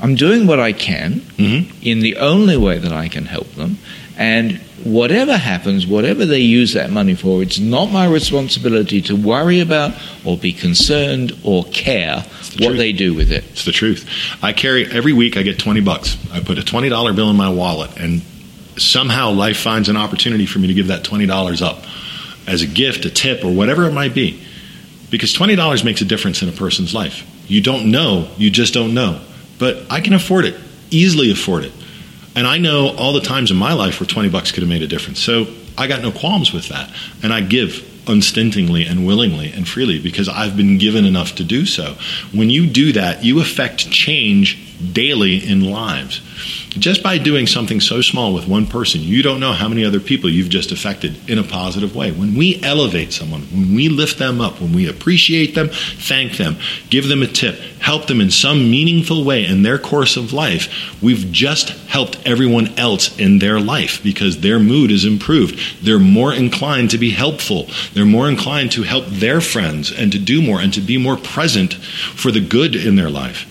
I'm 0.00 0.14
doing 0.14 0.46
what 0.46 0.60
I 0.60 0.72
can 0.72 1.20
Mhm. 1.38 1.66
in 1.82 2.00
the 2.00 2.16
only 2.16 2.56
way 2.56 2.78
that 2.78 2.92
I 2.92 3.08
can 3.08 3.24
help 3.24 3.54
them, 3.54 3.78
and 4.18 4.60
whatever 4.84 5.36
happens, 5.38 5.86
whatever 5.86 6.26
they 6.26 6.40
use 6.40 6.74
that 6.74 6.90
money 6.90 7.14
for, 7.14 7.42
it's 7.42 7.58
not 7.58 7.86
my 7.90 8.06
responsibility 8.06 9.00
to 9.02 9.16
worry 9.16 9.60
about 9.60 9.94
or 10.22 10.36
be 10.36 10.52
concerned 10.52 11.32
or 11.42 11.64
care 11.64 12.24
what 12.58 12.66
truth. 12.68 12.76
they 12.76 12.92
do 12.92 13.14
with 13.14 13.32
it. 13.32 13.44
It's 13.52 13.64
the 13.64 13.72
truth. 13.72 14.04
I 14.42 14.52
carry 14.52 14.86
every 14.86 15.14
week. 15.14 15.36
I 15.38 15.42
get 15.42 15.58
twenty 15.58 15.80
bucks. 15.80 16.16
I 16.32 16.40
put 16.40 16.58
a 16.58 16.62
twenty 16.62 16.90
dollar 16.90 17.14
bill 17.14 17.30
in 17.30 17.36
my 17.36 17.48
wallet, 17.48 17.90
and 17.98 18.20
somehow 18.76 19.30
life 19.30 19.56
finds 19.56 19.88
an 19.88 19.96
opportunity 19.96 20.44
for 20.44 20.58
me 20.58 20.66
to 20.68 20.74
give 20.74 20.88
that 20.88 21.04
twenty 21.04 21.24
dollars 21.26 21.62
up 21.62 21.84
as 22.46 22.60
a 22.62 22.66
gift, 22.66 23.06
a 23.06 23.10
tip, 23.10 23.44
or 23.44 23.50
whatever 23.50 23.84
it 23.88 23.92
might 23.92 24.12
be. 24.14 24.38
Because 25.10 25.32
twenty 25.32 25.56
dollars 25.56 25.84
makes 25.84 26.00
a 26.00 26.04
difference 26.04 26.42
in 26.42 26.48
a 26.48 26.52
person's 26.52 26.94
life. 26.94 27.24
You 27.48 27.60
don't 27.60 27.90
know. 27.90 28.28
You 28.36 28.50
just 28.50 28.74
don't 28.74 28.94
know. 28.94 29.20
But 29.58 29.84
I 29.90 30.00
can 30.00 30.12
afford 30.12 30.44
it. 30.44 30.58
Easily 30.90 31.30
afford 31.30 31.64
it. 31.64 31.72
And 32.34 32.46
I 32.46 32.58
know 32.58 32.94
all 32.96 33.12
the 33.12 33.20
times 33.20 33.50
in 33.50 33.56
my 33.56 33.72
life 33.72 33.98
where 33.98 34.06
20 34.06 34.28
bucks 34.28 34.52
could 34.52 34.62
have 34.62 34.68
made 34.68 34.82
a 34.82 34.86
difference. 34.86 35.20
So 35.20 35.46
I 35.78 35.86
got 35.86 36.02
no 36.02 36.12
qualms 36.12 36.52
with 36.52 36.68
that. 36.68 36.90
And 37.22 37.32
I 37.32 37.40
give 37.40 37.92
unstintingly 38.08 38.84
and 38.84 39.06
willingly 39.06 39.52
and 39.52 39.66
freely 39.66 39.98
because 39.98 40.28
I've 40.28 40.56
been 40.56 40.78
given 40.78 41.04
enough 41.04 41.34
to 41.36 41.44
do 41.44 41.66
so. 41.66 41.96
When 42.32 42.50
you 42.50 42.66
do 42.66 42.92
that, 42.92 43.24
you 43.24 43.40
affect 43.40 43.90
change 43.90 44.62
daily 44.92 45.36
in 45.36 45.62
lives. 45.62 46.20
Just 46.78 47.02
by 47.02 47.16
doing 47.16 47.46
something 47.46 47.80
so 47.80 48.02
small 48.02 48.34
with 48.34 48.46
one 48.46 48.66
person, 48.66 49.00
you 49.00 49.22
don't 49.22 49.40
know 49.40 49.52
how 49.52 49.66
many 49.66 49.82
other 49.82 49.98
people 49.98 50.28
you've 50.28 50.50
just 50.50 50.72
affected 50.72 51.16
in 51.28 51.38
a 51.38 51.42
positive 51.42 51.96
way. 51.96 52.12
When 52.12 52.34
we 52.34 52.62
elevate 52.62 53.14
someone, 53.14 53.42
when 53.42 53.74
we 53.74 53.88
lift 53.88 54.18
them 54.18 54.42
up, 54.42 54.60
when 54.60 54.74
we 54.74 54.86
appreciate 54.86 55.54
them, 55.54 55.70
thank 55.70 56.36
them, 56.36 56.56
give 56.90 57.08
them 57.08 57.22
a 57.22 57.26
tip, 57.26 57.56
help 57.80 58.06
them 58.08 58.20
in 58.20 58.30
some 58.30 58.70
meaningful 58.70 59.24
way 59.24 59.46
in 59.46 59.62
their 59.62 59.78
course 59.78 60.18
of 60.18 60.34
life, 60.34 61.02
we've 61.02 61.32
just 61.32 61.70
helped 61.88 62.18
everyone 62.26 62.68
else 62.78 63.18
in 63.18 63.38
their 63.38 63.58
life 63.58 64.02
because 64.02 64.40
their 64.40 64.58
mood 64.58 64.90
is 64.90 65.06
improved. 65.06 65.58
They're 65.82 65.98
more 65.98 66.34
inclined 66.34 66.90
to 66.90 66.98
be 66.98 67.10
helpful. 67.10 67.70
They're 67.94 68.04
more 68.04 68.28
inclined 68.28 68.72
to 68.72 68.82
help 68.82 69.06
their 69.06 69.40
friends 69.40 69.90
and 69.90 70.12
to 70.12 70.18
do 70.18 70.42
more 70.42 70.60
and 70.60 70.74
to 70.74 70.82
be 70.82 70.98
more 70.98 71.16
present 71.16 71.74
for 71.74 72.30
the 72.30 72.40
good 72.40 72.76
in 72.76 72.96
their 72.96 73.10
life 73.10 73.50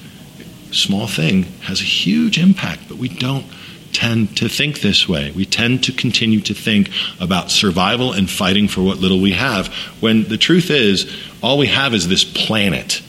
small 0.76 1.08
thing 1.08 1.44
has 1.64 1.82
a 1.82 1.86
huge 1.86 2.38
impact, 2.38 2.84
but 2.88 2.98
we 2.98 3.10
don't 3.10 3.46
tend 3.94 4.36
to 4.38 4.50
think 4.50 4.82
this 4.82 5.08
way. 5.08 5.32
We 5.32 5.46
tend 5.46 5.86
to 5.86 5.94
continue 5.94 6.42
to 6.42 6.54
think 6.54 6.90
about 7.20 7.50
survival 7.50 8.12
and 8.12 8.30
fighting 8.30 8.68
for 8.68 8.82
what 8.82 8.98
little 8.98 9.22
we 9.22 9.32
have, 9.32 9.68
when 10.02 10.26
the 10.26 10.38
truth 10.38 10.70
is, 10.70 11.12
all 11.42 11.58
we 11.58 11.68
have 11.68 11.94
is 11.94 12.08
this 12.08 12.24
planet. 12.24 13.02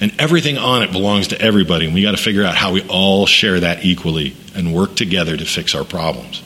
And 0.00 0.12
everything 0.18 0.58
on 0.58 0.82
it 0.82 0.90
belongs 0.90 1.28
to 1.28 1.40
everybody, 1.40 1.86
and 1.86 1.94
we 1.94 2.02
got 2.02 2.10
to 2.10 2.22
figure 2.22 2.42
out 2.42 2.56
how 2.56 2.72
we 2.72 2.86
all 2.88 3.26
share 3.26 3.60
that 3.60 3.84
equally 3.84 4.34
and 4.54 4.74
work 4.74 4.96
together 4.96 5.36
to 5.36 5.44
fix 5.44 5.74
our 5.74 5.84
problems. 5.84 6.42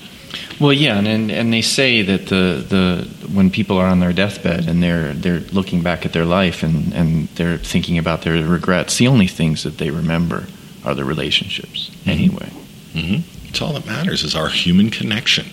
Well, 0.60 0.72
yeah, 0.72 0.98
and, 0.98 1.30
and 1.30 1.52
they 1.52 1.62
say 1.62 2.02
that 2.02 2.26
the 2.26 2.64
the 2.68 3.28
when 3.32 3.50
people 3.50 3.76
are 3.78 3.86
on 3.86 4.00
their 4.00 4.12
deathbed 4.12 4.66
and 4.68 4.82
they're 4.82 5.12
they're 5.12 5.40
looking 5.52 5.82
back 5.82 6.04
at 6.04 6.12
their 6.12 6.24
life 6.24 6.62
and 6.62 6.92
and 6.92 7.28
they're 7.36 7.58
thinking 7.58 7.98
about 7.98 8.22
their 8.22 8.42
regrets, 8.42 8.96
the 8.98 9.06
only 9.06 9.28
things 9.28 9.62
that 9.62 9.78
they 9.78 9.90
remember 9.90 10.46
are 10.84 10.94
the 10.94 11.04
relationships 11.04 11.90
anyway. 12.06 12.50
hmm 12.92 13.20
It's 13.48 13.60
all 13.62 13.72
that 13.74 13.86
matters 13.86 14.24
is 14.24 14.34
our 14.34 14.48
human 14.48 14.90
connection. 14.90 15.46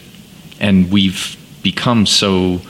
And 0.59 0.91
we've 0.91 1.37
become 1.61 2.05
so 2.05 2.61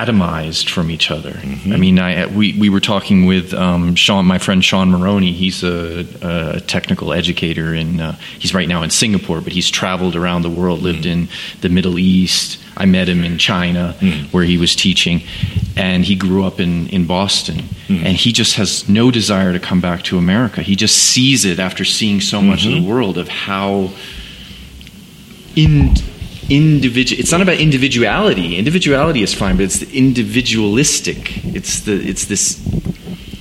atomized 0.00 0.68
from 0.70 0.90
each 0.90 1.10
other. 1.10 1.32
Mhm. 1.32 1.72
I 1.74 1.76
mean, 1.76 1.98
I 1.98 2.26
we 2.26 2.46
we 2.62 2.68
were 2.74 2.80
talking 2.80 3.26
with 3.26 3.52
um, 3.54 3.94
Sean, 3.94 4.24
my 4.34 4.38
friend 4.38 4.64
Sean 4.64 4.88
Maroney. 4.90 5.32
He's 5.32 5.62
a, 5.62 6.06
a 6.22 6.60
technical 6.60 7.12
educator 7.12 7.68
and 7.80 8.00
Uh, 8.00 8.12
he's 8.42 8.54
right 8.54 8.68
now 8.74 8.82
in 8.82 8.90
Singapore, 8.90 9.40
but 9.42 9.52
he's 9.52 9.70
traveled 9.70 10.14
around 10.16 10.42
the 10.42 10.54
world, 10.60 10.82
lived 10.82 11.06
in 11.06 11.28
the 11.60 11.68
Middle 11.68 11.98
East. 11.98 12.58
I 12.84 12.86
met 12.86 13.06
him 13.08 13.22
in 13.24 13.36
China, 13.38 13.94
Mhm. 14.00 14.32
where 14.32 14.44
he 14.52 14.56
was 14.64 14.74
teaching, 14.74 15.20
and 15.76 16.04
he 16.10 16.14
grew 16.14 16.42
up 16.48 16.58
in 16.60 16.88
in 16.88 17.04
Boston. 17.06 17.58
Mhm. 17.88 18.04
And 18.06 18.16
he 18.24 18.30
just 18.32 18.56
has 18.56 18.88
no 18.88 19.10
desire 19.10 19.52
to 19.52 19.58
come 19.68 19.80
back 19.80 20.02
to 20.04 20.16
America. 20.18 20.62
He 20.62 20.74
just 20.84 20.96
sees 20.96 21.44
it 21.44 21.58
after 21.58 21.84
seeing 21.84 22.20
so 22.22 22.40
much 22.40 22.64
of 22.66 22.72
the 22.72 22.80
Mhm. 22.80 22.92
world 22.94 23.16
of 23.18 23.28
how 23.28 23.90
in 25.54 25.94
individual. 26.48 27.20
It's 27.20 27.32
not 27.32 27.40
about 27.40 27.56
individuality. 27.56 28.56
Individuality 28.56 29.22
is 29.22 29.34
fine, 29.34 29.56
but 29.56 29.64
it's 29.64 29.80
the 29.80 29.96
individualistic. 29.96 31.44
It's 31.44 31.80
the 31.80 31.94
it's 31.94 32.26
this. 32.26 32.60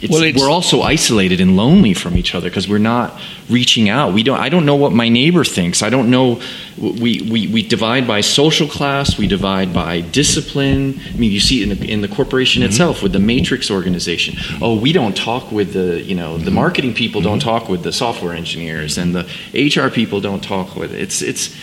It's, 0.02 0.12
Well, 0.12 0.24
it's- 0.24 0.42
we're 0.42 0.50
also 0.50 0.82
isolated 0.82 1.40
and 1.40 1.56
lonely 1.56 1.94
from 1.94 2.18
each 2.18 2.34
other 2.34 2.50
because 2.50 2.68
we're 2.68 2.80
not 2.80 3.20
reaching 3.50 3.90
out. 3.90 4.14
We 4.14 4.24
don't. 4.24 4.40
I 4.40 4.50
don't 4.50 4.66
know 4.66 4.76
what 4.76 4.94
my 4.94 5.10
neighbor 5.10 5.44
thinks. 5.44 5.84
I 5.84 5.90
don't 5.90 6.10
know. 6.10 6.42
We, 6.78 7.22
we, 7.30 7.48
we 7.48 7.62
divide 7.62 8.08
by 8.08 8.22
social 8.22 8.68
class. 8.68 9.18
We 9.18 9.28
divide 9.28 9.74
by 9.74 10.02
discipline. 10.02 11.00
I 11.14 11.18
mean, 11.18 11.32
you 11.32 11.40
see 11.40 11.62
it 11.62 11.70
in 11.70 11.78
the, 11.78 11.92
in 11.92 12.02
the 12.02 12.08
corporation 12.08 12.64
mm-hmm. 12.64 12.70
itself 12.70 13.04
with 13.04 13.12
the 13.12 13.20
matrix 13.20 13.70
organization. 13.70 14.36
Oh, 14.62 14.80
we 14.80 14.92
don't 14.92 15.16
talk 15.16 15.52
with 15.52 15.74
the 15.74 16.02
you 16.02 16.16
know 16.16 16.38
the 16.38 16.46
mm-hmm. 16.46 16.56
marketing 16.56 16.94
people 16.94 17.22
don't 17.22 17.40
mm-hmm. 17.40 17.50
talk 17.50 17.70
with 17.70 17.84
the 17.84 17.92
software 17.92 18.34
engineers 18.34 18.98
and 18.98 19.14
the 19.14 19.24
HR 19.54 19.90
people 19.90 20.22
don't 20.22 20.44
talk 20.44 20.76
with 20.76 20.94
it's 20.94 21.22
it's 21.22 21.54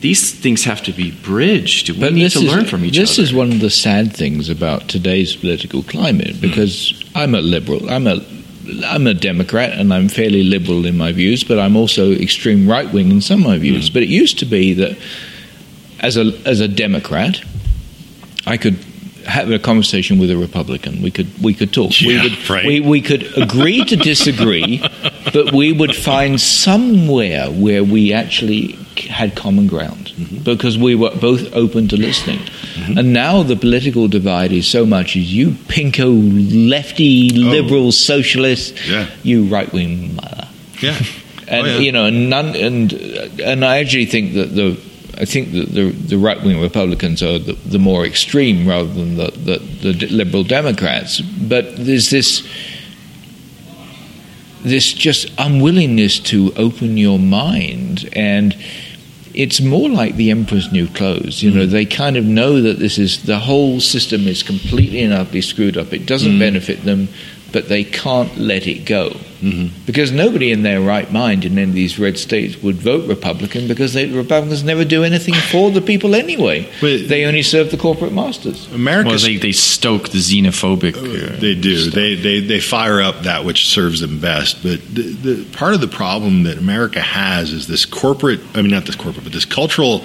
these 0.00 0.32
things 0.32 0.64
have 0.64 0.82
to 0.82 0.92
be 0.92 1.10
bridged. 1.10 1.90
We 1.90 2.10
need 2.10 2.24
this 2.24 2.34
to 2.34 2.40
is, 2.40 2.52
learn 2.52 2.64
from 2.64 2.84
each 2.84 2.96
this 2.96 3.12
other. 3.12 3.22
This 3.22 3.30
is 3.30 3.34
one 3.34 3.52
of 3.52 3.60
the 3.60 3.70
sad 3.70 4.14
things 4.14 4.48
about 4.48 4.88
today's 4.88 5.36
political 5.36 5.82
climate 5.82 6.36
hmm. 6.36 6.40
because 6.40 7.02
I'm 7.14 7.34
a 7.34 7.40
liberal. 7.40 7.81
I'm 7.88 8.06
a 8.06 8.20
I'm 8.84 9.06
a 9.06 9.14
Democrat 9.14 9.72
and 9.72 9.92
I'm 9.92 10.08
fairly 10.08 10.44
liberal 10.44 10.86
in 10.86 10.96
my 10.96 11.12
views, 11.12 11.42
but 11.42 11.58
I'm 11.58 11.76
also 11.76 12.12
extreme 12.12 12.68
right 12.68 12.90
wing 12.92 13.10
in 13.10 13.20
some 13.20 13.40
of 13.40 13.46
my 13.46 13.58
views. 13.58 13.88
Hmm. 13.88 13.94
But 13.94 14.02
it 14.04 14.08
used 14.08 14.38
to 14.40 14.44
be 14.44 14.72
that 14.74 14.98
as 16.00 16.16
a 16.16 16.32
as 16.46 16.60
a 16.60 16.68
Democrat, 16.68 17.42
I 18.46 18.56
could 18.56 18.76
have 19.26 19.50
a 19.50 19.58
conversation 19.58 20.18
with 20.18 20.30
a 20.30 20.36
Republican. 20.36 21.02
We 21.02 21.10
could 21.10 21.28
we 21.42 21.54
could 21.54 21.72
talk. 21.72 21.92
we 22.00 22.20
would 22.20 22.50
right. 22.50 22.66
we, 22.66 22.80
we 22.80 23.00
could 23.00 23.36
agree 23.36 23.84
to 23.84 23.96
disagree, 23.96 24.82
but 25.32 25.52
we 25.52 25.72
would 25.72 25.94
find 25.94 26.40
somewhere 26.40 27.50
where 27.50 27.84
we 27.84 28.12
actually 28.12 28.72
had 28.96 29.36
common 29.36 29.66
ground 29.66 30.01
Mm-hmm. 30.12 30.44
because 30.44 30.76
we 30.76 30.94
were 30.94 31.10
both 31.16 31.52
open 31.54 31.88
to 31.88 31.96
listening. 31.96 32.38
Mm-hmm. 32.38 32.98
And 32.98 33.12
now 33.14 33.42
the 33.42 33.56
political 33.56 34.08
divide 34.08 34.52
is 34.52 34.66
so 34.66 34.84
much 34.84 35.16
as 35.16 35.32
you 35.32 35.52
pinko 35.68 36.68
lefty 36.68 37.30
oh. 37.32 37.38
liberal 37.50 37.92
socialist, 37.92 38.74
Yeah. 38.86 39.08
you 39.22 39.44
right 39.44 39.72
wing 39.72 40.14
mother 40.16 40.48
Yeah. 40.80 40.98
Oh, 41.48 41.54
and 41.54 41.66
Oh, 41.66 41.70
yeah. 41.70 41.78
you 41.78 41.92
know, 41.92 42.04
and 42.06 42.30
none, 42.30 42.54
and 42.56 42.92
and 43.40 43.64
I 43.64 43.78
actually 43.78 44.06
think 44.06 44.34
that 44.34 44.54
the 44.54 44.78
I 45.20 45.24
think 45.24 45.52
that 45.52 45.74
the 45.74 45.90
the 45.90 46.16
right 46.16 46.40
wing 46.42 46.60
Republicans 46.60 47.22
are 47.22 47.38
the, 47.38 47.54
the 47.54 47.78
more 47.78 48.06
extreme 48.06 48.66
rather 48.66 48.88
than 48.88 49.16
the, 49.16 49.30
the 49.32 49.58
the 49.92 50.06
liberal 50.06 50.44
Democrats. 50.44 51.20
But 51.20 51.76
there's 51.76 52.10
this 52.10 52.42
this 54.62 54.92
just 54.92 55.30
unwillingness 55.38 56.20
to 56.20 56.52
open 56.56 56.96
your 56.96 57.18
mind 57.18 58.08
and. 58.12 58.54
It's 59.34 59.60
more 59.60 59.88
like 59.88 60.16
the 60.16 60.30
emperor's 60.30 60.72
new 60.72 60.88
clothes. 60.88 61.42
You 61.42 61.50
know, 61.50 61.66
mm. 61.66 61.70
they 61.70 61.86
kind 61.86 62.16
of 62.16 62.24
know 62.24 62.60
that 62.60 62.78
this 62.78 62.98
is 62.98 63.24
the 63.24 63.38
whole 63.38 63.80
system 63.80 64.26
is 64.26 64.42
completely 64.42 65.02
and 65.02 65.12
utterly 65.12 65.40
screwed 65.40 65.76
up. 65.76 65.92
It 65.92 66.06
doesn't 66.06 66.32
mm. 66.32 66.38
benefit 66.38 66.84
them, 66.84 67.08
but 67.52 67.68
they 67.68 67.84
can't 67.84 68.36
let 68.38 68.66
it 68.66 68.84
go 68.86 69.16
because 69.86 70.12
nobody 70.12 70.52
in 70.52 70.62
their 70.62 70.80
right 70.80 71.10
mind 71.10 71.44
in 71.44 71.58
any 71.58 71.68
of 71.68 71.74
these 71.74 71.98
red 71.98 72.16
states 72.16 72.62
would 72.62 72.76
vote 72.76 73.08
Republican 73.08 73.66
because 73.66 73.92
they, 73.92 74.06
Republicans 74.06 74.62
never 74.62 74.84
do 74.84 75.02
anything 75.02 75.34
for 75.34 75.72
the 75.72 75.80
people 75.80 76.14
anyway. 76.14 76.68
But- 76.80 77.08
they 77.08 77.24
only 77.24 77.42
serve 77.42 77.72
the 77.72 77.76
corporate 77.76 78.12
masters. 78.12 78.72
America 78.72 79.08
well, 79.08 79.18
they, 79.18 79.38
they 79.38 79.50
stoke 79.50 80.10
the 80.10 80.18
xenophobic. 80.18 80.94
uh, 80.96 81.40
They 81.40 81.56
do. 81.56 81.90
They, 81.90 82.14
they 82.14 82.38
they 82.38 82.60
fire 82.60 83.00
up 83.02 83.22
that 83.22 83.44
which 83.44 83.66
serves 83.68 84.00
them 84.00 84.20
best. 84.20 84.62
But 84.62 84.80
the, 84.94 85.02
the 85.02 85.44
part 85.56 85.74
of 85.74 85.80
the 85.80 85.88
problem 85.88 86.44
that 86.44 86.58
America 86.58 87.00
has 87.00 87.52
is 87.52 87.66
this 87.66 87.84
corporate. 87.84 88.40
I 88.54 88.62
mean, 88.62 88.70
not 88.70 88.84
this 88.86 88.94
corporate, 88.96 89.24
but 89.24 89.32
this 89.32 89.44
cultural 89.44 90.04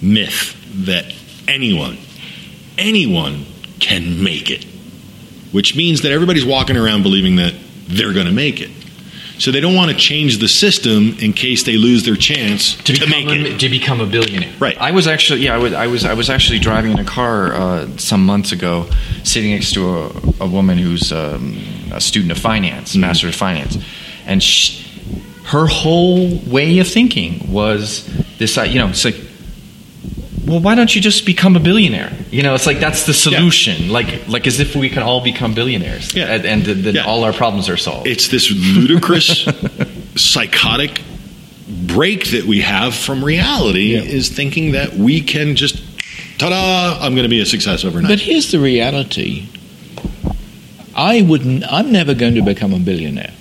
myth 0.00 0.54
that 0.86 1.12
anyone, 1.48 1.98
anyone 2.76 3.46
can 3.80 4.22
make 4.22 4.50
it, 4.50 4.64
which 5.52 5.74
means 5.76 6.02
that 6.02 6.12
everybody's 6.12 6.44
walking 6.44 6.76
around 6.76 7.02
believing 7.02 7.36
that 7.36 7.54
they're 7.88 8.12
going 8.12 8.26
to 8.26 8.32
make 8.32 8.60
it. 8.60 8.70
So 9.38 9.52
they 9.52 9.60
don't 9.60 9.76
want 9.76 9.90
to 9.92 9.96
change 9.96 10.38
the 10.38 10.48
system 10.48 11.16
in 11.20 11.32
case 11.32 11.62
they 11.62 11.76
lose 11.76 12.04
their 12.04 12.16
chance 12.16 12.74
to, 12.82 12.92
become 12.92 13.10
make 13.10 13.28
a, 13.28 13.54
it. 13.54 13.60
to 13.60 13.68
become 13.68 14.00
a 14.00 14.06
billionaire. 14.06 14.52
Right. 14.58 14.76
I 14.80 14.90
was 14.90 15.06
actually 15.06 15.42
yeah 15.42 15.54
I 15.54 15.58
was 15.58 15.72
I 15.72 15.86
was 15.86 16.04
I 16.04 16.14
was 16.14 16.28
actually 16.28 16.58
driving 16.58 16.90
in 16.90 16.98
a 16.98 17.04
car 17.04 17.52
uh, 17.54 17.86
some 17.98 18.26
months 18.26 18.50
ago, 18.50 18.88
sitting 19.22 19.52
next 19.52 19.74
to 19.74 19.88
a, 19.88 20.06
a 20.40 20.46
woman 20.48 20.76
who's 20.76 21.12
um, 21.12 21.56
a 21.92 22.00
student 22.00 22.32
of 22.32 22.38
finance, 22.38 22.90
Mm-hmm. 22.92 23.00
master 23.02 23.28
of 23.28 23.34
finance, 23.36 23.78
and 24.26 24.42
sh 24.42 24.84
her 25.44 25.66
whole 25.66 26.36
way 26.46 26.80
of 26.80 26.88
thinking 26.88 27.50
was 27.52 28.04
this. 28.38 28.58
uh, 28.58 28.62
You 28.62 28.80
know, 28.80 28.88
it's 28.88 29.04
like. 29.04 29.14
Well, 30.48 30.60
why 30.60 30.74
don't 30.74 30.94
you 30.94 31.00
just 31.02 31.26
become 31.26 31.56
a 31.56 31.60
billionaire? 31.60 32.10
You 32.30 32.42
know, 32.42 32.54
it's 32.54 32.66
like 32.66 32.80
that's 32.80 33.04
the 33.04 33.12
solution. 33.12 33.90
Like, 33.90 34.26
like 34.28 34.46
as 34.46 34.60
if 34.60 34.74
we 34.74 34.88
can 34.88 35.02
all 35.02 35.20
become 35.22 35.52
billionaires, 35.54 36.14
Yeah. 36.14 36.32
and, 36.34 36.44
and 36.46 36.64
then 36.84 36.94
Yeah. 36.94 37.04
all 37.04 37.22
our 37.24 37.34
problems 37.34 37.68
are 37.68 37.76
solved. 37.76 38.06
It's 38.06 38.28
this 38.28 38.50
ludicrous, 38.50 39.46
psychotic 40.16 41.02
break 41.86 42.28
that 42.30 42.44
we 42.46 42.62
have 42.62 42.94
from 42.94 43.22
reality 43.22 43.92
Yeah. 43.94 44.00
is 44.00 44.30
thinking 44.30 44.72
that 44.72 44.94
we 44.96 45.20
can 45.20 45.54
just, 45.54 45.82
ta 46.38 46.48
da, 46.48 46.98
I'm 47.04 47.12
going 47.14 47.24
to 47.24 47.28
be 47.28 47.40
a 47.40 47.46
success 47.46 47.84
overnight. 47.84 48.08
But 48.08 48.20
here's 48.20 48.50
the 48.50 48.58
reality. 48.58 49.48
I 50.94 51.20
wouldn't. 51.22 51.62
I'm 51.70 51.92
never 51.92 52.14
going 52.14 52.34
to 52.36 52.42
become 52.42 52.72
a 52.72 52.78
billionaire 52.78 53.32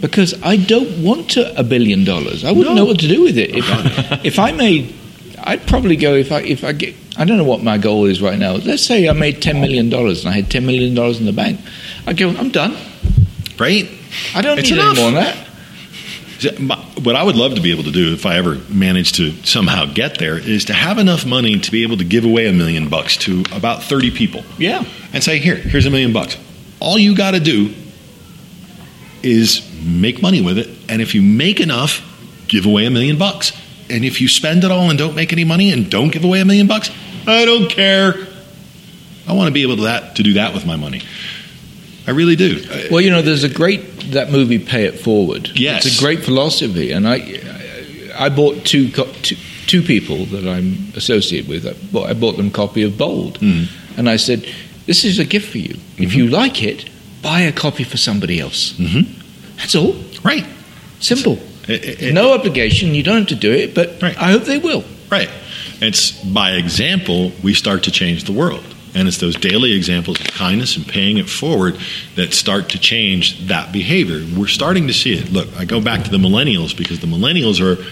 because 0.00 0.34
I 0.42 0.56
don't 0.56 1.02
want 1.02 1.30
to 1.30 1.56
a 1.58 1.62
billion 1.62 2.04
dollars. 2.04 2.44
I 2.44 2.50
wouldn't 2.50 2.74
No. 2.74 2.82
know 2.82 2.84
what 2.86 2.98
to 3.00 3.08
do 3.08 3.22
with 3.22 3.38
it. 3.38 3.54
If 3.54 3.64
if 4.24 4.38
I 4.38 4.50
made, 4.52 4.92
I'd 5.44 5.66
probably 5.66 5.96
go 5.96 6.14
if 6.14 6.30
I 6.32 6.40
if 6.42 6.64
I 6.64 6.72
get. 6.72 6.94
I 7.16 7.24
don't 7.24 7.36
know 7.36 7.44
what 7.44 7.62
my 7.62 7.78
goal 7.78 8.06
is 8.06 8.22
right 8.22 8.38
now. 8.38 8.52
Let's 8.52 8.82
say 8.82 9.08
I 9.08 9.12
made 9.12 9.42
ten 9.42 9.60
million 9.60 9.90
dollars 9.90 10.24
and 10.24 10.32
I 10.32 10.36
had 10.36 10.50
ten 10.50 10.64
million 10.66 10.94
dollars 10.94 11.20
in 11.20 11.26
the 11.26 11.32
bank. 11.32 11.60
I'd 12.06 12.16
go. 12.16 12.30
I'm 12.30 12.50
done. 12.50 12.76
right? 13.58 13.88
I 14.34 14.42
don't 14.42 14.58
It's 14.58 14.70
need 14.70 14.78
enough. 14.78 14.98
any 14.98 15.12
more 15.12 15.22
than 15.22 15.24
that. 15.24 15.48
What 17.04 17.14
I 17.14 17.22
would 17.22 17.36
love 17.36 17.54
to 17.54 17.60
be 17.60 17.70
able 17.70 17.84
to 17.84 17.92
do 17.92 18.12
if 18.12 18.26
I 18.26 18.36
ever 18.36 18.56
manage 18.68 19.12
to 19.12 19.30
somehow 19.44 19.84
get 19.86 20.18
there 20.18 20.36
is 20.38 20.64
to 20.66 20.72
have 20.72 20.98
enough 20.98 21.24
money 21.24 21.58
to 21.60 21.70
be 21.70 21.84
able 21.84 21.96
to 21.98 22.04
give 22.04 22.24
away 22.24 22.46
a 22.48 22.52
million 22.52 22.88
bucks 22.88 23.16
to 23.18 23.44
about 23.52 23.82
30 23.84 24.10
people 24.10 24.42
Yeah. 24.58 24.84
and 25.12 25.22
say, 25.22 25.38
here, 25.38 25.54
here's 25.54 25.86
a 25.86 25.90
million 25.90 26.12
bucks. 26.12 26.36
All 26.80 26.98
you 26.98 27.14
got 27.14 27.32
to 27.32 27.40
do 27.40 27.72
is 29.22 29.62
make 29.84 30.20
money 30.20 30.40
with 30.40 30.58
it. 30.58 30.68
And 30.88 31.00
if 31.00 31.14
you 31.14 31.22
make 31.22 31.60
enough, 31.60 32.00
give 32.48 32.66
away 32.66 32.86
a 32.86 32.90
million 32.90 33.18
bucks. 33.18 33.52
And 33.92 34.04
if 34.04 34.20
you 34.20 34.28
spend 34.28 34.64
it 34.64 34.70
all 34.70 34.88
and 34.90 34.98
don't 34.98 35.14
make 35.14 35.32
any 35.32 35.44
money 35.44 35.70
and 35.72 35.90
don't 35.90 36.10
give 36.12 36.24
away 36.24 36.40
a 36.40 36.44
million 36.44 36.66
bucks, 36.66 36.90
I 37.26 37.44
don't 37.44 37.68
care. 37.70 38.14
I 39.28 39.34
want 39.34 39.48
to 39.48 39.52
be 39.52 39.62
able 39.62 39.76
to, 39.76 39.82
that, 39.82 40.16
to 40.16 40.22
do 40.22 40.32
that 40.34 40.54
with 40.54 40.66
my 40.66 40.76
money. 40.76 41.02
I 42.06 42.10
really 42.10 42.34
do. 42.36 42.60
Well, 42.90 43.00
you 43.00 43.10
know, 43.10 43.22
there's 43.22 43.44
a 43.44 43.48
great 43.48 44.12
that 44.12 44.30
movie 44.32 44.58
Pay 44.58 44.84
It 44.86 44.98
Forward. 44.98 45.50
Yes. 45.54 45.86
it's 45.86 45.98
a 45.98 46.00
great 46.02 46.24
philosophy, 46.24 46.90
and 46.90 47.06
I 47.06 47.40
I 48.18 48.28
bought 48.28 48.64
two 48.66 48.88
two, 48.90 49.36
two 49.68 49.82
people 49.82 50.24
that 50.26 50.46
I'm 50.48 50.92
associated 50.96 51.48
with. 51.48 51.64
I 51.66 51.74
bought, 51.92 52.10
I 52.10 52.14
bought 52.14 52.36
them 52.36 52.48
a 52.48 52.50
copy 52.50 52.82
of 52.82 52.98
Bold, 52.98 53.38
Mm. 53.38 53.68
and 53.96 54.08
I 54.08 54.16
said, 54.16 54.44
"This 54.86 55.04
is 55.04 55.20
a 55.20 55.24
gift 55.24 55.52
for 55.52 55.58
you. 55.58 55.76
If 55.96 56.14
you 56.14 56.26
like 56.26 56.60
it, 56.64 56.86
buy 57.22 57.42
a 57.42 57.52
copy 57.52 57.84
for 57.84 57.96
somebody 57.98 58.40
else. 58.40 58.72
Mhm. 58.78 59.06
That's 59.58 59.76
all. 59.76 59.94
Right. 60.24 60.44
Simple. 60.98 61.38
It- 61.68 61.84
it- 61.84 62.02
it- 62.02 62.14
no 62.14 62.32
obligation. 62.32 62.94
You 62.94 63.02
don't 63.02 63.18
have 63.18 63.26
to 63.28 63.34
do 63.34 63.52
it, 63.52 63.74
but 63.74 63.98
Right. 64.02 64.16
I 64.18 64.32
hope 64.32 64.44
they 64.46 64.58
will. 64.58 64.84
Right. 65.10 65.28
It's 65.80 66.10
by 66.12 66.52
example 66.52 67.32
we 67.42 67.54
start 67.54 67.82
to 67.84 67.90
change 67.90 68.24
the 68.24 68.32
world. 68.32 68.64
And 68.94 69.08
it's 69.08 69.16
those 69.18 69.36
daily 69.36 69.72
examples 69.72 70.20
of 70.20 70.26
kindness 70.26 70.76
and 70.76 70.86
paying 70.86 71.16
it 71.16 71.28
forward 71.28 71.76
that 72.16 72.34
start 72.34 72.68
to 72.70 72.78
change 72.78 73.46
that 73.46 73.72
behavior. 73.72 74.22
We're 74.36 74.48
starting 74.48 74.86
to 74.88 74.92
see 74.92 75.14
it. 75.14 75.32
Look, 75.32 75.48
I 75.58 75.64
go 75.64 75.80
back 75.80 76.04
to 76.04 76.10
the 76.10 76.18
millennials 76.18 76.76
because 76.76 76.98
the 76.98 77.06
millennials 77.06 77.58
are 77.60 77.82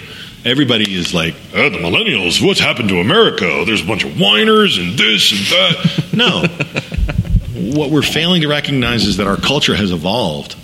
everybody 0.44 0.94
is 0.94 1.14
like, 1.14 1.34
oh, 1.54 1.70
the 1.70 1.78
millennials, 1.78 2.40
what's 2.44 2.60
happened 2.60 2.90
to 2.90 2.98
America? 3.00 3.62
There's 3.66 3.82
a 3.82 3.86
bunch 3.86 4.04
of 4.04 4.18
whiners 4.20 4.76
and 4.78 4.98
this 4.98 5.32
and 5.32 5.40
that. 5.40 6.04
no. 6.12 6.44
what 7.76 7.90
we're 7.90 8.02
failing 8.02 8.42
to 8.42 8.48
recognize 8.48 9.06
is 9.06 9.16
that 9.18 9.26
our 9.26 9.36
culture 9.36 9.74
has 9.74 9.90
evolved. 9.92 10.54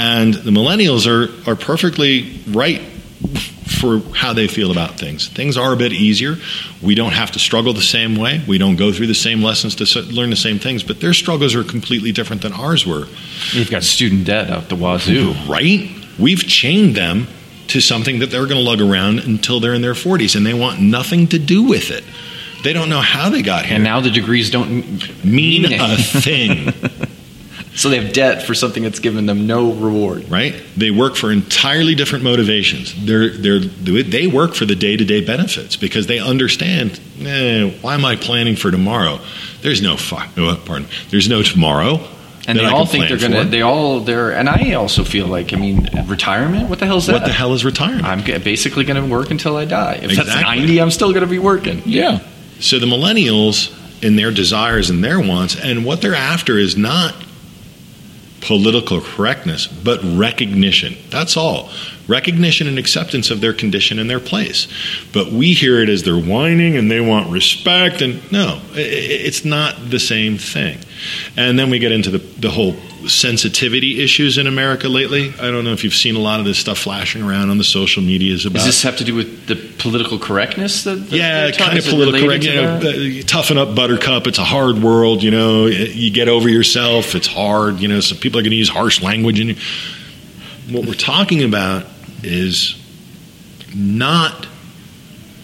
And 0.00 0.32
the 0.32 0.50
millennials 0.50 1.06
are, 1.06 1.50
are 1.50 1.54
perfectly 1.54 2.40
right 2.48 2.80
for 2.80 4.00
how 4.14 4.32
they 4.32 4.48
feel 4.48 4.70
about 4.70 4.98
things. 4.98 5.28
Things 5.28 5.58
are 5.58 5.74
a 5.74 5.76
bit 5.76 5.92
easier. 5.92 6.36
We 6.80 6.94
don't 6.94 7.12
have 7.12 7.32
to 7.32 7.38
struggle 7.38 7.74
the 7.74 7.82
same 7.82 8.16
way. 8.16 8.42
We 8.48 8.56
don't 8.56 8.76
go 8.76 8.92
through 8.92 9.08
the 9.08 9.14
same 9.14 9.42
lessons 9.42 9.74
to 9.76 10.00
learn 10.00 10.30
the 10.30 10.36
same 10.36 10.58
things, 10.58 10.82
but 10.82 11.00
their 11.00 11.12
struggles 11.12 11.54
are 11.54 11.64
completely 11.64 12.12
different 12.12 12.40
than 12.40 12.54
ours 12.54 12.86
were. 12.86 13.08
You've 13.52 13.70
got 13.70 13.82
student 13.82 14.24
debt 14.24 14.48
out 14.48 14.70
the 14.70 14.74
wazoo. 14.74 15.34
Right? 15.46 15.90
We've 16.18 16.46
chained 16.46 16.94
them 16.94 17.28
to 17.68 17.82
something 17.82 18.20
that 18.20 18.30
they're 18.30 18.46
going 18.46 18.56
to 18.56 18.66
lug 18.66 18.80
around 18.80 19.18
until 19.18 19.60
they're 19.60 19.74
in 19.74 19.82
their 19.82 19.92
40s, 19.92 20.34
and 20.34 20.46
they 20.46 20.54
want 20.54 20.80
nothing 20.80 21.26
to 21.28 21.38
do 21.38 21.64
with 21.64 21.90
it. 21.90 22.04
They 22.64 22.72
don't 22.72 22.88
know 22.88 23.00
how 23.00 23.28
they 23.28 23.42
got 23.42 23.66
here. 23.66 23.74
And 23.74 23.84
now 23.84 24.00
the 24.00 24.10
degrees 24.10 24.50
don't 24.50 24.70
mean 25.24 25.62
mean 25.62 25.72
a 25.72 25.96
thing. 25.96 26.72
So 27.74 27.88
they 27.88 28.02
have 28.02 28.12
debt 28.12 28.42
for 28.42 28.54
something 28.54 28.82
that's 28.82 28.98
given 28.98 29.26
them 29.26 29.46
no 29.46 29.72
reward. 29.72 30.28
right? 30.30 30.60
They 30.76 30.90
work 30.90 31.14
for 31.14 31.30
entirely 31.30 31.94
different 31.94 32.24
motivations. 32.24 32.94
They're, 33.06 33.28
they're, 33.30 33.60
they 33.60 34.26
work 34.26 34.54
for 34.54 34.64
the 34.64 34.74
day 34.74 34.96
to 34.96 35.04
day 35.04 35.24
benefits 35.24 35.76
because 35.76 36.06
they 36.08 36.18
understand. 36.18 37.00
Eh, 37.20 37.70
why 37.80 37.94
am 37.94 38.04
I 38.04 38.16
planning 38.16 38.56
for 38.56 38.70
tomorrow? 38.70 39.20
There's 39.62 39.80
no 39.82 39.96
fi- 39.96 40.28
pardon. 40.34 40.88
There's 41.10 41.28
no 41.28 41.42
tomorrow. 41.42 42.00
And 42.48 42.58
they 42.58 42.64
I 42.64 42.70
all 42.70 42.86
think 42.86 43.08
they're 43.08 43.18
gonna. 43.18 43.44
They 43.44 43.62
all 43.62 44.00
they're. 44.00 44.32
And 44.32 44.48
I 44.48 44.72
also 44.72 45.04
feel 45.04 45.26
like 45.26 45.52
I 45.52 45.56
mean 45.56 45.88
retirement. 46.06 46.68
What 46.68 46.80
the 46.80 46.86
hell 46.86 46.96
is 46.96 47.06
that? 47.06 47.12
What 47.12 47.24
the 47.26 47.32
hell 47.32 47.52
is 47.52 47.64
retirement? 47.64 48.04
I'm 48.06 48.24
basically 48.24 48.84
going 48.84 49.00
to 49.00 49.08
work 49.08 49.30
until 49.30 49.56
I 49.56 49.66
die. 49.66 50.00
If 50.02 50.16
that's 50.16 50.28
90, 50.28 50.80
I'm 50.80 50.90
still 50.90 51.10
going 51.10 51.20
to 51.20 51.30
be 51.30 51.38
working. 51.38 51.82
Yeah. 51.84 52.20
So 52.58 52.78
the 52.78 52.86
millennials 52.86 53.76
and 54.02 54.18
their 54.18 54.32
desires 54.32 54.90
and 54.90 55.04
their 55.04 55.20
wants 55.20 55.54
and 55.60 55.84
what 55.84 56.00
they're 56.00 56.14
after 56.14 56.56
is 56.58 56.76
not 56.76 57.14
political 58.40 59.00
correctness, 59.00 59.66
but 59.66 60.00
recognition. 60.02 60.96
That's 61.10 61.36
all. 61.36 61.70
Recognition 62.10 62.66
and 62.66 62.78
acceptance 62.78 63.30
of 63.30 63.40
their 63.40 63.52
condition 63.52 63.98
and 63.98 64.10
their 64.10 64.20
place. 64.20 64.66
But 65.12 65.30
we 65.30 65.54
hear 65.54 65.80
it 65.80 65.88
as 65.88 66.02
they're 66.02 66.18
whining 66.18 66.76
and 66.76 66.90
they 66.90 67.00
want 67.00 67.30
respect 67.30 68.02
and 68.02 68.20
no, 68.32 68.60
it's 68.74 69.44
not 69.44 69.90
the 69.90 70.00
same 70.00 70.36
thing. 70.36 70.78
And 71.36 71.58
then 71.58 71.70
we 71.70 71.78
get 71.78 71.92
into 71.92 72.10
the, 72.10 72.18
the 72.18 72.50
whole 72.50 72.74
sensitivity 73.08 74.02
issues 74.02 74.38
in 74.38 74.46
America 74.46 74.88
lately. 74.88 75.32
I 75.40 75.50
don't 75.50 75.64
know 75.64 75.72
if 75.72 75.84
you've 75.84 75.94
seen 75.94 76.16
a 76.16 76.18
lot 76.18 76.40
of 76.40 76.46
this 76.46 76.58
stuff 76.58 76.78
flashing 76.78 77.22
around 77.22 77.50
on 77.50 77.58
the 77.58 77.64
social 77.64 78.02
medias 78.02 78.44
about 78.44 78.58
Does 78.58 78.66
this 78.66 78.82
have 78.82 78.98
to 78.98 79.04
do 79.04 79.14
with 79.14 79.46
the 79.46 79.56
political 79.78 80.18
correctness? 80.18 80.84
That, 80.84 80.96
that 80.96 81.16
yeah, 81.16 81.50
kind 81.52 81.78
of 81.78 81.84
political. 81.84 82.20
related 82.20 82.44
You 82.44 82.54
know, 82.54 83.20
uh, 83.20 83.22
toughen 83.26 83.58
up, 83.58 83.74
Buttercup. 83.74 84.26
It's 84.26 84.38
a 84.38 84.44
hard 84.44 84.82
world. 84.82 85.22
You 85.22 85.30
know, 85.30 85.66
you 85.66 86.10
get 86.10 86.28
over 86.28 86.48
yourself. 86.48 87.14
It's 87.14 87.26
hard. 87.26 87.80
You 87.80 87.88
know, 87.88 88.00
some 88.00 88.18
people 88.18 88.40
are 88.40 88.42
going 88.42 88.50
to 88.50 88.56
use 88.56 88.68
harsh 88.68 89.02
language. 89.02 89.40
And 89.40 89.56
what 90.74 90.86
we're 90.86 90.94
talking 90.94 91.42
about 91.42 91.86
is 92.22 92.76
not 93.74 94.46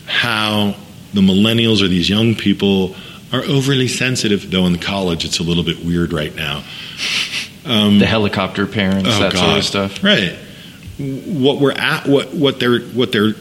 how 0.06 0.74
the 1.14 1.20
millennials 1.20 1.82
or 1.82 1.88
these 1.88 2.08
young 2.08 2.34
people 2.34 2.94
are 3.32 3.42
overly 3.42 3.88
sensitive. 3.88 4.50
Though 4.50 4.66
in 4.66 4.78
college, 4.78 5.24
it's 5.24 5.38
a 5.38 5.42
little 5.42 5.64
bit 5.64 5.84
weird 5.84 6.12
right 6.12 6.34
now. 6.34 6.64
Um, 7.64 7.98
the 7.98 8.06
helicopter 8.06 8.66
parents, 8.66 9.08
Oh, 9.12 9.18
that 9.20 9.32
sort 9.32 9.58
of 9.58 9.64
stuff. 9.64 10.04
Right. 10.04 10.36
What 10.98 11.60
we're 11.60 11.72
at, 11.72 12.06
what 12.06 12.32
what 12.32 12.60
they're 12.60 12.80
what 12.80 13.12
they're 13.12 13.34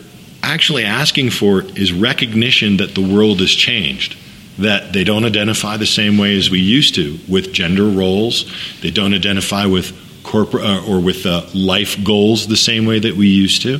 actually 0.44 0.84
asking 0.84 1.30
for 1.30 1.62
is 1.62 1.94
recognition 1.94 2.78
that 2.78 2.95
the 2.95 3.02
world 3.02 3.40
has 3.40 3.52
changed. 3.52 4.18
That 4.57 4.94
they 4.94 5.03
don't 5.03 5.26
identify 5.26 5.78
the 5.78 5.86
same 5.86 6.18
way 6.18 6.38
as 6.38 6.49
we 6.49 6.60
used 6.60 6.95
to 6.95 7.20
with 7.28 7.52
gender 7.53 7.86
roles. 7.86 8.45
They 8.82 8.90
don't 8.90 9.14
identify 9.14 9.66
with 9.66 9.91
corporate 10.26 10.64
uh, 10.64 10.84
or 10.88 10.99
with 10.99 11.26
uh, 11.26 11.45
life 11.53 12.03
goals 12.03 12.47
the 12.47 12.57
same 12.57 12.85
way 12.85 12.99
that 12.99 13.15
we 13.15 13.27
used 13.27 13.61
to, 13.61 13.80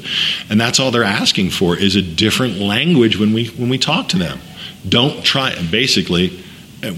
and 0.49 0.61
that's 0.61 0.80
all 0.80 0.91
they're 0.91 1.03
asking 1.03 1.49
for 1.49 1.77
is 1.77 1.95
a 1.95 2.01
different 2.01 2.57
language 2.57 3.17
when 3.17 3.34
we 3.34 3.47
when 3.47 3.69
we 3.69 3.77
talk 3.77 4.09
to 4.09 4.17
them. 4.17 4.39
Don't 4.88 5.23
try. 5.23 5.55
Basically, 5.72 6.30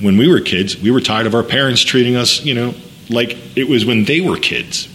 when 0.02 0.18
we 0.18 0.28
were 0.28 0.41
kids, 0.41 0.78
we 0.78 0.91
were 0.91 1.02
tired 1.02 1.26
of 1.26 1.34
our 1.34 1.44
parents 1.44 1.82
treating 1.82 2.15
us, 2.15 2.44
you 2.44 2.53
know, 2.53 2.74
like 3.10 3.38
it 3.57 3.68
was 3.68 3.86
when 3.86 4.06
they 4.06 4.22
were 4.22 4.38
kids. 4.38 4.90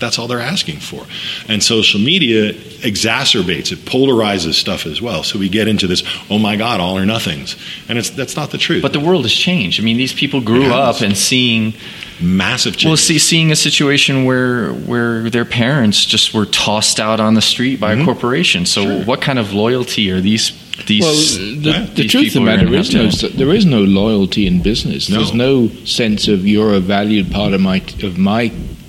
That's 0.00 0.18
all 0.18 0.26
they're 0.26 0.40
asking 0.40 0.80
for. 0.80 1.04
And 1.48 1.62
social 1.62 2.00
media 2.00 2.52
exacerbates 2.54 3.70
it, 3.72 3.78
polarizes 3.80 4.54
stuff 4.54 4.86
as 4.86 5.00
well. 5.00 5.22
So 5.22 5.38
we 5.38 5.48
get 5.48 5.68
into 5.68 5.86
this, 5.86 6.02
oh 6.30 6.38
my 6.38 6.56
God, 6.56 6.80
all 6.80 6.98
or 6.98 7.06
nothings. 7.06 7.56
And 7.88 7.98
it's 7.98 8.10
that's 8.10 8.34
not 8.36 8.50
the 8.50 8.58
truth. 8.58 8.82
But 8.82 8.92
the 8.92 9.00
world 9.00 9.22
has 9.24 9.32
changed. 9.32 9.80
I 9.80 9.84
mean, 9.84 9.96
these 9.98 10.12
people 10.12 10.40
grew 10.40 10.72
up 10.72 11.00
and 11.02 11.16
seeing 11.16 11.74
massive 12.20 12.76
change. 12.76 12.86
well, 12.90 12.96
see, 12.96 13.18
seeing 13.18 13.50
a 13.52 13.56
situation 13.56 14.24
where 14.24 14.72
where 14.72 15.30
their 15.30 15.44
parents 15.46 16.04
just 16.04 16.34
were 16.34 16.46
tossed 16.46 16.98
out 17.00 17.20
on 17.20 17.34
the 17.34 17.40
street 17.42 17.78
by 17.80 17.92
a 17.92 18.04
corporation. 18.04 18.66
So, 18.66 18.80
Mm-hmm. 18.80 18.96
Sure. 18.98 19.04
what 19.04 19.20
kind 19.20 19.38
of 19.38 19.52
loyalty 19.52 20.10
are 20.10 20.20
these 20.22 20.52
these? 20.86 21.02
Well, 21.04 21.14
the, 21.62 21.70
yeah, 21.70 21.84
the 21.84 22.02
these 22.02 22.10
truth 22.10 22.26
of 22.28 22.32
the 22.34 22.40
matter 22.40 22.66
is 22.74 22.92
no, 22.94 23.08
there 23.28 23.54
is 23.54 23.66
no 23.66 23.82
loyalty 23.82 24.46
in 24.46 24.62
business. 24.62 25.08
No. 25.10 25.16
There's 25.18 25.34
no 25.34 25.68
sense 25.84 26.28
of 26.28 26.46
you're 26.46 26.72
a 26.74 26.80
valued 26.80 27.30
part 27.30 27.52
of 27.52 27.60
my 27.60 27.82
of 28.02 28.16
my 28.16 28.44
of 28.44 28.79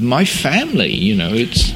my 0.00 0.24
family. 0.24 0.92
You 0.92 1.16
know, 1.16 1.32
it's 1.32 1.72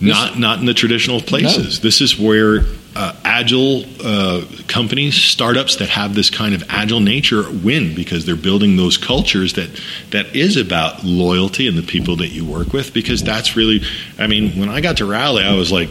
not 0.00 0.38
not 0.38 0.58
in 0.58 0.66
the 0.66 0.74
traditional 0.74 1.20
places. 1.20 1.80
This 1.80 2.00
is 2.00 2.18
where 2.18 2.64
uh, 2.94 3.14
agile 3.24 3.84
uh, 4.04 4.44
companies, 4.68 5.14
startups 5.14 5.76
that 5.76 5.88
have 5.88 6.14
this 6.14 6.28
kind 6.28 6.54
of 6.54 6.62
agile 6.68 7.00
nature 7.00 7.44
win 7.50 7.94
because 7.94 8.26
they're 8.26 8.36
building 8.36 8.76
those 8.76 8.98
cultures 8.98 9.54
that 9.54 9.70
that 10.10 10.34
is 10.36 10.56
about 10.56 11.04
loyalty 11.04 11.66
and 11.66 11.78
the 11.78 11.82
people 11.82 12.16
that 12.16 12.28
you 12.28 12.44
work 12.44 12.72
with. 12.72 12.92
Because 12.92 13.22
that's 13.22 13.56
really, 13.56 13.82
I 14.18 14.26
mean, 14.26 14.58
when 14.58 14.68
I 14.68 14.80
got 14.80 14.98
to 14.98 15.06
Rally, 15.06 15.44
I 15.44 15.54
was 15.54 15.72
like, 15.72 15.88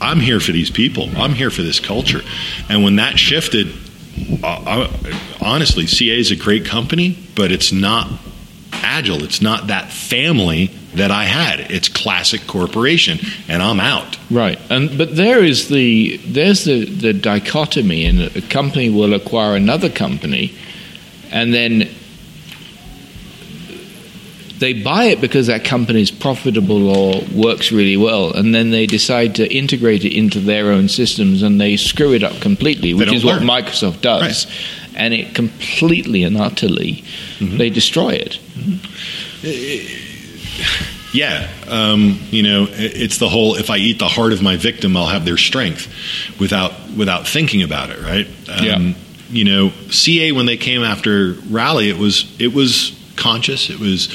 I'm 0.00 0.20
here 0.20 0.40
for 0.40 0.52
these 0.52 0.70
people. 0.70 1.08
I'm 1.16 1.32
here 1.32 1.50
for 1.50 1.62
this 1.62 1.80
culture. 1.80 2.20
And 2.68 2.84
when 2.84 2.96
that 2.96 3.18
shifted, 3.18 3.68
uh, 4.42 4.46
uh, 4.46 5.18
honestly, 5.40 5.86
CA 5.86 6.18
is 6.18 6.30
a 6.30 6.36
great 6.36 6.66
company, 6.66 7.18
but 7.34 7.50
it's 7.50 7.72
not 7.72 8.10
agile. 8.72 9.24
It's 9.24 9.40
not 9.40 9.68
that 9.68 9.90
family 9.90 10.70
that 10.96 11.10
I 11.10 11.24
had. 11.24 11.70
It's 11.70 11.88
classic 11.88 12.46
corporation, 12.46 13.18
and 13.48 13.62
I'm 13.62 13.80
out. 13.80 14.18
Right, 14.30 14.58
and 14.70 14.96
but 14.96 15.16
there 15.16 15.42
is 15.42 15.68
the 15.68 16.16
there's 16.18 16.64
the, 16.64 16.84
the 16.84 17.12
dichotomy 17.12 18.04
in 18.04 18.16
that 18.18 18.36
a 18.36 18.42
company 18.42 18.90
will 18.90 19.14
acquire 19.14 19.56
another 19.56 19.90
company, 19.90 20.54
and 21.30 21.52
then 21.52 21.88
they 24.58 24.72
buy 24.72 25.04
it 25.04 25.20
because 25.20 25.48
that 25.48 25.64
company 25.64 26.00
is 26.00 26.10
profitable 26.10 26.88
or 26.88 27.22
works 27.34 27.72
really 27.72 27.96
well, 27.96 28.32
and 28.32 28.54
then 28.54 28.70
they 28.70 28.86
decide 28.86 29.34
to 29.34 29.52
integrate 29.52 30.04
it 30.04 30.16
into 30.16 30.40
their 30.40 30.70
own 30.70 30.88
systems, 30.88 31.42
and 31.42 31.60
they 31.60 31.76
screw 31.76 32.12
it 32.14 32.22
up 32.22 32.40
completely, 32.40 32.94
which 32.94 33.12
is 33.12 33.24
what. 33.24 33.42
Microsoft 33.42 34.00
does, 34.00 34.46
and 34.96 35.12
it 35.12 35.34
completely 35.34 36.22
and 36.22 36.36
utterly 36.36 37.04
mm-hmm. 37.38 37.58
they 37.58 37.68
destroy 37.68 38.10
it. 38.10 38.38
Mm-hmm. 38.54 40.03
Yeah, 41.12 41.48
um, 41.68 42.18
you 42.30 42.42
know, 42.42 42.66
it's 42.68 43.18
the 43.18 43.28
whole 43.28 43.54
"if 43.54 43.70
I 43.70 43.76
eat 43.76 44.00
the 44.00 44.08
heart 44.08 44.32
of 44.32 44.42
my 44.42 44.56
victim, 44.56 44.96
I'll 44.96 45.06
have 45.06 45.24
their 45.24 45.36
strength," 45.36 45.88
without 46.40 46.72
without 46.96 47.28
thinking 47.28 47.62
about 47.62 47.90
it, 47.90 48.00
right? 48.02 48.26
Um, 48.48 48.64
Yeah. 48.64 48.92
You 49.30 49.44
know, 49.44 49.72
CA 49.90 50.32
when 50.32 50.46
they 50.46 50.56
came 50.56 50.82
after 50.82 51.36
Rally, 51.50 51.88
it 51.88 51.98
was 51.98 52.26
it 52.38 52.52
was 52.52 52.92
conscious. 53.16 53.70
It 53.70 53.78
was 53.78 54.08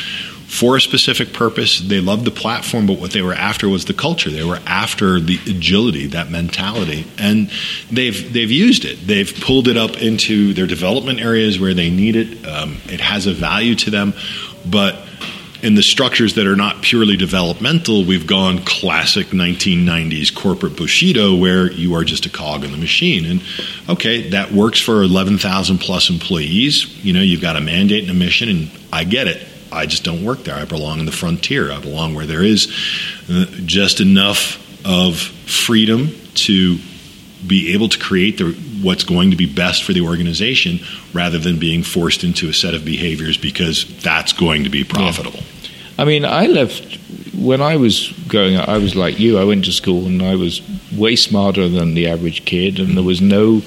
for 0.48 0.76
a 0.78 0.82
specific 0.82 1.32
purpose. 1.32 1.80
They 1.80 2.00
loved 2.02 2.26
the 2.26 2.32
platform, 2.32 2.86
but 2.88 3.00
what 3.00 3.12
they 3.12 3.22
were 3.22 3.34
after 3.34 3.70
was 3.70 3.86
the 3.86 3.94
culture. 3.94 4.30
They 4.30 4.44
were 4.44 4.60
after 4.66 5.20
the 5.22 5.40
agility, 5.48 6.08
that 6.08 6.30
mentality, 6.32 7.06
and 7.18 7.50
they've 7.92 8.34
they've 8.34 8.52
used 8.52 8.84
it. 8.84 9.08
They've 9.08 9.34
pulled 9.42 9.68
it 9.70 9.78
up 9.78 10.02
into 10.02 10.54
their 10.54 10.68
development 10.68 11.22
areas 11.22 11.60
where 11.60 11.74
they 11.74 11.90
need 11.90 12.16
it. 12.18 12.46
Um, 12.48 12.78
it 12.88 13.00
has 13.00 13.26
a 13.26 13.34
value 13.34 13.76
to 13.76 13.90
them, 13.90 14.14
but 14.66 15.06
in 15.62 15.76
the 15.76 15.84
structures 15.84 16.36
that 16.36 16.48
are 16.48 16.56
not 16.56 16.82
purely 16.82 17.18
developmental, 17.18 18.04
we've 18.04 18.28
gone 18.28 18.64
classic 18.66 19.28
1990s 19.28 20.34
corporate 20.34 20.76
Bushido 20.76 21.36
where 21.36 21.72
you 21.72 21.96
are 21.96 22.04
just 22.04 22.26
a 22.26 22.30
cog 22.30 22.64
in 22.64 22.72
the 22.72 22.78
machine. 22.78 23.26
And 23.26 23.44
okay, 23.90 24.30
that 24.30 24.52
works 24.52 24.80
for 24.80 25.04
11,000 25.04 25.80
plus 25.80 26.10
employees. 26.10 27.04
You 27.04 27.14
know, 27.14 27.22
you've 27.22 27.42
got 27.42 27.56
a 27.56 27.62
mandate 27.62 28.04
and 28.04 28.12
a 28.12 28.16
mission, 28.16 28.50
and 28.50 28.72
I 28.92 29.04
get 29.04 29.28
it. 29.28 29.46
I 29.72 29.86
just 29.86 30.04
don't 30.04 30.24
work 30.24 30.44
there. 30.44 30.56
I 30.56 30.66
belong 30.66 31.00
in 31.00 31.06
the 31.06 31.12
frontier. 31.12 31.72
I 31.72 31.80
belong 31.80 32.16
where 32.16 32.26
there 32.26 32.44
is 32.44 32.68
uh, 33.30 33.46
just 33.66 34.02
enough 34.02 34.58
of 34.86 35.18
freedom 35.20 36.10
to 36.36 36.78
be 37.46 37.74
able 37.74 37.90
to 37.90 38.00
create 38.00 38.38
the, 38.38 38.52
what's 38.82 39.04
going 39.04 39.32
to 39.32 39.38
be 39.38 39.46
best 39.46 39.84
for 39.84 39.94
the 39.94 40.02
organization 40.02 40.80
rather 41.14 41.38
than 41.38 41.60
being 41.60 41.84
forced 41.84 42.24
into 42.24 42.50
a 42.50 42.54
set 42.54 42.74
of 42.74 42.84
behaviors 42.84 43.38
because 43.38 43.86
that's 44.02 44.34
going 44.34 44.64
to 44.64 44.70
be 44.70 44.84
profitable. 44.84 45.40
I 45.98 46.06
mean, 46.06 46.26
I 46.26 46.46
left 46.46 46.98
when 47.36 47.62
I 47.62 47.78
was 47.78 48.10
growing 48.28 48.56
up. 48.56 48.68
I 48.68 48.78
was 48.78 48.96
like 48.96 49.20
you. 49.20 49.38
I 49.38 49.44
went 49.44 49.66
to 49.66 49.72
school 49.72 50.06
and 50.06 50.22
I 50.22 50.36
was 50.36 50.62
way 50.96 51.16
smarter 51.16 51.68
than 51.68 51.94
the 51.94 52.08
average 52.08 52.46
kid, 52.46 52.80
and 52.80 52.96
there 52.96 53.04
was 53.04 53.22
no, 53.22 53.62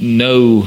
no, 0.00 0.62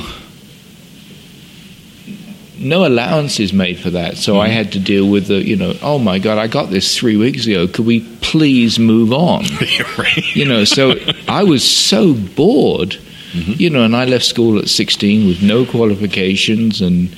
no 2.60 2.86
allowances 2.86 3.54
made 3.54 3.80
for 3.80 3.90
that. 3.92 4.18
So 4.18 4.40
I 4.40 4.48
mm-hmm. 4.48 4.58
had 4.58 4.72
to 4.74 4.80
deal 4.80 5.10
with 5.10 5.28
the, 5.28 5.44
you 5.44 5.56
know, 5.56 5.74
oh 5.82 6.00
my 6.00 6.20
god, 6.20 6.38
I 6.38 6.48
got 6.48 6.70
this 6.70 6.98
three 6.98 7.18
weeks 7.18 7.46
ago. 7.46 7.68
Could 7.68 7.86
we 7.86 8.02
please 8.22 8.80
move 8.80 9.14
on? 9.14 9.46
right? 9.98 10.18
you 10.36 10.46
know 10.46 10.64
so 10.64 10.96
i 11.28 11.44
was 11.44 11.64
so 11.64 12.14
bored 12.14 12.92
mm-hmm. 13.32 13.54
you 13.56 13.70
know 13.70 13.84
and 13.84 13.96
i 13.96 14.06
left 14.06 14.26
school 14.26 14.60
at 14.60 14.70
16 14.70 15.28
with 15.28 15.42
no 15.42 15.66
qualifications 15.66 16.82
and 16.82 17.16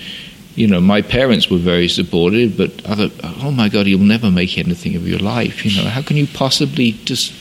you 0.56 0.68
know 0.68 0.80
my 0.80 1.02
parents 1.02 1.50
were 1.50 1.58
very 1.58 1.88
supportive 1.88 2.58
but 2.58 2.72
i 2.90 2.96
thought 2.96 3.12
oh 3.44 3.52
my 3.52 3.70
god 3.70 3.88
you'll 3.88 4.00
never 4.00 4.32
make 4.32 4.58
anything 4.58 4.96
of 4.96 5.08
your 5.08 5.20
life 5.20 5.66
you 5.66 5.82
know 5.82 5.90
how 5.90 6.02
can 6.02 6.18
you 6.18 6.28
possibly 6.28 6.92
just 7.04 7.34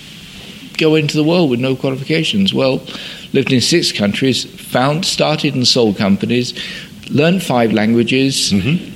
go 0.76 0.94
into 0.94 1.16
the 1.16 1.24
world 1.24 1.50
with 1.50 1.60
no 1.60 1.74
qualifications 1.74 2.54
well 2.54 2.80
lived 3.32 3.52
in 3.52 3.60
six 3.60 3.90
countries 3.92 4.44
found 4.44 5.04
started 5.04 5.54
and 5.54 5.66
sold 5.66 5.96
companies 5.96 6.52
learned 7.10 7.43
five 7.43 7.72
languages 7.72 8.52
Mhm. 8.52 8.93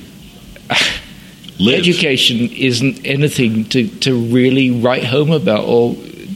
education 1.73 2.49
isn't 2.49 3.05
anything 3.05 3.65
to, 3.65 3.87
to 3.99 4.15
really 4.15 4.71
write 4.71 5.03
home 5.05 5.31
about 5.31 5.65
or 5.65 5.95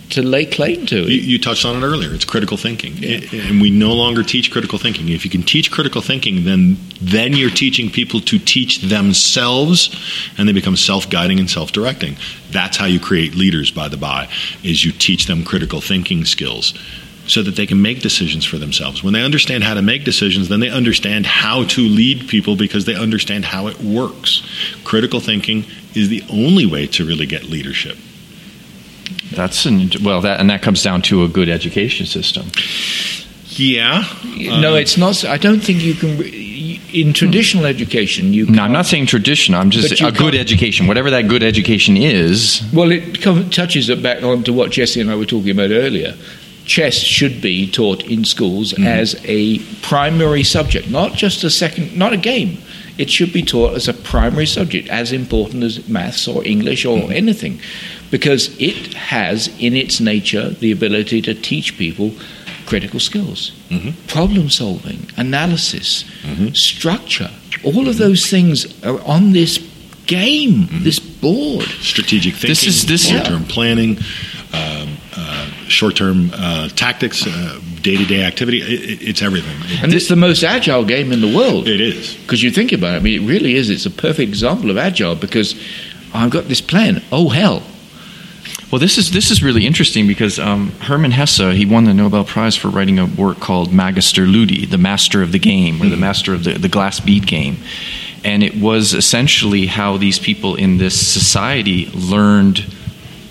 to 0.09 0.21
lay 0.21 0.45
claim 0.45 0.85
to. 0.85 1.01
You, 1.01 1.17
you 1.19 1.37
touched 1.39 1.65
on 1.65 1.75
it 1.83 1.85
earlier. 1.85 2.13
It's 2.13 2.23
critical 2.23 2.55
thinking, 2.55 2.93
I- 3.03 3.27
and 3.49 3.59
we 3.59 3.69
no 3.69 3.91
longer 3.93 4.23
teach 4.23 4.51
critical 4.51 4.79
thinking. 4.79 5.09
If 5.09 5.25
you 5.25 5.31
can 5.31 5.43
teach 5.43 5.69
critical 5.69 6.01
thinking, 6.01 6.45
then 6.45 6.77
then 7.01 7.33
you're 7.33 7.49
teaching 7.49 7.89
people 7.89 8.21
to 8.21 8.39
teach 8.39 8.81
themselves, 8.81 9.89
and 10.37 10.47
they 10.47 10.53
become 10.53 10.77
self-guiding 10.77 11.39
and 11.39 11.49
self-directing. 11.49 12.15
That's 12.51 12.77
how 12.77 12.85
you 12.85 12.99
create 12.99 13.35
leaders. 13.35 13.69
By 13.69 13.89
the 13.89 13.97
by, 13.97 14.29
is 14.63 14.85
you 14.85 14.91
teach 14.93 15.25
them 15.25 15.43
critical 15.43 15.81
thinking 15.81 16.23
skills. 16.25 16.73
So 17.27 17.43
that 17.43 17.57
they 17.57 17.65
can 17.65 17.81
make 17.81 18.01
decisions 18.01 18.45
for 18.45 18.57
themselves. 18.57 19.03
When 19.03 19.13
they 19.13 19.21
understand 19.21 19.63
how 19.65 19.73
to 19.73 19.81
make 19.81 20.05
decisions, 20.05 20.47
then 20.47 20.61
they 20.61 20.69
understand 20.69 21.25
how 21.25 21.65
to 21.65 21.81
lead 21.81 22.29
people 22.29 22.55
because 22.55 22.85
they 22.85 22.95
understand 22.95 23.43
how 23.43 23.67
it 23.67 23.81
works. 23.81 24.43
Critical 24.85 25.19
thinking 25.19 25.65
is 25.93 26.07
the 26.07 26.23
only 26.29 26.65
way 26.65 26.87
to 26.87 27.05
really 27.05 27.25
get 27.25 27.43
leadership. 27.43 27.97
That's 29.31 29.65
an 29.65 29.91
well, 30.03 30.21
that 30.21 30.39
and 30.39 30.49
that 30.49 30.61
comes 30.61 30.81
down 30.83 31.01
to 31.03 31.23
a 31.23 31.27
good 31.27 31.49
education 31.49 32.05
system. 32.05 32.47
Yeah. 33.49 34.03
Uh, 34.23 34.61
no, 34.61 34.75
it's 34.75 34.97
not. 34.97 35.25
I 35.25 35.37
don't 35.37 35.59
think 35.59 35.81
you 35.81 35.95
can. 35.95 36.21
In 36.93 37.11
traditional 37.13 37.65
education, 37.65 38.33
you. 38.33 38.45
No, 38.45 38.63
I'm 38.63 38.71
can't- 38.73 38.87
saying 38.87 39.05
traditional. 39.07 39.59
I'm 39.59 39.69
just 39.69 39.99
a 40.01 40.11
good 40.11 40.35
education, 40.35 40.87
whatever 40.87 41.09
that 41.09 41.27
good 41.27 41.43
education 41.43 41.97
is. 41.97 42.61
Well, 42.73 42.91
it 42.91 43.21
touches 43.51 43.89
it 43.89 44.01
back 44.01 44.23
on 44.23 44.43
to 44.43 44.53
what 44.53 44.71
Jesse 44.71 45.01
and 45.01 45.11
I 45.11 45.15
were 45.15 45.25
talking 45.25 45.49
about 45.51 45.71
earlier. 45.71 46.15
Chess 46.67 46.95
should 46.95 47.41
be 47.41 47.71
taught 47.71 48.03
in 48.03 48.25
schools 48.25 48.73
mm-hmm. 48.73 48.85
as 48.85 49.15
a 49.23 49.59
primary 49.81 50.43
subject, 50.43 50.89
not 50.89 51.13
just 51.13 51.43
a 51.43 51.49
second, 51.49 51.95
not 51.97 52.13
a 52.13 52.17
game. 52.17 52.57
It 52.97 53.09
should 53.09 53.31
be 53.31 53.41
taught 53.41 53.75
as 53.75 53.87
a 53.87 53.93
primary 53.93 54.45
subject, 54.45 54.89
as 54.89 55.11
important 55.11 55.63
as 55.63 55.87
maths 55.87 56.27
or 56.27 56.45
English 56.45 56.83
or 56.85 56.97
mm-hmm. 56.99 57.11
anything, 57.11 57.61
because 58.11 58.59
it 58.59 58.93
has 58.93 59.47
in 59.59 59.75
its 59.75 59.99
nature 59.99 60.49
the 60.49 60.71
ability 60.71 61.21
to 61.21 61.33
teach 61.33 61.77
people 61.77 62.11
critical 62.65 62.99
skills, 62.99 63.51
mm-hmm. 63.69 63.91
problem 64.07 64.49
solving, 64.49 65.09
analysis, 65.15 66.03
structure. 66.53 67.31
All 67.63 67.87
of 67.87 67.97
those 67.97 68.27
things 68.29 68.65
are 68.83 68.99
on 69.05 69.31
this 69.31 69.57
game, 70.05 70.67
this 70.83 70.99
board. 70.99 71.65
strategic 71.81 72.33
thinking, 72.33 72.49
This 72.49 72.63
is- 72.65 72.85
this- 72.85 73.09
long-term 73.09 73.45
planning, 73.45 73.97
um, 74.53 74.96
short-term 75.67 76.31
uh, 76.33 76.69
tactics, 76.69 77.25
uh, 77.25 77.59
day-to-day 77.81 78.23
activity. 78.23 78.61
It, 78.61 78.89
it, 79.01 79.07
it's 79.09 79.21
everything. 79.21 79.55
It, 79.71 79.83
And 79.83 79.93
it's 79.93 80.07
the 80.07 80.15
most 80.15 80.43
agile 80.43 80.85
game 80.85 81.11
in 81.11 81.21
the 81.21 81.35
world. 81.35 81.67
it 81.67 81.81
is. 81.81 82.15
Because 82.15 82.43
you 82.43 82.51
think 82.51 82.71
about 82.71 82.93
it, 82.93 82.97
I 82.97 82.99
mean, 82.99 83.23
it 83.23 83.27
really 83.27 83.55
is. 83.55 83.69
It's 83.69 83.85
a 83.85 83.91
perfect 83.91 84.29
example 84.29 84.69
of 84.69 84.77
agile 84.77 85.15
because 85.15 85.55
I've 86.13 86.31
got 86.31 86.45
this 86.45 86.61
plan. 86.61 87.03
Oh, 87.11 87.29
hell. 87.29 87.63
Well, 88.71 88.79
this 88.79 88.97
is 88.97 89.11
this 89.11 89.31
is 89.31 89.41
really 89.41 89.65
interesting 89.65 90.07
because 90.07 90.39
um, 90.39 90.71
Hermann 90.81 91.11
Hesse 91.11 91.55
he 91.55 91.65
won 91.65 91.85
the 91.85 91.93
Nobel 91.93 92.25
Prize 92.25 92.57
for 92.57 92.67
writing 92.67 92.99
a 92.99 93.05
work 93.05 93.39
called 93.39 93.71
Magister 93.71 94.25
Ludi, 94.25 94.65
the 94.65 94.77
master 94.77 95.21
of 95.21 95.31
the 95.31 95.39
game, 95.39 95.81
or 95.81 95.87
the 95.87 95.95
master 95.95 96.33
of 96.33 96.43
the, 96.43 96.53
the 96.55 96.67
glass 96.67 96.99
bead 96.99 97.25
game, 97.25 97.55
and 98.25 98.43
it 98.43 98.55
was 98.59 98.93
essentially 98.93 99.67
how 99.67 99.95
these 99.95 100.19
people 100.19 100.55
in 100.55 100.79
this 100.79 100.99
society 100.99 101.89
learned 101.93 102.65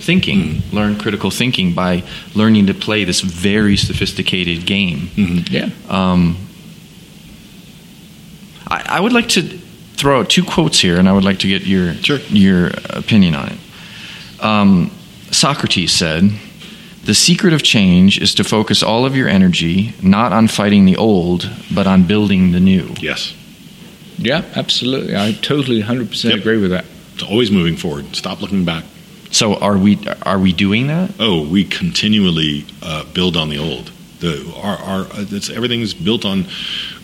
thinking, 0.06 0.62
learn 0.72 0.96
critical 0.98 1.30
thinking 1.30 1.74
by 1.74 2.02
learning 2.34 2.66
to 2.68 2.74
play 2.74 3.04
this 3.04 3.20
very 3.20 3.76
sophisticated 3.76 4.64
game. 4.66 5.10
Yeah. 5.50 5.68
Um, 5.88 6.36
I, 8.68 8.82
I 8.96 9.00
would 9.00 9.12
like 9.12 9.28
to 9.30 9.42
throw 9.96 10.20
out 10.20 10.30
two 10.30 10.44
quotes 10.44 10.80
here, 10.80 10.98
and 10.98 11.08
I 11.08 11.12
would 11.12 11.24
like 11.24 11.38
to 11.40 11.48
get 11.48 11.62
your 11.66 11.94
Sure. 11.94 12.18
your 12.30 12.70
opinion 12.90 13.34
on 13.34 13.48
it. 13.48 13.58
Um, 14.44 14.90
Socrates 15.30 15.92
said, 15.92 16.30
"The 17.04 17.14
secret 17.14 17.52
of 17.52 17.62
change 17.62 18.18
is 18.20 18.34
to 18.34 18.44
focus 18.44 18.82
all 18.82 19.04
of 19.04 19.16
your 19.16 19.28
energy 19.28 19.92
not 20.02 20.32
on 20.32 20.48
fighting 20.48 20.84
the 20.86 20.96
old, 20.96 21.48
but 21.74 21.86
on 21.86 22.04
building 22.04 22.52
the 22.52 22.60
new." 22.60 22.94
Yes. 23.00 23.32
Yeah, 24.18 24.42
absolutely. 24.54 25.14
I 25.14 25.32
totally 25.42 25.82
100% 25.82 26.30
Yep. 26.30 26.38
agree 26.40 26.56
with 26.58 26.70
that. 26.70 26.84
It's 27.14 27.22
always 27.22 27.50
moving 27.50 27.76
forward. 27.76 28.16
Stop 28.16 28.40
looking 28.40 28.64
back. 28.64 28.84
So, 29.30 29.56
are 29.56 29.76
we 29.76 29.98
are 30.22 30.38
we 30.38 30.52
doing 30.52 30.86
that? 30.86 31.12
Oh, 31.18 31.46
we 31.46 31.64
continually 31.64 32.64
uh, 32.82 33.04
build 33.12 33.36
on 33.36 33.48
the 33.48 33.58
old. 33.58 33.90
The 34.20 34.50
our, 34.56 34.76
our 34.78 35.06
it's, 35.14 35.50
everything's 35.50 35.92
built 35.92 36.24
on 36.24 36.46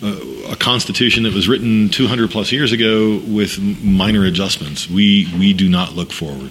uh, 0.03 0.19
a 0.51 0.57
constitution 0.57 1.25
that 1.25 1.35
was 1.35 1.49
written 1.49 1.89
200 1.91 2.31
plus 2.31 2.53
years 2.53 2.73
ago 2.73 3.21
with 3.27 3.59
minor 3.83 4.25
adjustments. 4.25 4.89
We 4.89 5.29
we 5.39 5.53
do 5.53 5.69
not 5.69 5.93
look 5.95 6.13
forward. 6.13 6.51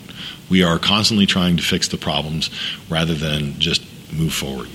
We 0.50 0.64
are 0.64 0.78
constantly 0.78 1.26
trying 1.26 1.58
to 1.58 1.64
fix 1.64 1.88
the 1.88 1.98
problems 1.98 2.50
rather 2.90 3.14
than 3.14 3.58
just 3.60 3.82
move 4.14 4.34
forward. 4.34 4.68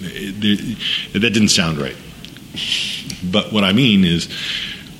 It- 0.00 0.44
it- 0.44 1.12
that 1.20 1.30
didn't 1.32 1.48
sound 1.50 1.78
right. 1.78 1.96
But 3.30 3.52
what 3.52 3.64
I 3.64 3.72
mean 3.72 4.04
is, 4.04 4.28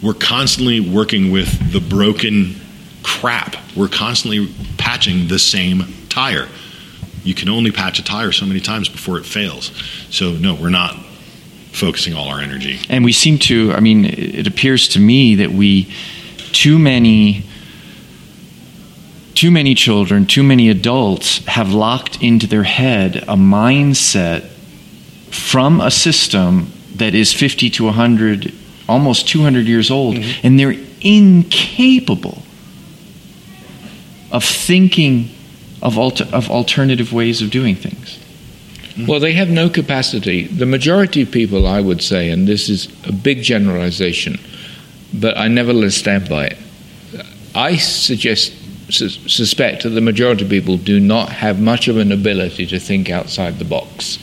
we're 0.01 0.15
constantly 0.15 0.81
working 0.81 1.31
with 1.33 1.73
the 1.73 1.81
broken 1.81 2.61
crap. 3.09 3.57
We're 3.75 3.89
constantly 3.89 4.53
patching 4.77 5.29
the 5.29 5.39
same 5.39 5.83
tire. 6.11 6.47
You 7.25 7.35
can 7.35 7.49
only 7.49 7.73
patch 7.73 7.99
a 7.99 8.05
tire 8.05 8.33
so 8.33 8.45
many 8.45 8.61
times 8.61 8.89
before 8.89 9.17
it 9.17 9.25
fails. 9.25 9.73
So, 10.11 10.33
no, 10.33 10.55
we're 10.55 10.69
not 10.69 10.95
focusing 11.73 12.13
all 12.13 12.29
our 12.29 12.41
energy. 12.41 12.81
And 12.91 13.05
we 13.05 13.13
seem 13.13 13.39
to, 13.39 13.73
I 13.73 13.81
mean, 13.81 14.05
it 14.05 14.35
it 14.41 14.47
appears 14.47 14.89
to 14.91 15.01
me 15.01 15.37
that 15.37 15.51
we, 15.51 15.89
too 16.53 16.79
many, 16.79 17.45
too 19.35 19.51
many 19.51 19.75
children, 19.75 20.27
too 20.27 20.43
many 20.43 20.69
adults 20.69 21.45
have 21.47 21.73
locked 21.73 22.23
into 22.23 22.47
their 22.47 22.65
head 22.65 23.17
a 23.17 23.37
mindset 23.37 24.43
from 25.31 25.81
a 25.81 25.91
system 25.91 26.73
that 26.97 27.15
is 27.15 27.33
50 27.33 27.71
to 27.71 27.85
100, 27.85 28.53
almost 28.87 29.29
200 29.29 29.67
years 29.67 29.91
old, 29.91 30.17
mm-hmm. 30.17 30.47
and 30.47 30.61
they're 30.61 30.77
incapable 31.01 32.43
of 34.31 34.45
thinking 34.45 35.31
of, 35.83 35.99
alter, 35.99 36.27
of 36.33 36.51
alternative 36.51 37.13
ways 37.13 37.41
of 37.43 37.51
doing 37.51 37.75
things. 37.75 38.19
Well, 39.07 39.21
they 39.21 39.33
have 39.35 39.49
no 39.49 39.71
capacity. 39.71 40.49
The 40.49 40.67
majority 40.67 41.23
of 41.23 41.31
people, 41.31 41.69
I 41.69 41.81
would 41.81 42.03
say, 42.03 42.31
and 42.31 42.49
this 42.49 42.69
is 42.69 42.89
a 43.07 43.13
big 43.13 43.43
generalization, 43.43 44.41
but 45.15 45.37
I 45.39 45.47
nevertheless 45.47 45.95
stand 45.95 46.29
by 46.29 46.47
it. 46.47 46.59
I 47.55 47.77
suggest, 47.77 48.53
sus- 48.91 49.21
suspect 49.33 49.85
that 49.85 49.91
the 49.91 50.01
majority 50.01 50.45
of 50.45 50.51
people 50.51 50.77
do 50.79 50.99
not 50.99 51.29
have 51.29 51.61
much 51.61 51.87
of 51.87 51.97
an 51.97 52.11
ability 52.11 52.67
to 52.67 52.81
think 52.81 53.09
outside 53.09 53.59
the 53.61 53.65
box 53.65 54.19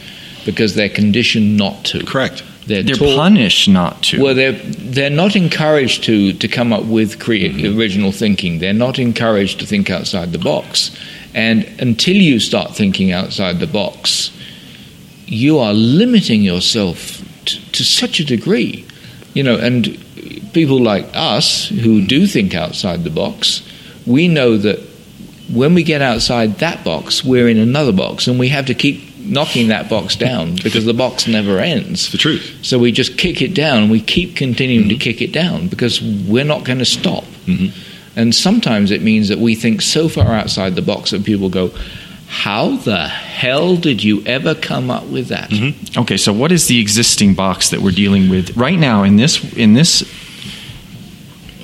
because 0.46 0.76
they're 0.76 0.90
conditioned 0.90 1.56
not 1.56 1.86
to. 1.86 2.04
Correct. 2.06 2.44
They're, 2.68 2.82
They're 2.82 2.96
taught- 2.96 3.18
punished 3.18 3.70
not 3.70 4.02
to. 4.04 4.24
Well, 4.24 4.34
they're 4.34 4.54
they're 4.54 5.10
not 5.10 5.36
encouraged 5.36 6.04
to 6.06 6.34
to 6.34 6.48
come 6.48 6.74
up 6.74 6.86
with 6.86 7.20
create 7.20 7.56
mm-hmm. 7.56 7.78
original 7.78 8.12
thinking. 8.12 8.60
They're 8.60 8.74
not 8.74 8.98
encouraged 8.98 9.60
to 9.60 9.66
think 9.66 9.90
outside 9.90 10.32
the 10.32 10.40
box, 10.40 10.96
and 11.34 11.64
until 11.80 12.16
you 12.16 12.40
start 12.40 12.76
thinking 12.76 13.12
outside 13.12 13.60
the 13.60 13.68
box, 13.68 14.32
you 15.28 15.60
are 15.60 15.74
limiting 15.74 16.42
yourself 16.42 17.22
t- 17.46 17.62
to 17.72 17.84
such 17.84 18.20
a 18.20 18.26
degree, 18.26 18.86
you 19.36 19.44
know. 19.44 19.58
And 19.58 20.00
people 20.54 20.82
like 20.82 21.06
us 21.14 21.68
who 21.70 22.00
mm-hmm. 22.00 22.08
do 22.08 22.26
think 22.26 22.56
outside 22.56 23.04
the 23.04 23.12
box, 23.12 23.62
we 24.08 24.28
know 24.28 24.58
that 24.58 24.80
when 25.54 25.76
we 25.76 25.84
get 25.84 26.02
outside 26.02 26.58
that 26.60 26.84
box, 26.84 27.24
we're 27.24 27.48
in 27.48 27.60
another 27.60 27.92
box, 27.92 28.28
and 28.28 28.40
we 28.40 28.50
have 28.50 28.66
to 28.66 28.74
keep 28.74 29.15
knocking 29.26 29.70
that 29.70 29.90
box 29.90 30.16
down 30.16 30.56
because 30.56 30.86
the 30.86 30.94
box 30.94 31.28
never 31.28 31.60
ends. 31.60 32.12
The 32.12 32.18
truth. 32.18 32.60
So 32.62 32.80
we 32.80 32.92
just 32.92 33.18
kick 33.18 33.42
it 33.42 33.54
down 33.54 33.84
and 33.84 33.92
we 33.92 34.02
keep 34.02 34.36
continuing 34.36 34.90
to 34.90 34.96
mm-hmm. 34.96 35.02
kick 35.02 35.22
it 35.22 35.32
down 35.32 35.68
because 35.68 36.02
we're 36.02 36.46
not 36.46 36.64
going 36.64 36.80
to 36.80 36.86
stop. 36.86 37.24
Mm-hmm. 37.46 37.78
And 38.18 38.34
sometimes 38.34 38.92
it 38.92 39.02
means 39.02 39.30
that 39.30 39.40
we 39.40 39.56
think 39.56 39.82
so 39.82 40.08
far 40.08 40.28
outside 40.28 40.76
the 40.76 40.82
box 40.82 41.12
that 41.12 41.26
people 41.26 41.50
go, 41.50 41.72
How 42.28 42.78
the 42.78 43.08
hell 43.08 43.76
did 43.76 44.04
you 44.04 44.24
ever 44.26 44.56
come 44.56 44.90
up 44.90 45.06
with 45.06 45.28
that? 45.28 45.50
Mm-hmm. 45.50 46.00
Okay, 46.00 46.18
so 46.18 46.32
what 46.32 46.52
is 46.52 46.68
the 46.68 46.80
existing 46.80 47.34
box 47.34 47.70
that 47.70 47.82
we're 47.82 47.92
dealing 47.92 48.30
with 48.30 48.56
right 48.56 48.80
now 48.80 49.04
in 49.04 49.18
this 49.18 49.54
in 49.56 49.74
this 49.74 50.04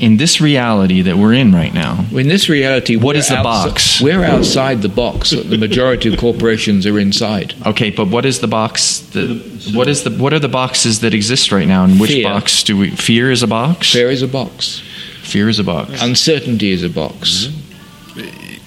in 0.02 0.18
this 0.18 0.42
reality 0.42 1.04
that 1.04 1.16
we're 1.18 1.34
in 1.34 1.54
right 1.54 1.74
now? 1.74 2.04
In 2.12 2.28
this 2.28 2.50
reality, 2.50 2.96
what 2.96 3.16
is 3.16 3.28
the 3.28 3.38
outside- 3.38 3.70
box? 3.70 4.02
We're 4.02 4.24
outside 4.24 4.82
the 4.82 4.90
box. 4.90 5.30
The 5.30 5.58
majority 5.58 6.12
of 6.12 6.20
corporations 6.20 6.88
are 6.88 7.00
inside. 7.00 7.54
Okay, 7.66 7.92
but 7.92 8.08
what 8.08 8.26
is 8.26 8.40
the 8.40 8.48
box 8.48 9.00
that 9.14 9.72
what 9.74 9.88
is 9.88 10.04
the 10.04 10.10
what 10.10 10.34
are 10.34 10.40
the 10.40 10.50
boxes 10.50 11.02
that 11.02 11.14
exist 11.14 11.52
right 11.52 11.68
now 11.68 11.84
and 11.84 12.00
which 12.00 12.12
Fear. 12.12 12.24
box 12.24 12.64
do 12.64 12.76
we 12.78 12.90
fear 12.90 13.32
is 13.32 13.44
a 13.44 13.48
box? 13.48 13.92
Fear 13.94 14.10
is 14.10 14.24
a 14.24 14.28
box. 14.28 14.82
Fear 15.22 15.50
is 15.50 15.60
a 15.60 15.64
box. 15.64 16.02
Uncertainty 16.02 16.72
is 16.72 16.84
a 16.84 16.90
box. 16.90 17.50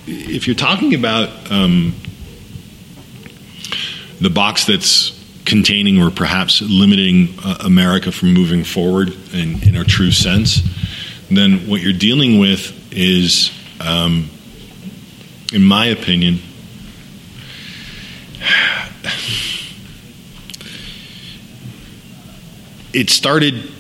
If 0.07 0.47
you're 0.47 0.57
talking 0.57 0.95
about 0.95 1.29
um, 1.51 1.95
the 4.21 4.31
box 4.31 4.67
that's 4.67 5.13
containing 5.45 6.01
or 6.01 6.11
perhaps 6.11 6.63
limiting 6.63 7.29
uh, 7.45 7.57
America 7.65 8.13
from 8.13 8.33
moving 8.33 8.65
forward 8.65 9.13
in, 9.33 9.63
in 9.63 9.77
a 9.77 9.85
true 9.85 10.11
sense, 10.13 10.63
then 11.31 11.69
what 11.69 11.81
you're 11.81 11.93
dealing 11.93 12.39
with 12.39 12.93
is, 12.93 13.51
um, 13.81 14.31
in 15.53 15.65
my 15.65 15.87
opinion, 15.87 16.39
it 22.93 23.11
started. 23.11 23.71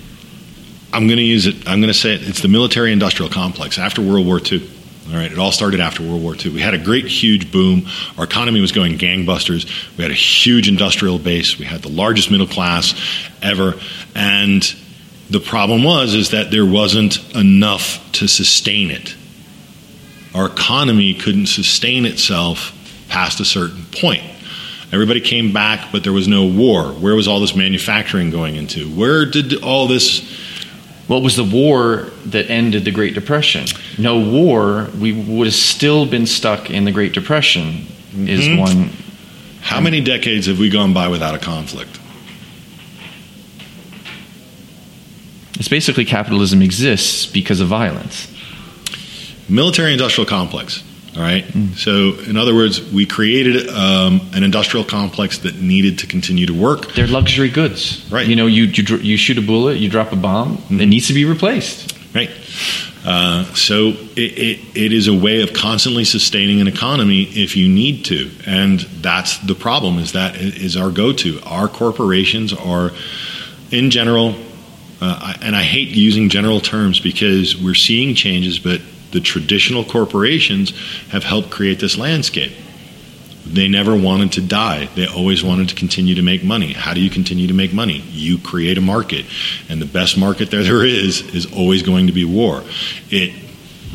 I'm 0.92 1.06
going 1.06 1.18
to 1.18 1.24
use 1.24 1.46
it. 1.46 1.68
I'm 1.68 1.80
going 1.80 1.92
to 1.92 1.98
say 1.98 2.14
it. 2.14 2.26
It's 2.28 2.40
the 2.40 2.48
military-industrial 2.48 3.30
complex 3.30 3.78
after 3.78 4.00
World 4.00 4.26
War 4.26 4.40
II. 4.40 4.70
All 5.08 5.14
right, 5.16 5.30
it 5.30 5.38
all 5.38 5.52
started 5.52 5.80
after 5.80 6.02
World 6.02 6.22
War 6.22 6.34
II. 6.34 6.52
We 6.52 6.60
had 6.60 6.72
a 6.72 6.78
great, 6.78 7.06
huge 7.06 7.52
boom. 7.52 7.86
Our 8.16 8.24
economy 8.24 8.60
was 8.60 8.72
going 8.72 8.96
gangbusters. 8.96 9.66
We 9.98 10.02
had 10.02 10.10
a 10.10 10.14
huge 10.14 10.66
industrial 10.66 11.18
base. 11.18 11.58
We 11.58 11.66
had 11.66 11.82
the 11.82 11.90
largest 11.90 12.30
middle 12.30 12.46
class 12.46 12.94
ever, 13.42 13.74
and 14.14 14.64
the 15.34 15.40
problem 15.40 15.82
was 15.82 16.14
is 16.14 16.30
that 16.30 16.52
there 16.52 16.64
wasn't 16.64 17.18
enough 17.34 18.00
to 18.12 18.28
sustain 18.28 18.90
it. 18.90 19.16
Our 20.32 20.46
economy 20.46 21.12
couldn't 21.12 21.46
sustain 21.46 22.06
itself 22.06 22.72
past 23.08 23.40
a 23.40 23.44
certain 23.44 23.84
point. 23.86 24.22
Everybody 24.92 25.20
came 25.20 25.52
back, 25.52 25.90
but 25.90 26.04
there 26.04 26.12
was 26.12 26.28
no 26.28 26.46
war. 26.46 26.84
Where 26.92 27.16
was 27.16 27.26
all 27.26 27.40
this 27.40 27.56
manufacturing 27.56 28.30
going 28.30 28.54
into? 28.54 28.88
Where 28.94 29.26
did 29.26 29.60
all 29.62 29.88
this? 29.88 30.22
What 31.08 31.22
was 31.22 31.34
the 31.34 31.44
war 31.44 32.10
that 32.26 32.48
ended 32.48 32.84
the 32.84 32.92
Great 32.92 33.14
Depression? 33.14 33.66
No 33.98 34.20
war, 34.20 34.88
we 35.00 35.12
would 35.12 35.48
have 35.48 35.54
still 35.54 36.06
been 36.06 36.26
stuck 36.26 36.70
in 36.70 36.84
the 36.84 36.92
Great 36.92 37.12
Depression. 37.12 37.86
Is 38.16 38.46
Mhm. 38.46 38.58
one 38.58 38.90
How 39.62 39.80
many 39.80 40.00
decades 40.00 40.46
have 40.46 40.58
we 40.58 40.68
gone 40.68 40.92
by 40.92 41.08
without 41.08 41.34
a 41.34 41.38
conflict? 41.38 41.98
It's 45.58 45.68
basically 45.68 46.04
capitalism 46.04 46.62
exists 46.62 47.26
because 47.26 47.60
of 47.60 47.68
violence. 47.68 48.30
Military 49.48 49.92
industrial 49.92 50.28
complex. 50.28 50.82
All 51.16 51.22
right. 51.22 51.44
So, 51.76 52.18
in 52.26 52.36
other 52.36 52.54
words, 52.54 52.82
we 52.92 53.06
created 53.06 53.68
um, 53.68 54.20
an 54.32 54.42
industrial 54.42 54.84
complex 54.84 55.38
that 55.38 55.60
needed 55.60 56.00
to 56.00 56.08
continue 56.08 56.46
to 56.46 56.52
work. 56.54 56.92
They're 56.94 57.06
luxury 57.06 57.50
goods, 57.50 58.04
Right. 58.10 58.26
You 58.26 58.34
know, 58.34 58.46
you 58.46 58.64
you, 58.64 58.96
you 58.96 59.16
shoot 59.16 59.38
a 59.38 59.42
bullet, 59.42 59.78
you 59.78 59.88
drop 59.88 60.12
a 60.12 60.16
bomb, 60.16 60.60
it 60.70 60.86
needs 60.86 61.06
to 61.08 61.14
be 61.14 61.24
replaced. 61.24 61.96
Right. 62.14 62.30
Uh, 63.04 63.44
so 63.54 63.88
it, 64.16 64.38
it, 64.38 64.60
it 64.74 64.92
is 64.92 65.08
a 65.08 65.14
way 65.14 65.42
of 65.42 65.52
constantly 65.52 66.04
sustaining 66.04 66.60
an 66.60 66.66
economy 66.66 67.24
if 67.24 67.54
you 67.54 67.68
need 67.68 68.06
to, 68.06 68.30
and 68.46 68.80
that's 68.80 69.38
the 69.38 69.54
problem. 69.54 69.98
Is 69.98 70.12
that 70.12 70.36
is 70.36 70.76
our 70.76 70.90
go-to? 70.90 71.38
Our 71.44 71.68
corporations 71.68 72.52
are, 72.54 72.92
in 73.70 73.90
general, 73.90 74.34
uh, 75.04 75.18
I- 75.20 75.38
and 75.42 75.54
I 75.54 75.62
hate 75.62 75.88
using 75.88 76.28
general 76.28 76.60
terms 76.60 77.00
because 77.00 77.56
we're 77.56 77.74
seeing 77.74 78.14
changes, 78.14 78.58
but 78.58 78.80
the 79.10 79.20
traditional 79.20 79.84
corporations 79.84 80.72
have 81.10 81.24
helped 81.24 81.50
create 81.50 81.78
this 81.78 81.96
landscape. 81.98 82.52
They 83.46 83.68
never 83.68 83.94
wanted 83.94 84.32
to 84.32 84.40
die. 84.40 84.88
They 84.94 85.06
always 85.06 85.44
wanted 85.44 85.68
to 85.68 85.74
continue 85.74 86.14
to 86.14 86.22
make 86.22 86.42
money. 86.42 86.72
How 86.72 86.94
do 86.94 87.00
you 87.00 87.10
continue 87.10 87.46
to 87.46 87.54
make 87.54 87.74
money? 87.74 88.02
You 88.10 88.38
create 88.38 88.78
a 88.78 88.80
market. 88.80 89.26
And 89.68 89.80
the 89.82 89.86
best 89.86 90.16
market 90.16 90.50
there 90.50 90.62
there 90.62 90.84
is 90.84 91.20
is 91.34 91.52
always 91.52 91.82
going 91.82 92.06
to 92.06 92.12
be 92.12 92.24
war. 92.24 92.62
It 93.10 93.32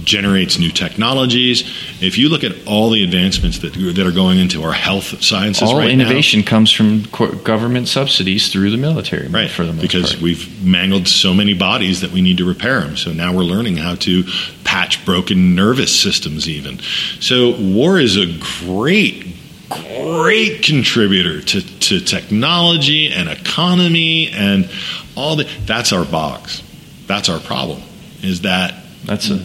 generates 0.10 0.58
new 0.58 0.72
technologies. 0.72 1.62
If 2.02 2.18
you 2.18 2.30
look 2.30 2.44
at 2.44 2.68
all 2.68 2.90
the 2.90 3.04
advancements 3.04 3.60
that 3.60 3.74
that 3.74 4.06
are 4.06 4.12
going 4.12 4.40
into 4.40 4.64
our 4.64 4.74
health 4.74 5.24
sciences 5.24 5.70
All 5.70 5.78
right 5.78 5.90
innovation 5.90 6.44
comes 6.44 6.72
from 6.72 7.04
government 7.44 7.88
subsidies 7.88 8.52
through 8.52 8.72
the 8.72 8.78
military, 8.78 9.28
right? 9.28 9.50
For 9.50 9.66
the 9.66 9.74
most 9.74 9.82
because 9.82 10.14
part. 10.14 10.24
we've 10.24 10.66
mangled 10.66 11.08
so 11.08 11.34
many 11.34 11.54
bodies 11.54 12.02
that 12.02 12.12
we 12.12 12.22
need 12.22 12.38
to 12.40 12.46
repair 12.46 12.82
them. 12.82 12.98
So 12.98 13.14
now 13.14 13.36
we're 13.36 13.44
learning 13.44 13.78
how 13.78 13.96
to 13.96 14.24
patch 14.64 15.06
broken 15.06 15.56
nervous 15.56 15.98
systems 15.98 16.50
even. 16.50 16.80
So 17.20 17.56
war 17.60 18.00
is 18.00 18.18
a 18.18 18.26
great 18.66 19.36
great 19.70 20.64
contributor 20.64 21.42
to, 21.42 21.62
to 21.80 22.00
technology 22.00 23.12
and 23.12 23.30
economy 23.30 24.30
and 24.32 24.68
all 25.16 25.36
that. 25.36 25.48
That's 25.68 25.94
our 25.94 26.06
box. 26.06 26.64
That's 27.06 27.30
our 27.30 27.40
problem. 27.40 27.84
Is 28.24 28.42
that 28.42 28.74
that's 29.06 29.30
a 29.30 29.38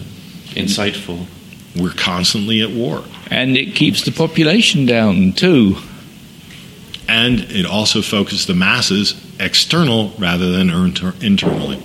insightful. 0.54 1.26
we're 1.76 1.90
constantly 1.90 2.60
at 2.62 2.70
war, 2.70 3.04
And 3.30 3.56
it 3.56 3.74
keeps 3.74 4.04
the 4.04 4.12
population 4.12 4.86
down 4.86 5.32
too. 5.32 5.76
and 7.08 7.40
it 7.50 7.66
also 7.66 8.00
focuses 8.02 8.46
the 8.46 8.54
masses 8.54 9.14
external 9.40 10.12
rather 10.18 10.50
than 10.52 10.70
inter- 10.70 11.14
internally. 11.20 11.78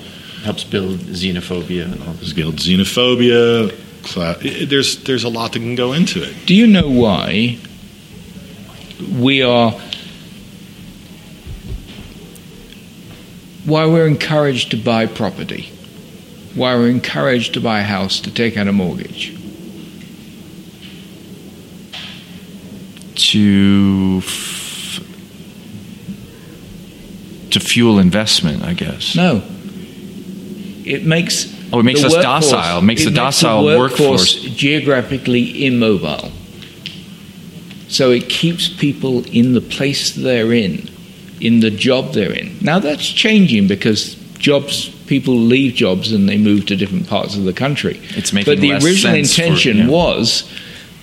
helps 0.44 0.64
build 0.64 1.00
xenophobia 1.00 1.84
and 1.92 2.02
all 2.04 2.14
this. 2.14 2.34
Guild 2.34 2.56
xenophobia. 2.58 3.74
There's 4.70 5.04
there's 5.04 5.24
a 5.26 5.30
lot 5.30 5.52
that 5.54 5.60
can 5.60 5.76
go 5.76 5.92
into 5.94 6.24
it. 6.24 6.34
Do 6.46 6.54
you 6.56 6.68
know 6.68 6.88
why 6.90 7.58
we 9.20 9.42
are 9.44 9.72
why 13.66 13.86
we're 13.86 14.08
encouraged 14.08 14.72
to 14.72 14.78
buy 14.78 15.06
property? 15.06 15.70
Why 16.56 16.76
we're 16.76 16.90
encouraged 16.90 17.54
to 17.54 17.62
buy 17.62 17.80
a 17.80 17.84
house 17.84 18.20
to 18.22 18.32
take 18.34 18.58
out 18.58 18.68
a 18.68 18.72
mortgage? 18.74 19.36
To 23.16 24.22
f- 24.24 25.02
to 27.52 27.60
fuel 27.60 28.00
investment, 28.00 28.64
I 28.64 28.74
guess. 28.74 29.16
No. 29.16 29.42
It 30.86 31.06
makes 31.06 31.56
Oh, 31.72 31.80
it 31.80 31.84
makes 31.84 32.04
us 32.04 32.14
workforce- 32.14 32.24
docile. 32.52 32.80
It 32.80 32.84
makes 32.84 33.04
the 33.04 33.10
the 33.12 33.16
docile 33.16 33.66
workforce 33.66 34.34
workforce. 34.36 34.56
geographically 34.56 35.66
immobile. 35.66 36.32
So 37.90 38.12
it 38.12 38.28
keeps 38.30 38.68
people 38.70 39.24
in 39.32 39.54
the 39.54 39.62
place 39.62 40.12
they're 40.12 40.54
in, 40.54 40.90
in 41.42 41.60
the 41.60 41.70
job 41.72 42.14
they're 42.14 42.32
in. 42.34 42.56
Now 42.62 42.80
that's 42.80 43.08
changing 43.08 43.68
because 43.68 44.16
jobs 44.40 44.90
people 45.10 45.36
leave 45.36 45.74
jobs 45.74 46.12
and 46.14 46.30
they 46.30 46.38
move 46.38 46.66
to 46.68 46.76
different 46.76 47.08
parts 47.10 47.36
of 47.36 47.44
the 47.44 47.52
country. 47.54 48.00
It's 48.16 48.32
making 48.32 48.54
But 48.54 48.62
the 48.62 48.72
original 48.74 48.96
sense 49.16 49.36
for- 49.36 49.42
intention 49.44 49.78
yeah. 49.78 49.88
was 49.88 50.50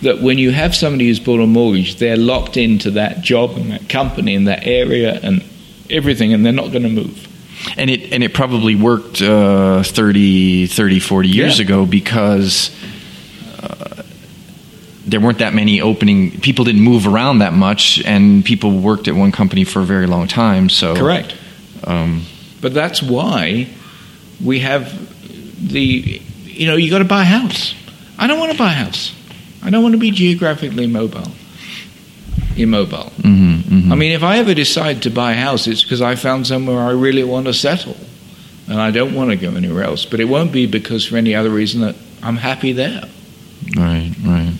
that 0.02 0.20
when 0.22 0.38
you 0.38 0.52
have 0.52 0.74
somebody 0.74 1.06
who's 1.08 1.18
bought 1.20 1.40
a 1.40 1.46
mortgage, 1.46 1.96
they're 1.96 2.16
locked 2.16 2.56
into 2.56 2.92
that 2.92 3.20
job 3.22 3.50
and 3.56 3.70
that 3.72 3.88
company 3.88 4.34
and 4.34 4.46
that 4.46 4.66
area 4.66 5.18
and 5.22 5.42
everything, 5.90 6.32
and 6.32 6.44
they're 6.44 6.52
not 6.52 6.70
going 6.70 6.84
to 6.84 6.88
move. 7.02 7.26
and 7.76 7.90
it 7.90 8.12
and 8.12 8.22
it 8.22 8.32
probably 8.34 8.74
worked 8.76 9.20
uh, 9.22 9.82
30, 9.82 10.66
30, 10.68 11.00
40 11.00 11.28
years 11.28 11.58
Yeah. 11.58 11.64
ago 11.64 11.86
because 11.86 12.70
uh, 13.62 14.02
there 15.06 15.20
weren't 15.20 15.38
that 15.38 15.54
many 15.54 15.80
opening. 15.80 16.38
People 16.40 16.64
didn't 16.64 16.82
move 16.82 17.06
around 17.06 17.38
that 17.38 17.54
much, 17.54 18.00
and 18.04 18.44
people 18.44 18.70
worked 18.78 19.08
at 19.08 19.14
one 19.14 19.32
company 19.32 19.64
for 19.64 19.80
a 19.80 19.84
very 19.84 20.06
long 20.06 20.28
time. 20.28 20.68
So 20.68 20.94
Correct. 20.94 21.34
Um, 21.84 22.22
But 22.60 22.74
that's 22.74 23.02
why 23.02 23.66
we 24.44 24.60
have 24.60 24.92
the, 25.72 26.20
you 26.44 26.66
know, 26.66 26.76
you 26.76 26.90
got 26.90 26.98
to 26.98 27.04
buy 27.04 27.22
a 27.22 27.24
house. 27.24 27.74
I 28.18 28.26
don't 28.26 28.38
want 28.38 28.52
to 28.52 28.58
buy 28.58 28.70
a 28.72 28.74
house. 28.74 29.14
I 29.62 29.70
don't 29.70 29.82
want 29.82 29.94
to 29.94 29.98
be 29.98 30.10
geographically 30.10 30.86
mobile. 30.86 31.30
Immobile. 32.56 33.12
mhm, 33.18 33.62
mhm. 33.62 33.92
I 33.92 33.94
mean, 33.96 34.12
if 34.12 34.22
I 34.22 34.38
ever 34.38 34.54
decide 34.54 35.02
to 35.02 35.10
buy 35.10 35.32
a 35.32 35.36
house, 35.36 35.66
it's 35.66 35.82
because 35.82 36.00
I 36.00 36.14
found 36.16 36.46
somewhere 36.46 36.80
I 36.80 36.92
really 36.92 37.24
want 37.24 37.46
to 37.46 37.52
settle. 37.52 37.96
And 38.68 38.80
I 38.80 38.90
don't 38.90 39.14
want 39.14 39.30
to 39.30 39.36
go 39.36 39.54
anywhere 39.54 39.84
else. 39.84 40.04
But 40.06 40.20
it 40.20 40.24
won't 40.24 40.52
be 40.52 40.66
because 40.66 41.04
for 41.04 41.16
any 41.16 41.34
other 41.34 41.50
reason 41.50 41.82
that 41.82 41.94
I'm 42.22 42.36
happy 42.38 42.72
there. 42.72 43.02
right, 43.76 44.12
right. 44.24 44.54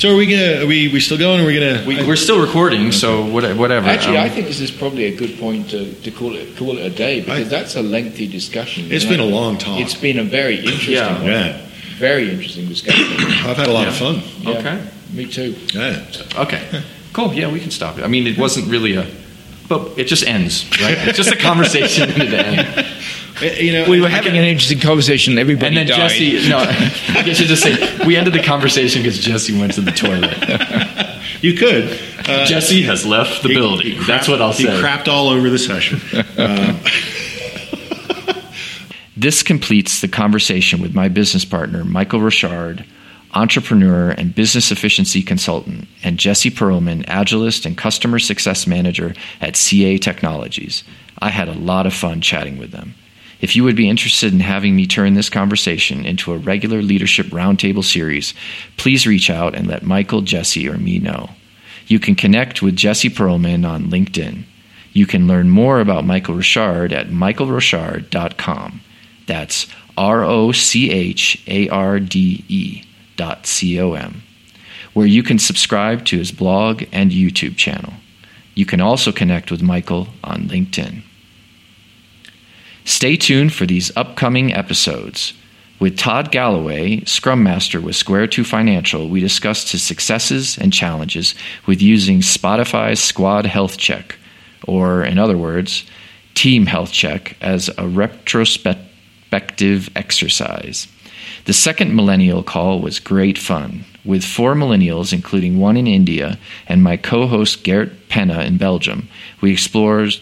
So 0.00 0.14
are 0.14 0.16
we 0.16 0.24
gonna? 0.24 0.62
Are 0.64 0.66
we 0.66 0.88
we 0.88 0.98
still 0.98 1.18
going? 1.18 1.42
Are 1.42 1.46
we 1.46 1.52
gonna? 1.52 1.84
We, 1.86 1.94
we're 2.06 2.16
still 2.16 2.40
recording, 2.40 2.90
so 2.90 3.22
what- 3.26 3.54
whatever. 3.54 3.86
Actually, 3.86 4.16
Um, 4.16 4.24
I 4.24 4.30
think 4.30 4.46
this 4.46 4.58
is 4.58 4.70
probably 4.70 5.04
a 5.04 5.14
good 5.14 5.38
point 5.38 5.68
to, 5.72 5.92
to 5.92 6.10
call 6.10 6.34
it 6.36 6.56
call 6.56 6.78
it 6.78 6.86
a 6.86 6.88
day 6.88 7.20
because 7.20 7.46
I- 7.48 7.56
that's 7.56 7.76
a 7.76 7.82
lengthy 7.82 8.26
discussion. 8.26 8.86
It's 8.90 9.04
And 9.04 9.10
been 9.10 9.20
a 9.20 9.26
I- 9.28 9.40
long 9.40 9.58
time. 9.58 9.82
It's 9.82 9.92
been 9.94 10.18
a 10.18 10.24
very 10.24 10.56
interesting 10.56 10.94
Yeah. 10.94 11.18
one. 11.18 11.26
yeah, 11.26 11.56
Very 11.98 12.30
interesting 12.30 12.66
discussion. 12.66 13.04
I've 13.46 13.58
had 13.58 13.68
a 13.68 13.72
lot 13.72 13.88
of 13.88 13.94
fun. 13.94 14.22
Yeah, 14.40 14.50
Okay. 14.58 14.78
Me 15.12 15.26
too. 15.26 15.54
Yeah. 15.74 15.98
Okay, 16.44 16.62
cool. 17.12 17.34
Yeah, 17.34 17.52
we 17.52 17.60
can 17.60 17.70
stop 17.70 17.98
it. 17.98 18.02
I 18.04 18.08
mean, 18.08 18.26
it 18.26 18.38
wasn't 18.38 18.68
really 18.70 18.94
a, 18.96 19.04
but 19.68 19.80
it 19.98 20.06
just 20.08 20.24
ends, 20.26 20.64
right? 20.80 20.96
It's 21.08 21.18
just 21.18 21.30
a 21.32 21.36
conversation 21.50 22.08
and 22.10 22.22
it 22.22 22.32
ends. 22.32 22.86
You 23.42 23.72
know, 23.72 23.88
We 23.88 24.00
were 24.00 24.08
having 24.08 24.36
an 24.36 24.44
interesting 24.44 24.80
conversation. 24.80 25.38
Everybody 25.38 25.68
And 25.68 25.76
then 25.76 25.86
died. 25.86 26.10
Jesse, 26.10 26.48
no, 26.48 26.58
I 27.18 27.22
guess 27.24 27.40
you 27.40 27.46
just 27.46 27.62
say 27.62 28.04
we 28.06 28.16
ended 28.16 28.34
the 28.34 28.42
conversation 28.42 29.02
because 29.02 29.18
Jesse 29.18 29.58
went 29.58 29.74
to 29.74 29.80
the 29.80 29.92
toilet. 29.92 30.36
You 31.42 31.54
could. 31.54 31.98
Uh, 32.28 32.44
Jesse 32.44 32.82
has 32.82 33.06
left 33.06 33.42
the 33.42 33.48
he- 33.48 33.54
building. 33.54 33.86
he 33.86 33.94
crapped- 33.96 34.06
That's 34.06 34.28
what 34.28 34.42
I'll 34.42 34.52
say. 34.52 34.64
He 34.64 34.68
crapped 34.82 35.08
all 35.08 35.30
over 35.30 35.48
the 35.48 35.58
session. 35.58 35.98
Uh, 36.36 36.78
This 39.16 39.42
completes 39.42 40.00
the 40.00 40.08
conversation 40.08 40.80
with 40.80 40.94
my 40.94 41.08
business 41.08 41.44
partner, 41.44 41.84
Michael 41.84 42.20
Rochard, 42.20 42.84
entrepreneur 43.34 44.10
and 44.10 44.34
business 44.34 44.70
efficiency 44.70 45.22
consultant, 45.22 45.88
and 46.02 46.18
Jesse 46.18 46.50
Perlman, 46.50 47.04
agilist 47.06 47.66
and 47.66 47.76
customer 47.76 48.18
success 48.18 48.66
manager 48.66 49.14
at 49.40 49.56
CA 49.56 49.98
Technologies. 49.98 50.84
I 51.18 51.28
had 51.30 51.48
a 51.48 51.52
lot 51.54 51.86
of 51.86 51.92
fun 51.94 52.20
chatting 52.22 52.56
with 52.58 52.70
them. 52.70 52.94
If 53.40 53.56
you 53.56 53.64
would 53.64 53.76
be 53.76 53.88
interested 53.88 54.32
in 54.32 54.40
having 54.40 54.76
me 54.76 54.86
turn 54.86 55.14
this 55.14 55.30
conversation 55.30 56.04
into 56.04 56.32
a 56.32 56.38
regular 56.38 56.82
leadership 56.82 57.26
roundtable 57.26 57.84
series, 57.84 58.34
please 58.76 59.06
reach 59.06 59.30
out 59.30 59.54
and 59.54 59.66
let 59.66 59.82
Michael, 59.82 60.20
Jesse, 60.20 60.68
or 60.68 60.76
me 60.76 60.98
know. 60.98 61.30
You 61.86 61.98
can 61.98 62.14
connect 62.14 62.62
with 62.62 62.76
Jesse 62.76 63.10
Perlman 63.10 63.68
on 63.68 63.84
LinkedIn. 63.84 64.44
You 64.92 65.06
can 65.06 65.26
learn 65.26 65.48
more 65.48 65.80
about 65.80 66.04
Michael 66.04 66.34
Rochard 66.34 66.92
at 66.92 67.08
michaelrochard.com. 67.08 68.80
That's 69.26 69.66
R 69.96 70.24
O 70.24 70.52
C 70.52 70.90
H 70.90 71.42
A 71.46 71.68
R 71.68 71.98
D 71.98 72.44
E 72.48 72.82
dot 73.16 73.46
C 73.46 73.80
O 73.80 73.94
M, 73.94 74.22
where 74.92 75.06
you 75.06 75.22
can 75.22 75.38
subscribe 75.38 76.04
to 76.06 76.18
his 76.18 76.32
blog 76.32 76.84
and 76.92 77.10
YouTube 77.10 77.56
channel. 77.56 77.94
You 78.54 78.66
can 78.66 78.80
also 78.80 79.12
connect 79.12 79.50
with 79.50 79.62
Michael 79.62 80.08
on 80.22 80.48
LinkedIn. 80.48 81.02
Stay 82.84 83.16
tuned 83.16 83.52
for 83.52 83.66
these 83.66 83.94
upcoming 83.96 84.52
episodes. 84.52 85.34
With 85.80 85.96
Todd 85.96 86.30
Galloway, 86.30 87.02
Scrum 87.04 87.42
Master 87.42 87.80
with 87.80 87.96
Square 87.96 88.28
2 88.28 88.44
Financial, 88.44 89.08
we 89.08 89.20
discussed 89.20 89.72
his 89.72 89.82
successes 89.82 90.58
and 90.58 90.72
challenges 90.72 91.34
with 91.66 91.80
using 91.80 92.20
Spotify's 92.20 93.00
Squad 93.00 93.46
Health 93.46 93.78
Check, 93.78 94.16
or 94.66 95.02
in 95.02 95.18
other 95.18 95.38
words, 95.38 95.84
Team 96.34 96.66
Health 96.66 96.92
Check, 96.92 97.36
as 97.40 97.70
a 97.78 97.88
retrospective 97.88 99.90
exercise. 99.96 100.86
The 101.46 101.54
second 101.54 101.96
millennial 101.96 102.42
call 102.42 102.80
was 102.80 103.00
great 103.00 103.38
fun, 103.38 103.84
with 104.04 104.22
four 104.22 104.54
millennials, 104.54 105.12
including 105.12 105.58
one 105.58 105.78
in 105.78 105.86
India, 105.86 106.38
and 106.68 106.82
my 106.82 106.98
co 106.98 107.26
host 107.26 107.64
Gert 107.64 108.08
Penna 108.10 108.42
in 108.42 108.58
Belgium. 108.58 109.08
We 109.40 109.52
explored 109.52 110.14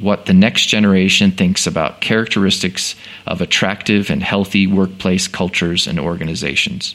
what 0.00 0.26
the 0.26 0.32
next 0.34 0.66
generation 0.66 1.30
thinks 1.30 1.66
about 1.66 2.00
characteristics 2.00 2.94
of 3.26 3.40
attractive 3.40 4.10
and 4.10 4.22
healthy 4.22 4.66
workplace 4.66 5.28
cultures 5.28 5.86
and 5.86 6.00
organizations. 6.00 6.94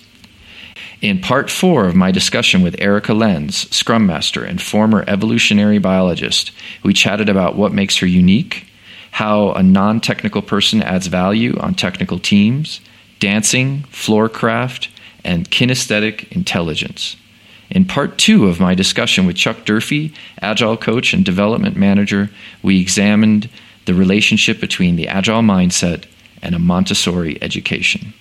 In 1.01 1.19
part 1.19 1.51
four 1.51 1.85
of 1.85 1.95
my 1.95 2.11
discussion 2.11 2.61
with 2.63 2.81
Erica 2.81 3.13
Lenz, 3.13 3.69
Scrum 3.75 4.05
Master 4.05 4.43
and 4.43 4.61
former 4.61 5.03
evolutionary 5.07 5.77
biologist, 5.77 6.51
we 6.83 6.93
chatted 6.93 7.29
about 7.29 7.55
what 7.55 7.73
makes 7.73 7.97
her 7.97 8.07
unique, 8.07 8.65
how 9.11 9.51
a 9.51 9.61
non 9.61 10.01
technical 10.01 10.41
person 10.41 10.81
adds 10.81 11.07
value 11.07 11.57
on 11.59 11.75
technical 11.75 12.17
teams, 12.17 12.81
dancing, 13.19 13.83
floor 13.83 14.27
craft, 14.27 14.89
and 15.23 15.49
kinesthetic 15.51 16.31
intelligence. 16.31 17.17
In 17.75 17.83
part 17.83 18.17
two 18.17 18.47
of 18.47 18.61
my 18.61 18.73
discussion 18.73 19.25
with 19.25 19.35
Chuck 19.35 19.65
Durfee, 19.65 20.13
Agile 20.41 20.77
coach 20.77 21.13
and 21.13 21.25
development 21.25 21.75
manager, 21.75 22.29
we 22.63 22.79
examined 22.79 23.49
the 23.83 23.93
relationship 23.93 24.61
between 24.61 24.95
the 24.95 25.09
Agile 25.09 25.41
mindset 25.41 26.05
and 26.41 26.55
a 26.55 26.59
Montessori 26.59 27.37
education. 27.43 28.13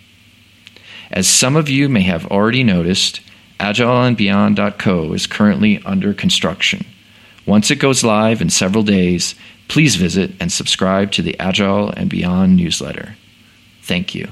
As 1.13 1.29
some 1.29 1.55
of 1.55 1.69
you 1.69 1.89
may 1.89 2.01
have 2.01 2.27
already 2.27 2.65
noticed, 2.65 3.21
agileandbeyond.co 3.61 5.13
is 5.13 5.29
currently 5.29 5.81
under 5.87 6.13
construction. 6.13 6.85
Once 7.47 7.71
it 7.71 7.77
goes 7.77 8.03
live 8.03 8.43
in 8.43 8.51
several 8.51 8.83
days, 8.83 9.37
please 9.69 9.95
visit 9.95 10.33
and 10.41 10.51
subscribe 10.51 11.13
to 11.13 11.23
the 11.23 11.39
Agile 11.39 11.91
and 11.91 12.11
Beyond 12.11 12.57
newsletter. 12.57 13.17
Thank 13.83 14.17
you. 14.17 14.31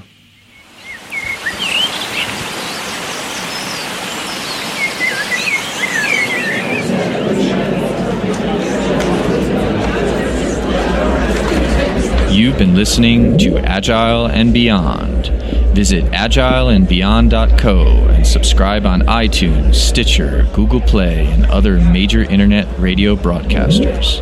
You've 12.43 12.57
been 12.57 12.75
listening 12.75 13.37
to 13.37 13.57
Agile 13.59 14.25
and 14.25 14.53
Beyond. 14.53 15.27
Visit 15.73 16.03
agileandbeyond.co 16.11 17.85
and 18.09 18.27
subscribe 18.27 18.85
on 18.85 19.03
iTunes, 19.03 19.75
Stitcher, 19.75 20.45
Google 20.51 20.81
Play, 20.81 21.25
and 21.27 21.45
other 21.45 21.79
major 21.79 22.23
internet 22.23 22.67
radio 22.77 23.15
broadcasters. 23.15 24.19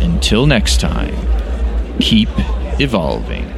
Until 0.00 0.46
next 0.46 0.78
time, 0.80 1.16
keep 1.98 2.28
evolving. 2.78 3.57